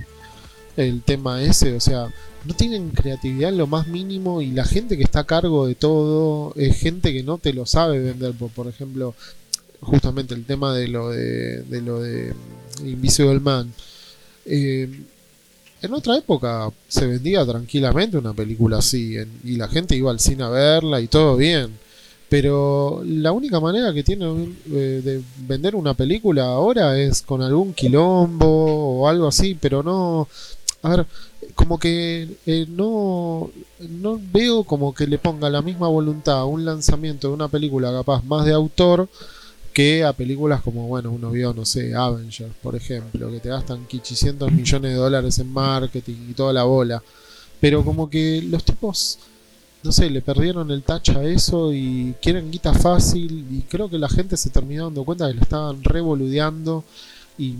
el 0.76 1.00
tema 1.00 1.42
ese, 1.42 1.72
o 1.72 1.80
sea, 1.80 2.12
no 2.44 2.52
tienen 2.54 2.90
creatividad 2.90 3.48
en 3.48 3.56
lo 3.56 3.66
más 3.66 3.86
mínimo 3.86 4.42
y 4.42 4.50
la 4.50 4.66
gente 4.66 4.98
que 4.98 5.04
está 5.04 5.20
a 5.20 5.24
cargo 5.26 5.66
de 5.66 5.74
todo 5.74 6.52
es 6.56 6.76
gente 6.76 7.14
que 7.14 7.22
no 7.22 7.38
te 7.38 7.54
lo 7.54 7.64
sabe 7.64 7.98
vender, 7.98 8.34
por, 8.34 8.50
por 8.50 8.68
ejemplo, 8.68 9.14
justamente 9.80 10.34
el 10.34 10.44
tema 10.44 10.74
de 10.76 10.88
lo 10.88 11.08
de, 11.08 11.62
de 11.62 11.80
lo 11.80 12.00
de 12.02 12.34
Invisible 12.84 13.40
Man. 13.40 13.72
Eh, 14.44 14.88
en 15.82 15.94
otra 15.94 16.16
época 16.16 16.70
se 16.88 17.06
vendía 17.06 17.44
tranquilamente 17.46 18.16
una 18.18 18.32
película 18.34 18.78
así 18.78 19.16
en- 19.16 19.40
y 19.44 19.56
la 19.56 19.68
gente 19.68 19.96
iba 19.96 20.10
al 20.10 20.20
cine 20.20 20.44
a 20.44 20.48
verla 20.48 21.00
y 21.00 21.08
todo 21.08 21.36
bien. 21.36 21.70
Pero 22.28 23.02
la 23.04 23.32
única 23.32 23.58
manera 23.58 23.92
que 23.92 24.04
tiene 24.04 24.26
eh, 24.70 25.00
de 25.04 25.20
vender 25.48 25.74
una 25.74 25.94
película 25.94 26.44
ahora 26.44 26.96
es 26.98 27.22
con 27.22 27.42
algún 27.42 27.72
quilombo 27.74 29.00
o 29.00 29.08
algo 29.08 29.26
así, 29.26 29.56
pero 29.60 29.82
no... 29.82 30.28
A 30.82 30.90
ver, 30.96 31.06
como 31.54 31.78
que 31.78 32.28
eh, 32.46 32.66
no, 32.70 33.50
no 33.80 34.20
veo 34.32 34.64
como 34.64 34.94
que 34.94 35.06
le 35.06 35.18
ponga 35.18 35.50
la 35.50 35.60
misma 35.60 35.88
voluntad 35.88 36.38
a 36.38 36.44
un 36.46 36.64
lanzamiento 36.64 37.28
de 37.28 37.34
una 37.34 37.48
película 37.48 37.92
capaz 37.92 38.24
más 38.24 38.46
de 38.46 38.52
autor 38.54 39.08
a 40.04 40.12
películas 40.12 40.62
como, 40.62 40.86
bueno, 40.88 41.10
uno 41.10 41.30
vio, 41.30 41.52
no 41.54 41.64
sé, 41.64 41.94
Avengers, 41.94 42.54
por 42.62 42.76
ejemplo, 42.76 43.30
que 43.30 43.40
te 43.40 43.48
gastan 43.48 43.86
500 43.86 44.50
millones 44.52 44.92
de 44.92 44.96
dólares 44.96 45.38
en 45.38 45.52
marketing 45.52 46.30
y 46.30 46.34
toda 46.34 46.52
la 46.52 46.64
bola. 46.64 47.02
Pero 47.60 47.84
como 47.84 48.08
que 48.08 48.42
los 48.42 48.64
tipos, 48.64 49.18
no 49.82 49.92
sé, 49.92 50.10
le 50.10 50.22
perdieron 50.22 50.70
el 50.70 50.82
touch 50.82 51.10
a 51.10 51.24
eso 51.24 51.72
y 51.72 52.14
quieren 52.22 52.50
guita 52.50 52.72
fácil 52.74 53.46
y 53.50 53.62
creo 53.62 53.88
que 53.88 53.98
la 53.98 54.08
gente 54.08 54.36
se 54.36 54.50
terminó 54.50 54.84
dando 54.84 55.04
cuenta 55.04 55.28
que 55.28 55.34
le 55.34 55.42
estaban 55.42 55.82
revoludeando 55.84 56.84
y 57.38 57.56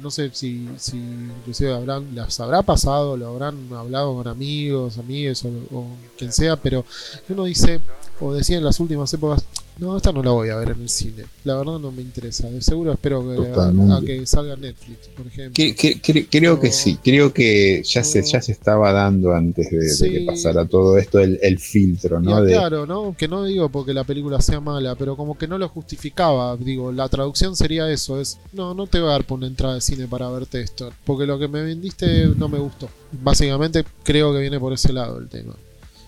no 0.00 0.10
sé 0.10 0.30
si, 0.32 0.68
si 0.76 0.96
inclusive 0.96 1.72
habrán, 1.72 2.14
las 2.14 2.38
habrá 2.40 2.62
pasado, 2.62 3.16
lo 3.16 3.28
habrán 3.28 3.68
hablado 3.72 4.14
con 4.14 4.28
amigos, 4.28 4.98
amigues 4.98 5.44
o, 5.44 5.48
o 5.72 5.86
quien 6.16 6.32
sea, 6.32 6.56
pero 6.56 6.84
uno 7.28 7.44
dice, 7.44 7.80
o 8.20 8.32
decía 8.32 8.58
en 8.58 8.64
las 8.64 8.80
últimas 8.80 9.12
épocas, 9.12 9.44
no, 9.78 9.96
esta 9.96 10.12
no 10.12 10.22
la 10.22 10.30
voy 10.30 10.48
a 10.50 10.56
ver 10.56 10.70
en 10.70 10.82
el 10.82 10.88
cine. 10.88 11.24
La 11.44 11.56
verdad 11.56 11.78
no 11.78 11.90
me 11.90 12.00
interesa. 12.02 12.48
De 12.48 12.62
seguro 12.62 12.92
espero 12.92 13.22
que, 13.28 13.36
a, 13.60 13.96
a 13.96 14.00
que 14.00 14.24
salga 14.26 14.56
Netflix, 14.56 15.08
por 15.16 15.26
ejemplo. 15.26 15.54
Que- 15.54 15.74
que- 15.74 16.00
que- 16.00 16.26
creo 16.28 16.60
que 16.60 16.70
sí, 16.72 16.98
creo 17.02 17.32
que 17.32 17.82
ya 17.84 18.04
se, 18.04 18.22
ya 18.22 18.40
se 18.40 18.52
estaba 18.52 18.92
dando 18.92 19.32
antes 19.34 19.70
de, 19.70 19.78
que 20.10 20.24
pasara 20.26 20.64
todo 20.66 20.96
esto 20.98 21.18
el, 21.18 21.38
el 21.42 21.58
filtro, 21.58 22.20
¿no? 22.20 22.42
De, 22.42 22.52
claro, 22.52 22.86
¿no? 22.86 23.16
Que 23.16 23.26
no 23.28 23.44
digo 23.44 23.68
porque 23.68 23.92
la 23.92 24.04
película 24.04 24.40
sea 24.40 24.60
mala, 24.60 24.94
pero 24.94 25.16
como 25.16 25.36
que 25.36 25.48
no 25.48 25.58
lo 25.58 25.68
justificaba. 25.68 26.56
Digo, 26.56 26.92
la 26.92 27.08
traducción 27.08 27.56
sería 27.56 27.90
eso, 27.90 28.20
es, 28.20 28.38
no, 28.52 28.74
no 28.74 28.86
te 28.86 28.98
voy 29.00 29.08
a 29.08 29.12
dar 29.12 29.24
por 29.26 29.38
una 29.38 29.46
entrada 29.48 29.74
de 29.74 29.80
cine 29.80 30.06
para 30.06 30.28
verte 30.30 30.60
esto, 30.60 30.92
porque 31.04 31.26
lo 31.26 31.38
que 31.38 31.48
me 31.48 31.62
vendiste 31.62 32.28
no 32.36 32.48
me 32.48 32.58
gustó. 32.58 32.88
Básicamente 33.22 33.84
creo 34.02 34.32
que 34.32 34.40
viene 34.40 34.58
por 34.60 34.72
ese 34.72 34.92
lado 34.92 35.18
el 35.18 35.28
tema. 35.28 35.54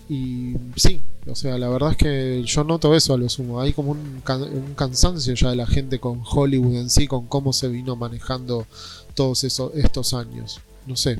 Y 0.09 0.55
sí, 0.77 1.01
o 1.29 1.35
sea, 1.35 1.59
la 1.59 1.69
verdad 1.69 1.93
es 1.93 1.97
que 1.97 2.43
yo 2.45 2.65
noto 2.65 2.95
eso 2.95 3.15
a 3.15 3.19
lo 3.19 3.29
sumo. 3.29 3.61
Hay 3.61 3.73
como 3.73 3.93
un, 3.93 4.23
un 4.25 4.75
cansancio 4.77 5.35
ya 5.35 5.51
de 5.51 5.57
la 5.57 5.67
gente 5.67 5.99
con 5.99 6.23
Hollywood 6.25 6.77
en 6.77 6.91
sí, 6.91 7.07
con 7.07 7.27
cómo 7.27 7.53
se 7.53 7.69
vino 7.69 7.97
manejando 7.97 8.67
todos 9.15 9.43
esos, 9.45 9.75
estos 9.75 10.15
años. 10.15 10.61
No 10.87 10.97
sé. 10.97 11.19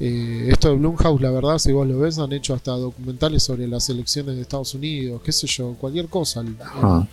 Eh, 0.00 0.48
esto 0.48 0.70
de 0.70 0.76
Blumhouse, 0.76 1.20
la 1.20 1.30
verdad, 1.30 1.58
si 1.58 1.72
vos 1.72 1.86
lo 1.86 1.98
ves, 1.98 2.18
han 2.18 2.32
hecho 2.32 2.54
hasta 2.54 2.72
documentales 2.72 3.42
sobre 3.42 3.68
las 3.68 3.88
elecciones 3.90 4.34
de 4.34 4.42
Estados 4.42 4.74
Unidos, 4.74 5.20
qué 5.22 5.30
sé 5.30 5.46
yo, 5.46 5.74
cualquier 5.74 6.08
cosa. 6.08 6.42
Ajá. 6.58 7.06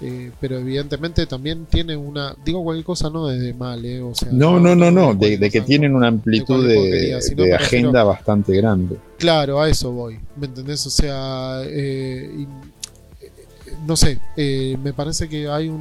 Eh, 0.00 0.30
pero 0.40 0.58
evidentemente 0.58 1.26
también 1.26 1.66
tiene 1.66 1.96
una. 1.96 2.34
Digo 2.44 2.62
cualquier 2.62 2.84
cosa 2.84 3.10
no 3.10 3.26
desde 3.26 3.52
mal, 3.54 3.84
¿eh? 3.84 4.00
O 4.00 4.14
sea, 4.14 4.28
No, 4.32 4.60
no, 4.60 4.74
no, 4.76 4.90
no, 4.90 5.14
de, 5.14 5.38
que 5.50 5.60
tienen 5.60 5.94
una 5.94 6.06
amplitud 6.08 6.66
de, 6.66 7.14
refiero- 7.16 7.56
agenda 7.56 8.04
bastante 8.04 8.54
grande. 8.54 8.96
Claro, 9.18 9.60
a 9.60 9.68
eso 9.68 9.90
voy. 9.92 10.18
¿Me 10.36 10.46
entendés? 10.46 10.86
O 10.86 10.90
sea, 10.90 11.62
eh, 11.64 12.30
y- 12.38 12.48
no 13.86 13.96
sé, 13.96 14.18
eh, 14.36 14.76
me 14.82 14.92
parece 14.92 15.28
que 15.28 15.48
hay 15.48 15.68
un, 15.68 15.76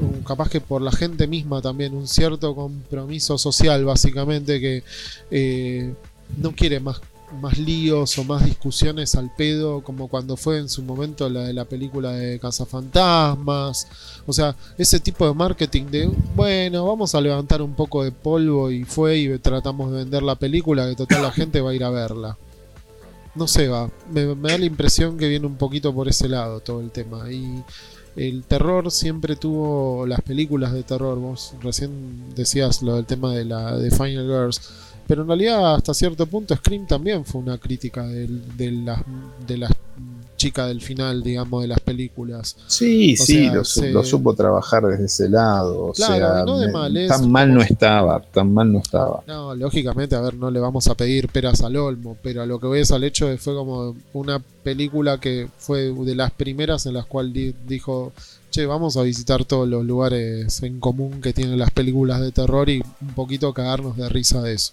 un- 0.00 0.22
capaz 0.26 0.48
que 0.48 0.60
por 0.60 0.80
la 0.82 0.92
gente 0.92 1.26
misma 1.26 1.60
también, 1.62 1.94
un 1.94 2.06
cierto 2.08 2.54
compromiso 2.54 3.36
social, 3.38 3.84
básicamente, 3.84 4.60
que 4.60 4.82
eh, 5.30 5.92
no 6.38 6.52
quiere 6.52 6.80
más, 6.80 7.00
más 7.36 7.58
líos 7.58 8.18
o 8.18 8.24
más 8.24 8.44
discusiones 8.44 9.14
al 9.14 9.34
pedo, 9.34 9.82
como 9.82 10.08
cuando 10.08 10.36
fue 10.36 10.58
en 10.58 10.68
su 10.68 10.82
momento 10.82 11.28
la 11.28 11.44
de 11.44 11.52
la 11.52 11.64
película 11.64 12.12
de 12.12 12.38
Cazafantasmas. 12.38 13.86
O 14.26 14.32
sea, 14.32 14.56
ese 14.78 15.00
tipo 15.00 15.26
de 15.26 15.34
marketing 15.34 15.84
de, 15.86 16.10
bueno, 16.34 16.86
vamos 16.86 17.14
a 17.14 17.20
levantar 17.20 17.62
un 17.62 17.74
poco 17.74 18.02
de 18.02 18.12
polvo 18.12 18.70
y 18.70 18.84
fue 18.84 19.18
y 19.18 19.38
tratamos 19.38 19.90
de 19.92 19.98
vender 19.98 20.22
la 20.22 20.34
película, 20.34 20.88
que 20.88 20.96
total 20.96 21.22
la 21.22 21.32
gente 21.32 21.60
va 21.60 21.70
a 21.70 21.74
ir 21.74 21.84
a 21.84 21.90
verla. 21.90 22.36
No 23.34 23.46
sé, 23.46 23.68
va. 23.68 23.90
Me, 24.10 24.34
me 24.34 24.50
da 24.50 24.58
la 24.58 24.64
impresión 24.64 25.18
que 25.18 25.28
viene 25.28 25.46
un 25.46 25.56
poquito 25.56 25.94
por 25.94 26.08
ese 26.08 26.28
lado 26.28 26.60
todo 26.60 26.80
el 26.80 26.90
tema. 26.90 27.30
Y 27.30 27.62
el 28.16 28.44
terror 28.44 28.90
siempre 28.90 29.36
tuvo 29.36 30.06
las 30.06 30.22
películas 30.22 30.72
de 30.72 30.82
terror. 30.82 31.18
Vos 31.18 31.54
recién 31.60 32.34
decías 32.34 32.82
lo 32.82 32.96
del 32.96 33.04
tema 33.04 33.34
de 33.34 33.44
la 33.44 33.76
de 33.76 33.90
Final 33.90 34.26
Girls. 34.26 34.60
Pero 35.06 35.22
en 35.22 35.28
realidad, 35.28 35.74
hasta 35.76 35.94
cierto 35.94 36.26
punto, 36.26 36.54
Scream 36.56 36.86
también 36.86 37.24
fue 37.24 37.40
una 37.40 37.58
crítica 37.58 38.06
del- 38.06 38.56
de, 38.56 38.72
las 38.72 39.00
de 39.46 39.58
las 39.58 39.72
chicas 40.36 40.68
del 40.68 40.82
final, 40.82 41.22
digamos, 41.22 41.62
de 41.62 41.68
las 41.68 41.80
películas. 41.80 42.56
Sí, 42.66 43.16
O 43.18 43.24
sí, 43.24 43.44
sea, 43.44 43.54
lo, 43.54 43.64
su- 43.64 43.80
se- 43.80 43.90
lo 43.92 44.04
supo 44.04 44.34
trabajar 44.34 44.84
desde 44.84 45.06
ese 45.06 45.28
lado. 45.30 45.84
O 45.86 45.92
Claro, 45.92 46.14
sea, 46.34 46.44
no 46.44 46.58
de 46.58 46.70
mal, 46.72 46.94
es 46.96 47.08
tan 47.08 47.30
mal 47.30 47.54
no 47.54 47.62
estaba, 47.62 48.20
tan 48.20 48.52
mal 48.52 48.70
no 48.70 48.80
estaba. 48.80 49.22
No, 49.26 49.54
lógicamente, 49.54 50.14
a 50.14 50.20
ver, 50.20 50.34
no 50.34 50.50
le 50.50 50.60
vamos 50.60 50.88
a 50.88 50.94
pedir 50.94 51.28
peras 51.28 51.62
al 51.62 51.76
olmo, 51.76 52.18
pero 52.22 52.42
a 52.42 52.46
lo 52.46 52.58
que 52.60 52.66
voy 52.66 52.80
es 52.80 52.90
al 52.90 53.04
hecho 53.04 53.26
de 53.28 53.38
fue 53.38 53.54
como 53.54 53.96
una 54.12 54.38
película 54.62 55.18
que 55.18 55.48
fue 55.56 55.92
de 55.94 56.14
las 56.14 56.32
primeras 56.32 56.84
en 56.84 56.94
las 56.94 57.06
cuales 57.06 57.32
di- 57.32 57.54
dijo, 57.66 58.12
che, 58.50 58.66
vamos 58.66 58.96
a 58.98 59.02
visitar 59.02 59.44
todos 59.46 59.66
los 59.66 59.86
lugares 59.86 60.62
en 60.62 60.80
común 60.80 61.20
que 61.22 61.32
tienen 61.32 61.58
las 61.58 61.70
películas 61.70 62.20
de 62.20 62.32
terror 62.32 62.68
y 62.68 62.82
un 63.00 63.14
poquito 63.14 63.54
cagarnos 63.54 63.96
de 63.96 64.08
risa 64.10 64.42
de 64.42 64.52
eso. 64.54 64.72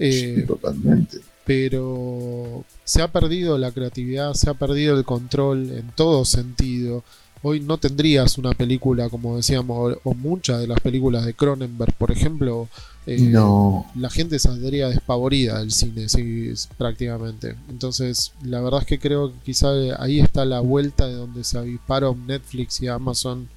Eh, 0.00 0.36
Sí, 0.38 0.46
totalmente. 0.46 1.18
pero 1.44 2.64
se 2.84 3.02
ha 3.02 3.08
perdido 3.12 3.58
la 3.58 3.72
creatividad, 3.72 4.34
se 4.34 4.50
ha 4.50 4.54
perdido 4.54 4.96
el 4.98 5.04
control 5.04 5.70
en 5.70 5.90
todo 5.94 6.24
sentido. 6.24 7.04
Hoy 7.42 7.60
no 7.60 7.78
tendrías 7.78 8.36
una 8.38 8.52
película, 8.52 9.08
como 9.08 9.36
decíamos, 9.36 9.96
o, 10.04 10.10
o 10.10 10.14
muchas 10.14 10.60
de 10.60 10.66
las 10.66 10.80
películas 10.80 11.24
de 11.24 11.34
Cronenberg, 11.34 11.94
por 11.94 12.10
ejemplo. 12.12 12.68
eh, 13.06 13.18
No, 13.18 13.86
La 13.96 14.10
gente 14.10 14.38
saldría 14.38 14.88
despavorida 14.90 15.58
del 15.60 15.72
cine, 15.72 16.08
sí, 16.10 16.52
prácticamente. 16.76 17.56
Entonces, 17.70 18.32
la 18.44 18.60
verdad 18.60 18.80
es 18.82 18.86
que 18.86 18.98
creo 18.98 19.32
que 19.32 19.38
quizá 19.46 19.70
ahí 19.98 20.20
está 20.20 20.44
la 20.44 20.60
vuelta 20.60 21.06
de 21.06 21.14
donde 21.14 21.44
se 21.44 21.56
avisparon 21.58 22.26
Netflix 22.26 22.82
y 22.82 22.88
Amazon 22.88 23.48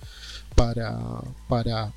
para, 0.55 0.97
para 1.49 1.91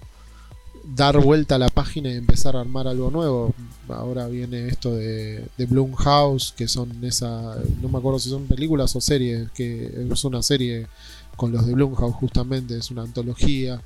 dar 0.95 1.19
vuelta 1.19 1.57
a 1.57 1.59
la 1.59 1.69
página 1.69 2.11
y 2.11 2.17
empezar 2.17 2.57
a 2.57 2.61
armar 2.61 2.87
algo 2.89 3.11
nuevo. 3.11 3.55
Ahora 3.89 4.27
viene 4.29 4.69
esto 4.69 4.95
de, 4.95 5.45
de 5.57 5.67
Blumhouse, 5.67 6.53
que 6.57 6.69
son 6.69 7.05
esa, 7.05 7.57
no 7.83 7.89
me 7.89 7.99
acuerdo 7.99 8.19
si 8.19 8.31
son 8.31 8.47
películas 8.47 8.95
o 8.97 9.01
series, 9.01 9.51
que 9.53 10.07
es 10.11 10.25
una 10.25 10.43
serie 10.43 10.87
con 11.37 11.53
los 11.53 11.67
de 11.67 11.75
Blumhouse 11.75 12.15
justamente, 12.15 12.79
es 12.79 12.91
una 12.91 13.03
antología 13.03 13.81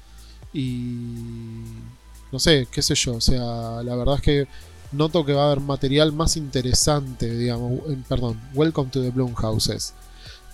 y 0.53 1.65
no 2.33 2.39
sé, 2.39 2.69
qué 2.71 2.83
sé 2.83 2.95
yo, 2.95 3.15
o 3.17 3.21
sea, 3.21 3.83
la 3.83 3.97
verdad 3.97 4.17
es 4.17 4.23
que 4.23 4.49
noto 4.93 5.25
que 5.25 5.33
va 5.33 5.43
a 5.45 5.47
haber 5.53 5.61
material 5.61 6.13
más 6.13 6.37
interesante, 6.37 7.35
digamos, 7.37 7.81
perdón, 8.09 8.41
Welcome 8.55 8.91
to 8.91 9.03
the 9.03 9.11
Blumhouses, 9.11 9.95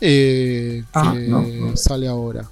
eh, 0.00 0.84
Ah, 0.92 1.12
que 1.14 1.28
no, 1.28 1.42
no. 1.42 1.76
sale 1.76 2.08
ahora. 2.08 2.48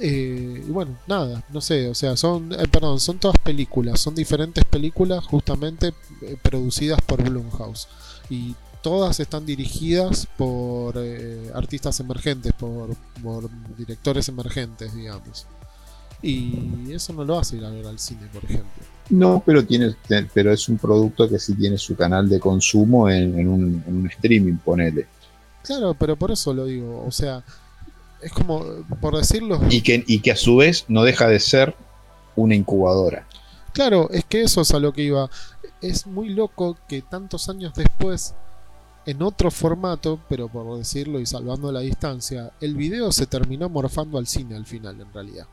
Eh, 0.00 0.64
y 0.66 0.70
bueno, 0.70 0.96
nada, 1.06 1.42
no 1.52 1.60
sé, 1.60 1.88
o 1.88 1.94
sea, 1.94 2.16
son, 2.16 2.52
eh, 2.52 2.68
perdón, 2.70 3.00
son 3.00 3.18
todas 3.18 3.36
películas, 3.38 4.00
son 4.00 4.14
diferentes 4.14 4.64
películas 4.64 5.24
justamente 5.26 5.92
eh, 6.22 6.36
producidas 6.40 7.00
por 7.00 7.22
Blumhouse 7.22 7.88
y 8.30 8.54
todas 8.80 9.18
están 9.18 9.44
dirigidas 9.44 10.26
por 10.36 10.94
eh, 10.96 11.50
artistas 11.54 11.98
emergentes, 12.00 12.52
por, 12.52 12.94
por 13.22 13.48
directores 13.76 14.28
emergentes, 14.28 14.94
digamos. 14.94 15.46
Y 16.22 16.92
eso 16.92 17.12
no 17.12 17.24
lo 17.24 17.38
hace 17.38 17.56
ir 17.56 17.64
a 17.64 17.70
ver 17.70 17.86
al 17.86 17.98
cine, 17.98 18.22
por 18.32 18.44
ejemplo. 18.44 18.84
No, 19.10 19.42
pero 19.44 19.64
tiene, 19.64 19.94
pero 20.34 20.52
es 20.52 20.68
un 20.68 20.76
producto 20.78 21.28
que 21.28 21.38
sí 21.38 21.54
tiene 21.54 21.78
su 21.78 21.96
canal 21.96 22.28
de 22.28 22.40
consumo 22.40 23.08
en, 23.08 23.38
en 23.38 23.48
un, 23.48 23.84
en 23.86 23.96
un 23.96 24.06
streaming, 24.06 24.56
ponele. 24.56 25.06
Claro, 25.62 25.94
pero 25.94 26.16
por 26.16 26.30
eso 26.30 26.52
lo 26.52 26.64
digo, 26.64 27.04
o 27.06 27.10
sea, 27.10 27.42
es 28.22 28.32
como, 28.32 28.64
por 29.00 29.16
decirlo, 29.16 29.60
Y 29.70 29.82
que, 29.82 30.04
y 30.06 30.20
que 30.20 30.32
a 30.32 30.36
su 30.36 30.56
vez 30.56 30.84
no 30.88 31.02
deja 31.04 31.28
de 31.28 31.40
ser 31.40 31.74
una 32.36 32.54
incubadora. 32.54 33.26
Claro, 33.72 34.08
es 34.10 34.24
que 34.24 34.42
eso 34.42 34.60
es 34.62 34.72
a 34.72 34.78
lo 34.80 34.92
que 34.92 35.02
iba. 35.02 35.30
Es 35.80 36.06
muy 36.06 36.30
loco 36.30 36.76
que 36.88 37.02
tantos 37.02 37.48
años 37.48 37.72
después, 37.74 38.34
en 39.06 39.22
otro 39.22 39.50
formato, 39.50 40.20
pero 40.28 40.48
por 40.48 40.76
decirlo 40.78 41.20
y 41.20 41.26
salvando 41.26 41.70
la 41.72 41.80
distancia, 41.80 42.52
el 42.60 42.74
video 42.74 43.12
se 43.12 43.26
terminó 43.26 43.68
morfando 43.68 44.18
al 44.18 44.26
cine 44.26 44.56
al 44.56 44.66
final, 44.66 45.00
en 45.00 45.12
realidad. 45.12 45.46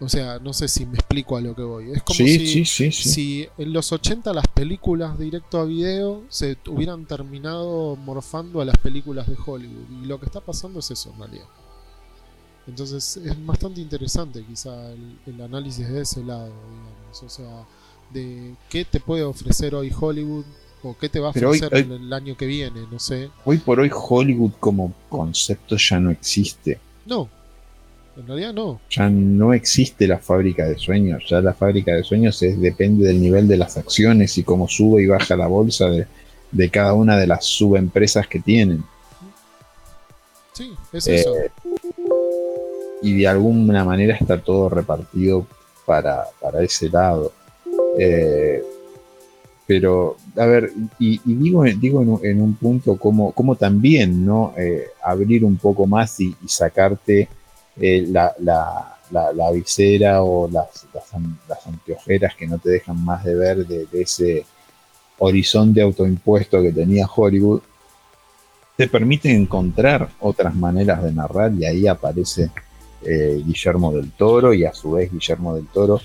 O 0.00 0.08
sea, 0.08 0.38
no 0.40 0.52
sé 0.52 0.66
si 0.68 0.84
me 0.86 0.94
explico 0.96 1.36
a 1.36 1.40
lo 1.40 1.54
que 1.54 1.62
voy. 1.62 1.92
Es 1.92 2.02
como 2.02 2.16
Sí, 2.16 2.38
si, 2.38 2.46
sí, 2.46 2.64
sí, 2.64 2.92
sí. 2.92 3.08
si 3.08 3.48
en 3.58 3.72
los 3.72 3.92
80 3.92 4.32
las 4.32 4.48
películas 4.48 5.18
directo 5.18 5.60
a 5.60 5.64
video 5.64 6.24
se 6.28 6.58
hubieran 6.66 7.06
terminado 7.06 7.94
morfando 7.96 8.60
a 8.60 8.64
las 8.64 8.76
películas 8.78 9.26
de 9.28 9.36
Hollywood. 9.44 10.02
Y 10.02 10.06
lo 10.06 10.18
que 10.18 10.26
está 10.26 10.40
pasando 10.40 10.80
es 10.80 10.90
eso, 10.90 11.12
en 11.12 11.18
realidad. 11.20 11.46
Entonces 12.66 13.18
es 13.18 13.46
bastante 13.46 13.80
interesante 13.80 14.42
quizá 14.42 14.90
el, 14.92 15.18
el 15.26 15.40
análisis 15.42 15.86
de 15.88 16.00
ese 16.00 16.22
lado, 16.24 16.46
digamos. 16.46 17.22
O 17.22 17.28
sea, 17.28 17.64
de 18.12 18.54
qué 18.70 18.84
te 18.84 19.00
puede 19.00 19.22
ofrecer 19.22 19.74
hoy 19.74 19.92
Hollywood 19.98 20.44
o 20.82 20.96
qué 20.96 21.08
te 21.08 21.20
va 21.20 21.30
a 21.30 21.32
Pero 21.32 21.50
hoy- 21.50 21.58
ofrecer 21.58 21.74
hoy- 21.90 21.96
el, 21.96 22.04
el 22.06 22.12
año 22.12 22.36
que 22.36 22.46
viene, 22.46 22.86
no 22.90 22.98
sé. 22.98 23.30
Hoy 23.44 23.58
por 23.58 23.80
hoy 23.80 23.90
Hollywood 23.92 24.52
como 24.60 24.92
concepto 25.08 25.76
ya 25.76 26.00
no 26.00 26.10
existe. 26.10 26.78
No, 27.06 27.28
en 28.16 28.26
realidad 28.26 28.54
no. 28.54 28.80
Ya 28.90 29.10
no 29.10 29.52
existe 29.52 30.06
la 30.06 30.18
fábrica 30.18 30.64
de 30.66 30.78
sueños. 30.78 31.22
Ya 31.28 31.40
la 31.42 31.52
fábrica 31.52 31.92
de 31.94 32.02
sueños 32.02 32.42
es, 32.42 32.58
depende 32.60 33.06
del 33.06 33.20
nivel 33.20 33.46
de 33.46 33.58
las 33.58 33.76
acciones 33.76 34.38
y 34.38 34.42
cómo 34.42 34.68
sube 34.68 35.02
y 35.02 35.06
baja 35.06 35.36
la 35.36 35.48
bolsa 35.48 35.90
de, 35.90 36.06
de 36.50 36.70
cada 36.70 36.94
una 36.94 37.16
de 37.18 37.26
las 37.26 37.44
subempresas 37.44 38.26
que 38.26 38.40
tienen. 38.40 38.84
Sí, 40.52 40.72
es 40.92 41.06
Eh, 41.08 41.16
eso. 41.16 41.34
Y 43.04 43.12
de 43.18 43.28
alguna 43.28 43.84
manera 43.84 44.16
está 44.16 44.40
todo 44.40 44.68
repartido 44.68 45.46
para, 45.84 46.24
para 46.40 46.62
ese 46.62 46.88
lado. 46.88 47.32
Eh, 47.98 48.62
pero, 49.66 50.16
a 50.36 50.46
ver, 50.46 50.72
y, 50.98 51.20
digo, 51.24 51.64
digo 51.64 52.00
en, 52.22 52.40
un- 52.40 52.54
punto 52.54 52.96
como, 52.96 53.32
también, 53.56 54.24
¿no? 54.24 54.52
Eh, 54.56 54.88
abrir 55.02 55.44
un 55.44 55.56
poco 55.56 55.86
más 55.86 56.18
y, 56.20 56.34
sacarte 56.46 57.28
eh, 57.80 58.06
la, 58.10 58.34
la, 58.40 58.96
la- 59.10 59.50
visera 59.50 60.22
o 60.22 60.48
las, 60.50 60.86
las 61.48 61.66
anteojeras 61.66 62.34
que 62.36 62.46
no 62.46 62.58
te 62.58 62.70
dejan 62.70 63.02
más 63.04 63.24
de 63.24 63.34
ver 63.34 63.66
de, 63.66 63.86
de 63.86 64.02
ese 64.02 64.44
horizonte 65.18 65.80
autoimpuesto 65.82 66.60
que 66.62 66.72
tenía 66.72 67.06
Hollywood, 67.06 67.60
te 68.76 68.88
permite 68.88 69.30
encontrar 69.30 70.08
otras 70.20 70.54
maneras 70.54 71.02
de 71.02 71.12
narrar 71.12 71.52
y 71.54 71.64
ahí 71.64 71.86
aparece 71.86 72.50
eh, 73.06 73.42
Guillermo 73.44 73.92
del 73.92 74.10
Toro 74.12 74.54
y 74.54 74.64
a 74.64 74.72
su 74.72 74.92
vez 74.92 75.12
Guillermo 75.12 75.54
del 75.54 75.66
Toro 75.66 76.00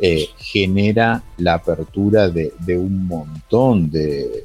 eh, 0.00 0.28
genera 0.36 1.22
la 1.38 1.54
apertura 1.54 2.28
de, 2.28 2.52
un 2.76 3.06
montón 3.06 3.90
de, 3.90 4.44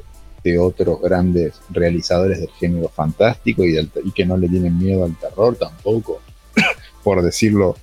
otros 0.59 0.99
grandes 1.01 1.61
realizadores 1.69 2.39
del 2.39 2.49
género 2.49 2.89
fantástico 2.89 3.63
y, 3.63 3.77
que 4.15 4.25
no 4.25 4.37
le 4.37 4.49
tienen 4.49 4.77
miedo 4.77 5.05
al 5.05 5.15
terror 5.17 5.55
tampoco. 5.55 6.21
Por 7.03 7.21
decirlo, 7.21 7.75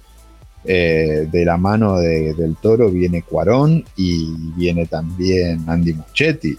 eh, 0.64 1.28
de 1.30 1.44
la 1.44 1.56
mano 1.56 1.98
de- 1.98 2.34
del 2.34 2.56
Toro 2.56 2.90
viene 2.90 3.22
Cuarón 3.22 3.84
y 3.96 4.34
viene 4.56 4.86
también 4.86 5.64
Andy 5.68 5.92
Muschietti, 5.92 6.58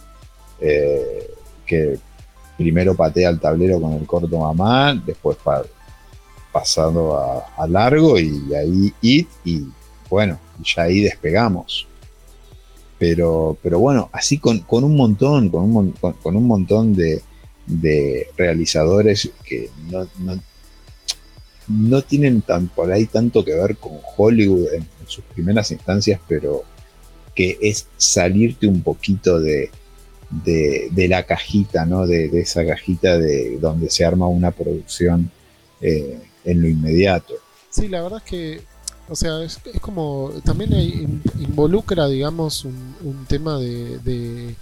que 1.66 2.00
primero 2.58 2.94
patea 2.96 3.30
el 3.30 3.40
tablero 3.40 3.80
con 3.82 3.94
el 3.94 4.06
corto 4.06 4.38
mamá, 4.38 4.94
después 5.06 5.38
pasado 6.52 7.18
a, 7.18 7.68
largo 7.68 8.20
y 8.20 8.54
ahí 8.54 8.94
y 9.02 9.68
bueno, 10.10 10.40
ya 10.64 10.84
ahí 10.84 11.02
despegamos. 11.02 11.88
Pero, 12.98 13.58
pero 13.64 13.80
bueno, 13.80 14.10
así 14.12 14.40
con, 14.40 14.60
con 14.60 14.84
un 14.84 14.96
montón, 14.96 15.50
con 15.50 15.76
un, 15.76 15.92
con, 15.92 16.14
con 16.14 16.36
un 16.36 16.46
montón 16.46 16.94
de, 16.94 17.22
de 17.66 18.28
realizadores 18.36 19.30
que 19.46 19.70
no, 19.90 20.08
no, 20.18 20.42
no 21.68 22.02
tienen 22.02 22.42
tan, 22.42 22.68
por 22.68 22.92
ahí 22.92 23.06
tanto 23.06 23.46
que 23.46 23.54
ver 23.54 23.78
con 23.78 23.94
Hollywood 24.18 24.74
en, 24.74 24.88
sus 25.06 25.24
primeras 25.24 25.72
instancias, 25.72 26.20
pero 26.28 26.64
que 27.34 27.58
es 27.62 27.88
salirte 27.98 28.68
un 28.68 28.84
poquito 28.84 29.40
de, 29.40 29.72
de, 30.30 31.08
la 31.08 31.24
cajita, 31.24 31.84
¿no? 31.88 32.06
De, 32.06 32.30
de 32.30 32.42
esa 32.42 32.64
cajita 32.64 33.18
de 33.18 33.58
donde 33.58 33.90
se 33.90 34.06
arma 34.06 34.28
una 34.28 34.52
producción 34.52 35.32
eh, 35.82 36.20
en 36.46 36.62
lo 36.62 36.68
inmediato. 36.68 37.34
Sí, 37.70 37.88
la 37.88 38.02
verdad 38.02 38.22
es 38.24 38.30
que, 38.30 38.62
o 39.08 39.16
sea, 39.16 39.44
es, 39.44 39.60
es 39.74 39.80
como, 39.80 40.32
también 40.44 40.74
hay- 40.74 41.02
in- 41.04 41.22
involucra, 41.40 42.08
digamos, 42.08 42.66
un, 42.66 42.96
un 43.04 43.26
tema 43.26 43.58
de, 43.60 44.00
de, 44.00 44.56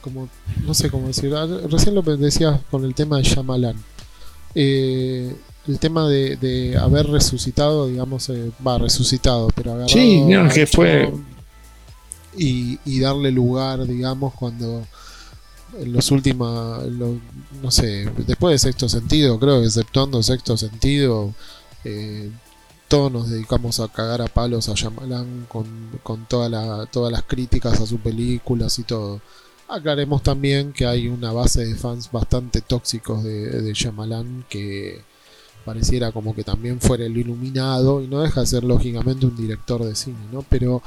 como, 0.00 0.28
no 0.64 0.74
sé 0.74 0.90
cómo 0.90 1.08
decir, 1.08 1.32
recién 1.70 1.94
lo 1.94 2.02
decías 2.02 2.60
con 2.70 2.84
el 2.84 2.94
tema 2.94 3.16
de 3.18 3.22
Shyamalan. 3.24 3.76
Eh, 4.54 5.34
el 5.68 5.78
tema 5.78 6.08
de, 6.08 6.36
de 6.36 6.76
haber 6.78 7.06
resucitado, 7.06 7.86
digamos, 7.86 8.28
eh, 8.30 8.50
va, 8.66 8.78
resucitado, 8.78 9.48
pero 9.54 9.72
agarrado 9.72 9.88
Sí, 9.90 10.22
no, 10.22 10.48
que 10.48 10.66
fue- 10.66 11.12
y 12.84 13.00
darle 13.00 13.30
lugar, 13.30 13.86
digamos, 13.86 14.34
cuando 14.34 14.86
en 15.78 15.92
los 15.92 16.10
últimos, 16.10 16.84
no 17.62 17.70
sé, 17.70 18.10
después 18.26 18.52
de 18.52 18.58
sexto 18.58 18.88
sentido, 18.88 19.38
creo 19.38 19.60
que 19.60 19.66
exceptuando 19.66 20.22
sexto 20.22 20.56
sentido, 20.56 21.34
eh, 21.84 22.30
todos 22.88 23.12
nos 23.12 23.30
dedicamos 23.30 23.78
a 23.80 23.88
cagar 23.88 24.20
a 24.20 24.26
palos 24.26 24.68
a 24.68 24.74
Shyamalan 24.74 25.46
con, 25.48 25.66
con 26.02 26.26
toda 26.26 26.48
la, 26.48 26.86
todas 26.86 27.12
las 27.12 27.22
críticas 27.22 27.80
a 27.80 27.86
sus 27.86 28.00
películas 28.00 28.78
y 28.78 28.82
todo. 28.82 29.20
Aclaremos 29.68 30.22
también 30.22 30.72
que 30.72 30.86
hay 30.86 31.06
una 31.06 31.32
base 31.32 31.64
de 31.64 31.76
fans 31.76 32.10
bastante 32.10 32.60
tóxicos 32.60 33.22
de, 33.22 33.62
de 33.62 33.72
Shyamalan 33.72 34.44
que 34.48 35.02
pareciera 35.64 36.10
como 36.10 36.34
que 36.34 36.42
también 36.42 36.80
fuera 36.80 37.04
el 37.04 37.16
iluminado 37.16 38.02
y 38.02 38.08
no 38.08 38.20
deja 38.20 38.40
de 38.40 38.46
ser 38.46 38.64
lógicamente 38.64 39.26
un 39.26 39.36
director 39.36 39.84
de 39.84 39.94
cine, 39.94 40.18
¿no? 40.32 40.42
Pero 40.48 40.82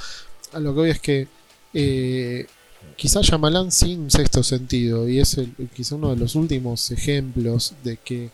a 0.51 0.59
lo 0.59 0.73
que 0.73 0.79
voy 0.79 0.89
es 0.89 0.99
que 0.99 1.27
eh, 1.73 2.47
quizá 2.95 3.21
Shyamalan 3.21 3.71
sin 3.71 4.09
sexto 4.09 4.43
sentido 4.43 5.07
y 5.09 5.19
es 5.19 5.37
el- 5.37 5.53
quizá 5.75 5.95
uno 5.95 6.09
de 6.11 6.17
los 6.17 6.35
últimos 6.35 6.91
ejemplos 6.91 7.73
de 7.83 7.97
que 7.97 8.29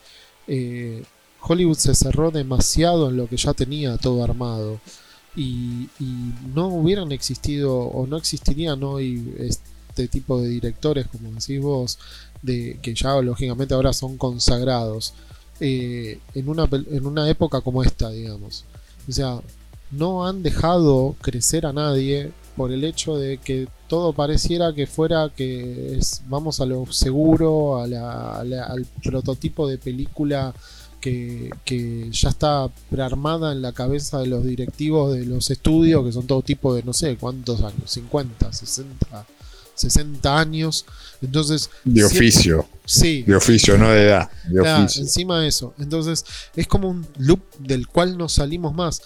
eh, 0.46 1.02
Hollywood 1.42 1.76
se 1.76 1.94
cerró 1.94 2.30
demasiado 2.30 3.08
en 3.10 3.16
lo 3.16 3.26
que 3.28 3.36
ya 3.36 3.54
tenía 3.54 3.96
todo 3.98 4.22
armado. 4.24 4.80
Y, 5.36 5.88
no 6.54 6.66
hubieran 6.68 7.12
existido 7.12 7.78
o 7.78 8.06
no 8.06 8.16
existirían 8.16 8.82
hoy 8.82 9.32
este 9.38 10.08
tipo 10.08 10.40
de 10.40 10.48
directores 10.48 11.06
como 11.06 11.30
decís 11.32 11.60
vos 11.60 11.98
de 12.42 12.78
que 12.82 12.94
ya 12.94 13.20
lógicamente 13.22 13.74
ahora 13.74 13.92
son 13.92 14.16
consagrados 14.18 15.14
eh, 15.60 16.18
en 16.34 16.48
una 16.48 16.68
en 16.72 17.06
una 17.06 17.28
época 17.30 17.60
como 17.60 17.82
esta 17.84 18.10
digamos. 18.10 18.64
O 19.08 19.12
sea 19.12 19.40
no 19.90 20.26
han 20.26 20.42
dejado 20.42 21.14
crecer 21.20 21.64
a 21.66 21.72
nadie 21.72 22.32
por 22.56 22.72
el 22.72 22.84
hecho 22.84 23.16
de 23.16 23.38
que 23.38 23.68
todo 23.90 24.12
pareciera 24.12 24.72
que 24.72 24.86
fuera 24.86 25.30
que 25.36 25.98
es, 25.98 26.22
vamos 26.28 26.60
a 26.60 26.64
lo 26.64 26.86
seguro, 26.92 27.82
a 27.82 27.86
la- 27.88 28.38
a 28.38 28.44
la- 28.44 28.64
al 28.64 28.86
prototipo 29.02 29.66
de 29.68 29.78
película 29.78 30.54
que, 31.00 31.50
que 31.64 32.08
ya 32.12 32.28
está 32.28 32.70
prearmada 32.88 33.50
en 33.52 33.62
la 33.62 33.72
cabeza 33.72 34.20
de 34.20 34.28
los 34.28 34.44
directivos 34.44 35.12
de 35.12 35.26
los 35.26 35.50
estudios, 35.50 36.04
que 36.04 36.12
son 36.12 36.26
todo 36.28 36.42
tipo 36.42 36.72
de 36.74 36.84
no 36.84 36.92
sé 36.92 37.16
cuántos 37.16 37.62
años, 37.62 37.90
50, 37.90 38.52
60, 38.52 39.26
60 39.74 40.38
años. 40.38 40.84
Entonces. 41.22 41.70
De 41.84 42.04
oficio. 42.04 42.66
Sí. 42.84 43.22
De 43.22 43.34
oficio, 43.34 43.76
no 43.78 43.88
de 43.90 44.04
edad. 44.04 44.30
De 44.48 44.68
Ah, 44.68 44.80
oficio. 44.84 45.02
encima 45.02 45.40
de 45.40 45.48
eso. 45.48 45.74
Entonces, 45.78 46.24
es 46.54 46.66
como 46.66 46.88
un 46.90 47.06
loop 47.18 47.40
del 47.58 47.86
cual 47.88 48.16
no 48.18 48.28
salimos 48.28 48.74
más. 48.74 49.00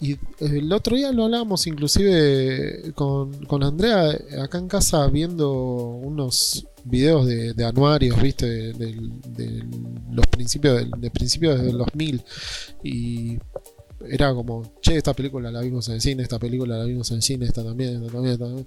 Y 0.00 0.12
eh, 0.12 0.18
el 0.40 0.72
otro 0.72 0.96
día 0.96 1.12
lo 1.12 1.24
hablábamos 1.24 1.66
inclusive 1.66 2.92
con, 2.94 3.44
con 3.46 3.62
Andrea 3.62 4.10
acá 4.42 4.58
en 4.58 4.68
casa 4.68 5.06
viendo 5.08 5.52
unos 5.52 6.66
videos 6.84 7.26
de, 7.26 7.52
de 7.52 7.64
anuarios, 7.64 8.20
viste, 8.22 8.46
de, 8.46 8.72
de- 8.72 9.10
de 9.28 9.64
los 10.10 10.26
principios 10.28 10.76
del, 10.78 10.90
de 10.98 11.10
principios 11.10 11.60
del 11.62 11.76
2000 11.76 12.22
y 12.82 13.38
era 14.08 14.32
como, 14.32 14.72
che, 14.80 14.96
esta 14.96 15.12
película 15.12 15.50
la 15.50 15.60
vimos 15.60 15.86
en 15.88 15.96
el 15.96 16.00
cine, 16.00 16.22
esta 16.22 16.38
película 16.38 16.78
la 16.78 16.84
vimos 16.84 17.10
en 17.10 17.16
el 17.18 17.22
cine, 17.22 17.44
esta 17.44 17.62
también, 17.62 17.96
esta 18.02 18.12
también, 18.12 18.32
esta 18.32 18.46
también. 18.46 18.66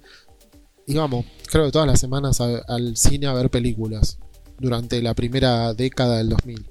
Íbamos, 0.86 1.24
creo 1.50 1.64
que 1.66 1.72
todas 1.72 1.88
las 1.88 1.98
semanas 1.98 2.40
a- 2.40 2.58
al 2.68 2.96
cine 2.96 3.26
a 3.26 3.32
ver 3.32 3.50
películas 3.50 4.18
durante 4.60 5.02
la 5.02 5.14
primera 5.14 5.74
década 5.74 6.18
del 6.18 6.28
2000. 6.28 6.64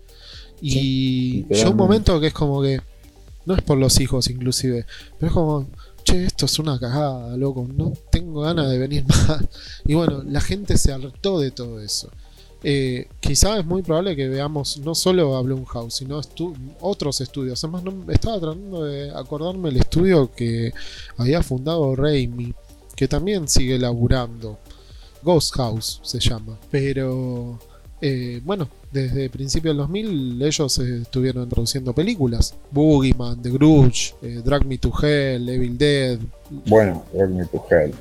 Y 0.61 0.72
llega 0.80 1.41
un 1.41 1.49
literalmente. 1.49 1.76
momento 1.76 2.19
que 2.22 2.27
es 2.27 2.34
como 2.34 2.61
que, 2.61 2.80
no 3.45 3.56
es 3.56 3.61
por 3.61 3.78
los 3.78 3.99
hijos 3.99 4.30
inclusive, 4.30 4.86
pero 5.20 5.28
es 5.28 5.34
como, 5.34 5.68
che, 6.03 6.26
esto 6.26 6.45
es 6.45 6.60
una 6.60 6.80
cagada, 6.80 7.36
loco, 7.38 7.68
no 7.74 7.94
tengo 8.11 8.41
ganas 8.41 8.70
de 8.70 8.78
venir 8.78 9.06
más. 9.07 9.44
Y 9.86 9.94
bueno, 9.94 10.24
la 10.24 10.41
gente 10.41 10.78
se 10.78 10.91
hartó 10.91 11.40
de 11.40 11.52
todo 11.52 11.80
eso. 11.80 12.10
Eh, 12.65 13.10
quizá 13.20 13.60
es 13.60 13.65
muy 13.65 13.82
probable 13.82 14.15
que 14.15 14.30
veamos 14.30 14.78
no 14.78 14.95
solo 14.95 15.36
a 15.36 15.41
Blumhouse, 15.41 15.95
sino 15.95 16.22
otros 16.80 17.20
estudios. 17.20 17.61
Además, 17.64 17.84
no, 17.84 18.11
estaba 18.11 18.40
tratando 18.40 18.86
de 18.86 19.11
acordarme 19.11 19.70
el 19.70 19.78
estudio 19.78 20.32
que 20.32 20.72
había 21.18 21.44
fundado 21.44 21.94
Raimi, 21.95 22.53
que 22.95 23.07
también 23.07 23.49
sigue 23.49 23.78
laburando. 23.78 24.60
Ghost 25.24 25.56
House 25.56 25.99
se 26.03 26.20
llama. 26.20 26.57
Pero 26.72 27.60
eh, 28.05 28.41
bueno, 28.43 28.67
desde 28.91 29.30
principios 29.30 29.71
del 29.71 29.77
2000 29.77 30.41
ellos 30.41 30.77
eh, 30.80 30.99
estuvieron 31.03 31.47
produciendo 31.47 31.93
películas. 31.93 32.53
Boogeyman, 32.71 33.41
The 33.41 33.49
Grudge, 33.49 34.13
eh, 34.21 34.41
Drag 34.43 34.65
Me 34.65 34.77
to 34.77 34.91
Hell, 35.01 35.47
Evil 35.47 35.77
Dead, 35.77 36.19
Bueno, 36.67 37.05
Drag 37.13 37.30
Me 37.30 37.45
to 37.45 37.63
Hell. 37.71 37.93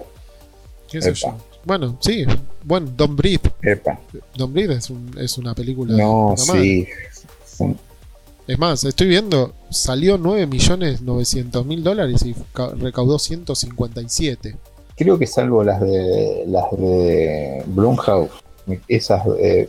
qué 0.90 1.00
sé 1.00 1.10
Epa. 1.10 1.18
yo. 1.18 1.36
Bueno, 1.64 1.96
sí, 2.00 2.24
bueno, 2.64 2.90
Don't 2.96 3.16
Breathe. 3.16 3.52
Epa. 3.62 4.00
Don't 4.36 4.52
Breathe 4.52 4.74
es, 4.74 4.90
un- 4.90 5.14
es 5.16 5.38
una 5.38 5.54
película. 5.54 5.96
No, 5.96 6.34
madre. 6.48 6.62
sí. 6.62 6.88
Es 8.48 8.58
más, 8.58 8.82
estoy 8.82 9.06
viendo, 9.06 9.54
salió 9.70 10.18
9 10.18 10.48
millones 10.48 11.00
900 11.00 11.64
mil 11.64 11.84
dólares 11.84 12.24
y 12.26 12.34
ca- 12.52 12.72
recaudó 12.74 13.20
157. 13.20 14.56
Creo 14.96 15.16
que 15.16 15.28
salvo 15.28 15.62
las 15.62 15.80
de 15.80 16.44
las 16.48 16.64
de 16.72 17.62
Blumhouse, 17.66 18.32
esas 18.88 19.22
eh, 19.38 19.68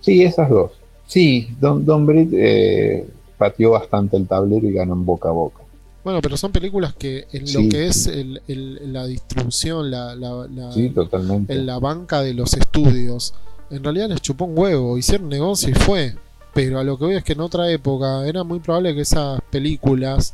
sí, 0.00 0.22
esas 0.22 0.48
dos. 0.50 0.72
Sí, 1.06 1.48
Don, 1.60 1.84
Don 1.84 2.06
Britt 2.06 2.30
eh, 2.34 3.06
pateó 3.38 3.70
bastante 3.72 4.16
el 4.16 4.26
tablero 4.26 4.68
y 4.68 4.72
ganó 4.72 4.94
en 4.94 5.04
boca 5.04 5.28
a 5.28 5.32
boca. 5.32 5.62
Bueno, 6.04 6.20
pero 6.22 6.36
son 6.36 6.50
películas 6.52 6.94
que 6.94 7.26
en 7.32 7.52
lo 7.52 7.68
que 7.68 7.86
es 7.88 8.06
el- 8.06 8.40
el- 8.48 8.92
la 8.92 9.06
distribución, 9.06 9.90
la, 9.90 10.14
la- 10.14 10.46
la- 10.46 10.72
Sí, 10.72 10.88
totalmente. 10.90 11.52
en 11.52 11.66
la 11.66 11.78
banca 11.78 12.22
de 12.22 12.32
los 12.32 12.54
estudios, 12.54 13.34
en 13.70 13.84
realidad 13.84 14.08
les 14.08 14.20
chupó 14.22 14.46
un 14.46 14.56
huevo, 14.58 14.96
hicieron 14.96 15.28
negocio 15.28 15.68
y 15.70 15.74
fue. 15.74 16.14
Pero 16.54 16.78
a 16.80 16.84
lo 16.84 16.98
que 16.98 17.04
voy 17.04 17.14
es 17.16 17.22
que 17.24 17.34
en 17.34 17.40
otra 17.40 17.70
época 17.70 18.26
era 18.26 18.42
muy 18.44 18.58
probable 18.60 18.94
que 18.94 19.02
esas 19.02 19.40
películas 19.50 20.32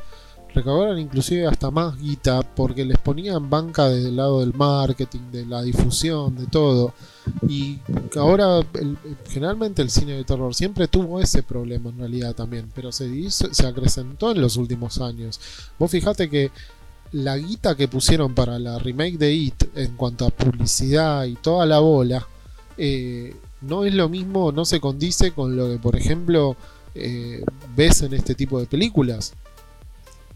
recaudaran 0.57 0.99
inclusive 0.99 1.47
hasta 1.47 1.71
más 1.71 1.97
guita 1.99 2.43
porque 2.43 2.85
les 2.85 2.99
ponían 2.99 3.49
banca 3.49 3.89
desde 3.89 4.09
el 4.09 4.17
lado 4.17 4.41
del 4.41 4.53
marketing, 4.55 5.31
de 5.31 5.47
la 5.47 5.63
difusión, 5.63 6.35
de 6.37 6.47
todo. 6.47 6.93
Y 7.49 7.79
ahora 8.17 8.61
generalmente 9.29 9.83
el 9.83 9.91
cine 9.91 10.13
de 10.15 10.25
terror 10.25 10.55
siempre 10.55 10.89
tuvo 10.89 11.21
ese 11.21 11.43
problema 11.43 11.91
en 11.91 11.99
realidad 11.99 12.35
también, 12.35 12.71
pero 12.75 12.91
se, 12.91 13.07
hizo- 13.07 13.53
se 13.53 13.67
acrecentó 13.67 14.33
en 14.33 14.41
los 14.41 14.57
últimos 14.57 15.01
años. 15.01 15.41
Vos 15.79 15.91
fijate 15.91 16.29
que 16.29 16.51
la 17.13 17.37
guita 17.37 17.77
que 17.77 17.87
pusieron 17.89 18.35
para 18.35 18.59
la 18.59 18.79
remake 18.79 19.17
de 19.19 19.33
It 19.33 19.65
en 19.77 19.97
cuanto 19.97 20.27
a 20.27 20.31
publicidad 20.31 21.25
y 21.25 21.35
toda 21.37 21.65
la 21.65 21.79
bola 21.79 22.27
eh, 22.77 23.35
no 23.61 23.85
es 23.85 23.95
lo 23.95 24.09
mismo, 24.09 24.51
no 24.53 24.65
se 24.65 24.81
condice 24.81 25.31
con 25.31 25.57
lo 25.57 25.69
que 25.71 25.79
por 25.79 25.97
ejemplo 25.97 26.57
eh, 26.95 27.45
ves 27.77 28.03
en 28.03 28.13
este 28.15 28.35
tipo 28.35 28.59
de 28.59 28.67
películas. 28.67 29.35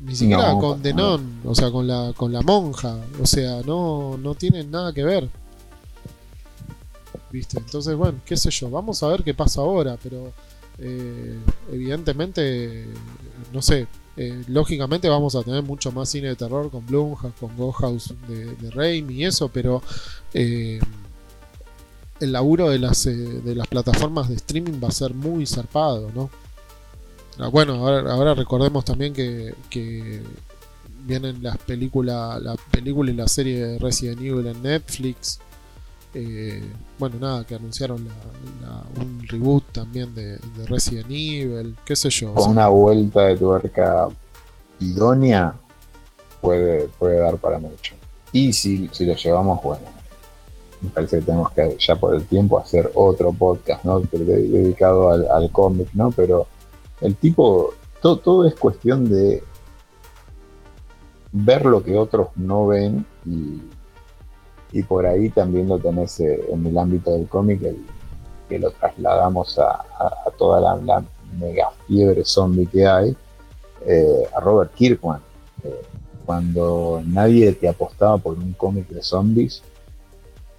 Ni 0.01 0.15
siquiera 0.15 0.53
No, 0.53 0.59
con 0.59 0.83
The 0.83 0.95
no. 0.95 1.19
Nun, 1.19 1.41
o 1.45 1.55
sea, 1.55 1.71
con 1.71 1.87
la, 1.87 2.13
con 2.17 2.33
la 2.33 2.43
monja, 2.43 2.97
o 3.21 3.27
sea, 3.27 3.61
no, 3.63 4.17
no 4.17 4.35
tienen 4.35 4.71
nada 4.71 4.93
que 4.93 5.05
ver. 5.05 5.29
¿Viste? 7.31 7.59
Entonces, 7.59 7.95
bueno, 7.95 8.19
qué 8.25 8.37
sé 8.37 8.51
yo, 8.51 8.71
vamos 8.71 9.03
a 9.03 9.09
ver 9.09 9.23
qué 9.23 9.35
pasa 9.35 9.61
ahora, 9.61 9.97
pero 10.03 10.33
eh, 10.79 11.39
evidentemente, 11.71 12.87
no 13.53 13.63
sé, 13.63 13.87
eh, 14.17 14.43
lógicamente 14.49 15.09
vamos 15.09 15.35
a 15.37 15.43
tener 15.43 15.63
mucho 15.63 15.93
más 15.93 16.09
cine 16.09 16.29
de 16.29 16.37
terror 16.37 16.71
con 16.71 16.85
Blumhouse, 16.87 17.33
con 17.39 17.57
Go 17.57 17.73
House 17.73 18.15
de, 18.29 18.55
de 18.57 18.71
Raimi 18.71 19.15
y 19.15 19.25
eso, 19.25 19.49
pero 19.49 19.83
eh, 20.35 20.81
el 22.21 22.33
laburo 22.33 22.69
de 22.69 22.79
las, 22.79 23.07
eh, 23.07 23.13
de 23.15 23.55
las 23.55 23.67
plataformas 23.67 24.29
de 24.29 24.37
streaming 24.37 24.81
va 24.83 24.89
a 24.89 24.93
ser 24.93 25.15
muy 25.15 25.47
zarpado, 25.47 26.11
¿no? 26.15 26.31
Ah, 27.41 27.49
Bueno, 27.49 27.75
ahora, 27.75 28.13
ahora 28.13 28.35
recordemos 28.35 28.85
también 28.85 29.13
que, 29.13 29.55
que 29.69 30.23
vienen 31.05 31.43
las 31.43 31.57
películas, 31.59 32.41
la 32.43 32.57
película 32.71 33.11
y 33.11 33.15
la 33.15 33.29
serie 33.29 33.65
de 33.65 33.79
Resident 33.79 34.21
Evil 34.21 34.47
en 34.47 34.63
Netflix. 34.63 35.39
Eh, 36.13 36.63
bueno, 36.99 37.17
nada, 37.21 37.45
que 37.47 37.55
anunciaron 37.55 38.05
la- 38.05 38.67
la- 38.69 38.83
un 39.03 39.23
reboot 39.29 39.65
también 39.73 40.13
de, 40.15 40.37
de 40.39 40.67
Resident 40.67 41.07
Evil, 41.09 41.77
qué 41.85 41.95
sé 41.95 42.11
yo. 42.11 42.33
o 42.33 42.35
Con 42.35 42.43
sea, 42.45 42.53
una 42.53 42.69
vuelta 42.69 43.23
de 43.27 43.37
tuerca 43.37 44.09
idónea 44.81 45.55
puede, 46.41 46.89
puede 46.99 47.19
dar 47.19 47.37
para 47.39 47.59
mucho. 47.59 47.95
Y 48.33 48.53
si, 48.53 48.89
si 48.93 49.05
lo 49.07 49.15
llevamos, 49.15 49.63
bueno, 49.63 49.85
me 50.81 50.89
parece 50.91 51.19
que 51.21 51.27
tenemos 51.27 51.51
que 51.53 51.77
ya 51.79 51.97
por 51.97 52.15
el 52.15 52.25
tiempo 52.25 52.59
hacer 52.59 52.91
otro 52.95 53.33
podcast, 53.33 53.85
¿no? 53.85 54.01
De- 54.01 54.19
de- 54.25 54.49
dedicado 54.49 55.11
al, 55.11 55.29
al 55.29 55.51
cómic, 55.51 55.89
¿no? 55.95 56.11
Pero 56.11 56.47
el 57.01 57.17
tipo, 57.17 57.75
to- 58.01 58.19
todo 58.19 58.47
es 58.47 58.55
cuestión 58.55 59.09
de 59.09 59.43
ver 61.33 61.65
lo 61.65 61.83
que 61.83 61.97
otros 61.97 62.29
no 62.37 62.67
ven 62.67 63.07
y, 63.25 64.83
por 64.89 65.05
ahí 65.07 65.31
también 65.31 65.69
lo 65.69 65.79
tenés 65.79 66.21
eh, 66.21 66.45
en 66.49 66.65
el 66.65 66.79
ámbito 66.79 67.13
del 67.13 67.27
cómic, 67.29 67.61
que 68.49 68.59
lo 68.59 68.71
trasladamos 68.71 69.59
a, 69.59 69.85
toda 70.39 70.61
la, 70.61 71.05
mega 71.39 71.71
fiebre 71.87 72.25
zombie 72.25 72.67
que 72.67 72.87
hay, 72.87 73.17
eh, 73.87 74.29
a 74.35 74.41
Robert 74.41 74.73
Kirkman. 74.75 75.21
Eh, 75.63 75.83
cuando 76.25 77.03
nadie 77.05 77.53
te 77.53 77.69
apostaba 77.69 78.17
por 78.19 78.39
un 78.39 78.53
cómic 78.53 78.89
de 78.89 79.03
zombies, 79.03 79.63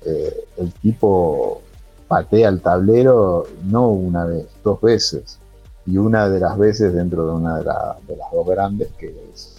el 0.03 0.73
tipo 0.81 1.61
patea 2.07 2.49
el 2.49 2.61
tablero 2.61 3.45
no 3.63 3.88
una 3.88 4.26
vez, 4.26 4.47
dos 4.63 4.81
veces. 4.81 5.40
Y 5.87 5.97
una 5.97 6.29
de 6.29 6.39
las 6.39 6.57
veces 6.57 6.93
dentro 6.93 7.25
de 7.27 7.33
una 7.33 7.57
de, 7.59 7.63
la- 7.65 7.97
de 8.07 8.15
las 8.15 8.31
dos 8.31 8.47
grandes 8.47 8.89
que 8.97 9.07
es 9.33 9.55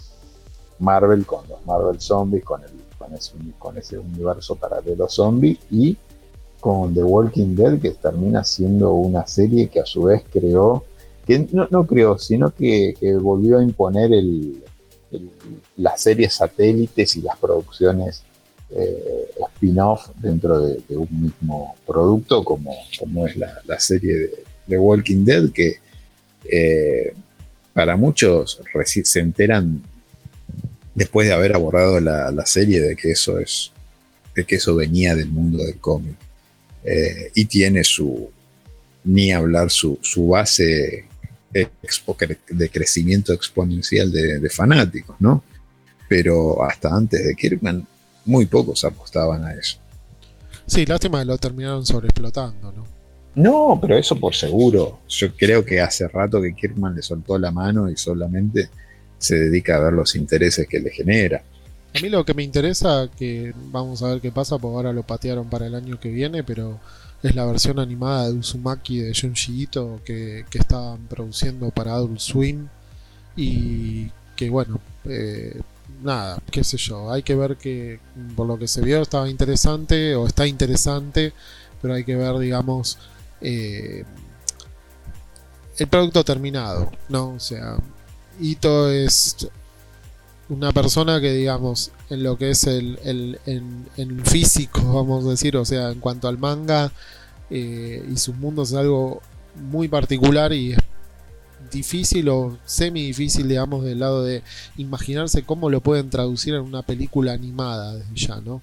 Marvel 0.78 1.24
con 1.26 1.46
los 1.48 1.64
Marvel 1.66 2.00
Zombies, 2.00 2.44
con, 2.44 2.62
el, 2.62 2.70
con, 2.98 3.14
ese, 3.14 3.32
con 3.58 3.76
ese 3.78 3.98
universo 3.98 4.54
paralelo 4.56 5.08
zombie 5.08 5.58
y 5.70 5.96
con 6.60 6.94
The 6.94 7.02
Walking 7.02 7.56
Dead 7.56 7.80
que 7.80 7.90
termina 7.90 8.44
siendo 8.44 8.92
una 8.92 9.26
serie 9.26 9.68
que 9.68 9.80
a 9.80 9.86
su 9.86 10.04
vez 10.04 10.22
creó, 10.32 10.84
que 11.26 11.48
no, 11.52 11.66
no 11.70 11.84
creó, 11.86 12.18
sino 12.18 12.52
que, 12.54 12.94
que 12.98 13.16
volvió 13.16 13.58
a 13.58 13.62
imponer 13.64 14.12
el, 14.12 14.62
las 15.76 16.00
series 16.00 16.34
satélites 16.34 17.16
y 17.16 17.22
las 17.22 17.36
producciones 17.36 18.22
eh, 18.70 19.28
spin-off 19.54 20.08
dentro 20.20 20.60
de, 20.60 20.80
de 20.88 20.96
un 20.96 21.08
mismo 21.22 21.74
producto 21.86 22.42
como, 22.44 22.72
como 22.98 23.26
es 23.26 23.36
la, 23.36 23.52
la 23.66 23.78
serie 23.78 24.14
de, 24.14 24.44
de 24.66 24.78
Walking 24.78 25.24
Dead 25.24 25.50
que 25.52 25.76
eh, 26.44 27.14
para 27.72 27.96
muchos 27.96 28.60
se 29.04 29.20
enteran 29.20 29.82
después 30.94 31.26
de 31.26 31.34
haber 31.34 31.54
abordado 31.54 32.00
la, 32.00 32.46
serie 32.46 32.80
de 32.80 32.96
que 32.96 33.12
eso 33.12 33.38
es 33.38 33.72
de 34.34 34.44
que 34.44 34.56
eso 34.56 34.74
venía 34.74 35.14
del 35.14 35.28
mundo 35.28 35.62
del 35.64 35.78
cómic 35.78 36.16
Eh, 36.84 37.30
y 37.34 37.44
tiene 37.44 37.84
su 37.84 38.28
ni 39.04 39.32
hablar 39.32 39.70
su, 39.70 39.98
su 40.02 40.28
base 40.28 41.06
de 41.52 42.68
crecimiento 42.70 43.32
exponencial 43.32 44.10
de, 44.10 44.40
de 44.40 44.50
fanáticos, 44.50 45.16
¿no? 45.20 45.44
Pero 46.08 46.64
hasta 46.64 46.88
antes 46.88 47.24
de 47.24 47.34
Kirkman, 47.34 47.86
muy 48.24 48.46
pocos 48.46 48.84
apostaban 48.84 49.44
a 49.44 49.54
eso. 49.54 49.78
Sí, 50.66 50.86
lástima 50.86 51.20
que 51.20 51.26
lo 51.26 51.38
terminaron 51.38 51.84
sobreexplotando, 51.84 52.72
¿no? 52.72 52.91
No, 53.34 53.78
pero 53.80 53.96
eso 53.96 54.16
por 54.16 54.34
seguro. 54.34 55.00
Yo 55.08 55.34
creo 55.34 55.64
que 55.64 55.80
hace 55.80 56.06
rato 56.08 56.40
que 56.40 56.54
Kirkman 56.54 56.94
le 56.94 57.02
soltó 57.02 57.38
la 57.38 57.50
mano 57.50 57.90
y 57.90 57.96
solamente 57.96 58.68
se 59.18 59.36
dedica 59.36 59.76
a 59.76 59.80
ver 59.80 59.92
los 59.92 60.14
intereses 60.16 60.66
que 60.68 60.80
le 60.80 60.90
genera. 60.90 61.42
A 61.94 62.00
mí 62.00 62.08
lo 62.08 62.24
que 62.24 62.34
me 62.34 62.42
interesa, 62.42 63.08
que 63.16 63.52
vamos 63.70 64.02
a 64.02 64.08
ver 64.08 64.20
qué 64.20 64.32
pasa, 64.32 64.58
porque 64.58 64.76
ahora 64.76 64.92
lo 64.92 65.02
patearon 65.02 65.48
para 65.48 65.66
el 65.66 65.74
año 65.74 66.00
que 66.00 66.10
viene, 66.10 66.42
pero 66.42 66.80
es 67.22 67.34
la 67.34 67.46
versión 67.46 67.78
animada 67.78 68.28
de 68.28 68.34
Uzumaki 68.34 68.98
de 68.98 69.14
Junji 69.14 69.62
Ito 69.62 70.00
que, 70.04 70.44
que 70.50 70.58
estaban 70.58 71.06
produciendo 71.06 71.70
para 71.70 71.94
Adult 71.94 72.18
Swim 72.18 72.68
y 73.36 74.08
que 74.36 74.50
bueno, 74.50 74.80
eh, 75.04 75.60
nada, 76.02 76.38
qué 76.50 76.64
sé 76.64 76.76
yo, 76.76 77.12
hay 77.12 77.22
que 77.22 77.34
ver 77.34 77.56
que 77.56 78.00
por 78.34 78.46
lo 78.46 78.58
que 78.58 78.68
se 78.68 78.80
vio 78.80 79.00
estaba 79.02 79.28
interesante 79.28 80.14
o 80.14 80.26
está 80.26 80.46
interesante, 80.46 81.32
pero 81.80 81.94
hay 81.94 82.04
que 82.04 82.16
ver, 82.16 82.38
digamos, 82.38 82.98
eh, 83.42 84.04
el 85.78 85.86
producto 85.88 86.24
terminado, 86.24 86.90
¿no? 87.08 87.30
O 87.30 87.40
sea, 87.40 87.76
Ito 88.40 88.90
es 88.90 89.48
una 90.48 90.72
persona 90.72 91.20
que, 91.20 91.32
digamos, 91.32 91.90
en 92.10 92.22
lo 92.22 92.36
que 92.36 92.50
es 92.50 92.64
el, 92.64 92.98
el, 93.46 94.22
físico, 94.24 94.80
vamos 94.92 95.24
a 95.26 95.30
decir, 95.30 95.56
o 95.56 95.64
sea, 95.64 95.90
en 95.90 96.00
cuanto 96.00 96.28
al 96.28 96.38
manga 96.38 96.92
eh, 97.50 98.06
y 98.10 98.16
sus 98.16 98.36
mundos 98.36 98.70
es 98.70 98.76
algo 98.76 99.22
muy 99.54 99.88
particular 99.88 100.52
y 100.52 100.72
es 100.72 100.78
difícil 101.70 102.28
o 102.28 102.58
semi 102.66 103.06
difícil, 103.06 103.48
digamos, 103.48 103.84
del 103.84 104.00
lado 104.00 104.22
de 104.22 104.42
imaginarse 104.76 105.42
cómo 105.42 105.70
lo 105.70 105.80
pueden 105.80 106.10
traducir 106.10 106.54
en 106.54 106.62
una 106.62 106.82
película 106.82 107.32
animada 107.32 107.96
desde 107.96 108.14
ya, 108.14 108.40
¿no? 108.40 108.62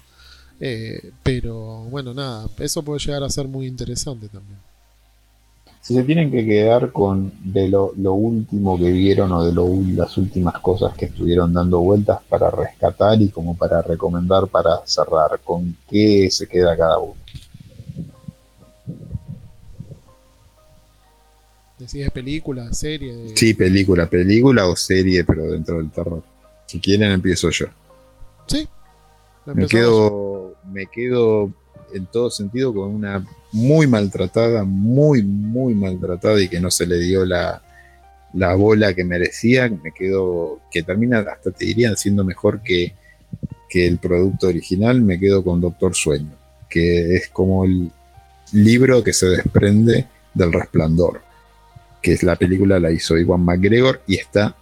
Eh, 0.60 1.12
pero 1.22 1.84
bueno, 1.84 2.14
nada, 2.14 2.48
eso 2.58 2.82
puede 2.82 3.00
llegar 3.00 3.24
a 3.24 3.30
ser 3.30 3.48
muy 3.48 3.66
interesante 3.66 4.28
también. 4.28 4.58
Si 5.80 5.94
se 5.94 6.04
tienen 6.04 6.30
que 6.30 6.44
quedar 6.44 6.92
con 6.92 7.32
de 7.42 7.68
lo, 7.68 7.92
último 8.12 8.78
que 8.78 8.90
vieron 8.90 9.32
o 9.32 9.44
de 9.44 9.52
lo, 9.52 9.66
las 9.94 10.16
últimas 10.18 10.58
cosas 10.60 10.94
que 10.94 11.06
estuvieron 11.06 11.52
dando 11.52 11.80
vueltas 11.80 12.20
para 12.28 12.50
rescatar 12.50 13.20
y 13.20 13.30
como 13.30 13.56
para 13.56 13.80
recomendar 13.80 14.46
para 14.46 14.84
cerrar, 14.84 15.40
¿con 15.42 15.76
qué 15.88 16.28
se 16.30 16.46
queda 16.46 16.76
cada 16.76 16.98
uno? 16.98 17.14
¿Decís 21.78 22.10
película, 22.10 22.70
serie? 22.74 23.34
Sí, 23.34 23.54
película, 23.54 24.06
película 24.06 24.68
o 24.68 24.76
serie, 24.76 25.24
pero 25.24 25.50
dentro 25.50 25.78
del 25.78 25.90
terror. 25.90 26.22
Si 26.66 26.78
quieren, 26.78 27.10
empiezo 27.10 27.48
yo. 27.48 27.66
Sí. 28.46 28.68
Me 29.46 29.66
quedo, 29.66 30.56
me 30.70 30.86
quedo 30.86 31.50
en 31.94 32.04
todo 32.04 32.30
sentido 32.30 32.74
con 32.74 32.94
una 32.94 33.24
muy 33.52 33.86
maltratada, 33.86 34.64
muy, 34.64 35.22
muy 35.22 35.74
maltratada 35.74 36.40
y 36.40 36.48
que 36.48 36.60
no 36.60 36.70
se 36.70 36.86
le 36.86 36.98
dio 36.98 37.24
la, 37.24 37.62
la 38.34 38.54
bola 38.54 38.94
que 38.94 39.04
merecía, 39.04 39.68
me 39.68 39.92
quedo, 39.92 40.60
que 40.70 40.82
termina, 40.82 41.18
hasta 41.20 41.50
te 41.50 41.64
dirían, 41.64 41.96
siendo 41.96 42.24
mejor 42.24 42.62
que, 42.62 42.94
que 43.68 43.86
el 43.86 43.98
producto 43.98 44.48
original, 44.48 45.02
me 45.02 45.18
quedo 45.18 45.42
con 45.42 45.60
Doctor 45.60 45.94
Sueño, 45.94 46.32
que 46.68 47.16
es 47.16 47.28
como 47.28 47.64
el 47.64 47.90
libro 48.52 49.02
que 49.02 49.12
se 49.12 49.26
desprende 49.26 50.06
del 50.34 50.52
resplandor, 50.52 51.22
que 52.00 52.12
es 52.12 52.22
la 52.22 52.36
película, 52.36 52.78
la 52.78 52.90
hizo 52.90 53.18
Iwan 53.18 53.44
McGregor 53.44 54.02
y 54.06 54.16
está 54.16 54.56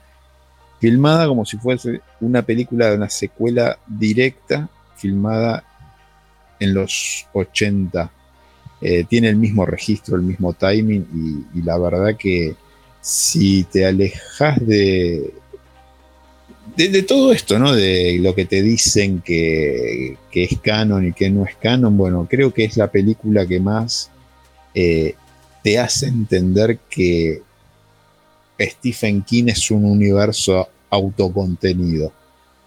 filmada 0.80 1.26
como 1.26 1.44
si 1.44 1.56
fuese 1.58 2.00
una 2.20 2.42
película 2.42 2.90
de 2.90 2.96
una 2.96 3.10
secuela 3.10 3.78
directa, 3.86 4.68
filmada 4.96 5.64
en 6.60 6.74
los 6.74 7.26
80 7.32 8.10
eh, 8.80 9.04
tiene 9.08 9.28
el 9.28 9.36
mismo 9.36 9.66
registro, 9.66 10.16
el 10.16 10.22
mismo 10.22 10.52
timing 10.52 11.44
y, 11.54 11.62
la 11.62 11.78
verdad 11.78 12.16
que 12.16 12.54
si 13.00 13.64
te 13.64 13.84
alejas 13.84 14.64
de, 14.64 15.32
todo 17.08 17.32
esto, 17.32 17.58
¿no? 17.58 17.72
De 17.74 18.18
lo 18.20 18.36
que 18.36 18.44
te 18.44 18.62
dicen 18.62 19.20
que, 19.20 20.16
es 20.32 20.58
canon 20.60 21.08
y 21.08 21.12
que 21.12 21.28
no 21.28 21.44
es 21.44 21.56
canon, 21.56 21.96
bueno, 21.96 22.28
creo 22.30 22.54
que 22.54 22.64
es 22.64 22.76
la 22.76 22.88
película 22.88 23.44
que 23.44 23.58
más 23.58 24.10
eh, 24.74 25.16
te 25.64 25.80
hace 25.80 26.06
entender 26.06 26.78
que 26.88 27.42
Stephen 28.60 29.22
King 29.22 29.46
es 29.48 29.72
un 29.72 29.84
universo 29.84 30.68
autocontenido. 30.90 32.12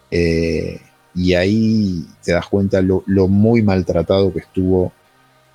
Eh, 0.09 0.77
y 1.15 1.33
ahí 1.33 2.05
te 2.21 2.33
das 2.33 2.47
cuenta 2.47 2.81
lo 2.81 3.27
muy 3.29 3.61
maltratado 3.61 4.33
que 4.33 4.39
estuvo 4.39 4.91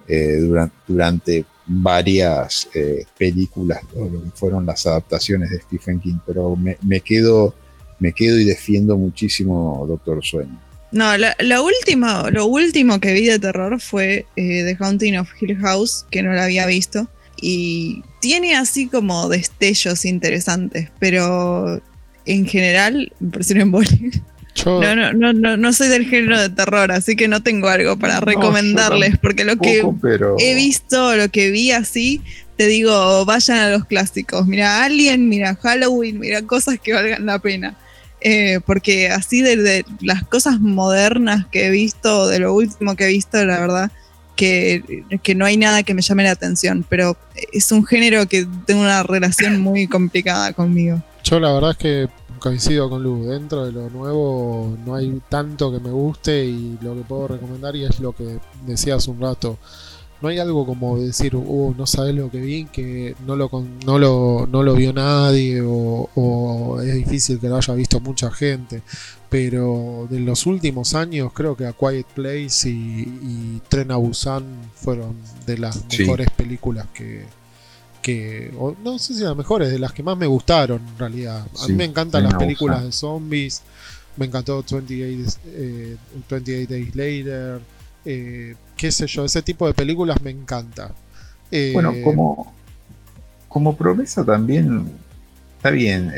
eh, 0.09 0.39
durante, 0.87 1.45
varias 1.69 2.69
eh, 2.75 3.05
películas, 3.19 3.81
lo 3.93 4.09
fueron 4.37 4.65
las 4.67 4.87
adaptaciones 4.87 5.51
de 5.51 5.61
Stephen 5.61 5.99
King, 5.99 6.19
pero 6.25 6.55
me, 6.55 7.01
quedo, 7.01 7.57
me 7.99 8.13
quedo 8.13 8.39
y 8.39 8.45
defiendo 8.45 8.97
muchísimo 8.97 9.85
Doctor 9.89 10.25
Sueño. 10.25 10.61
No, 10.93 11.19
lo, 11.19 11.65
último, 11.65 12.31
lo 12.31 12.47
último 12.47 13.01
que 13.01 13.13
vi 13.15 13.27
de 13.27 13.41
terror 13.41 13.81
fue 13.81 14.27
eh, 14.37 14.63
The 14.65 14.77
Haunting 14.79 15.19
of 15.19 15.29
Hill 15.41 15.59
House, 15.59 16.07
que 16.11 16.23
no 16.23 16.33
la 16.33 16.45
había 16.45 16.67
visto. 16.67 17.09
Y 17.41 18.05
tiene 18.21 18.55
así 18.55 18.87
como 18.87 19.29
destellos 19.29 20.05
interesantes, 20.05 20.91
pero 21.01 21.83
en 22.25 22.47
general 22.47 23.13
me 23.21 23.31
parecieron 23.31 23.73
bolis. 24.65 24.97
No, 24.97 25.13
no, 25.13 25.33
no, 25.33 25.57
no, 25.57 25.73
soy 25.73 25.89
del 25.89 26.07
género 26.07 26.41
de 26.41 26.49
terror, 26.49 26.93
así 26.93 27.17
que 27.17 27.29
no 27.29 27.43
tengo 27.43 27.69
algo 27.69 27.97
para 27.99 28.21
recomendarles, 28.21 29.19
porque 29.19 29.45
lo 29.45 29.57
que 29.57 29.83
he 30.39 30.55
visto, 30.55 31.17
lo 31.17 31.29
que 31.29 31.51
vi 31.51 31.73
así, 31.73 32.23
te 32.57 32.67
digo, 32.67 33.25
vayan 33.25 33.59
a 33.59 33.71
los 33.71 33.85
clásicos. 33.85 34.47
Mira 34.47 34.85
Alien, 34.85 35.29
mira 35.29 35.55
Halloween, 35.57 36.19
mira 36.19 36.43
cosas 36.43 36.79
que 36.81 36.93
valgan 36.93 37.27
la 37.27 37.39
pena. 37.39 37.77
Eh, 38.21 38.61
porque 38.65 39.09
así 39.09 39.43
de, 39.43 39.85
las 40.01 40.25
cosas 40.25 40.59
modernas 40.59 41.47
que 41.47 41.67
he 41.67 41.71
visto, 41.71 42.29
de 42.29 42.39
lo 42.41 42.55
último 42.55 42.97
que 42.97 43.05
he 43.05 43.09
visto, 43.09 43.45
la 43.45 43.61
verdad, 43.61 43.93
que, 44.37 45.05
que, 45.23 45.35
no 45.35 45.45
hay 45.45 45.57
nada 45.57 45.83
que 45.83 45.95
me 45.95 46.03
llame 46.03 46.25
la 46.25 46.33
atención, 46.33 46.85
pero 46.89 47.17
es 47.53 47.71
un 47.73 47.85
género 47.87 48.27
que 48.27 48.47
tengo 48.67 48.81
una 48.81 49.03
relación 49.03 49.61
muy 49.61 49.87
complicada 49.87 50.53
conmigo. 50.53 51.03
Yo 51.25 51.41
la 51.41 51.53
verdad 51.53 51.73
es 51.73 51.77
que 51.77 52.09
coincido 52.39 52.89
con 52.89 53.03
Luz, 53.03 53.27
dentro 53.27 53.65
de 53.65 53.73
lo 53.73 53.91
nuevo 53.91 54.77
no 54.85 54.95
hay 54.95 55.21
tanto 55.29 55.73
que 55.73 55.81
me 55.81 55.91
guste 55.91 56.45
y 56.45 56.79
lo 56.81 56.95
que 56.95 57.03
puedo 57.03 57.29
recomendar 57.29 57.77
y 57.77 57.85
es 57.85 58.01
lo 58.01 58.13
que 58.13 58.39
decía 58.67 58.97
hace 58.97 59.11
un 59.11 59.21
rato. 59.21 59.59
No 60.23 60.29
hay 60.29 60.39
algo 60.39 60.65
como 60.65 60.99
decir, 60.99 61.37
uh, 61.37 61.75
no 61.77 61.87
sabes 61.87 62.15
lo 62.15 62.31
que 62.31 62.41
vi, 62.41 62.65
que 62.65 63.15
no 63.27 63.37
lo, 63.37 63.51
no 63.85 63.99
lo, 63.99 64.49
no 64.51 64.63
lo 64.63 64.75
vio 64.75 64.95
nadie 64.95 65.61
o, 65.63 66.81
es 66.83 66.95
difícil 66.95 67.39
que 67.39 67.49
lo 67.49 67.57
haya 67.57 67.75
visto 67.75 68.01
mucha 68.01 68.31
gente. 68.31 68.83
Pero 69.29 70.07
de 70.09 70.21
los 70.21 70.47
últimos 70.47 70.95
años 70.95 71.33
creo 71.35 71.57
que 71.57 71.67
A 71.67 71.73
Quiet 71.73 72.07
Place 72.15 72.69
y, 72.71 73.61
Tren 73.69 73.91
a 73.91 73.97
Busan 73.97 74.45
fueron 74.75 75.17
de 75.47 75.59
las 75.59 75.85
mejores 75.99 76.31
películas 76.31 76.87
que, 76.95 77.27
que, 78.07 78.53
no 78.85 78.99
sé 79.01 79.15
si 79.15 79.25
las 79.25 79.37
mejores, 79.37 79.69
de 79.69 79.81
las 79.81 79.93
que 79.93 80.05
más 80.05 80.17
me 80.17 80.29
gustaron 80.29 80.81
en 80.81 80.97
realidad. 80.97 81.45
A 81.61 81.67
mí 81.67 81.75
me 81.75 81.83
encantan 81.83 82.23
las 82.23 82.35
películas 82.35 82.85
de 82.85 82.93
zombies, 82.93 83.63
me 84.17 84.27
encantó 84.27 84.63
28, 84.63 85.39
eh, 85.49 85.97
Days 86.69 86.95
Later, 86.95 87.61
eh, 88.05 88.55
qué 88.77 88.93
sé 88.93 89.09
yo, 89.09 89.25
ese 89.25 89.43
tipo 89.43 89.67
de 89.67 89.75
películas 89.75 90.23
me 90.23 90.31
encanta. 90.31 90.93
Eh, 91.51 91.73
bueno, 91.75 91.93
como, 92.05 92.55
como 93.49 93.77
promesa 93.77 94.25
también, 94.25 94.89
está 95.57 95.71
bien, 95.71 96.13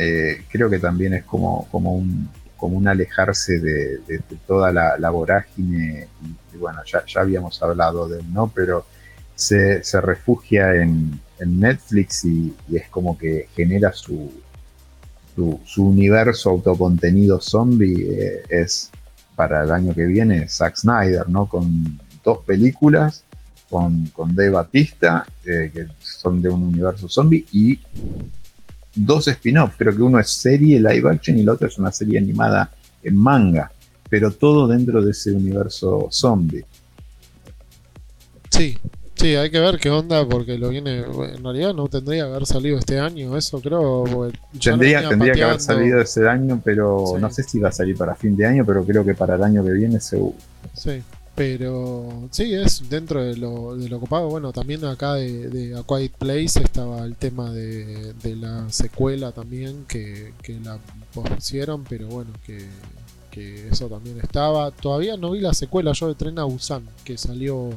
creo 0.51 0.69
que 0.69 0.81
también 0.81 1.15
es 1.15 1.24
como, 1.24 1.69
como, 1.70 1.94
un, 1.94 2.28
como 2.59 2.77
un 2.77 2.86
alejarse 2.86 3.60
de, 3.60 4.20
toda 4.47 4.73
la, 4.73 5.09
vorágine, 5.09 6.06
y, 6.52 6.56
bueno, 6.59 6.82
ya, 6.85 7.02
ya 7.06 7.23
habíamos 7.23 7.62
hablado 7.62 8.06
de 8.10 8.19
él, 8.19 8.31
¿no? 8.31 8.52
Pero 8.55 8.85
se, 9.35 9.82
se 9.82 10.02
refugia 10.02 10.74
en 10.74 11.19
en 11.40 11.60
Netflix 11.60 12.24
y, 12.24 12.55
es 12.73 12.89
como 12.89 13.16
que 13.16 13.48
genera 13.55 13.93
su, 13.93 14.31
su, 15.65 15.85
universo 15.85 16.51
autocontenido 16.51 17.40
zombie 17.40 18.09
eh, 18.10 18.43
es 18.48 18.90
para 19.36 19.62
el 19.62 19.70
año 19.70 19.94
que 19.94 20.05
viene 20.06 20.48
Zack 20.48 20.77
Snyder, 20.77 21.28
¿no? 21.28 21.47
Con 21.47 22.01
dos 22.24 22.39
películas, 22.44 23.24
con, 23.70 24.06
con 24.06 24.35
Dave 24.35 24.51
Batista, 24.51 25.27
eh, 25.44 25.70
que 25.73 25.86
son 26.01 26.43
de 26.43 26.48
un 26.48 26.65
universo 26.65 27.09
zombie, 27.09 27.47
y 27.52 27.78
dos 28.94 29.28
spin-offs. 29.28 29.77
Creo 29.77 29.94
que 29.94 30.02
uno 30.02 30.19
es 30.19 30.31
serie 30.31 30.81
live 30.81 31.09
action 31.10 31.39
y 31.39 31.44
la 31.44 31.52
otra 31.52 31.69
es 31.69 31.78
una 31.78 31.93
serie 31.93 32.19
animada 32.19 32.70
en 33.02 33.16
manga, 33.16 33.70
pero 34.10 34.32
todo 34.32 34.66
dentro 34.66 35.02
de 35.02 35.12
ese 35.12 35.31
universo 35.31 36.09
zombie. 36.10 36.65
Sí, 38.51 38.77
Sí, 39.19 39.35
hay 39.35 39.51
que 39.51 39.59
ver 39.59 39.78
qué 39.78 39.90
onda 39.90 40.27
porque 40.28 40.57
lo 40.57 40.69
viene. 40.69 40.99
En 41.01 41.43
realidad 41.43 41.74
no 41.74 41.89
tendría 41.89 42.24
que 42.24 42.31
haber 42.31 42.47
salido 42.47 42.78
este 42.78 43.01
año, 43.01 43.36
eso 43.36 43.61
creo. 43.61 44.31
Tendría, 44.62 45.09
tendría 45.09 45.32
que 45.32 45.43
haber 45.43 45.61
salido 45.61 46.01
ese 46.01 46.28
año, 46.28 46.61
pero 46.65 47.16
no 47.19 47.31
sé 47.31 47.43
si 47.43 47.59
va 47.59 47.70
a 47.70 47.73
salir 47.73 47.97
para 47.97 48.15
fin 48.15 48.36
de 48.36 48.47
año, 48.47 48.65
pero 48.65 48.85
creo 48.85 49.05
que 49.05 49.15
para 49.15 49.35
el 49.35 49.43
año 49.43 49.65
que 49.65 49.73
viene 49.73 49.99
seguro. 50.01 50.36
Sí, 50.73 51.03
Pero 51.35 52.28
sí, 52.31 52.55
es 52.55 52.89
dentro 52.89 53.23
de 53.24 53.36
lo, 53.36 53.77
de 53.77 53.89
lo 53.89 54.01
copado. 54.01 54.28
Bueno, 54.28 54.53
también 54.53 54.85
acá 54.85 55.15
de, 55.15 55.49
de 55.49 55.77
A 55.78 55.82
Quiet 55.85 56.12
Place 56.16 56.61
estaba 56.62 57.05
el 57.05 57.16
tema 57.16 57.53
de, 57.53 58.12
de 58.15 58.36
la 58.36 58.69
secuela 58.70 59.32
también, 59.32 59.85
que, 59.86 60.35
que 60.43 60.59
la 60.61 60.78
pusieron, 61.12 61.85
pero 61.85 62.09
bueno, 62.09 62.31
que, 62.45 62.66
que 63.39 63.69
eso 63.69 63.86
también 63.89 64.19
estaba. 64.20 64.70
Todavía 64.70 65.16
no 65.16 65.31
vi 65.32 65.40
la 65.40 65.55
secuela 65.55 65.93
yo 65.93 66.09
de 66.09 66.15
Tren 66.15 66.39
a 66.39 66.44
Busan, 66.44 66.82
que 67.05 67.16
salió 67.19 67.70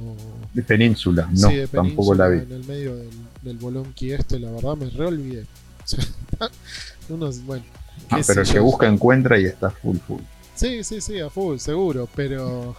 De 0.54 0.64
Península, 0.64 1.28
no, 1.32 1.50
sí, 1.50 1.56
de 1.56 1.68
tampoco 1.68 2.14
la 2.16 2.28
vi. 2.28 2.40
En 2.40 2.52
el 2.52 2.64
medio 2.66 2.96
del, 2.96 3.10
del 3.42 3.58
bolonqui 3.58 4.12
este, 4.12 4.40
la 4.40 4.52
verdad 4.52 4.76
me 4.76 4.90
reolvidé. 4.90 5.46
Unos, 7.10 7.44
bueno, 7.46 7.64
Ah, 8.10 8.20
pero 8.26 8.42
el 8.42 8.48
sé 8.48 8.54
que 8.54 8.58
yo. 8.60 8.64
busca 8.64 8.88
encuentra 8.88 9.40
y 9.40 9.46
está 9.46 9.70
full 9.70 9.98
full. 9.98 10.22
Sí, 10.56 10.84
sí, 10.84 11.02
sí, 11.02 11.20
a 11.20 11.30
full, 11.30 11.58
seguro, 11.58 12.08
pero 12.16 12.76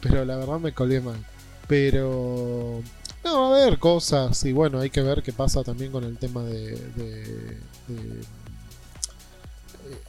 pero 0.00 0.24
la 0.24 0.36
verdad 0.36 0.58
me 0.60 0.72
colgué 0.72 1.00
mal. 1.00 1.16
Pero 1.66 2.80
no, 3.24 3.50
va 3.50 3.58
a 3.58 3.62
haber 3.62 3.78
cosas 3.78 4.42
y 4.44 4.52
bueno, 4.52 4.80
hay 4.80 4.90
que 4.90 5.02
ver 5.02 5.22
qué 5.22 5.32
pasa 5.32 5.62
también 5.62 5.92
con 5.92 6.04
el 6.04 6.16
tema 6.16 6.42
de, 6.44 6.70
de- 6.72 7.58
de- 7.88 8.24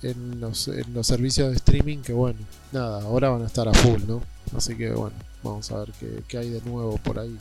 en, 0.03 0.39
los, 0.39 0.69
servicios 1.01 1.49
de 1.49 1.55
streaming 1.55 1.99
que 1.99 2.13
bueno, 2.13 2.39
nada, 2.71 3.01
ahora 3.03 3.29
van 3.29 3.43
a 3.43 3.47
estar 3.47 3.67
a 3.67 3.73
full, 3.73 4.01
¿no? 4.07 4.21
Así 4.55 4.75
que 4.75 4.91
bueno, 4.91 5.15
vamos 5.43 5.71
a 5.71 5.79
ver 5.79 5.91
qué, 5.99 6.23
qué 6.27 6.37
hay 6.37 6.49
de 6.49 6.61
nuevo 6.61 6.97
por 6.97 7.19
ahí. 7.19 7.37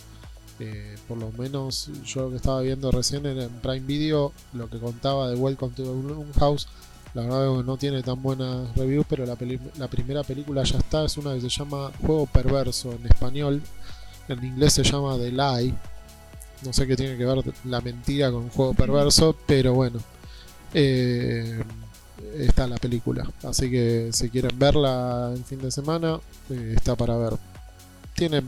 Eh, 0.61 0.97
por 1.07 1.19
lo 1.19 1.31
menos 1.33 1.89
yo 2.05 2.23
lo 2.23 2.31
que 2.31 2.37
estaba 2.37 2.61
viendo 2.63 2.91
recién 2.91 3.25
en, 3.27 3.49
Prime 3.61 3.87
Video, 3.87 4.33
lo 4.53 4.69
que 4.69 4.79
contaba 4.79 5.29
de 5.31 5.37
Welcome 5.37 5.75
to 5.75 5.85
the 5.85 6.41
House 6.41 6.67
la 7.15 7.23
verdad 7.23 7.57
que 7.57 7.65
no 7.65 7.77
tiene 7.77 8.03
tan 8.03 8.23
buenas 8.23 8.75
reviews, 8.77 9.07
pero 9.09 9.25
la, 9.25 9.37
la 9.79 9.89
primera 9.89 10.23
película 10.23 10.63
ya 10.63 10.79
está. 10.79 11.05
Es 11.05 11.17
una 11.17 11.35
que 11.35 11.41
se 11.41 11.49
llama 11.49 11.91
Juego 12.01 12.27
Perverso 12.27 12.93
en 12.93 13.07
español. 13.07 13.63
En 14.29 14.45
inglés 14.45 14.75
se 14.75 14.85
llama 14.85 15.17
The 15.17 15.33
Lie. 15.33 15.75
No 16.65 16.73
sé 16.73 16.87
qué 16.87 16.97
tiene 16.97 17.17
que 17.17 17.25
ver 17.25 17.43
la 17.65 17.81
mentira 17.81 18.31
con 18.31 18.49
Juego 18.51 18.75
Perverso, 18.75 19.35
pero 19.47 19.75
bueno. 19.75 20.01
Eh, 20.75 21.63
está 22.37 22.67
la 22.67 22.77
película. 22.77 23.29
Así 23.43 23.71
que 23.71 24.11
si 24.13 24.29
quieren 24.31 24.59
verla 24.59 25.33
en 25.35 25.45
fin 25.45 25.61
de 25.61 25.71
semana, 25.71 26.19
eh, 26.51 26.75
está 26.77 26.97
para 26.97 27.17
ver. 27.17 27.35
Tiene, 28.15 28.43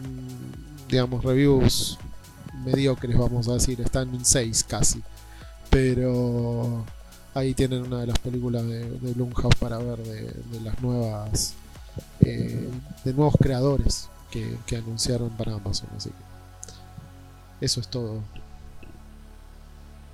digamos, 0.88 1.24
reviews 1.24 1.98
mediocres, 2.64 3.16
vamos 3.16 3.48
a 3.48 3.54
decir. 3.54 3.80
Están 3.80 4.14
en 4.14 4.24
6 4.24 4.64
casi. 4.64 5.02
Pero 5.70 6.84
ahí 7.34 7.54
tienen 7.54 7.82
una 7.82 8.00
de 8.00 8.08
las 8.08 8.18
películas 8.18 8.66
de, 8.66 8.90
de 8.90 9.12
Blumhouse 9.12 9.54
para 9.56 9.78
ver 9.78 9.98
de, 9.98 10.60
las 10.64 10.80
nuevas 10.82 11.54
eh, 12.20 12.68
de 13.04 13.14
nuevos 13.14 13.34
creadores 13.40 14.08
que, 14.30 14.76
anunciaron 14.76 15.30
para 15.30 15.54
Amazon 15.54 15.88
así 15.96 16.10
que 16.10 17.66
eso 17.66 17.80
es 17.80 17.88
todo 17.88 18.20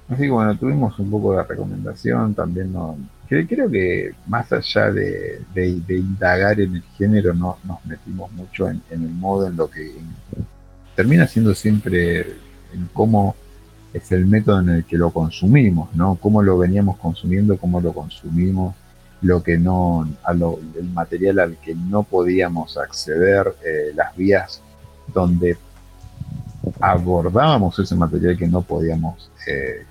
Así 0.09 0.23
que 0.23 0.31
bueno, 0.31 0.57
tuvimos 0.57 0.97
un 1.01 1.11
poco 1.11 1.33
de 1.33 1.43
recomendación, 1.43 2.33
también 2.33 2.73
no, 2.73 2.97
cre- 3.29 3.47
creo 3.49 3.71
que 3.71 4.13
más 4.27 4.53
allá 4.53 4.91
de, 4.91 5.41
de- 5.55 5.83
indagar 5.97 6.61
en 6.61 6.77
el 6.77 6.83
género, 6.97 7.35
no, 7.35 7.59
nos 7.65 7.85
metimos 7.87 8.31
mucho 8.33 8.69
en, 8.69 8.83
el 8.91 8.99
modo 9.01 9.47
en 9.49 9.57
lo 9.57 9.69
que 9.71 9.95
termina 10.95 11.27
siendo 11.27 11.55
siempre 11.55 12.21
en 12.73 12.89
cómo 12.93 13.35
es 13.93 14.11
el 14.13 14.27
método 14.27 14.61
en 14.61 14.69
el 14.71 14.85
que 14.85 14.99
lo 14.99 15.11
consumimos, 15.11 15.95
¿no? 15.95 16.17
Cómo 16.17 16.43
lo 16.43 16.59
veníamos 16.59 16.99
consumiendo, 16.99 17.57
cómo 17.57 17.81
lo 17.81 17.93
consumimos, 17.93 18.75
lo 19.23 19.43
que 19.43 19.57
no, 19.57 20.07
a 20.25 20.33
el 20.33 20.91
material 20.93 21.39
al 21.39 21.57
que 21.57 21.75
no 21.75 22.03
podíamos 22.03 22.77
acceder, 22.77 23.55
eh, 23.65 23.93
las 23.95 24.15
vías 24.17 24.61
donde 25.15 25.57
abordábamos 26.81 27.79
ese 27.79 27.95
material 27.95 28.37
que 28.37 28.47
no 28.49 28.61
podíamos 28.63 29.31
eh, 29.47 29.85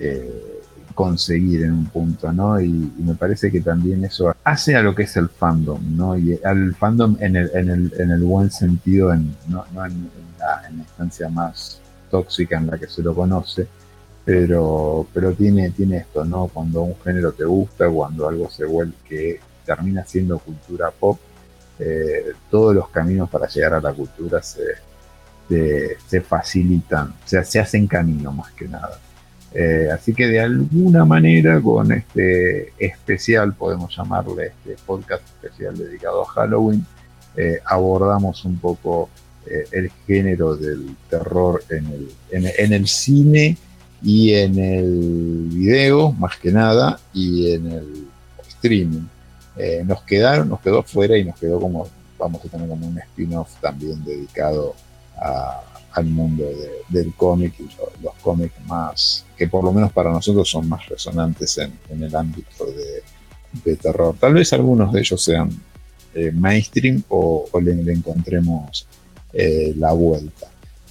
eh, 0.00 0.61
conseguir 0.94 1.62
en 1.64 1.72
un 1.72 1.86
punto, 1.86 2.32
¿no? 2.32 2.60
Y, 2.60 2.70
me 2.98 3.14
parece 3.14 3.50
que 3.50 3.60
también 3.60 4.04
eso 4.04 4.34
hace 4.44 4.76
a 4.76 4.82
lo 4.82 4.94
que 4.94 5.04
es 5.04 5.16
el 5.16 5.28
fandom, 5.28 5.80
¿no? 5.96 6.16
Y 6.16 6.38
al 6.44 6.74
fandom 6.74 7.16
en 7.20 7.36
el, 7.36 7.50
en 7.54 7.70
el, 7.70 7.92
en 7.98 8.10
el 8.10 8.22
buen 8.22 8.50
sentido, 8.50 9.12
en, 9.12 9.36
no, 9.48 9.64
no 9.72 9.84
en, 9.84 9.92
en 9.92 10.38
la, 10.38 10.68
en 10.68 10.76
la 10.78 10.82
instancia 10.82 11.28
más 11.28 11.80
tóxica 12.10 12.58
en 12.58 12.66
la 12.68 12.78
que 12.78 12.86
se 12.86 13.02
lo 13.02 13.14
conoce, 13.14 13.66
pero, 14.24 15.06
pero 15.12 15.32
tiene, 15.32 15.70
tiene 15.70 15.98
esto, 15.98 16.24
¿no? 16.24 16.48
Cuando 16.48 16.82
un 16.82 16.96
género 17.02 17.32
te 17.32 17.44
gusta, 17.44 17.88
cuando 17.88 18.28
algo 18.28 18.48
se 18.50 18.64
vuelve 18.64 18.94
que 19.08 19.40
termina 19.64 20.04
siendo 20.04 20.38
cultura 20.38 20.90
pop, 20.90 21.18
eh, 21.78 22.32
todos 22.50 22.74
los 22.74 22.88
caminos 22.90 23.28
para 23.28 23.48
llegar 23.48 23.74
a 23.74 23.80
la 23.80 23.92
cultura 23.92 24.42
se, 24.42 24.62
se, 25.48 25.96
se 26.06 26.20
facilitan, 26.20 27.08
o 27.08 27.28
sea, 27.28 27.44
se 27.44 27.58
hacen 27.58 27.86
camino 27.86 28.30
más 28.30 28.52
que 28.52 28.68
nada. 28.68 29.00
Eh, 29.54 29.88
así 29.92 30.14
que 30.14 30.26
de 30.26 30.40
alguna 30.40 31.04
manera 31.04 31.60
con 31.60 31.92
este 31.92 32.72
especial, 32.78 33.54
podemos 33.54 33.94
llamarle 33.94 34.46
este 34.46 34.76
podcast 34.86 35.22
especial 35.24 35.76
dedicado 35.76 36.22
a 36.22 36.26
Halloween, 36.26 36.86
eh, 37.36 37.60
abordamos 37.64 38.44
un 38.44 38.58
poco 38.58 39.10
eh, 39.46 39.64
el 39.72 39.90
género 40.06 40.56
del 40.56 40.96
terror 41.10 41.62
en 41.68 41.86
el, 41.86 42.08
en, 42.30 42.72
el 42.72 42.86
cine 42.86 43.58
y 44.02 44.32
en 44.32 44.58
el 44.58 45.48
video, 45.50 46.12
más 46.12 46.36
que 46.38 46.50
nada, 46.50 46.98
y 47.12 47.52
en 47.52 47.66
el 47.66 48.06
streaming. 48.48 49.06
Nos 49.84 50.02
quedaron, 50.04 50.48
nos 50.48 50.60
quedó 50.60 50.82
fuera 50.82 51.16
y 51.16 51.24
nos 51.24 51.38
quedó 51.38 51.60
como, 51.60 51.86
vamos 52.18 52.42
a 52.42 52.48
tener 52.48 52.66
como 52.68 52.86
un 52.86 52.98
spin-off 52.98 53.50
también 53.60 54.02
dedicado 54.02 54.74
a, 55.18 55.60
al 55.94 56.06
mundo 56.06 56.44
de- 56.44 56.82
del 56.88 57.14
cómic 57.14 57.54
y 57.58 57.64
lo- 57.76 57.92
los 58.02 58.14
cómics 58.22 58.54
más, 58.66 59.24
que 59.36 59.48
por 59.48 59.64
lo 59.64 59.72
menos 59.72 59.92
para 59.92 60.10
nosotros 60.10 60.48
son 60.48 60.68
más 60.68 60.86
resonantes 60.88 61.58
en, 61.58 62.02
el 62.02 62.14
ámbito 62.14 62.66
de, 62.66 63.76
terror. 63.76 64.14
Tal 64.18 64.34
vez 64.34 64.52
algunos 64.54 64.92
de 64.92 65.00
ellos 65.00 65.22
sean 65.22 65.50
eh, 66.14 66.30
mainstream 66.32 67.02
o, 67.08 67.46
le, 67.60 67.92
encontremos 67.92 68.86
eh, 69.32 69.74
la 69.76 69.92
vuelta. 69.92 70.46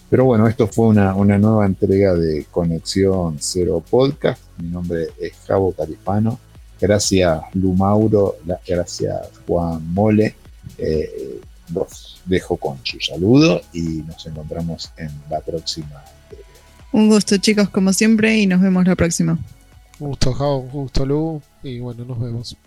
Pero 0.09 0.25
bueno, 0.25 0.47
esto 0.47 0.67
fue 0.67 0.87
una, 0.87 1.13
nueva 1.13 1.65
entrega 1.65 2.13
de 2.13 2.45
Conexión 2.51 3.37
Cero 3.39 3.83
Podcast. 3.89 4.41
Mi 4.57 4.67
nombre 4.67 5.07
es 5.19 5.33
Javo 5.47 5.71
Califano. 5.71 6.37
Gracias 6.79 7.41
Lumauro, 7.53 8.35
la- 8.45 8.59
gracias 8.67 9.29
Juan 9.47 9.93
Mole. 9.93 10.35
Eh, 10.77 11.39
los 11.73 12.21
dejo 12.25 12.57
con 12.57 12.79
su 12.83 12.99
saludo 12.99 13.61
y 13.73 14.03
nos 14.03 14.25
encontramos 14.25 14.91
en 14.97 15.11
la 15.29 15.39
próxima. 15.41 16.03
Un 16.91 17.09
gusto, 17.09 17.37
chicos, 17.37 17.69
como 17.69 17.93
siempre, 17.93 18.37
y 18.37 18.47
nos 18.47 18.61
vemos 18.61 18.85
la 18.85 18.95
próxima. 18.95 19.37
un 19.99 20.09
gusto 20.09 20.33
Jao, 20.33 20.57
un 20.57 20.69
gusto 20.69 21.05
Lu 21.05 21.41
y 21.63 21.79
bueno 21.79 22.05
nos 22.05 22.19
vemos 22.19 22.57